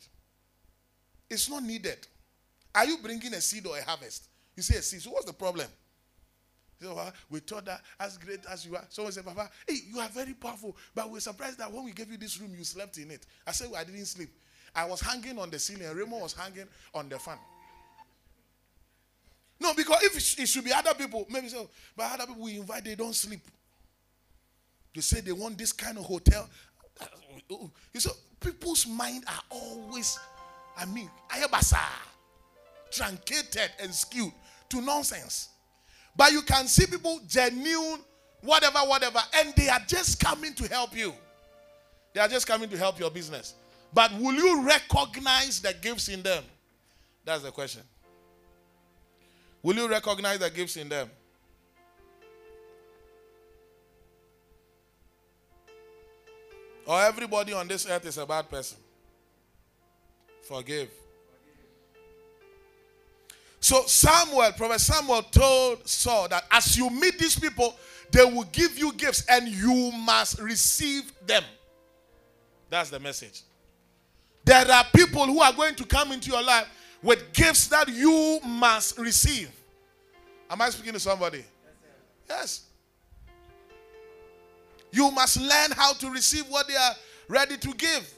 It's 1.30 1.48
not 1.48 1.62
needed. 1.62 2.06
Are 2.74 2.84
you 2.84 2.98
bringing 2.98 3.34
a 3.34 3.40
seed 3.40 3.66
or 3.66 3.76
a 3.76 3.82
harvest? 3.82 4.28
You 4.56 4.62
say 4.62 4.76
a 4.78 4.82
seed. 4.82 5.02
So 5.02 5.10
what's 5.10 5.26
the 5.26 5.32
problem? 5.32 5.66
So, 6.80 6.96
we 7.28 7.40
thought 7.40 7.64
that 7.64 7.80
as 7.98 8.18
great 8.18 8.40
as 8.48 8.64
you 8.64 8.76
are. 8.76 8.84
Someone 8.88 9.12
said, 9.12 9.24
Papa, 9.24 9.50
hey, 9.66 9.78
you 9.92 9.98
are 9.98 10.08
very 10.08 10.34
powerful. 10.34 10.76
But 10.94 11.10
we're 11.10 11.18
surprised 11.20 11.58
that 11.58 11.72
when 11.72 11.84
we 11.84 11.90
gave 11.90 12.10
you 12.10 12.16
this 12.16 12.40
room, 12.40 12.54
you 12.56 12.62
slept 12.62 12.98
in 12.98 13.10
it. 13.10 13.26
I 13.46 13.50
said, 13.50 13.70
well, 13.70 13.80
I 13.80 13.84
didn't 13.84 14.06
sleep. 14.06 14.30
I 14.74 14.84
was 14.84 15.00
hanging 15.00 15.38
on 15.38 15.50
the 15.50 15.58
ceiling, 15.58 15.88
Raymond 15.88 16.22
was 16.22 16.34
hanging 16.34 16.66
on 16.94 17.08
the 17.08 17.18
fan. 17.18 17.38
No, 19.60 19.74
because 19.74 20.02
if 20.02 20.38
it 20.38 20.48
should 20.48 20.64
be 20.64 20.72
other 20.72 20.94
people, 20.94 21.26
maybe 21.30 21.48
so, 21.48 21.68
but 21.96 22.12
other 22.12 22.26
people 22.26 22.42
we 22.42 22.58
invite, 22.58 22.84
they 22.84 22.94
don't 22.94 23.14
sleep. 23.14 23.40
They 24.94 25.00
say 25.00 25.20
they 25.20 25.32
want 25.32 25.58
this 25.58 25.72
kind 25.72 25.98
of 25.98 26.04
hotel. 26.04 26.48
You 27.50 28.00
see, 28.00 28.10
people's 28.40 28.86
mind 28.86 29.24
are 29.26 29.42
always, 29.50 30.18
I 30.76 30.84
mean, 30.86 31.10
ayabasa 31.30 31.78
truncated 32.90 33.70
and 33.80 33.94
skewed 33.94 34.32
to 34.70 34.80
nonsense. 34.80 35.48
But 36.16 36.32
you 36.32 36.42
can 36.42 36.66
see 36.66 36.86
people 36.86 37.20
genuine, 37.28 38.00
whatever, 38.42 38.78
whatever, 38.80 39.20
and 39.36 39.52
they 39.56 39.68
are 39.68 39.80
just 39.86 40.20
coming 40.20 40.54
to 40.54 40.68
help 40.68 40.96
you. 40.96 41.12
They 42.14 42.20
are 42.20 42.28
just 42.28 42.46
coming 42.46 42.68
to 42.70 42.78
help 42.78 42.98
your 42.98 43.10
business. 43.10 43.54
But 43.92 44.12
will 44.18 44.34
you 44.34 44.62
recognize 44.62 45.60
the 45.60 45.74
gifts 45.80 46.08
in 46.08 46.22
them? 46.22 46.44
That's 47.24 47.42
the 47.42 47.50
question. 47.50 47.82
Will 49.62 49.76
you 49.76 49.88
recognize 49.88 50.38
the 50.38 50.50
gifts 50.50 50.76
in 50.76 50.88
them? 50.88 51.10
Or 56.86 57.02
everybody 57.02 57.52
on 57.52 57.68
this 57.68 57.86
earth 57.86 58.06
is 58.06 58.16
a 58.16 58.24
bad 58.24 58.48
person? 58.48 58.78
Forgive. 60.42 60.88
So 63.60 63.82
Samuel, 63.86 64.52
Prophet 64.52 64.80
Samuel 64.80 65.22
told 65.22 65.86
Saul 65.86 66.28
that 66.28 66.44
as 66.50 66.78
you 66.78 66.88
meet 66.88 67.18
these 67.18 67.38
people, 67.38 67.76
they 68.10 68.24
will 68.24 68.44
give 68.44 68.78
you 68.78 68.92
gifts 68.94 69.24
and 69.28 69.48
you 69.48 69.92
must 69.92 70.40
receive 70.40 71.12
them. 71.26 71.42
That's 72.70 72.88
the 72.88 73.00
message. 73.00 73.42
There 74.44 74.70
are 74.70 74.84
people 74.94 75.26
who 75.26 75.40
are 75.40 75.52
going 75.52 75.74
to 75.74 75.84
come 75.84 76.12
into 76.12 76.30
your 76.30 76.42
life 76.42 76.66
with 77.02 77.32
gifts 77.32 77.68
that 77.68 77.88
you 77.88 78.40
must 78.44 78.98
receive. 78.98 79.50
Am 80.50 80.60
I 80.60 80.70
speaking 80.70 80.94
to 80.94 81.00
somebody? 81.00 81.44
Yes. 82.28 82.64
You 84.90 85.10
must 85.10 85.40
learn 85.40 85.70
how 85.72 85.92
to 85.94 86.10
receive 86.10 86.44
what 86.48 86.66
they 86.66 86.74
are 86.74 86.94
ready 87.28 87.56
to 87.56 87.74
give. 87.74 88.14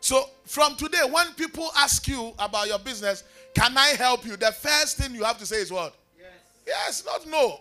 So 0.00 0.30
from 0.44 0.76
today, 0.76 1.00
when 1.10 1.32
people 1.34 1.68
ask 1.76 2.06
you 2.06 2.32
about 2.38 2.68
your 2.68 2.78
business, 2.78 3.24
can 3.54 3.76
I 3.76 3.88
help 3.88 4.24
you? 4.24 4.36
The 4.36 4.52
first 4.52 4.98
thing 4.98 5.14
you 5.14 5.24
have 5.24 5.36
to 5.38 5.46
say 5.46 5.56
is 5.56 5.72
what? 5.72 5.96
Yes. 6.16 6.28
Yes, 6.64 7.04
not 7.04 7.26
no. 7.26 7.60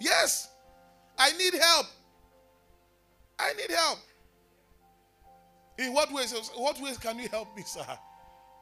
Yes. 0.00 0.48
I 1.18 1.32
need 1.32 1.54
help. 1.54 1.86
I 3.38 3.52
need 3.54 3.70
help. 3.70 3.98
In 5.78 5.92
what 5.92 6.12
ways? 6.12 6.32
What 6.54 6.80
ways 6.80 6.98
can 6.98 7.18
you 7.18 7.28
help 7.28 7.54
me, 7.56 7.62
sir? 7.64 7.86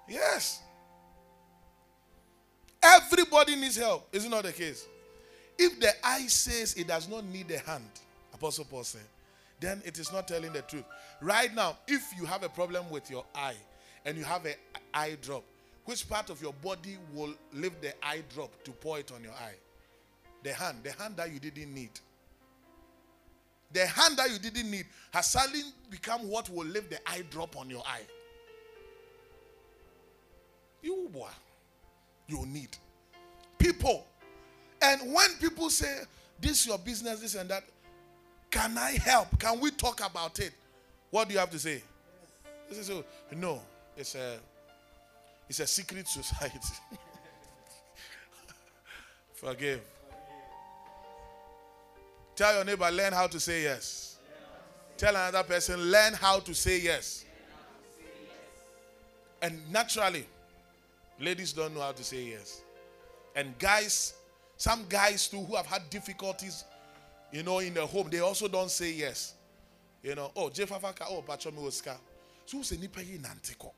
Yes. 0.09 0.61
Everybody 2.83 3.57
needs 3.57 3.77
help. 3.77 4.07
Is 4.13 4.25
it 4.25 4.29
not 4.31 4.45
the 4.45 4.53
case? 4.53 4.87
If 5.59 5.81
the 5.81 5.91
eye 6.05 6.27
says 6.27 6.75
it 6.75 6.87
does 6.87 7.09
not 7.09 7.25
need 7.25 7.51
a 7.51 7.59
hand, 7.59 7.89
Apostle 8.35 8.67
Paul 8.67 8.85
said, 8.85 9.01
then 9.59 9.81
it 9.85 9.99
is 9.99 10.13
not 10.13 10.29
telling 10.29 10.53
the 10.53 10.63
truth. 10.63 10.85
Right 11.23 11.53
now, 11.55 11.79
if 11.89 12.13
you 12.17 12.27
have 12.27 12.43
a 12.43 12.49
problem 12.49 12.91
with 12.91 13.11
your 13.11 13.25
eye 13.35 13.57
and 14.05 14.19
you 14.19 14.25
have 14.25 14.45
an 14.45 14.55
eye 14.93 15.17
drop, 15.23 15.43
which 15.87 16.09
part 16.09 16.29
of 16.31 16.43
your 16.43 16.53
body 16.63 16.99
will 17.15 17.33
lift 17.55 17.81
the 17.81 17.95
eye 18.07 18.23
drop 18.35 18.51
to 18.65 18.71
pour 18.73 18.99
it 18.99 19.11
on 19.13 19.23
your 19.23 19.33
eye? 19.33 19.55
The 20.47 20.53
hand, 20.53 20.79
the 20.85 20.93
hand 20.93 21.17
that 21.17 21.33
you 21.33 21.41
didn't 21.41 21.75
need. 21.75 21.91
The 23.73 23.85
hand 23.85 24.17
that 24.17 24.31
you 24.31 24.39
didn't 24.39 24.71
need 24.71 24.87
has 25.13 25.27
suddenly 25.27 25.63
become 25.91 26.29
what 26.29 26.49
will 26.49 26.65
lift 26.65 26.89
the 26.89 26.99
eye 27.05 27.25
drop 27.33 27.57
on 27.57 27.69
your 27.69 27.83
eye. 27.85 28.03
You 30.83 31.11
boy, 31.13 31.27
you 32.29 32.47
need 32.47 32.69
people. 33.59 34.07
And 34.81 35.13
when 35.13 35.31
people 35.41 35.69
say, 35.69 36.03
This 36.41 36.61
is 36.61 36.67
your 36.69 36.79
business, 36.79 37.19
this 37.19 37.35
and 37.35 37.51
that, 37.51 37.65
can 38.49 38.79
I 38.79 38.93
help? 38.93 39.37
Can 39.41 39.59
we 39.59 39.73
talk 39.73 40.01
about 40.09 40.39
it? 40.39 40.53
What 41.11 41.27
do 41.27 41.35
you 41.35 41.41
have 41.41 41.51
to 41.51 41.59
say? 41.59 41.83
Yes. 42.71 42.89
No, 43.33 43.61
it's 43.97 44.15
a 44.15 44.39
it's 45.49 45.59
a 45.59 45.67
secret 45.67 46.07
society. 46.07 46.61
Forgive. 49.35 49.96
Tell 52.37 52.55
your 52.55 52.65
neighbor, 52.65 52.89
learn 52.91 53.13
how 53.13 53.27
to 53.27 53.41
say 53.41 53.63
yes. 53.63 54.19
Tell 54.97 55.15
another 55.17 55.43
person, 55.43 55.81
learn 55.91 56.13
how 56.15 56.39
to 56.41 56.55
say 56.55 56.79
yes. 56.81 57.25
And 59.43 59.61
naturally, 59.73 60.27
ladies 61.19 61.53
don't 61.53 61.75
know 61.75 61.81
how 61.81 61.93
to 61.93 62.05
say 62.05 62.25
yes. 62.25 62.61
And 63.35 63.59
guys, 63.59 64.15
some 64.57 64.85
guys 64.89 65.29
too 65.29 65.43
who 65.43 65.57
have 65.57 65.67
had 65.67 65.89
difficulties 65.91 66.65
you 67.33 67.43
know, 67.43 67.59
in 67.59 67.75
the 67.75 67.85
home, 67.87 68.09
they 68.11 68.21
also 68.21 68.49
don't 68.49 68.71
say 68.71 68.93
yes. 68.93 69.35
You 70.03 70.15
know, 70.15 70.31
oh, 70.37 70.49
Jefafaka, 70.49 71.05
oh, 71.09 71.23
Bachomi 71.27 71.67
Oscar. 71.67 71.97
So, 72.45 72.59
who's 72.59 72.79
nipa 72.79 73.03
yi 73.03 73.19
nantiko? 73.19 73.73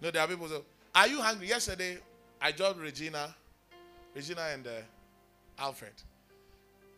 No, 0.00 0.10
there 0.10 0.22
are 0.22 0.28
people 0.28 0.48
say, 0.48 0.60
Are 0.94 1.06
you 1.08 1.20
hungry? 1.20 1.48
Yesterday, 1.48 1.98
I 2.40 2.52
joined 2.52 2.78
Regina, 2.80 3.34
Regina 4.14 4.42
and 4.52 4.66
uh, 4.66 4.70
Alfred. 5.58 5.92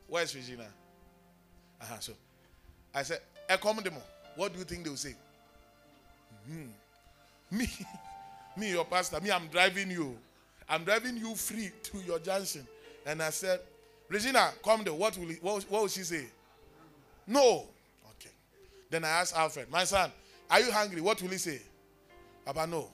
Where's 0.06 0.34
Regina? 0.34 0.66
Uh-huh, 1.80 1.96
so 2.00 2.12
I 2.94 3.02
said, 3.02 3.20
Ekomdemo, 3.48 4.00
what 4.36 4.52
do 4.52 4.58
you 4.58 4.64
think 4.64 4.84
they 4.84 4.90
will 4.90 4.96
say? 4.96 5.14
Hmm. 6.46 6.66
Me, 7.50 7.66
me, 8.58 8.70
your 8.72 8.84
pastor, 8.84 9.18
me, 9.22 9.30
I'm 9.30 9.46
driving 9.48 9.90
you. 9.90 10.18
I'm 10.68 10.84
driving 10.84 11.16
you 11.16 11.34
free 11.34 11.70
to 11.84 11.98
your 12.06 12.18
junction. 12.18 12.66
And 13.06 13.22
I 13.22 13.30
said, 13.30 13.60
Regina, 14.06 14.50
come 14.62 14.84
there. 14.84 14.92
What 14.92 15.16
will, 15.16 15.28
he, 15.28 15.36
what, 15.36 15.62
what 15.70 15.80
will 15.80 15.88
she 15.88 16.02
say? 16.02 16.26
No. 17.26 17.64
Okay. 18.10 18.30
Then 18.90 19.04
I 19.04 19.08
asked 19.08 19.34
Alfred, 19.34 19.70
my 19.70 19.84
son, 19.84 20.12
are 20.50 20.60
you 20.60 20.70
hungry? 20.70 21.00
What 21.00 21.22
will 21.22 21.30
he 21.30 21.38
say? 21.38 21.62
Papa, 22.44 22.66
no. 22.66 22.88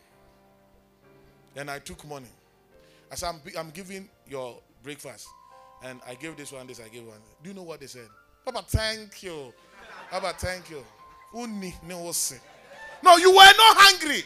Then 1.55 1.69
I 1.69 1.81
took 1.81 2.07
money. 2.07 2.29
I 3.11 3.17
said, 3.17 3.31
I'm, 3.31 3.41
I'm 3.59 3.71
giving 3.71 4.09
your 4.29 4.59
breakfast. 4.85 5.27
And 5.83 6.01
I 6.09 6.15
gave 6.15 6.37
this 6.37 6.53
one, 6.53 6.67
this, 6.67 6.81
I 6.81 6.89
gave 6.89 7.07
one. 7.07 7.19
Do 7.43 7.51
you 7.51 7.55
know 7.55 7.63
what 7.63 7.81
they 7.81 7.87
said? 7.87 8.09
Papa, 8.45 8.65
thank 8.69 9.23
you. 9.23 9.53
Papa, 10.11 10.35
thank 10.39 10.71
you. 10.71 10.85
No, 11.35 13.17
you 13.17 13.31
were 13.31 13.37
not 13.37 13.77
hungry. 13.77 14.25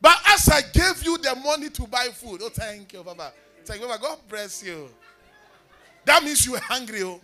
But 0.00 0.16
as 0.28 0.48
I 0.48 0.62
gave 0.72 1.02
you 1.04 1.18
the 1.18 1.34
money 1.34 1.70
to 1.70 1.86
buy 1.86 2.08
food, 2.12 2.40
oh, 2.42 2.48
thank 2.48 2.92
you, 2.92 3.02
Papa. 3.02 3.32
Thank 3.64 3.80
you, 3.80 3.86
Papa. 3.86 4.00
God 4.00 4.18
bless 4.28 4.62
you. 4.64 4.88
That 6.04 6.22
means 6.22 6.46
you 6.46 6.52
were 6.52 6.60
hungry. 6.60 7.02
Oh. 7.02 7.20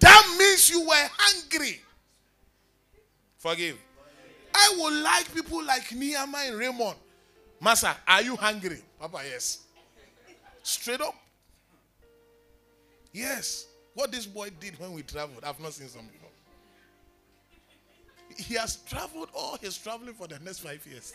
That 0.00 0.36
means 0.38 0.68
you 0.70 0.80
were 0.80 1.08
hungry. 1.16 1.80
Forgive. 3.38 3.78
I 4.54 4.74
would 4.78 5.02
like 5.02 5.32
people 5.34 5.64
like 5.64 5.92
Nehemiah 5.92 6.48
and 6.48 6.58
Raymond. 6.58 6.96
Master, 7.60 7.94
are 8.08 8.22
you 8.22 8.34
hungry? 8.36 8.82
Papa, 8.98 9.20
yes. 9.30 9.60
Straight 10.62 11.00
up. 11.00 11.14
Yes. 13.16 13.66
What 13.94 14.12
this 14.12 14.26
boy 14.26 14.50
did 14.60 14.78
when 14.78 14.92
we 14.92 15.00
traveled, 15.00 15.42
I've 15.42 15.58
not 15.58 15.72
seen 15.72 15.88
some 15.88 16.02
before. 16.02 16.28
He 18.36 18.54
has 18.56 18.76
traveled 18.84 19.30
all 19.34 19.56
his 19.56 19.78
traveling 19.78 20.12
for 20.12 20.26
the 20.26 20.38
next 20.40 20.58
five 20.58 20.86
years. 20.86 21.14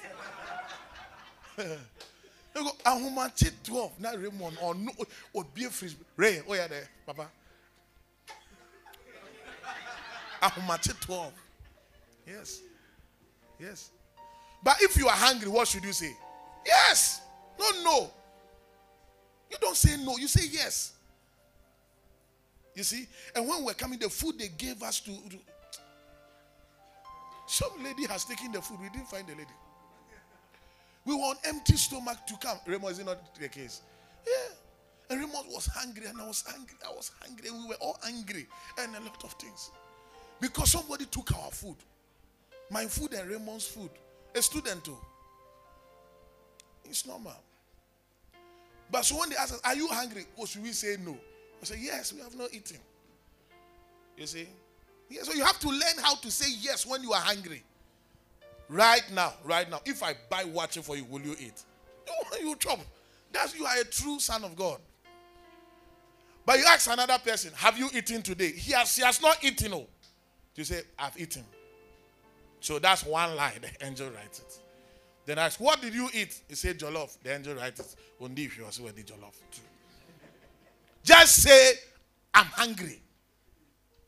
You 2.53 2.63
go, 2.63 2.71
ahomakye 2.85 3.51
12 3.63 3.99
na 3.99 4.09
raymond 4.09 4.57
ɔno 4.57 4.89
obie 5.33 5.69
firi 5.69 5.95
ray 6.17 6.41
oh 6.49 6.53
yeah 6.53 6.67
there 6.67 6.89
papa. 7.05 7.29
Ahomakye 10.41 10.99
12 10.99 11.31
yes. 12.27 12.61
Yes. 13.57 13.91
But 14.63 14.81
if 14.81 14.97
you 14.97 15.07
are 15.07 15.15
hungry 15.15 15.47
what 15.49 15.67
should 15.67 15.85
you 15.85 15.93
say? 15.93 16.13
Yes. 16.65 17.21
No 17.57 17.69
no. 17.85 18.11
You 19.49 19.57
don't 19.61 19.77
say 19.77 19.95
no. 20.03 20.17
You 20.17 20.27
say 20.27 20.47
yes 20.51 20.93
you 22.75 22.83
see 22.83 23.07
and 23.35 23.47
when 23.47 23.63
we're 23.63 23.73
coming 23.73 23.99
the 23.99 24.09
food 24.09 24.37
they 24.39 24.47
gave 24.49 24.81
us 24.83 24.99
to, 24.99 25.11
to 25.29 25.37
some 27.47 27.83
lady 27.83 28.05
has 28.05 28.25
taken 28.25 28.51
the 28.51 28.61
food 28.61 28.79
we 28.81 28.89
didn't 28.89 29.07
find 29.07 29.27
the 29.27 29.33
lady 29.33 29.51
we 31.05 31.15
were 31.15 31.21
on 31.21 31.35
empty 31.45 31.75
stomach 31.77 32.17
to 32.27 32.35
come. 32.37 32.57
Raymond, 32.65 32.91
is 32.91 32.99
it 32.99 33.05
not 33.05 33.35
the 33.35 33.47
case? 33.47 33.81
Yeah. 34.25 34.53
And 35.09 35.19
Raymond 35.19 35.47
was 35.49 35.65
hungry, 35.65 36.05
and 36.05 36.19
I 36.21 36.27
was 36.27 36.43
angry. 36.55 36.77
I 36.87 36.93
was 36.93 37.11
hungry, 37.21 37.49
and 37.49 37.59
we 37.63 37.69
were 37.69 37.75
all 37.81 37.97
angry, 38.05 38.47
and 38.77 38.95
a 38.95 38.99
lot 38.99 39.23
of 39.23 39.33
things. 39.33 39.71
Because 40.39 40.71
somebody 40.71 41.05
took 41.05 41.35
our 41.37 41.51
food. 41.51 41.75
My 42.69 42.85
food 42.85 43.13
and 43.13 43.29
Raymond's 43.29 43.67
food. 43.67 43.89
A 44.35 44.41
student 44.41 44.83
too. 44.85 44.97
It's 46.85 47.05
normal. 47.05 47.33
But 48.89 49.03
so 49.05 49.19
when 49.19 49.29
they 49.29 49.35
ask 49.35 49.53
us, 49.53 49.61
Are 49.63 49.75
you 49.75 49.87
hungry? 49.87 50.25
Or 50.37 50.47
should 50.47 50.63
we 50.63 50.71
say 50.71 50.97
no? 51.03 51.17
I 51.61 51.65
say, 51.65 51.77
Yes, 51.79 52.13
we 52.13 52.21
have 52.21 52.35
not 52.37 52.53
eaten. 52.53 52.77
You 54.17 54.27
see? 54.27 54.47
Yeah, 55.09 55.23
so 55.23 55.33
you 55.33 55.43
have 55.43 55.59
to 55.59 55.67
learn 55.69 55.97
how 56.01 56.15
to 56.15 56.31
say 56.31 56.49
yes 56.61 56.85
when 56.85 57.03
you 57.03 57.11
are 57.11 57.21
hungry. 57.21 57.63
Right 58.69 59.03
now, 59.13 59.33
right 59.43 59.69
now, 59.69 59.81
if 59.85 60.01
I 60.01 60.15
buy 60.29 60.45
watching 60.45 60.83
for 60.83 60.95
you, 60.95 61.03
will 61.03 61.21
you 61.21 61.35
eat? 61.37 61.63
You, 62.07 62.47
you 62.49 62.55
chop. 62.55 62.79
That's 63.33 63.57
you 63.57 63.65
are 63.65 63.81
a 63.81 63.83
true 63.83 64.19
son 64.19 64.43
of 64.45 64.55
God. 64.55 64.79
But 66.45 66.57
you 66.59 66.65
ask 66.67 66.89
another 66.89 67.17
person, 67.19 67.51
have 67.55 67.77
you 67.77 67.89
eaten 67.93 68.21
today? 68.21 68.51
He 68.51 68.71
has, 68.71 68.95
he 68.95 69.03
has 69.03 69.21
not 69.21 69.43
eaten. 69.43 69.73
Oh. 69.73 69.87
You 70.55 70.63
say, 70.63 70.81
I've 70.97 71.19
eaten. 71.19 71.43
So 72.61 72.79
that's 72.79 73.05
one 73.05 73.35
line. 73.35 73.53
The 73.79 73.85
angel 73.85 74.09
writes 74.11 74.39
it. 74.39 74.59
Then 75.25 75.39
I 75.39 75.45
ask, 75.45 75.59
what 75.59 75.81
did 75.81 75.93
you 75.93 76.09
eat? 76.13 76.41
He 76.47 76.55
said, 76.55 76.79
jollof. 76.79 77.17
The 77.21 77.35
angel 77.35 77.55
writes 77.55 77.79
it. 77.79 77.95
Only 78.19 78.43
if 78.43 78.57
you 78.57 78.65
also 78.65 78.83
the 78.83 79.03
jollof 79.03 79.33
too. 79.51 79.61
Just 81.03 81.43
say, 81.43 81.73
I'm 82.33 82.45
hungry. 82.45 83.01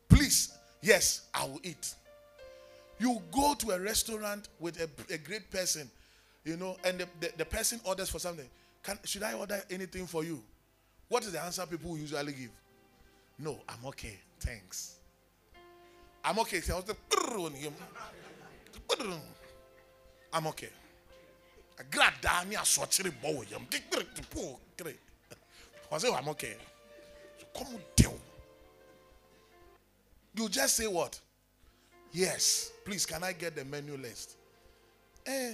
Please, 0.08 0.52
yes, 0.82 1.28
I 1.34 1.44
will 1.44 1.60
eat. 1.62 1.94
You 2.98 3.20
go 3.32 3.54
to 3.54 3.70
a 3.72 3.80
restaurant 3.80 4.48
with 4.60 4.80
a, 4.80 4.88
a 5.12 5.18
great 5.18 5.50
person, 5.50 5.90
you 6.44 6.56
know, 6.56 6.76
and 6.84 6.98
the, 6.98 7.08
the, 7.20 7.32
the, 7.38 7.44
person 7.44 7.80
orders 7.84 8.08
for 8.08 8.18
something. 8.18 8.48
Can, 8.82 8.98
should 9.04 9.22
I 9.24 9.32
order 9.34 9.60
anything 9.70 10.06
for 10.06 10.22
you? 10.24 10.40
What 11.08 11.24
is 11.24 11.32
the 11.32 11.40
answer 11.42 11.66
people 11.66 11.98
usually 11.98 12.32
give? 12.32 12.50
No, 13.38 13.58
I'm 13.68 13.84
okay. 13.86 14.18
Thanks. 14.38 14.96
I'm 16.24 16.38
okay. 16.38 16.60
I'm 16.70 16.78
okay. 17.26 17.72
I'm 20.32 20.46
okay. 20.46 20.68
I'm 25.92 26.28
okay. 26.28 26.56
Come 27.56 27.66
You 30.34 30.48
just 30.48 30.76
say 30.76 30.86
what? 30.86 31.18
Yes. 32.12 32.72
Please, 32.84 33.06
can 33.06 33.22
I 33.22 33.32
get 33.32 33.54
the 33.54 33.64
menu 33.64 33.96
list? 33.96 34.36
Eh. 35.26 35.52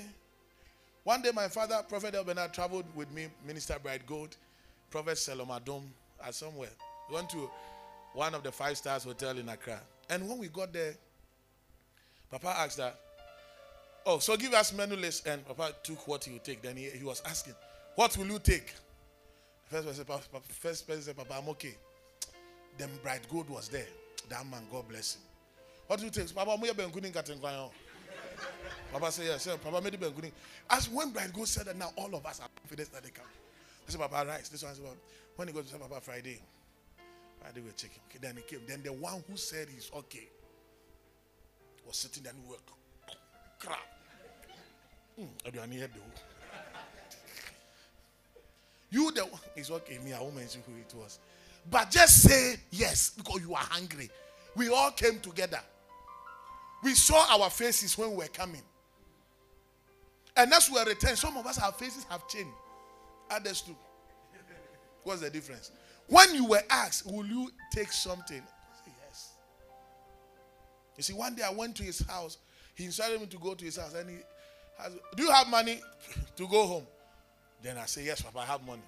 One 1.05 1.23
day, 1.23 1.31
my 1.35 1.49
father, 1.49 1.81
Prophet 1.89 2.15
Elbena, 2.15 2.49
traveled 2.53 2.85
with 2.95 3.11
me, 3.13 3.29
Minister 3.47 3.77
Bright 3.83 4.07
Gold, 4.07 4.37
Prophet 4.91 5.15
Selomadom, 5.15 5.83
at 6.25 6.35
somewhere. 6.35 6.71
We 7.09 7.15
went 7.17 7.31
to 7.31 7.51
one 8.15 8.35
of 8.35 8.43
the 8.43 8.53
five 8.53 8.77
stars 8.77 9.05
hotel 9.05 9.37
in 9.39 9.49
Accra. 9.49 9.81
And 10.09 10.29
when 10.29 10.39
we 10.39 10.49
got 10.49 10.73
there, 10.73 10.95
Papa 12.31 12.49
asked 12.59 12.79
that, 12.79 12.99
Oh, 14.07 14.19
so 14.19 14.37
give 14.37 14.55
us 14.55 14.73
menu 14.73 14.97
list. 14.97 15.27
And 15.27 15.47
Papa 15.47 15.75
took 15.83 16.09
what 16.09 16.25
he 16.25 16.33
would 16.33 16.45
take. 16.45 16.63
Then 16.63 16.77
he, 16.77 16.89
he 16.91 17.05
was 17.05 17.23
asking, 17.27 17.55
What 17.95 18.17
will 18.17 18.27
you 18.27 18.39
take? 18.39 18.73
First 19.67 19.87
person 19.87 20.05
first 20.49 20.87
person 20.87 21.03
said, 21.03 21.17
Papa, 21.17 21.35
I'm 21.41 21.49
okay. 21.51 21.75
Then 22.81 22.89
Bright 23.03 23.29
Gold 23.29 23.51
was 23.51 23.69
there. 23.69 23.87
That 24.31 24.47
man, 24.47 24.63
God 24.73 24.89
bless 24.89 25.17
him. 25.17 25.21
What 25.87 25.99
do 25.99 26.07
you 26.07 26.11
take? 26.11 26.35
Papa, 26.35 26.51
I'm 26.51 26.61
going 26.61 26.73
to 26.73 27.71
Papa 28.91 29.13
said, 29.13 29.27
Yes, 29.27 29.47
Papa 29.63 29.83
made 29.83 29.95
it 29.95 30.33
As 30.71 30.89
when 30.89 31.11
Bright 31.11 31.31
Gold 31.35 31.47
said 31.47 31.67
that 31.67 31.77
now 31.77 31.91
all 31.95 32.15
of 32.15 32.25
us 32.25 32.41
are 32.41 32.49
confident 32.59 32.91
that 32.95 33.03
they 33.03 33.11
come. 33.11 33.27
I 33.87 33.91
said, 33.91 34.01
Papa, 34.01 34.25
rice. 34.27 34.49
This 34.49 34.63
one 34.65 34.75
said, 34.75 34.85
when 35.37 35.49
he 35.49 35.53
goes 35.53 35.67
to 35.67 35.73
say, 35.73 35.79
Papa, 35.79 36.01
Friday. 36.01 36.41
Friday 37.39 37.61
we're 37.61 37.73
checking. 37.73 38.01
Okay, 38.09 38.19
then 38.19 38.37
he 38.37 38.43
came. 38.43 38.65
Then 38.67 38.83
the 38.83 38.95
one 38.95 39.23
who 39.29 39.37
said 39.37 39.69
he's 39.69 39.91
okay 39.95 40.29
was 41.87 41.99
sitting 41.99 42.23
there 42.23 42.33
and 42.33 42.49
work. 42.49 42.63
Crap. 43.59 43.79
Hmm, 45.19 45.27
I 45.47 45.51
don't 45.51 45.71
hear 45.71 45.87
You 48.91 49.13
the 49.13 49.27
one 49.27 49.41
is 49.55 49.71
okay. 49.71 49.99
Me, 49.99 50.15
I 50.15 50.21
won't 50.21 50.37
mention 50.37 50.63
who 50.67 50.73
it 50.81 50.95
was. 50.97 51.19
But 51.69 51.91
just 51.91 52.23
say 52.23 52.57
yes 52.71 53.11
because 53.11 53.41
you 53.43 53.55
are 53.55 53.59
hungry. 53.59 54.11
We 54.57 54.69
all 54.69 54.91
came 54.91 55.21
together. 55.21 55.61
We 56.83 56.95
saw 56.95 57.39
our 57.39 57.51
faces 57.51 57.97
when 57.99 58.11
we 58.11 58.17
were 58.19 58.29
coming. 58.29 58.63
And 60.37 60.53
as 60.53 60.71
we 60.71 60.79
are 60.79 60.87
returned, 60.87 61.19
some 61.19 61.37
of 61.37 61.47
us, 61.47 61.59
our 61.61 61.73
faces 61.73 62.05
have 62.09 62.27
changed. 62.29 62.51
Others 63.31 63.63
too. 63.63 63.77
What's 65.03 65.21
the 65.21 65.31
difference? 65.31 65.71
When 66.07 66.35
you 66.35 66.47
were 66.47 66.63
asked, 66.71 67.07
Will 67.07 67.27
you 67.27 67.51
take 67.73 67.93
something? 67.93 68.43
Said, 68.43 68.93
Yes. 69.07 69.33
You 70.97 71.03
see, 71.03 71.13
one 71.13 71.35
day 71.35 71.43
I 71.43 71.51
went 71.51 71.77
to 71.77 71.83
his 71.83 72.01
house. 72.01 72.39
He 72.75 72.85
invited 72.87 73.21
me 73.21 73.27
to 73.27 73.39
go 73.39 73.55
to 73.55 73.65
his 73.65 73.77
house. 73.77 73.95
And 73.95 74.09
he 74.11 74.17
has, 74.79 74.93
Do 75.17 75.23
you 75.23 75.31
have 75.31 75.49
money 75.49 75.81
to 76.37 76.49
go 76.49 76.67
home? 76.67 76.87
Then 77.63 77.79
I 77.79 77.87
say, 77.87 78.05
Yes, 78.05 78.21
Papa, 78.23 78.41
I 78.41 78.45
have 78.47 78.67
money. 78.67 78.83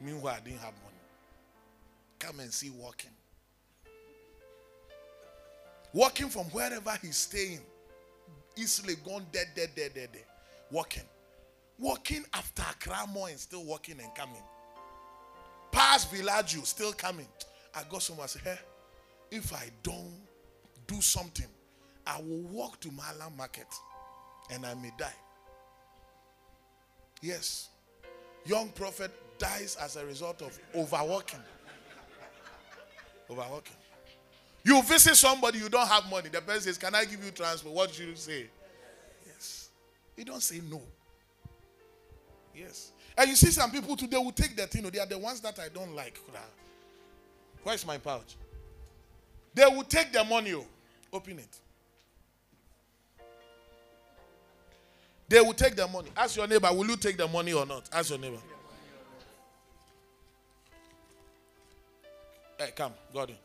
Meanwhile, 0.00 0.36
I 0.36 0.40
didn't 0.40 0.60
have 0.60 0.72
money. 0.82 0.93
Come 2.24 2.40
and 2.40 2.52
see 2.52 2.70
walking 2.70 3.10
walking 5.94 6.28
from 6.28 6.44
wherever 6.46 6.92
he's 7.00 7.16
staying, 7.16 7.60
easily 8.56 8.96
gone 9.06 9.24
dead, 9.32 9.46
dead, 9.56 9.70
dead, 9.74 9.92
dead, 9.94 10.10
dead. 10.12 10.24
Walking. 10.70 11.04
Walking 11.78 12.24
after 12.34 12.62
Accra 12.62 13.06
and 13.30 13.38
still 13.38 13.64
walking 13.64 13.98
and 14.00 14.14
coming. 14.14 14.42
Past 15.72 16.12
Villaggio, 16.12 16.66
still 16.66 16.92
coming. 16.92 17.26
I 17.74 17.82
got 17.88 18.02
someone 18.02 18.28
say, 18.28 18.40
hey, 18.44 18.58
if 19.30 19.52
I 19.52 19.70
don't 19.82 20.14
do 20.86 21.00
something, 21.00 21.46
I 22.06 22.18
will 22.18 22.42
walk 22.42 22.80
to 22.80 22.90
Malam 22.90 23.36
Market 23.36 23.66
and 24.50 24.66
I 24.66 24.74
may 24.74 24.92
die. 24.98 25.12
Yes. 27.22 27.70
Young 28.44 28.68
prophet 28.70 29.10
dies 29.38 29.76
as 29.80 29.96
a 29.96 30.04
result 30.04 30.42
of 30.42 30.58
overworking. 30.76 31.40
Overworking. 33.30 33.76
You 34.64 34.82
visit 34.82 35.14
somebody, 35.16 35.58
you 35.58 35.68
don't 35.68 35.86
have 35.86 36.08
money. 36.10 36.30
The 36.30 36.40
person 36.40 36.62
says, 36.62 36.78
Can 36.78 36.94
I 36.94 37.04
give 37.04 37.22
you 37.24 37.30
transport? 37.30 37.74
What 37.74 37.94
should 37.94 38.08
you 38.08 38.16
say? 38.16 38.46
Yes. 39.26 39.68
You 40.16 40.24
don't 40.24 40.42
say 40.42 40.60
no. 40.70 40.80
Yes. 42.54 42.92
And 43.16 43.28
you 43.28 43.36
see 43.36 43.50
some 43.50 43.70
people 43.70 43.96
today 43.96 44.16
will 44.16 44.32
take 44.32 44.56
that, 44.56 44.74
you 44.74 44.82
know, 44.82 44.90
they 44.90 44.98
are 44.98 45.06
the 45.06 45.18
ones 45.18 45.40
that 45.40 45.58
I 45.58 45.68
don't 45.68 45.94
like. 45.94 46.18
Where's 47.62 47.86
my 47.86 47.98
pouch? 47.98 48.36
They 49.54 49.64
will 49.66 49.84
take 49.84 50.12
the 50.12 50.24
money, 50.24 50.54
oh, 50.54 50.66
open 51.12 51.38
it. 51.38 51.60
They 55.28 55.40
will 55.40 55.54
take 55.54 55.76
the 55.76 55.86
money. 55.86 56.10
Ask 56.16 56.36
your 56.36 56.46
neighbor, 56.46 56.68
will 56.72 56.86
you 56.86 56.96
take 56.96 57.16
the 57.16 57.28
money 57.28 57.52
or 57.52 57.64
not? 57.64 57.88
Ask 57.92 58.10
your 58.10 58.18
neighbor. 58.18 58.38
Hey, 62.58 62.70
come, 62.74 62.92
Gordon. 63.12 63.36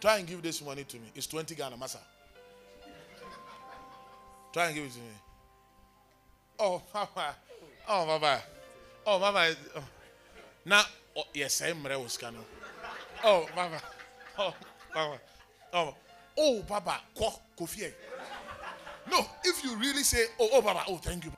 Try 0.00 0.18
and 0.18 0.26
give 0.26 0.42
this 0.42 0.62
money 0.64 0.84
to 0.84 0.96
me. 0.96 1.10
It's 1.14 1.26
20 1.26 1.54
Ghana 1.54 1.76
Massa. 1.76 1.98
Try 4.52 4.66
and 4.66 4.74
give 4.74 4.84
it 4.84 4.92
to 4.92 4.98
me. 4.98 5.04
Oh, 6.60 6.82
Mama. 6.94 7.34
Oh, 7.88 8.06
Mama. 8.06 8.42
Oh, 9.06 9.18
Mama. 9.18 9.48
Oh. 9.76 9.84
Now, 10.64 10.82
oh, 11.16 11.24
yes, 11.34 11.62
I'm 11.62 11.82
Reuskano. 11.82 12.44
Oh, 13.24 13.48
Mama. 13.56 13.80
Oh, 14.36 14.52
Mama. 14.92 15.18
Oh, 15.72 15.94
oh, 16.36 16.64
Papa. 16.66 17.00
Ko, 17.16 17.32
Kofi. 17.56 17.92
No, 19.08 19.24
if 19.44 19.62
you 19.62 19.76
really 19.76 20.02
say, 20.02 20.24
oh, 20.40 20.48
oh, 20.54 20.62
Papa. 20.62 20.82
Oh, 20.88 20.96
thank 20.96 21.24
you. 21.24 21.32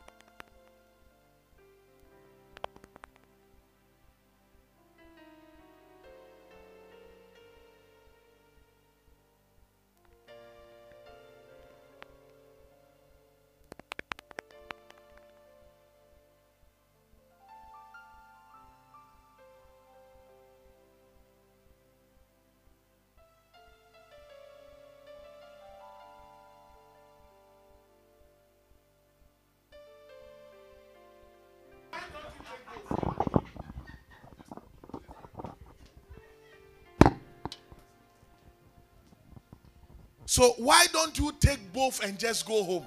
So 40.37 40.53
why 40.59 40.85
don't 40.93 41.19
you 41.19 41.33
take 41.41 41.73
both 41.73 42.05
and 42.05 42.19
just 42.19 42.47
go 42.47 42.63
home? 42.63 42.87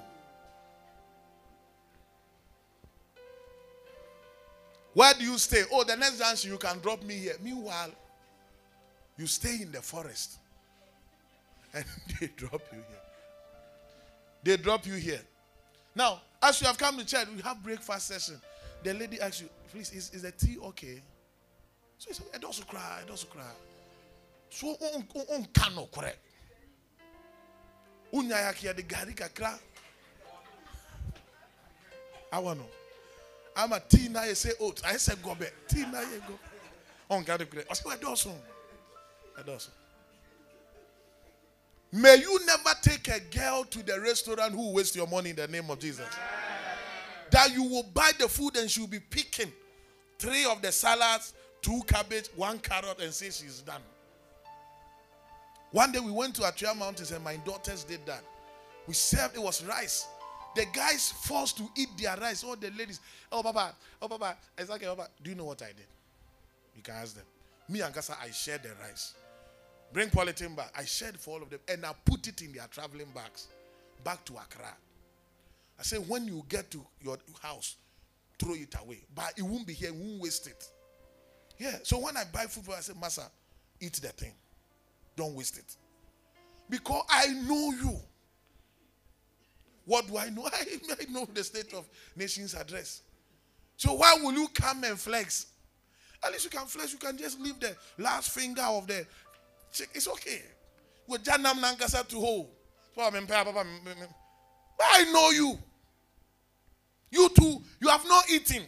Where 4.94 5.12
do 5.14 5.24
you 5.24 5.36
stay? 5.36 5.64
Oh, 5.72 5.82
the 5.82 5.96
next 5.96 6.20
dance 6.20 6.44
you 6.44 6.56
can 6.58 6.78
drop 6.78 7.02
me 7.02 7.14
here. 7.14 7.34
Meanwhile, 7.42 7.90
you 9.18 9.26
stay 9.26 9.62
in 9.62 9.72
the 9.72 9.82
forest 9.82 10.38
and 11.74 11.84
they 12.20 12.28
drop 12.36 12.62
you 12.70 12.78
here. 12.78 13.02
They 14.44 14.56
drop 14.56 14.86
you 14.86 14.94
here. 14.94 15.22
Now, 15.96 16.20
as 16.40 16.60
you 16.60 16.68
have 16.68 16.78
come 16.78 16.98
to 16.98 17.04
church, 17.04 17.26
we 17.34 17.42
have 17.42 17.60
breakfast 17.64 18.06
session. 18.06 18.40
The 18.84 18.94
lady 18.94 19.20
asks 19.20 19.40
you, 19.40 19.48
please, 19.72 19.90
is, 19.90 20.10
is 20.10 20.22
the 20.22 20.30
tea 20.30 20.56
okay? 20.66 21.02
So 21.98 22.10
he 22.10 22.14
said, 22.14 22.26
I 22.32 22.38
don't 22.38 22.68
cry, 22.68 23.00
I 23.02 23.08
don't 23.08 23.28
cry. 23.28 23.42
So, 24.50 24.68
on, 24.68 25.04
on, 25.16 25.46
on 25.76 25.86
correct. 25.92 26.18
Unya 28.12 28.40
yake 28.40 28.66
ya 28.66 28.72
de 28.72 28.82
gari 28.82 29.14
kakra. 29.14 29.58
Awa 32.32 32.54
no. 32.54 32.66
Ama 33.56 33.80
tea 33.80 34.08
na 34.08 34.24
ye 34.24 34.34
say 34.34 34.52
oat. 34.60 34.80
I 34.84 34.96
say 34.96 35.14
gobe. 35.14 35.50
Tea 35.68 35.86
na 35.90 36.00
ye 36.00 36.18
go. 36.26 36.38
On 37.10 37.24
gari 37.24 37.48
kure. 37.48 37.64
O 37.70 37.74
say 37.74 37.82
we 37.88 37.96
do 37.96 38.16
so. 38.16 38.30
Do 39.44 39.58
so. 39.58 39.70
May 41.92 42.16
you 42.16 42.38
never 42.46 42.70
take 42.82 43.08
a 43.08 43.20
girl 43.36 43.64
to 43.64 43.82
the 43.82 43.98
restaurant 44.00 44.52
who 44.52 44.72
waste 44.72 44.94
your 44.94 45.06
money 45.06 45.30
in 45.30 45.36
the 45.36 45.48
name 45.48 45.70
of 45.70 45.78
Jesus. 45.80 46.06
That 47.30 47.52
you 47.52 47.64
will 47.64 47.84
buy 47.94 48.12
the 48.18 48.28
food 48.28 48.56
and 48.56 48.70
she'll 48.70 48.86
be 48.86 49.00
picking 49.00 49.52
three 50.18 50.44
of 50.44 50.62
the 50.62 50.70
salads, 50.70 51.32
two 51.62 51.80
cabbage, 51.86 52.28
one 52.36 52.58
carrot, 52.58 53.00
and 53.00 53.12
say 53.12 53.26
she's 53.26 53.60
done. 53.60 53.80
One 55.72 55.92
day 55.92 56.00
we 56.00 56.10
went 56.10 56.34
to 56.36 56.42
Atria 56.42 56.76
Mountains 56.76 57.12
and 57.12 57.22
my 57.22 57.36
daughters 57.36 57.84
did 57.84 58.04
that. 58.06 58.22
We 58.86 58.94
served, 58.94 59.36
it 59.36 59.42
was 59.42 59.64
rice. 59.64 60.08
The 60.56 60.66
guys 60.72 61.12
forced 61.22 61.58
to 61.58 61.68
eat 61.76 61.90
their 61.96 62.16
rice. 62.16 62.42
All 62.42 62.56
the 62.56 62.70
ladies, 62.72 63.00
oh, 63.30 63.42
Papa, 63.42 63.74
oh, 64.02 64.08
Papa, 64.08 64.36
exactly, 64.58 64.88
oh, 64.88 64.96
Papa. 64.96 65.10
Do 65.22 65.30
you 65.30 65.36
know 65.36 65.44
what 65.44 65.62
I 65.62 65.66
did? 65.68 65.86
You 66.74 66.82
can 66.82 66.94
ask 66.96 67.14
them. 67.14 67.24
Me 67.68 67.82
and 67.82 67.94
Kasa, 67.94 68.16
I 68.20 68.30
shared 68.30 68.64
the 68.64 68.70
rice. 68.82 69.14
Bring 69.92 70.08
polythene 70.08 70.56
back. 70.56 70.72
I 70.76 70.84
shared 70.84 71.18
for 71.18 71.36
all 71.36 71.42
of 71.42 71.50
them 71.50 71.60
and 71.68 71.84
I 71.86 71.92
put 72.04 72.26
it 72.26 72.42
in 72.42 72.52
their 72.52 72.66
traveling 72.68 73.08
bags 73.14 73.46
back 74.02 74.24
to 74.24 74.34
Accra. 74.34 74.74
I 75.78 75.82
said, 75.82 76.00
when 76.08 76.26
you 76.26 76.44
get 76.48 76.70
to 76.72 76.84
your 77.00 77.18
house, 77.40 77.76
throw 78.38 78.54
it 78.54 78.74
away. 78.82 79.02
But 79.14 79.34
it 79.36 79.42
won't 79.42 79.66
be 79.66 79.72
here, 79.72 79.92
we 79.92 80.00
won't 80.00 80.22
waste 80.22 80.46
it. 80.48 80.64
Yeah. 81.58 81.76
So 81.84 81.98
when 81.98 82.16
I 82.16 82.24
buy 82.32 82.46
food, 82.46 82.64
I 82.76 82.80
say, 82.80 82.92
Master, 83.00 83.22
eat 83.80 83.94
the 83.94 84.08
thing. 84.08 84.32
Don't 85.20 85.34
waste 85.34 85.58
it. 85.58 85.76
Because 86.70 87.02
I 87.10 87.26
know 87.26 87.72
you. 87.72 88.00
What 89.84 90.06
do 90.06 90.16
I 90.16 90.30
know? 90.30 90.48
I, 90.50 90.64
I 90.98 91.12
know 91.12 91.28
the 91.30 91.44
state 91.44 91.74
of 91.74 91.86
nation's 92.16 92.54
address. 92.54 93.02
So 93.76 93.92
why 93.92 94.16
will 94.22 94.32
you 94.32 94.48
come 94.54 94.82
and 94.84 94.98
flex? 94.98 95.48
At 96.24 96.32
least 96.32 96.44
you 96.44 96.50
can 96.50 96.66
flex. 96.66 96.92
You 96.92 96.98
can 96.98 97.18
just 97.18 97.38
leave 97.38 97.60
the 97.60 97.76
last 97.98 98.30
finger 98.30 98.62
of 98.62 98.86
the. 98.86 99.04
It's 99.92 100.08
okay. 100.08 100.40
With 101.06 101.22
Janam 101.22 101.60
Nankasa 101.62 102.08
to 102.08 102.16
hold. 102.16 102.48
I 102.96 103.10
know 105.12 105.30
you. 105.32 105.58
You 107.10 107.28
too. 107.28 107.60
You 107.78 107.88
have 107.88 108.08
not 108.08 108.24
eaten. 108.30 108.62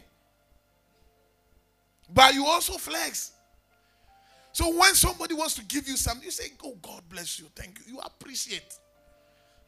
But 2.13 2.35
you 2.35 2.45
also 2.45 2.75
flex. 2.75 3.33
So 4.53 4.77
when 4.77 4.95
somebody 4.95 5.35
wants 5.35 5.55
to 5.55 5.65
give 5.65 5.89
you 5.89 5.97
something, 5.97 6.25
you 6.25 6.31
say, 6.31 6.53
Oh, 6.63 6.77
God 6.83 7.03
bless 7.09 7.39
you. 7.39 7.47
Thank 7.57 7.79
you. 7.81 7.95
You 7.95 8.01
appreciate. 8.01 8.75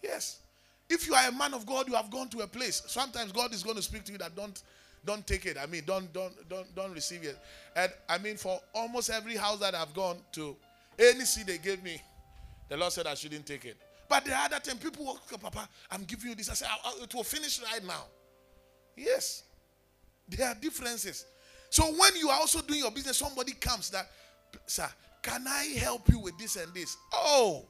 Yes. 0.02 0.40
If 0.88 1.06
you 1.06 1.14
are 1.14 1.28
a 1.28 1.32
man 1.32 1.54
of 1.54 1.64
God, 1.64 1.88
you 1.88 1.94
have 1.94 2.10
gone 2.10 2.28
to 2.28 2.40
a 2.40 2.46
place. 2.46 2.82
Sometimes 2.86 3.32
God 3.32 3.54
is 3.54 3.62
going 3.62 3.76
to 3.76 3.82
speak 3.82 4.04
to 4.04 4.12
you 4.12 4.18
that 4.18 4.36
don't 4.36 4.62
don't 5.06 5.26
take 5.26 5.44
it. 5.46 5.56
I 5.60 5.66
mean, 5.66 5.82
don't 5.86 6.12
don't 6.12 6.48
don't 6.48 6.74
don't 6.74 6.92
receive 6.92 7.24
it. 7.24 7.38
And 7.74 7.90
I 8.08 8.18
mean, 8.18 8.36
for 8.36 8.60
almost 8.74 9.10
every 9.10 9.36
house 9.36 9.58
that 9.60 9.74
I've 9.74 9.94
gone 9.94 10.18
to, 10.32 10.56
any 10.98 11.24
seed 11.24 11.46
they 11.46 11.58
gave 11.58 11.82
me, 11.82 12.00
the 12.68 12.76
Lord 12.76 12.92
said 12.92 13.06
I 13.06 13.14
shouldn't 13.14 13.46
take 13.46 13.64
it. 13.64 13.76
But 14.08 14.26
the 14.26 14.36
other 14.36 14.60
time, 14.60 14.76
people 14.76 15.04
walk 15.06 15.22
Papa, 15.40 15.66
I'm 15.90 16.04
giving 16.04 16.30
you 16.30 16.34
this. 16.34 16.50
I 16.50 16.54
said, 16.54 16.68
"I- 16.70 16.90
I- 16.90 17.02
it 17.02 17.14
will 17.14 17.24
finish 17.24 17.60
right 17.60 17.82
now. 17.84 18.04
Yes. 18.96 19.42
There 20.28 20.46
are 20.46 20.54
differences. 20.54 21.24
So 21.70 21.84
when 21.94 22.16
you 22.16 22.28
are 22.30 22.38
also 22.38 22.60
doing 22.62 22.80
your 22.80 22.90
business, 22.90 23.18
somebody 23.18 23.52
comes 23.52 23.90
that, 23.90 24.08
sir, 24.66 24.88
can 25.22 25.46
I 25.48 25.76
help 25.78 26.08
you 26.08 26.18
with 26.18 26.36
this 26.38 26.56
and 26.56 26.72
this? 26.74 26.96
Oh. 27.12 27.64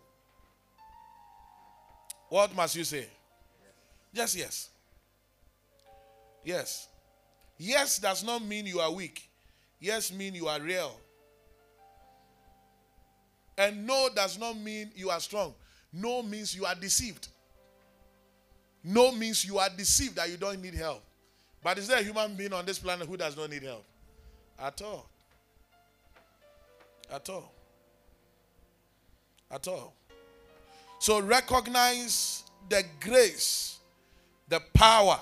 What 2.28 2.55
must 2.55 2.74
you 2.74 2.85
say? 2.85 3.06
Just 4.12 4.36
yes. 4.36 4.70
Yes. 6.44 6.89
Yes 7.59 7.98
does 7.98 8.24
not 8.24 8.44
mean 8.44 8.66
you 8.66 8.81
are 8.81 8.90
weak. 8.90 9.28
Yes 9.81 10.12
mean 10.12 10.35
you 10.35 10.48
are 10.48 10.61
real. 10.61 10.98
And 13.56 13.86
no 13.86 14.09
does 14.15 14.39
not 14.39 14.56
mean 14.56 14.90
you 14.97 15.11
are 15.11 15.20
strong. 15.20 15.55
No 15.93 16.23
means 16.23 16.55
you 16.55 16.65
are 16.65 16.74
deceived. 16.74 17.28
No 18.82 19.12
means 19.12 19.44
you 19.44 19.59
are 19.59 19.70
deceived 19.77 20.16
that 20.16 20.28
you 20.28 20.36
don't 20.36 20.61
need 20.61 20.74
help. 20.74 21.02
But 21.62 21.78
is 21.78 21.89
there 21.89 22.01
a 22.01 22.02
human 22.02 22.35
being 22.35 22.52
on 22.52 22.66
this 22.66 22.78
planet 22.78 23.09
who 23.09 23.16
does 23.16 23.36
not 23.36 23.48
need 23.48 23.62
help? 23.62 23.85
At 24.59 24.82
all. 24.82 25.09
At 27.12 27.28
all. 27.28 27.52
At 29.51 29.68
all. 29.68 29.94
So 30.98 31.20
recognize 31.20 32.44
the 32.68 32.82
grace, 33.01 33.78
the 34.48 34.60
power 34.72 35.20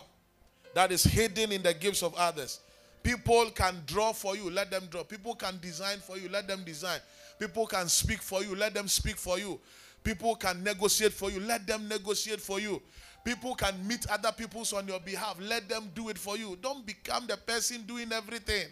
that 0.74 0.92
is 0.92 1.04
hidden 1.04 1.52
in 1.52 1.62
the 1.62 1.74
gifts 1.74 2.02
of 2.02 2.14
others. 2.14 2.60
People 3.02 3.50
can 3.50 3.82
draw 3.86 4.12
for 4.12 4.36
you, 4.36 4.48
let 4.48 4.70
them 4.70 4.84
draw. 4.90 5.02
People 5.02 5.34
can 5.34 5.58
design 5.60 5.98
for 5.98 6.16
you, 6.16 6.28
let 6.28 6.46
them 6.46 6.62
design. 6.64 7.00
People 7.38 7.66
can 7.66 7.88
speak 7.88 8.22
for 8.22 8.44
you, 8.44 8.54
let 8.54 8.74
them 8.74 8.86
speak 8.86 9.16
for 9.16 9.38
you. 9.38 9.58
People 10.04 10.36
can 10.36 10.62
negotiate 10.62 11.12
for 11.12 11.30
you, 11.30 11.40
let 11.40 11.66
them 11.66 11.88
negotiate 11.88 12.40
for 12.40 12.60
you. 12.60 12.80
People 13.24 13.54
can 13.54 13.74
meet 13.86 14.06
other 14.08 14.32
peoples 14.32 14.72
on 14.72 14.86
your 14.86 15.00
behalf, 15.00 15.36
let 15.40 15.68
them 15.68 15.90
do 15.94 16.08
it 16.08 16.18
for 16.18 16.36
you. 16.36 16.56
Don't 16.60 16.84
become 16.86 17.26
the 17.26 17.36
person 17.36 17.82
doing 17.86 18.12
everything. 18.12 18.66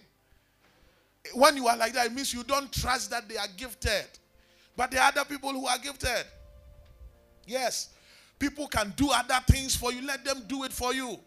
When 1.35 1.57
you 1.57 1.69
are 1.69 1.77
like 1.77 1.93
that, 1.95 2.07
it 2.07 2.13
means 2.13 2.33
you 2.33 2.43
don't 2.45 2.73
trust 2.73 3.11
that 3.11 3.29
they 3.29 3.37
are 3.37 3.49
gifted. 3.57 4.07
But 4.77 4.91
there 4.91 5.03
are 5.03 5.09
other 5.09 5.25
people 5.25 5.51
who 5.51 5.67
are 5.67 5.79
gifted. 5.79 6.25
Yes. 7.47 7.91
People 8.39 8.67
can 8.67 8.93
do 8.97 9.11
other 9.11 9.39
things 9.47 9.77
for 9.77 9.93
you. 9.93 10.07
Let 10.07 10.25
them 10.25 10.45
do 10.47 10.65
it 10.65 10.73
for 10.73 10.95
you. 10.95 11.19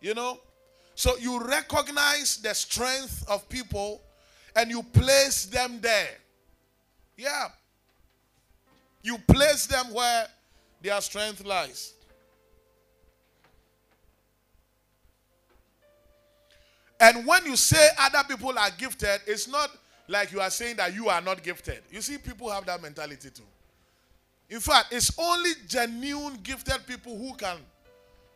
You 0.00 0.14
know? 0.14 0.40
So 0.94 1.16
you 1.16 1.40
recognize 1.40 2.38
the 2.38 2.54
strength 2.54 3.24
of 3.28 3.48
people 3.48 4.00
and 4.56 4.70
you 4.70 4.82
place 4.82 5.46
them 5.46 5.78
there. 5.80 6.10
Yeah. 7.16 7.48
You 9.02 9.18
place 9.18 9.66
them 9.66 9.92
where 9.92 10.26
their 10.82 11.00
strength 11.00 11.44
lies. 11.44 11.93
And 17.00 17.26
when 17.26 17.44
you 17.44 17.56
say 17.56 17.88
other 17.98 18.22
people 18.28 18.56
are 18.58 18.70
gifted, 18.78 19.20
it's 19.26 19.48
not 19.48 19.70
like 20.08 20.32
you 20.32 20.40
are 20.40 20.50
saying 20.50 20.76
that 20.76 20.94
you 20.94 21.08
are 21.08 21.20
not 21.20 21.42
gifted. 21.42 21.80
You 21.90 22.00
see, 22.00 22.18
people 22.18 22.50
have 22.50 22.66
that 22.66 22.82
mentality 22.82 23.30
too. 23.30 23.42
In 24.50 24.60
fact, 24.60 24.92
it's 24.92 25.10
only 25.18 25.50
genuine 25.66 26.38
gifted 26.42 26.86
people 26.86 27.16
who 27.16 27.34
can 27.34 27.56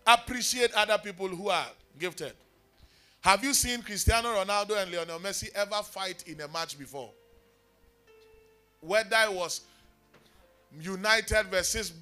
appreciate 0.06 0.72
other 0.74 0.98
people 0.98 1.28
who 1.28 1.50
are 1.50 1.66
gifted. 1.98 2.32
Have 3.20 3.44
you 3.44 3.52
seen 3.52 3.82
Cristiano 3.82 4.28
Ronaldo 4.28 4.80
and 4.82 4.90
Lionel 4.90 5.18
Messi 5.18 5.50
ever 5.54 5.82
fight 5.82 6.24
in 6.26 6.40
a 6.40 6.48
match 6.48 6.78
before? 6.78 7.10
Whether 8.80 9.16
it 9.24 9.32
was 9.32 9.62
United 10.80 11.46
versus 11.46 11.92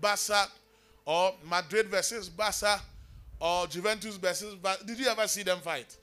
Barca 0.00 0.46
or 1.04 1.34
Madrid 1.48 1.86
versus 1.86 2.28
Barca 2.28 2.80
or 3.38 3.66
Juventus 3.66 4.16
versus 4.16 4.54
Barca, 4.54 4.84
did 4.84 4.98
you 4.98 5.06
ever 5.06 5.28
see 5.28 5.42
them 5.42 5.58
fight? 5.58 5.96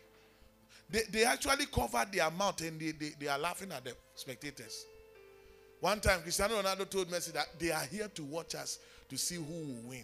They, 0.89 1.01
they 1.11 1.23
actually 1.23 1.67
covered 1.67 2.11
their 2.11 2.29
mouth 2.31 2.61
and 2.61 2.79
they, 2.79 2.91
they, 2.91 3.11
they 3.19 3.27
are 3.27 3.37
laughing 3.37 3.71
at 3.71 3.83
the 3.83 3.93
spectators. 4.15 4.85
One 5.79 5.99
time, 5.99 6.21
Cristiano 6.21 6.61
Ronaldo 6.61 6.89
told 6.89 7.09
Messi 7.09 7.31
that 7.33 7.47
they 7.57 7.71
are 7.71 7.83
here 7.83 8.07
to 8.15 8.23
watch 8.23 8.55
us 8.55 8.79
to 9.09 9.17
see 9.17 9.35
who 9.35 9.43
will 9.43 9.89
win. 9.89 10.03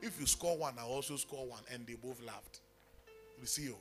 If 0.00 0.18
you 0.18 0.26
score 0.26 0.56
one, 0.56 0.74
I 0.78 0.82
also 0.84 1.16
score 1.16 1.46
one. 1.46 1.62
And 1.72 1.86
they 1.86 1.94
both 1.94 2.20
laughed. 2.24 2.60
You 3.40 3.46
see 3.46 3.62
you. 3.62 3.76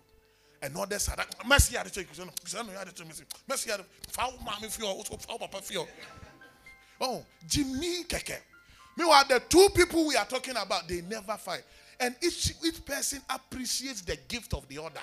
And 0.62 0.78
others 0.78 1.04
said, 1.04 1.18
Messi 1.46 1.76
had 1.76 1.88
to 1.88 1.92
take 1.92 2.08
Cristiano. 2.08 2.32
Cristiano 2.40 2.70
had 2.78 2.88
to 2.88 2.94
take 2.94 3.12
Messi. 3.12 3.24
Messi 3.50 3.72
had 3.72 3.78
to 3.80 3.86
foul 4.10 4.34
mommy 4.46 4.68
for 4.68 4.84
also 4.86 5.18
foul 5.18 5.40
papa 5.40 5.62
for 5.62 5.88
Oh, 7.00 7.26
Jimmy 7.48 8.04
Keke. 8.04 8.38
Meanwhile, 8.96 9.24
the 9.28 9.42
two 9.50 9.70
people 9.74 10.06
we 10.06 10.16
are 10.16 10.26
talking 10.26 10.56
about, 10.56 10.88
they 10.88 11.02
never 11.02 11.36
fight. 11.38 11.64
And 12.00 12.16
each, 12.22 12.54
each 12.64 12.86
person 12.86 13.22
appreciates 13.30 14.02
the 14.02 14.18
gift 14.28 14.54
of 14.54 14.68
the 14.68 14.78
other. 14.78 15.02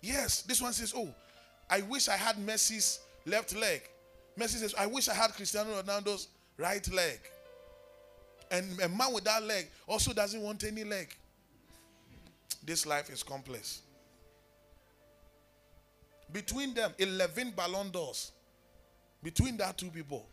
Yes, 0.00 0.42
this 0.42 0.60
one 0.62 0.72
says, 0.72 0.92
Oh, 0.96 1.08
I 1.68 1.82
wish 1.82 2.08
I 2.08 2.16
had 2.16 2.36
Messi's 2.36 3.00
left 3.26 3.56
leg. 3.56 3.82
Messi 4.38 4.56
says, 4.58 4.74
I 4.78 4.86
wish 4.86 5.08
I 5.08 5.14
had 5.14 5.32
Cristiano 5.32 5.82
Ronaldo's 5.82 6.28
right 6.56 6.86
leg. 6.92 7.18
And 8.50 8.80
a 8.80 8.88
man 8.88 9.12
with 9.12 9.24
that 9.24 9.42
leg 9.42 9.68
also 9.86 10.12
doesn't 10.12 10.40
want 10.40 10.64
any 10.64 10.84
leg. 10.84 11.14
This 12.64 12.86
life 12.86 13.10
is 13.10 13.22
complex. 13.22 13.82
Between 16.32 16.74
them, 16.74 16.92
11 16.98 17.52
Ballon 17.56 17.90
d'Ors. 17.90 18.32
Between 19.22 19.56
that 19.56 19.76
two 19.76 19.90
people, 19.90 20.24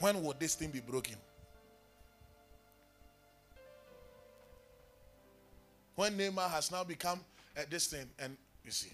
when 0.00 0.22
will 0.22 0.34
this 0.38 0.54
thing 0.54 0.70
be 0.70 0.80
broken? 0.80 1.16
When 5.94 6.16
Neymar 6.16 6.50
has 6.50 6.70
now 6.70 6.84
become 6.84 7.20
uh, 7.56 7.62
this 7.70 7.86
thing, 7.86 8.06
and 8.18 8.36
you 8.64 8.70
see. 8.70 8.90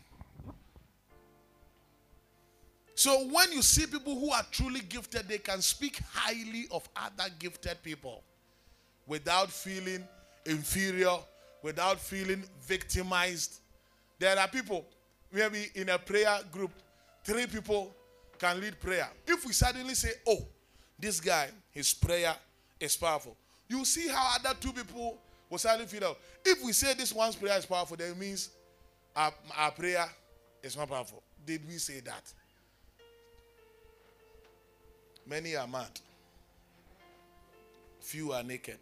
So 2.95 3.29
when 3.31 3.53
you 3.53 3.61
see 3.61 3.87
people 3.87 4.19
who 4.19 4.31
are 4.31 4.45
truly 4.51 4.81
gifted, 4.81 5.29
they 5.29 5.39
can 5.39 5.61
speak 5.61 6.01
highly 6.13 6.67
of 6.71 6.89
other 6.97 7.31
gifted 7.39 7.83
people 7.83 8.23
without 9.07 9.51
feeling 9.51 10.03
inferior, 10.47 11.19
without 11.63 12.01
feeling 12.01 12.43
victimized. 12.63 13.61
There 14.19 14.39
are 14.39 14.49
people, 14.49 14.87
maybe 15.31 15.69
in 15.75 15.91
a 15.91 15.99
prayer 15.99 16.39
group, 16.51 16.71
three 17.23 17.47
people 17.47 17.95
can 18.39 18.61
lead 18.61 18.81
prayer. 18.81 19.09
If 19.27 19.45
we 19.45 19.53
suddenly 19.53 19.95
say, 19.95 20.13
oh, 20.27 20.47
this 20.99 21.21
guy, 21.21 21.51
his 21.71 21.93
prayer 21.93 22.35
is 22.81 22.97
powerful, 22.97 23.37
you 23.69 23.85
see 23.85 24.09
how 24.09 24.37
other 24.37 24.57
two 24.59 24.73
people 24.73 25.19
will 25.51 25.59
suddenly 25.59 25.87
feel 25.87 26.05
out. 26.05 26.19
If 26.45 26.65
we 26.65 26.73
say 26.73 26.95
this 26.95 27.13
one's 27.13 27.37
prayer 27.37 27.59
is 27.59 27.67
powerful, 27.67 27.97
then 27.97 28.13
it 28.13 28.19
means 28.19 28.51
our, 29.15 29.33
our 29.57 29.71
prayer 29.71 30.07
is 30.63 30.77
not 30.77 30.89
powerful. 30.89 31.23
Did 31.45 31.67
we 31.67 31.79
say 31.79 32.01
that? 32.01 32.33
Many 35.29 35.57
are 35.57 35.67
mad, 35.67 35.91
few 38.01 38.33
are 38.33 38.43
naked. 38.43 38.79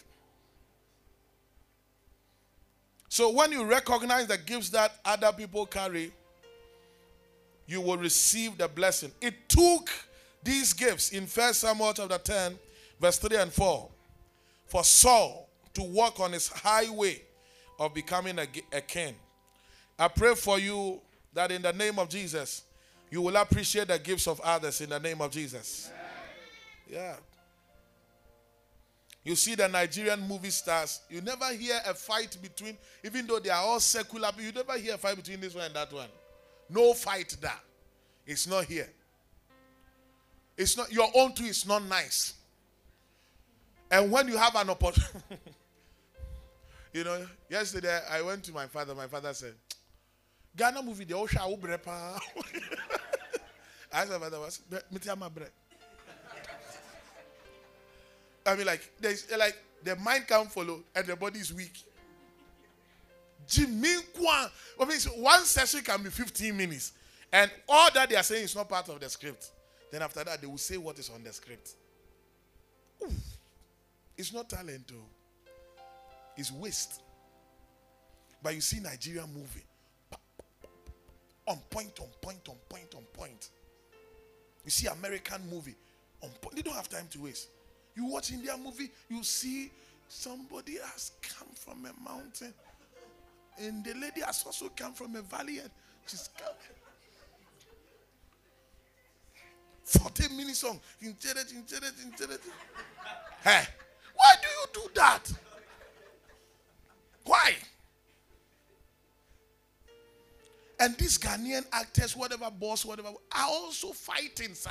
So 3.08 3.30
when 3.30 3.52
you 3.52 3.64
recognize 3.64 4.26
the 4.26 4.36
gifts 4.36 4.70
that 4.70 4.92
other 5.04 5.32
people 5.32 5.64
carry, 5.66 6.12
you 7.66 7.80
will 7.80 7.96
receive 7.96 8.58
the 8.58 8.68
blessing. 8.68 9.12
It 9.20 9.48
took 9.48 9.88
these 10.42 10.72
gifts 10.72 11.12
in 11.12 11.26
1 11.26 11.54
Samuel 11.54 11.94
chapter 11.94 12.18
10, 12.18 12.58
verse 13.00 13.18
3 13.18 13.36
and 13.38 13.52
4, 13.52 13.88
for 14.66 14.84
Saul 14.84 15.43
to 15.74 15.82
walk 15.82 16.20
on 16.20 16.32
his 16.32 16.48
highway 16.48 17.20
of 17.78 17.94
becoming 17.94 18.38
a, 18.38 18.46
a 18.72 18.80
king. 18.80 19.14
I 19.98 20.08
pray 20.08 20.34
for 20.34 20.58
you 20.58 21.00
that 21.32 21.50
in 21.50 21.62
the 21.62 21.72
name 21.72 21.98
of 21.98 22.08
Jesus, 22.08 22.62
you 23.10 23.20
will 23.20 23.36
appreciate 23.36 23.88
the 23.88 23.98
gifts 23.98 24.26
of 24.26 24.40
others 24.40 24.80
in 24.80 24.90
the 24.90 24.98
name 25.00 25.20
of 25.20 25.30
Jesus. 25.30 25.90
Yeah. 26.90 27.16
You 29.24 29.34
see 29.36 29.54
the 29.54 29.68
Nigerian 29.68 30.20
movie 30.28 30.50
stars, 30.50 31.00
you 31.08 31.22
never 31.22 31.46
hear 31.54 31.80
a 31.86 31.94
fight 31.94 32.36
between, 32.42 32.76
even 33.02 33.26
though 33.26 33.38
they 33.38 33.48
are 33.50 33.62
all 33.62 33.80
secular, 33.80 34.30
you 34.38 34.52
never 34.52 34.76
hear 34.76 34.94
a 34.94 34.98
fight 34.98 35.16
between 35.16 35.40
this 35.40 35.54
one 35.54 35.64
and 35.64 35.74
that 35.74 35.92
one. 35.92 36.08
No 36.68 36.92
fight 36.92 37.36
there. 37.40 37.52
It's 38.26 38.46
not 38.46 38.64
here. 38.64 38.88
It's 40.56 40.76
not 40.76 40.92
your 40.92 41.08
own 41.14 41.32
too 41.34 41.44
is 41.44 41.66
not 41.66 41.84
nice. 41.84 42.34
And 43.90 44.10
when 44.10 44.28
you 44.28 44.36
have 44.36 44.54
an 44.56 44.70
opportunity, 44.70 45.12
you 46.94 47.04
know, 47.04 47.26
yesterday 47.50 48.00
I 48.10 48.22
went 48.22 48.44
to 48.44 48.52
my 48.52 48.66
father. 48.66 48.94
My 48.94 49.08
father 49.08 49.34
said, 49.34 49.54
Ghana 50.56 50.80
movie, 50.82 51.04
the 51.04 51.14
Osha 51.14 51.40
Ubrepa. 51.40 52.20
I 53.92 54.06
said, 54.06 54.20
Father, 54.20 54.40
was 54.40 54.62
I 58.46 58.56
mean, 58.56 58.66
like, 58.66 58.90
there's 59.00 59.30
like 59.36 59.56
the 59.82 59.96
mind 59.96 60.26
can't 60.28 60.50
follow 60.50 60.82
and 60.94 61.06
the 61.06 61.16
body 61.16 61.40
is 61.40 61.52
weak. 61.52 61.82
Jimmy 63.46 63.94
Kwan. 64.16 64.48
I 64.80 64.84
mean, 64.84 64.98
one 65.22 65.42
session 65.44 65.80
can 65.82 66.02
be 66.02 66.10
15 66.10 66.56
minutes. 66.56 66.92
And 67.32 67.50
all 67.68 67.90
that 67.92 68.08
they 68.08 68.16
are 68.16 68.22
saying 68.22 68.44
is 68.44 68.54
not 68.54 68.68
part 68.68 68.88
of 68.88 69.00
the 69.00 69.08
script. 69.08 69.50
Then 69.90 70.02
after 70.02 70.22
that, 70.24 70.40
they 70.40 70.46
will 70.46 70.58
say 70.58 70.76
what 70.76 70.98
is 70.98 71.10
on 71.10 71.22
the 71.24 71.32
script. 71.32 71.70
It's 74.16 74.32
not 74.32 74.48
talent, 74.48 74.86
though. 74.88 75.23
It's 76.36 76.52
waste. 76.52 77.00
But 78.42 78.54
you 78.54 78.60
see 78.60 78.80
Nigeria 78.80 79.26
movie. 79.26 79.64
On 81.46 81.58
point, 81.70 81.98
on 82.00 82.08
point, 82.20 82.48
on 82.48 82.56
point, 82.68 82.94
on 82.94 83.02
point. 83.12 83.50
You 84.64 84.70
see 84.70 84.86
American 84.86 85.42
movie. 85.50 85.74
On 86.22 86.30
point. 86.40 86.56
They 86.56 86.62
don't 86.62 86.74
have 86.74 86.88
time 86.88 87.06
to 87.10 87.22
waste. 87.22 87.48
You 87.96 88.06
watch 88.06 88.32
Indian 88.32 88.62
movie, 88.62 88.90
you 89.08 89.22
see 89.22 89.70
somebody 90.08 90.78
has 90.92 91.12
come 91.22 91.48
from 91.54 91.86
a 91.86 92.02
mountain. 92.02 92.52
And 93.58 93.84
the 93.84 93.94
lady 93.94 94.20
has 94.22 94.42
also 94.44 94.68
come 94.74 94.94
from 94.94 95.14
a 95.16 95.22
valley 95.22 95.58
and 95.60 95.70
she's 96.06 96.28
come. 96.36 96.54
40 99.84 100.34
minute 100.34 100.56
song. 100.56 100.80
Hey, 103.42 103.62
why 104.14 104.34
do 104.40 104.48
you 104.48 104.66
do 104.72 104.90
that? 104.94 105.32
Why? 107.24 107.54
And 110.78 110.96
these 110.96 111.18
Ghanaian 111.18 111.64
actors, 111.72 112.16
whatever 112.16 112.50
boss, 112.50 112.84
whatever, 112.84 113.08
are 113.08 113.48
also 113.48 113.92
fighting, 113.92 114.54
sir. 114.54 114.70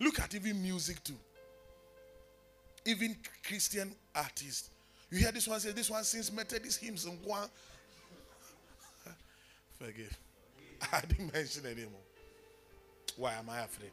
Look 0.00 0.18
at 0.20 0.34
even 0.34 0.60
music 0.60 1.02
too. 1.04 1.18
Even 2.84 3.16
Christian 3.46 3.94
artists. 4.14 4.70
You 5.10 5.18
hear 5.18 5.30
this 5.30 5.46
one 5.46 5.60
say, 5.60 5.72
this 5.72 5.90
one 5.90 6.02
sings 6.02 6.32
Methodist 6.32 6.80
hymns 6.80 7.04
and 7.04 7.22
one. 7.24 7.48
Forgive. 9.78 10.18
I 10.92 11.00
didn't 11.02 11.32
mention 11.32 11.66
anymore. 11.66 12.00
Why 13.16 13.34
am 13.34 13.48
I 13.50 13.60
afraid? 13.60 13.92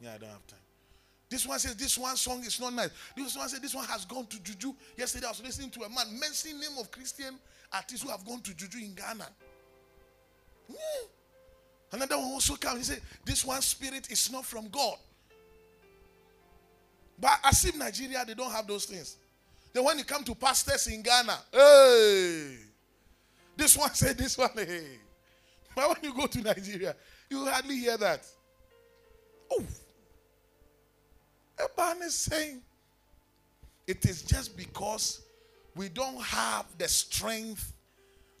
Yeah, 0.00 0.14
I 0.14 0.18
don't 0.18 0.30
have 0.30 0.46
time. 0.46 0.58
This 1.30 1.46
one 1.46 1.58
says 1.58 1.76
this 1.76 1.98
one 1.98 2.16
song 2.16 2.40
is 2.40 2.58
not 2.58 2.72
nice. 2.72 2.90
This 3.16 3.36
one 3.36 3.48
says 3.48 3.60
this 3.60 3.74
one 3.74 3.84
has 3.84 4.04
gone 4.04 4.26
to 4.26 4.42
juju. 4.42 4.72
Yesterday 4.96 5.26
I 5.26 5.30
was 5.30 5.42
listening 5.42 5.70
to 5.70 5.82
a 5.82 5.88
man 5.88 6.18
mentioning 6.18 6.58
name 6.58 6.78
of 6.78 6.90
Christian 6.90 7.34
artists 7.72 8.02
who 8.02 8.10
have 8.10 8.24
gone 8.24 8.40
to 8.40 8.54
juju 8.54 8.78
in 8.78 8.94
Ghana. 8.94 9.28
Yeah. 10.68 10.76
Another 11.92 12.16
one 12.16 12.26
also 12.26 12.56
comes. 12.56 12.78
He 12.78 12.94
said 12.94 13.02
this 13.24 13.44
one 13.44 13.60
spirit 13.60 14.10
is 14.10 14.30
not 14.32 14.44
from 14.46 14.68
God. 14.68 14.96
But 17.20 17.38
as 17.44 17.64
if 17.64 17.76
Nigeria 17.76 18.24
they 18.26 18.34
don't 18.34 18.52
have 18.52 18.66
those 18.66 18.86
things. 18.86 19.16
Then 19.72 19.84
when 19.84 19.98
you 19.98 20.04
come 20.04 20.24
to 20.24 20.34
pastors 20.34 20.86
in 20.86 21.02
Ghana, 21.02 21.38
hey, 21.52 22.56
this 23.56 23.76
one 23.76 23.92
said 23.92 24.16
this 24.16 24.38
one, 24.38 24.50
hey. 24.54 24.98
But 25.74 25.88
when 25.88 25.96
you 26.02 26.18
go 26.18 26.26
to 26.26 26.40
Nigeria, 26.42 26.96
you 27.28 27.44
hardly 27.44 27.76
hear 27.76 27.96
that. 27.98 28.26
Oh, 29.50 29.62
man 31.76 32.02
is 32.02 32.14
saying 32.14 32.60
it 33.86 34.04
is 34.04 34.22
just 34.22 34.56
because 34.56 35.22
we 35.74 35.88
don't 35.88 36.20
have 36.20 36.66
the 36.76 36.88
strength 36.88 37.72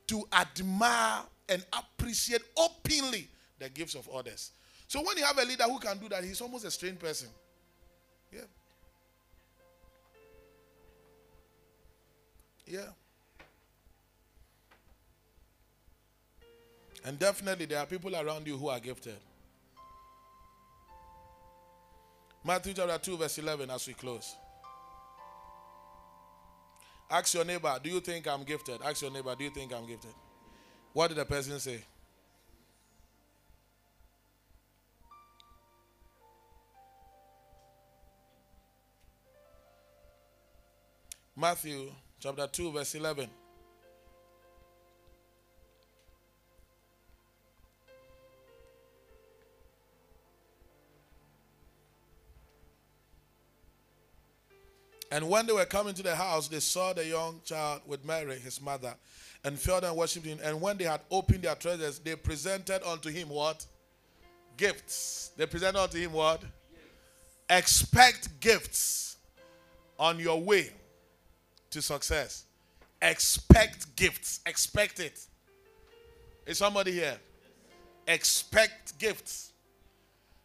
to 0.08 0.26
admire 0.32 1.20
and 1.48 1.64
appreciate 1.72 2.42
openly 2.56 3.28
the 3.58 3.68
gifts 3.68 3.94
of 3.94 4.08
others. 4.10 4.50
So 4.86 5.02
when 5.02 5.16
you 5.16 5.24
have 5.24 5.38
a 5.38 5.44
leader 5.44 5.64
who 5.64 5.78
can 5.78 5.98
do 5.98 6.08
that, 6.08 6.24
he's 6.24 6.40
almost 6.40 6.64
a 6.64 6.70
strange 6.70 6.98
person. 6.98 7.28
Yeah. 8.32 8.40
Yeah. 12.66 12.80
And 17.04 17.18
definitely 17.18 17.66
there 17.66 17.78
are 17.78 17.86
people 17.86 18.14
around 18.14 18.46
you 18.46 18.56
who 18.56 18.68
are 18.68 18.80
gifted. 18.80 19.16
Matthew 22.48 22.72
chapter 22.72 22.96
2, 22.96 23.18
verse 23.18 23.36
11, 23.36 23.68
as 23.68 23.86
we 23.86 23.92
close. 23.92 24.34
Ask 27.10 27.34
your 27.34 27.44
neighbor, 27.44 27.78
do 27.82 27.90
you 27.90 28.00
think 28.00 28.26
I'm 28.26 28.42
gifted? 28.42 28.80
Ask 28.82 29.02
your 29.02 29.10
neighbor, 29.10 29.34
do 29.38 29.44
you 29.44 29.50
think 29.50 29.70
I'm 29.70 29.86
gifted? 29.86 30.14
What 30.94 31.08
did 31.08 31.18
the 31.18 31.26
person 31.26 31.60
say? 31.60 31.84
Matthew 41.36 41.92
chapter 42.18 42.46
2, 42.46 42.72
verse 42.72 42.94
11. 42.94 43.28
And 55.10 55.28
when 55.28 55.46
they 55.46 55.52
were 55.52 55.64
coming 55.64 55.94
to 55.94 56.02
the 56.02 56.14
house, 56.14 56.48
they 56.48 56.60
saw 56.60 56.92
the 56.92 57.06
young 57.06 57.40
child 57.44 57.80
with 57.86 58.04
Mary, 58.04 58.38
his 58.38 58.60
mother, 58.60 58.94
and 59.44 59.58
fell 59.58 59.80
down 59.80 59.90
and 59.90 59.98
worshipped 59.98 60.26
him. 60.26 60.38
And 60.42 60.60
when 60.60 60.76
they 60.76 60.84
had 60.84 61.00
opened 61.10 61.42
their 61.42 61.54
treasures, 61.54 61.98
they 61.98 62.14
presented 62.16 62.86
unto 62.86 63.08
him 63.08 63.30
what? 63.30 63.64
Gifts. 64.56 65.30
They 65.36 65.46
presented 65.46 65.80
unto 65.80 65.98
him 65.98 66.12
what? 66.12 66.42
Expect 67.48 68.40
gifts 68.40 69.16
on 69.98 70.18
your 70.18 70.40
way 70.40 70.70
to 71.70 71.80
success. 71.80 72.44
Expect 73.00 73.96
gifts. 73.96 74.40
Expect 74.44 75.00
it. 75.00 75.20
Is 76.46 76.58
somebody 76.58 76.92
here? 76.92 77.16
Expect 78.06 78.98
gifts. 78.98 79.52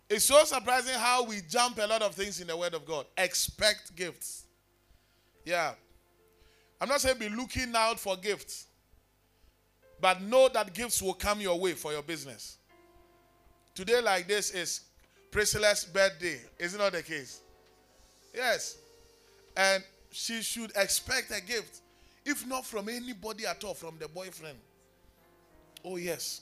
It's 0.10 0.26
so 0.26 0.44
surprising 0.44 0.96
how 0.96 1.24
we 1.24 1.42
jump 1.50 1.80
a 1.80 1.88
lot 1.88 2.02
of 2.02 2.14
things 2.14 2.40
in 2.40 2.48
the 2.48 2.56
Word 2.56 2.74
of 2.74 2.86
God. 2.86 3.06
Expect 3.18 3.96
gifts. 3.96 4.43
Yeah. 5.46 5.74
I'm 6.80 6.90
not 6.90 7.02
saying 7.02 7.18
be 7.18 7.30
looking 7.30 7.74
out 7.76 8.00
for 8.00 8.16
gifts, 8.18 8.68
but 10.02 10.22
know 10.22 10.50
that 10.50 10.74
gifts 10.74 11.02
will 11.02 11.14
come 11.14 11.40
your 11.40 11.60
way 11.60 11.74
for 11.74 11.92
your 11.92 12.04
business. 12.04 12.58
Today, 13.74 14.02
like 14.02 14.28
this, 14.28 14.52
is 14.52 14.82
Priscilla's 15.32 15.86
birthday. 15.86 16.40
Is 16.60 16.76
it 16.76 16.78
not 16.78 16.92
the 16.92 17.02
case? 17.02 17.42
Yes. 18.34 18.78
And 19.56 19.84
she 20.12 20.42
should 20.42 20.72
expect 20.76 21.32
a 21.32 21.42
gift, 21.42 21.82
if 22.26 22.46
not 22.46 22.66
from 22.66 22.90
anybody 22.90 23.46
at 23.46 23.64
all, 23.64 23.74
from 23.74 23.98
the 24.00 24.08
boyfriend. 24.08 24.58
Oh, 25.84 25.98
yes. 25.98 26.42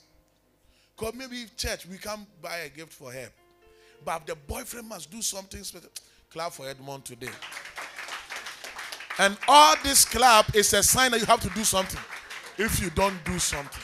Because 0.96 1.14
maybe 1.14 1.46
church, 1.56 1.86
we 1.86 1.98
can't 1.98 2.26
buy 2.40 2.58
a 2.58 2.68
gift 2.68 2.92
for 2.92 3.12
her. 3.12 3.28
But 4.04 4.26
the 4.26 4.34
boyfriend 4.34 4.88
must 4.88 5.10
do 5.10 5.22
something 5.22 5.62
special. 5.62 5.88
Clap 6.30 6.52
for 6.52 6.66
Edmond 6.66 7.04
today. 7.04 7.28
And 9.18 9.36
all 9.46 9.74
this 9.82 10.04
clap 10.04 10.54
is 10.54 10.72
a 10.72 10.82
sign 10.82 11.10
that 11.10 11.20
you 11.20 11.26
have 11.26 11.40
to 11.40 11.50
do 11.50 11.64
something. 11.64 12.00
If 12.56 12.80
you 12.80 12.90
don't 12.90 13.22
do 13.24 13.38
something. 13.38 13.82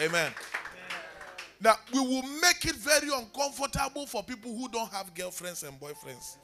Amen. 0.00 0.32
Now, 1.60 1.76
we 1.92 2.00
will 2.00 2.22
make 2.42 2.64
it 2.64 2.76
very 2.76 3.08
uncomfortable 3.12 4.06
for 4.06 4.22
people 4.22 4.54
who 4.54 4.68
don't 4.68 4.92
have 4.92 5.14
girlfriends 5.14 5.62
and 5.62 5.78
boyfriends. 5.80 6.36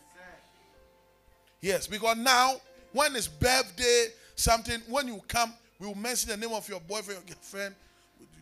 Yes, 1.61 1.87
because 1.87 2.16
now, 2.16 2.55
when 2.93 3.15
it's 3.15 3.28
birthday, 3.28 4.07
something, 4.35 4.81
when 4.89 5.09
you 5.09 5.20
come, 5.28 5.53
we 5.78 5.89
will 5.89 5.95
mention 5.95 6.31
the 6.31 6.37
name 6.37 6.55
of 6.55 6.66
your 6.69 6.81
boyfriend 6.81 7.20
or 7.20 7.27
girlfriend. 7.27 7.74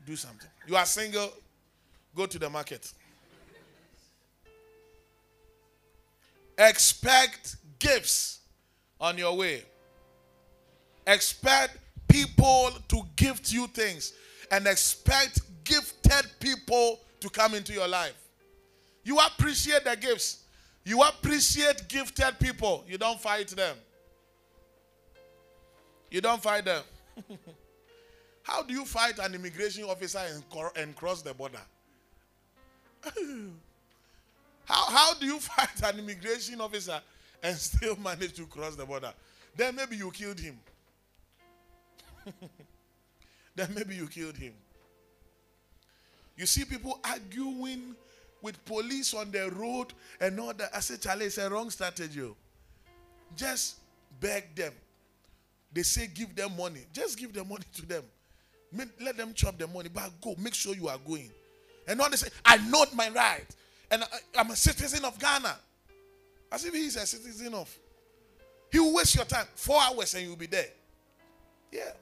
Do 0.07 0.15
something. 0.15 0.49
You 0.67 0.77
are 0.77 0.87
single, 0.87 1.33
go 2.15 2.27
to 2.27 2.39
the 2.39 2.49
market. 2.49 2.93
Expect 6.57 7.57
gifts 7.79 8.38
on 9.01 9.19
your 9.19 9.37
way. 9.37 9.63
Expect 11.07 11.79
people 12.09 12.71
to 12.89 13.03
gift 13.17 13.53
you 13.53 13.67
things 13.69 14.13
and 14.51 14.67
expect 14.67 15.41
gifted 15.65 16.27
people 16.41 17.01
to 17.21 17.29
come 17.29 17.55
into 17.55 17.73
your 17.73 17.89
life. 17.89 18.15
You 19.05 19.19
appreciate 19.19 19.85
the 19.85 19.97
gifts. 19.97 20.45
You 20.85 21.03
appreciate 21.03 21.89
gifted 21.89 22.39
people. 22.39 22.85
You 22.89 22.99
don't 22.99 23.21
fight 23.21 23.49
them. 23.49 23.77
You 26.11 26.21
don't 26.21 26.43
fight 26.43 26.65
them. 26.65 26.83
How 28.43 28.63
do 28.63 28.73
you 28.73 28.87
fight 28.87 29.19
an 29.19 29.35
immigration 29.35 29.85
officer 29.85 30.21
and, 30.75 30.97
cross 30.97 31.21
the 31.21 31.35
border? 31.35 31.61
how, 34.65 34.91
how 34.91 35.15
do 35.15 35.27
you 35.27 35.39
fight 35.39 35.83
an 35.85 35.99
immigration 35.99 36.59
officer 36.59 36.99
and 37.43 37.57
still 37.57 37.97
manage 37.97 38.35
to 38.35 38.47
cross 38.47 38.77
the 38.77 38.85
border? 38.85 39.13
Then 39.57 39.77
maybe 39.77 39.97
you 39.97 40.11
killed 40.11 40.39
him. 40.39 40.59
then 43.57 43.69
maybe 43.75 43.97
you 43.97 44.07
killed 44.07 44.37
him. 44.37 44.53
You 46.37 46.47
see 46.47 46.65
people 46.65 47.01
arguing 47.05 47.97
with 48.43 48.65
police 48.65 49.13
on 49.15 49.31
the 49.33 49.51
road 49.51 49.93
and 50.21 50.39
all 50.39 50.55
that. 50.55 50.71
I 50.75 50.81
say, 50.81 50.97
Charlie, 50.97 51.27
it's 51.27 51.39
a 51.39 51.51
wrong 51.51 51.71
strategy. 51.71 52.21
oh. 52.23 52.37
Just 53.37 53.77
beg 54.21 54.55
them. 54.55 54.73
They 55.73 55.83
say 55.83 56.07
give 56.07 56.35
them 56.35 56.57
money. 56.57 56.81
Just 56.93 57.19
give 57.19 57.33
the 57.33 57.45
money 57.45 57.65
to 57.75 57.87
them. 57.87 58.05
Let 59.01 59.17
them 59.17 59.33
chop 59.35 59.59
the 59.59 59.67
money, 59.67 59.89
but 59.93 60.11
go. 60.23 60.35
Make 60.39 60.55
sure 60.55 60.75
you 60.75 60.89
are 60.89 60.99
going. 60.99 61.31
And 61.87 62.01
all 62.01 62.11
they 62.11 62.17
say, 62.17 62.29
I 62.45 62.59
know 62.69 62.85
my 62.95 63.09
right. 63.11 63.47
And 63.91 64.03
I, 64.03 64.07
I'm 64.39 64.51
a 64.51 64.57
citizen 64.57 65.05
of 65.05 65.19
Ghana. 65.19 65.57
As 66.51 66.65
if 66.65 66.75
he's 66.75 66.97
a 66.97 67.07
citizen 67.07 67.55
of. 67.55 67.75
He 68.71 68.79
will 68.79 68.95
waste 68.95 69.17
your 69.17 69.25
time. 69.25 69.47
Four 69.55 69.81
hours 69.81 70.15
and 70.15 70.27
you'll 70.27 70.37
be 70.37 70.47
there. 70.47 70.67
Yeah. 71.73 71.93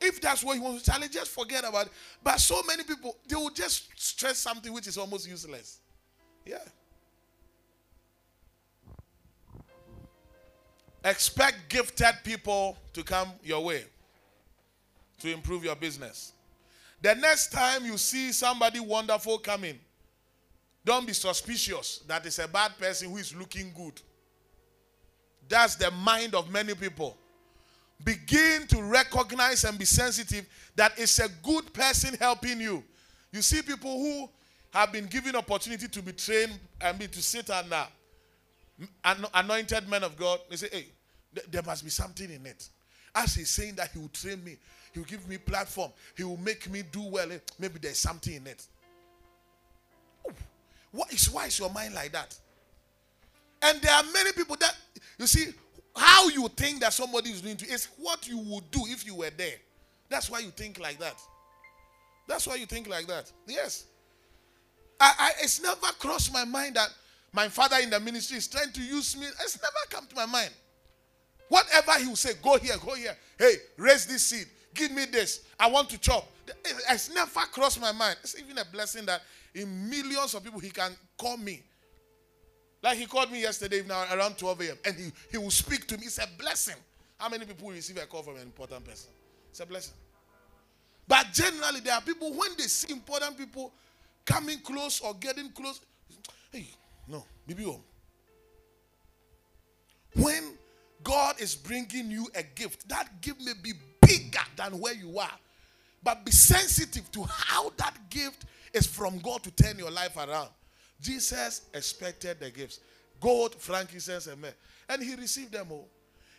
If 0.00 0.20
that's 0.20 0.44
what 0.44 0.56
you 0.56 0.62
want 0.62 0.78
to 0.78 0.84
challenge, 0.84 1.12
just 1.12 1.30
forget 1.30 1.64
about 1.64 1.86
it. 1.86 1.92
But 2.22 2.40
so 2.40 2.62
many 2.66 2.84
people, 2.84 3.16
they 3.26 3.36
will 3.36 3.50
just 3.50 3.88
stress 3.96 4.38
something 4.38 4.72
which 4.72 4.86
is 4.86 4.98
almost 4.98 5.28
useless. 5.28 5.78
Yeah. 6.44 6.58
Expect 11.04 11.68
gifted 11.68 12.14
people 12.24 12.78
to 12.94 13.02
come 13.02 13.28
your 13.42 13.62
way 13.62 13.84
to 15.20 15.32
improve 15.32 15.64
your 15.64 15.76
business. 15.76 16.32
The 17.02 17.14
next 17.14 17.52
time 17.52 17.84
you 17.84 17.98
see 17.98 18.32
somebody 18.32 18.80
wonderful 18.80 19.38
coming, 19.38 19.78
don't 20.84 21.06
be 21.06 21.12
suspicious 21.12 22.00
that 22.06 22.26
it's 22.26 22.38
a 22.38 22.48
bad 22.48 22.78
person 22.78 23.10
who 23.10 23.16
is 23.16 23.34
looking 23.34 23.72
good. 23.74 24.00
That's 25.48 25.76
the 25.76 25.90
mind 25.90 26.34
of 26.34 26.50
many 26.50 26.74
people. 26.74 27.16
Begin 28.02 28.66
to 28.68 28.82
recognize 28.82 29.64
and 29.64 29.78
be 29.78 29.84
sensitive 29.84 30.46
that 30.76 30.92
it's 30.98 31.18
a 31.18 31.28
good 31.42 31.72
person 31.72 32.16
helping 32.18 32.60
you. 32.60 32.82
You 33.32 33.40
see 33.40 33.62
people 33.62 33.98
who 33.98 34.28
have 34.72 34.92
been 34.92 35.06
given 35.06 35.36
opportunity 35.36 35.88
to 35.88 36.02
be 36.02 36.12
trained 36.12 36.58
and 36.80 36.98
be 36.98 37.06
to 37.06 37.22
sit 37.22 37.48
under 37.50 37.76
uh, 37.76 37.86
an 39.04 39.24
anointed 39.34 39.88
men 39.88 40.02
of 40.02 40.16
God. 40.16 40.40
They 40.50 40.56
say, 40.56 40.68
hey, 40.70 40.86
there 41.50 41.62
must 41.62 41.84
be 41.84 41.90
something 41.90 42.30
in 42.30 42.44
it. 42.44 42.68
As 43.14 43.34
he's 43.34 43.50
saying 43.50 43.76
that 43.76 43.90
he 43.92 44.00
will 44.00 44.08
train 44.08 44.42
me, 44.44 44.56
he 44.92 44.98
will 44.98 45.06
give 45.06 45.26
me 45.28 45.38
platform, 45.38 45.92
he 46.16 46.24
will 46.24 46.36
make 46.36 46.68
me 46.68 46.82
do 46.90 47.02
well. 47.02 47.28
Maybe 47.58 47.78
there's 47.80 47.98
something 47.98 48.34
in 48.34 48.46
it. 48.46 48.66
What 50.94 51.12
is 51.12 51.28
why 51.28 51.46
is 51.46 51.58
your 51.58 51.70
mind 51.70 51.92
like 51.92 52.12
that? 52.12 52.38
And 53.62 53.80
there 53.82 53.92
are 53.92 54.04
many 54.12 54.32
people 54.32 54.56
that 54.60 54.76
you 55.18 55.26
see 55.26 55.46
how 55.96 56.28
you 56.28 56.46
think 56.48 56.80
that 56.80 56.92
somebody 56.92 57.30
is 57.30 57.42
doing 57.42 57.56
to 57.56 57.66
is 57.66 57.88
what 57.98 58.28
you 58.28 58.38
would 58.38 58.70
do 58.70 58.80
if 58.86 59.04
you 59.04 59.16
were 59.16 59.30
there. 59.36 59.56
That's 60.08 60.30
why 60.30 60.38
you 60.38 60.50
think 60.50 60.78
like 60.78 61.00
that. 61.00 61.20
That's 62.28 62.46
why 62.46 62.54
you 62.56 62.66
think 62.66 62.88
like 62.88 63.08
that. 63.08 63.30
Yes. 63.48 63.86
I, 65.00 65.12
I 65.18 65.30
it's 65.42 65.60
never 65.60 65.86
crossed 65.98 66.32
my 66.32 66.44
mind 66.44 66.76
that 66.76 66.90
my 67.32 67.48
father 67.48 67.76
in 67.82 67.90
the 67.90 67.98
ministry 67.98 68.38
is 68.38 68.46
trying 68.46 68.70
to 68.70 68.80
use 68.80 69.16
me. 69.16 69.26
It's 69.26 69.58
never 69.60 69.74
come 69.90 70.06
to 70.06 70.14
my 70.14 70.26
mind. 70.26 70.50
Whatever 71.48 71.92
he 71.98 72.06
will 72.06 72.16
say, 72.16 72.34
go 72.40 72.56
here, 72.56 72.76
go 72.84 72.94
here. 72.94 73.16
Hey, 73.36 73.54
raise 73.76 74.06
this 74.06 74.24
seed. 74.26 74.46
Give 74.72 74.92
me 74.92 75.06
this. 75.10 75.40
I 75.58 75.68
want 75.68 75.90
to 75.90 75.98
chop. 75.98 76.28
It's 76.90 77.12
never 77.12 77.40
crossed 77.50 77.80
my 77.80 77.90
mind. 77.90 78.16
It's 78.22 78.38
even 78.38 78.58
a 78.58 78.64
blessing 78.64 79.06
that 79.06 79.22
in 79.54 79.88
millions 79.88 80.34
of 80.34 80.42
people 80.44 80.60
he 80.60 80.70
can 80.70 80.92
call 81.16 81.36
me. 81.36 81.62
Like 82.82 82.98
he 82.98 83.06
called 83.06 83.30
me 83.30 83.40
yesterday 83.40 83.78
evening 83.78 83.96
around 84.12 84.36
12 84.36 84.60
a.m. 84.60 84.76
and 84.84 84.96
he, 84.96 85.12
he 85.30 85.38
will 85.38 85.50
speak 85.50 85.86
to 85.86 85.96
me. 85.96 86.06
It's 86.06 86.18
a 86.18 86.28
blessing. 86.38 86.76
How 87.18 87.28
many 87.28 87.46
people 87.46 87.70
receive 87.70 87.96
a 87.96 88.06
call 88.06 88.22
from 88.22 88.36
an 88.36 88.42
important 88.42 88.84
person? 88.84 89.10
It's 89.50 89.60
a 89.60 89.66
blessing. 89.66 89.94
But 91.06 91.28
generally, 91.32 91.80
there 91.80 91.94
are 91.94 92.02
people 92.02 92.32
when 92.32 92.50
they 92.58 92.64
see 92.64 92.92
important 92.92 93.38
people 93.38 93.72
coming 94.24 94.58
close 94.58 95.00
or 95.00 95.14
getting 95.14 95.50
close. 95.50 95.80
Hey, 96.50 96.66
no, 97.08 97.24
BBO. 97.48 97.80
When 100.14 100.42
God 100.42 100.54
God 101.04 101.40
is 101.40 101.54
bringing 101.54 102.10
you 102.10 102.26
a 102.34 102.42
gift, 102.42 102.88
that 102.88 103.20
gift 103.20 103.40
may 103.44 103.52
be 103.62 103.72
bigger 104.00 104.40
than 104.56 104.78
where 104.80 104.94
you 104.94 105.18
are. 105.18 105.30
But 106.02 106.24
be 106.24 106.32
sensitive 106.32 107.10
to 107.12 107.24
how 107.24 107.70
that 107.76 107.94
gift 108.10 108.44
is 108.74 108.86
from 108.86 109.18
God 109.20 109.42
to 109.44 109.50
turn 109.50 109.78
your 109.78 109.90
life 109.90 110.16
around. 110.16 110.48
Jesus 111.00 111.62
expected 111.72 112.40
the 112.40 112.50
gifts 112.50 112.80
gold, 113.20 113.54
frankincense, 113.54 114.26
and 114.26 114.40
myrrh. 114.40 114.54
And 114.88 115.02
he 115.02 115.14
received 115.14 115.52
them 115.52 115.68
all. 115.70 115.88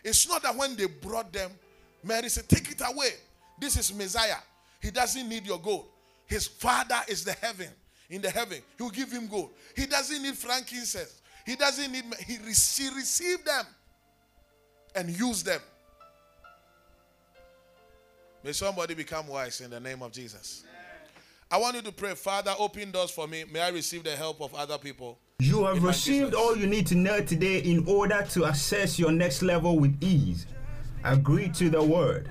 It's 0.04 0.28
not 0.28 0.44
that 0.44 0.56
when 0.56 0.76
they 0.76 0.86
brought 0.86 1.34
them, 1.34 1.52
Mary 2.04 2.30
said, 2.30 2.48
Take 2.48 2.72
it 2.72 2.82
away. 2.86 3.10
This 3.60 3.78
is 3.78 3.94
Messiah. 3.94 4.38
He 4.82 4.92
doesn't 4.92 5.28
need 5.28 5.48
your 5.48 5.60
gold. 5.60 5.88
His 6.28 6.48
father 6.48 7.00
is 7.08 7.24
the 7.24 7.32
heaven. 7.34 7.70
In 8.10 8.22
the 8.22 8.30
heaven, 8.30 8.60
he 8.78 8.84
will 8.84 8.92
give 8.92 9.12
him 9.12 9.28
gold. 9.28 9.50
He 9.76 9.88
doesn't 9.88 10.22
need 10.22 10.36
frankincense. 10.36 11.22
He 11.44 11.56
doesn't 11.56 11.92
need, 11.92 12.04
he, 12.20 12.34
he 12.34 12.90
received 12.96 13.46
them 13.46 13.66
and 14.96 15.10
used 15.10 15.46
them. 15.46 15.62
May 18.44 18.52
somebody 18.52 18.94
become 18.94 19.28
wise 19.28 19.62
in 19.62 19.72
the 19.72 19.80
name 19.80 20.04
of 20.04 20.12
Jesus. 20.12 20.64
I 21.52 21.58
want 21.58 21.76
you 21.76 21.82
to 21.84 21.92
pray, 21.92 22.16
Father, 22.16 22.54
open 22.58 22.92
doors 22.92 23.12
for 23.12 23.28
me. 23.28 23.46
May 23.52 23.62
I 23.62 23.70
receive 23.70 24.04
the 24.04 24.16
help 24.16 24.42
of 24.42 24.54
other 24.56 24.80
people. 24.80 25.20
You 25.40 25.66
have 25.66 25.84
received 25.84 26.32
business. 26.32 26.40
all 26.40 26.58
you 26.58 26.66
need 26.66 26.88
to 26.88 26.96
know 26.96 27.22
today 27.22 27.60
in 27.60 27.88
order 27.88 28.26
to 28.32 28.46
access 28.46 28.98
your 28.98 29.12
next 29.12 29.42
level 29.44 29.78
with 29.78 29.96
ease. 30.02 30.48
Agree 31.04 31.50
to 31.50 31.70
the 31.70 31.84
word, 31.84 32.30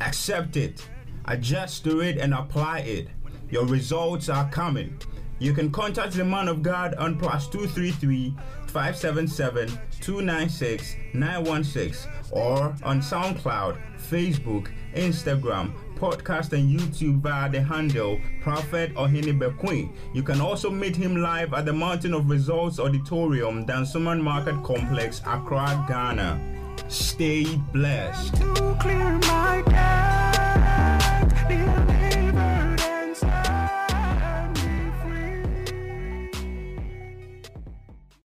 accept 0.00 0.56
it, 0.56 0.88
adjust 1.26 1.84
to 1.84 2.00
it, 2.00 2.18
and 2.18 2.34
apply 2.34 2.80
it. 2.80 3.08
Your 3.50 3.66
results 3.66 4.28
are 4.28 4.48
coming. 4.50 4.98
You 5.38 5.52
can 5.52 5.70
contact 5.70 6.14
the 6.14 6.24
man 6.24 6.48
of 6.48 6.62
God 6.62 6.94
on 6.94 7.18
plus 7.18 7.46
233 7.46 8.34
577 8.66 9.68
296 10.00 10.96
916 11.14 12.10
or 12.32 12.74
on 12.82 13.00
SoundCloud, 13.00 13.78
Facebook, 14.10 14.72
Instagram, 14.94 15.72
podcast, 15.96 16.52
and 16.52 16.68
YouTube 16.68 17.20
via 17.20 17.50
the 17.50 17.60
handle 17.60 18.20
Prophet 18.40 18.94
Ohini 18.94 19.36
Bequin. 19.38 19.92
You 20.12 20.22
can 20.22 20.40
also 20.40 20.70
meet 20.70 20.94
him 20.94 21.16
live 21.16 21.54
at 21.54 21.64
the 21.64 21.72
Mountain 21.72 22.14
of 22.14 22.28
Results 22.30 22.78
Auditorium, 22.78 23.66
Dansoman 23.66 24.20
Market 24.20 24.62
Complex, 24.62 25.20
Accra, 25.26 25.84
Ghana. 25.88 26.40
Stay 26.88 27.44
blessed. 27.72 28.34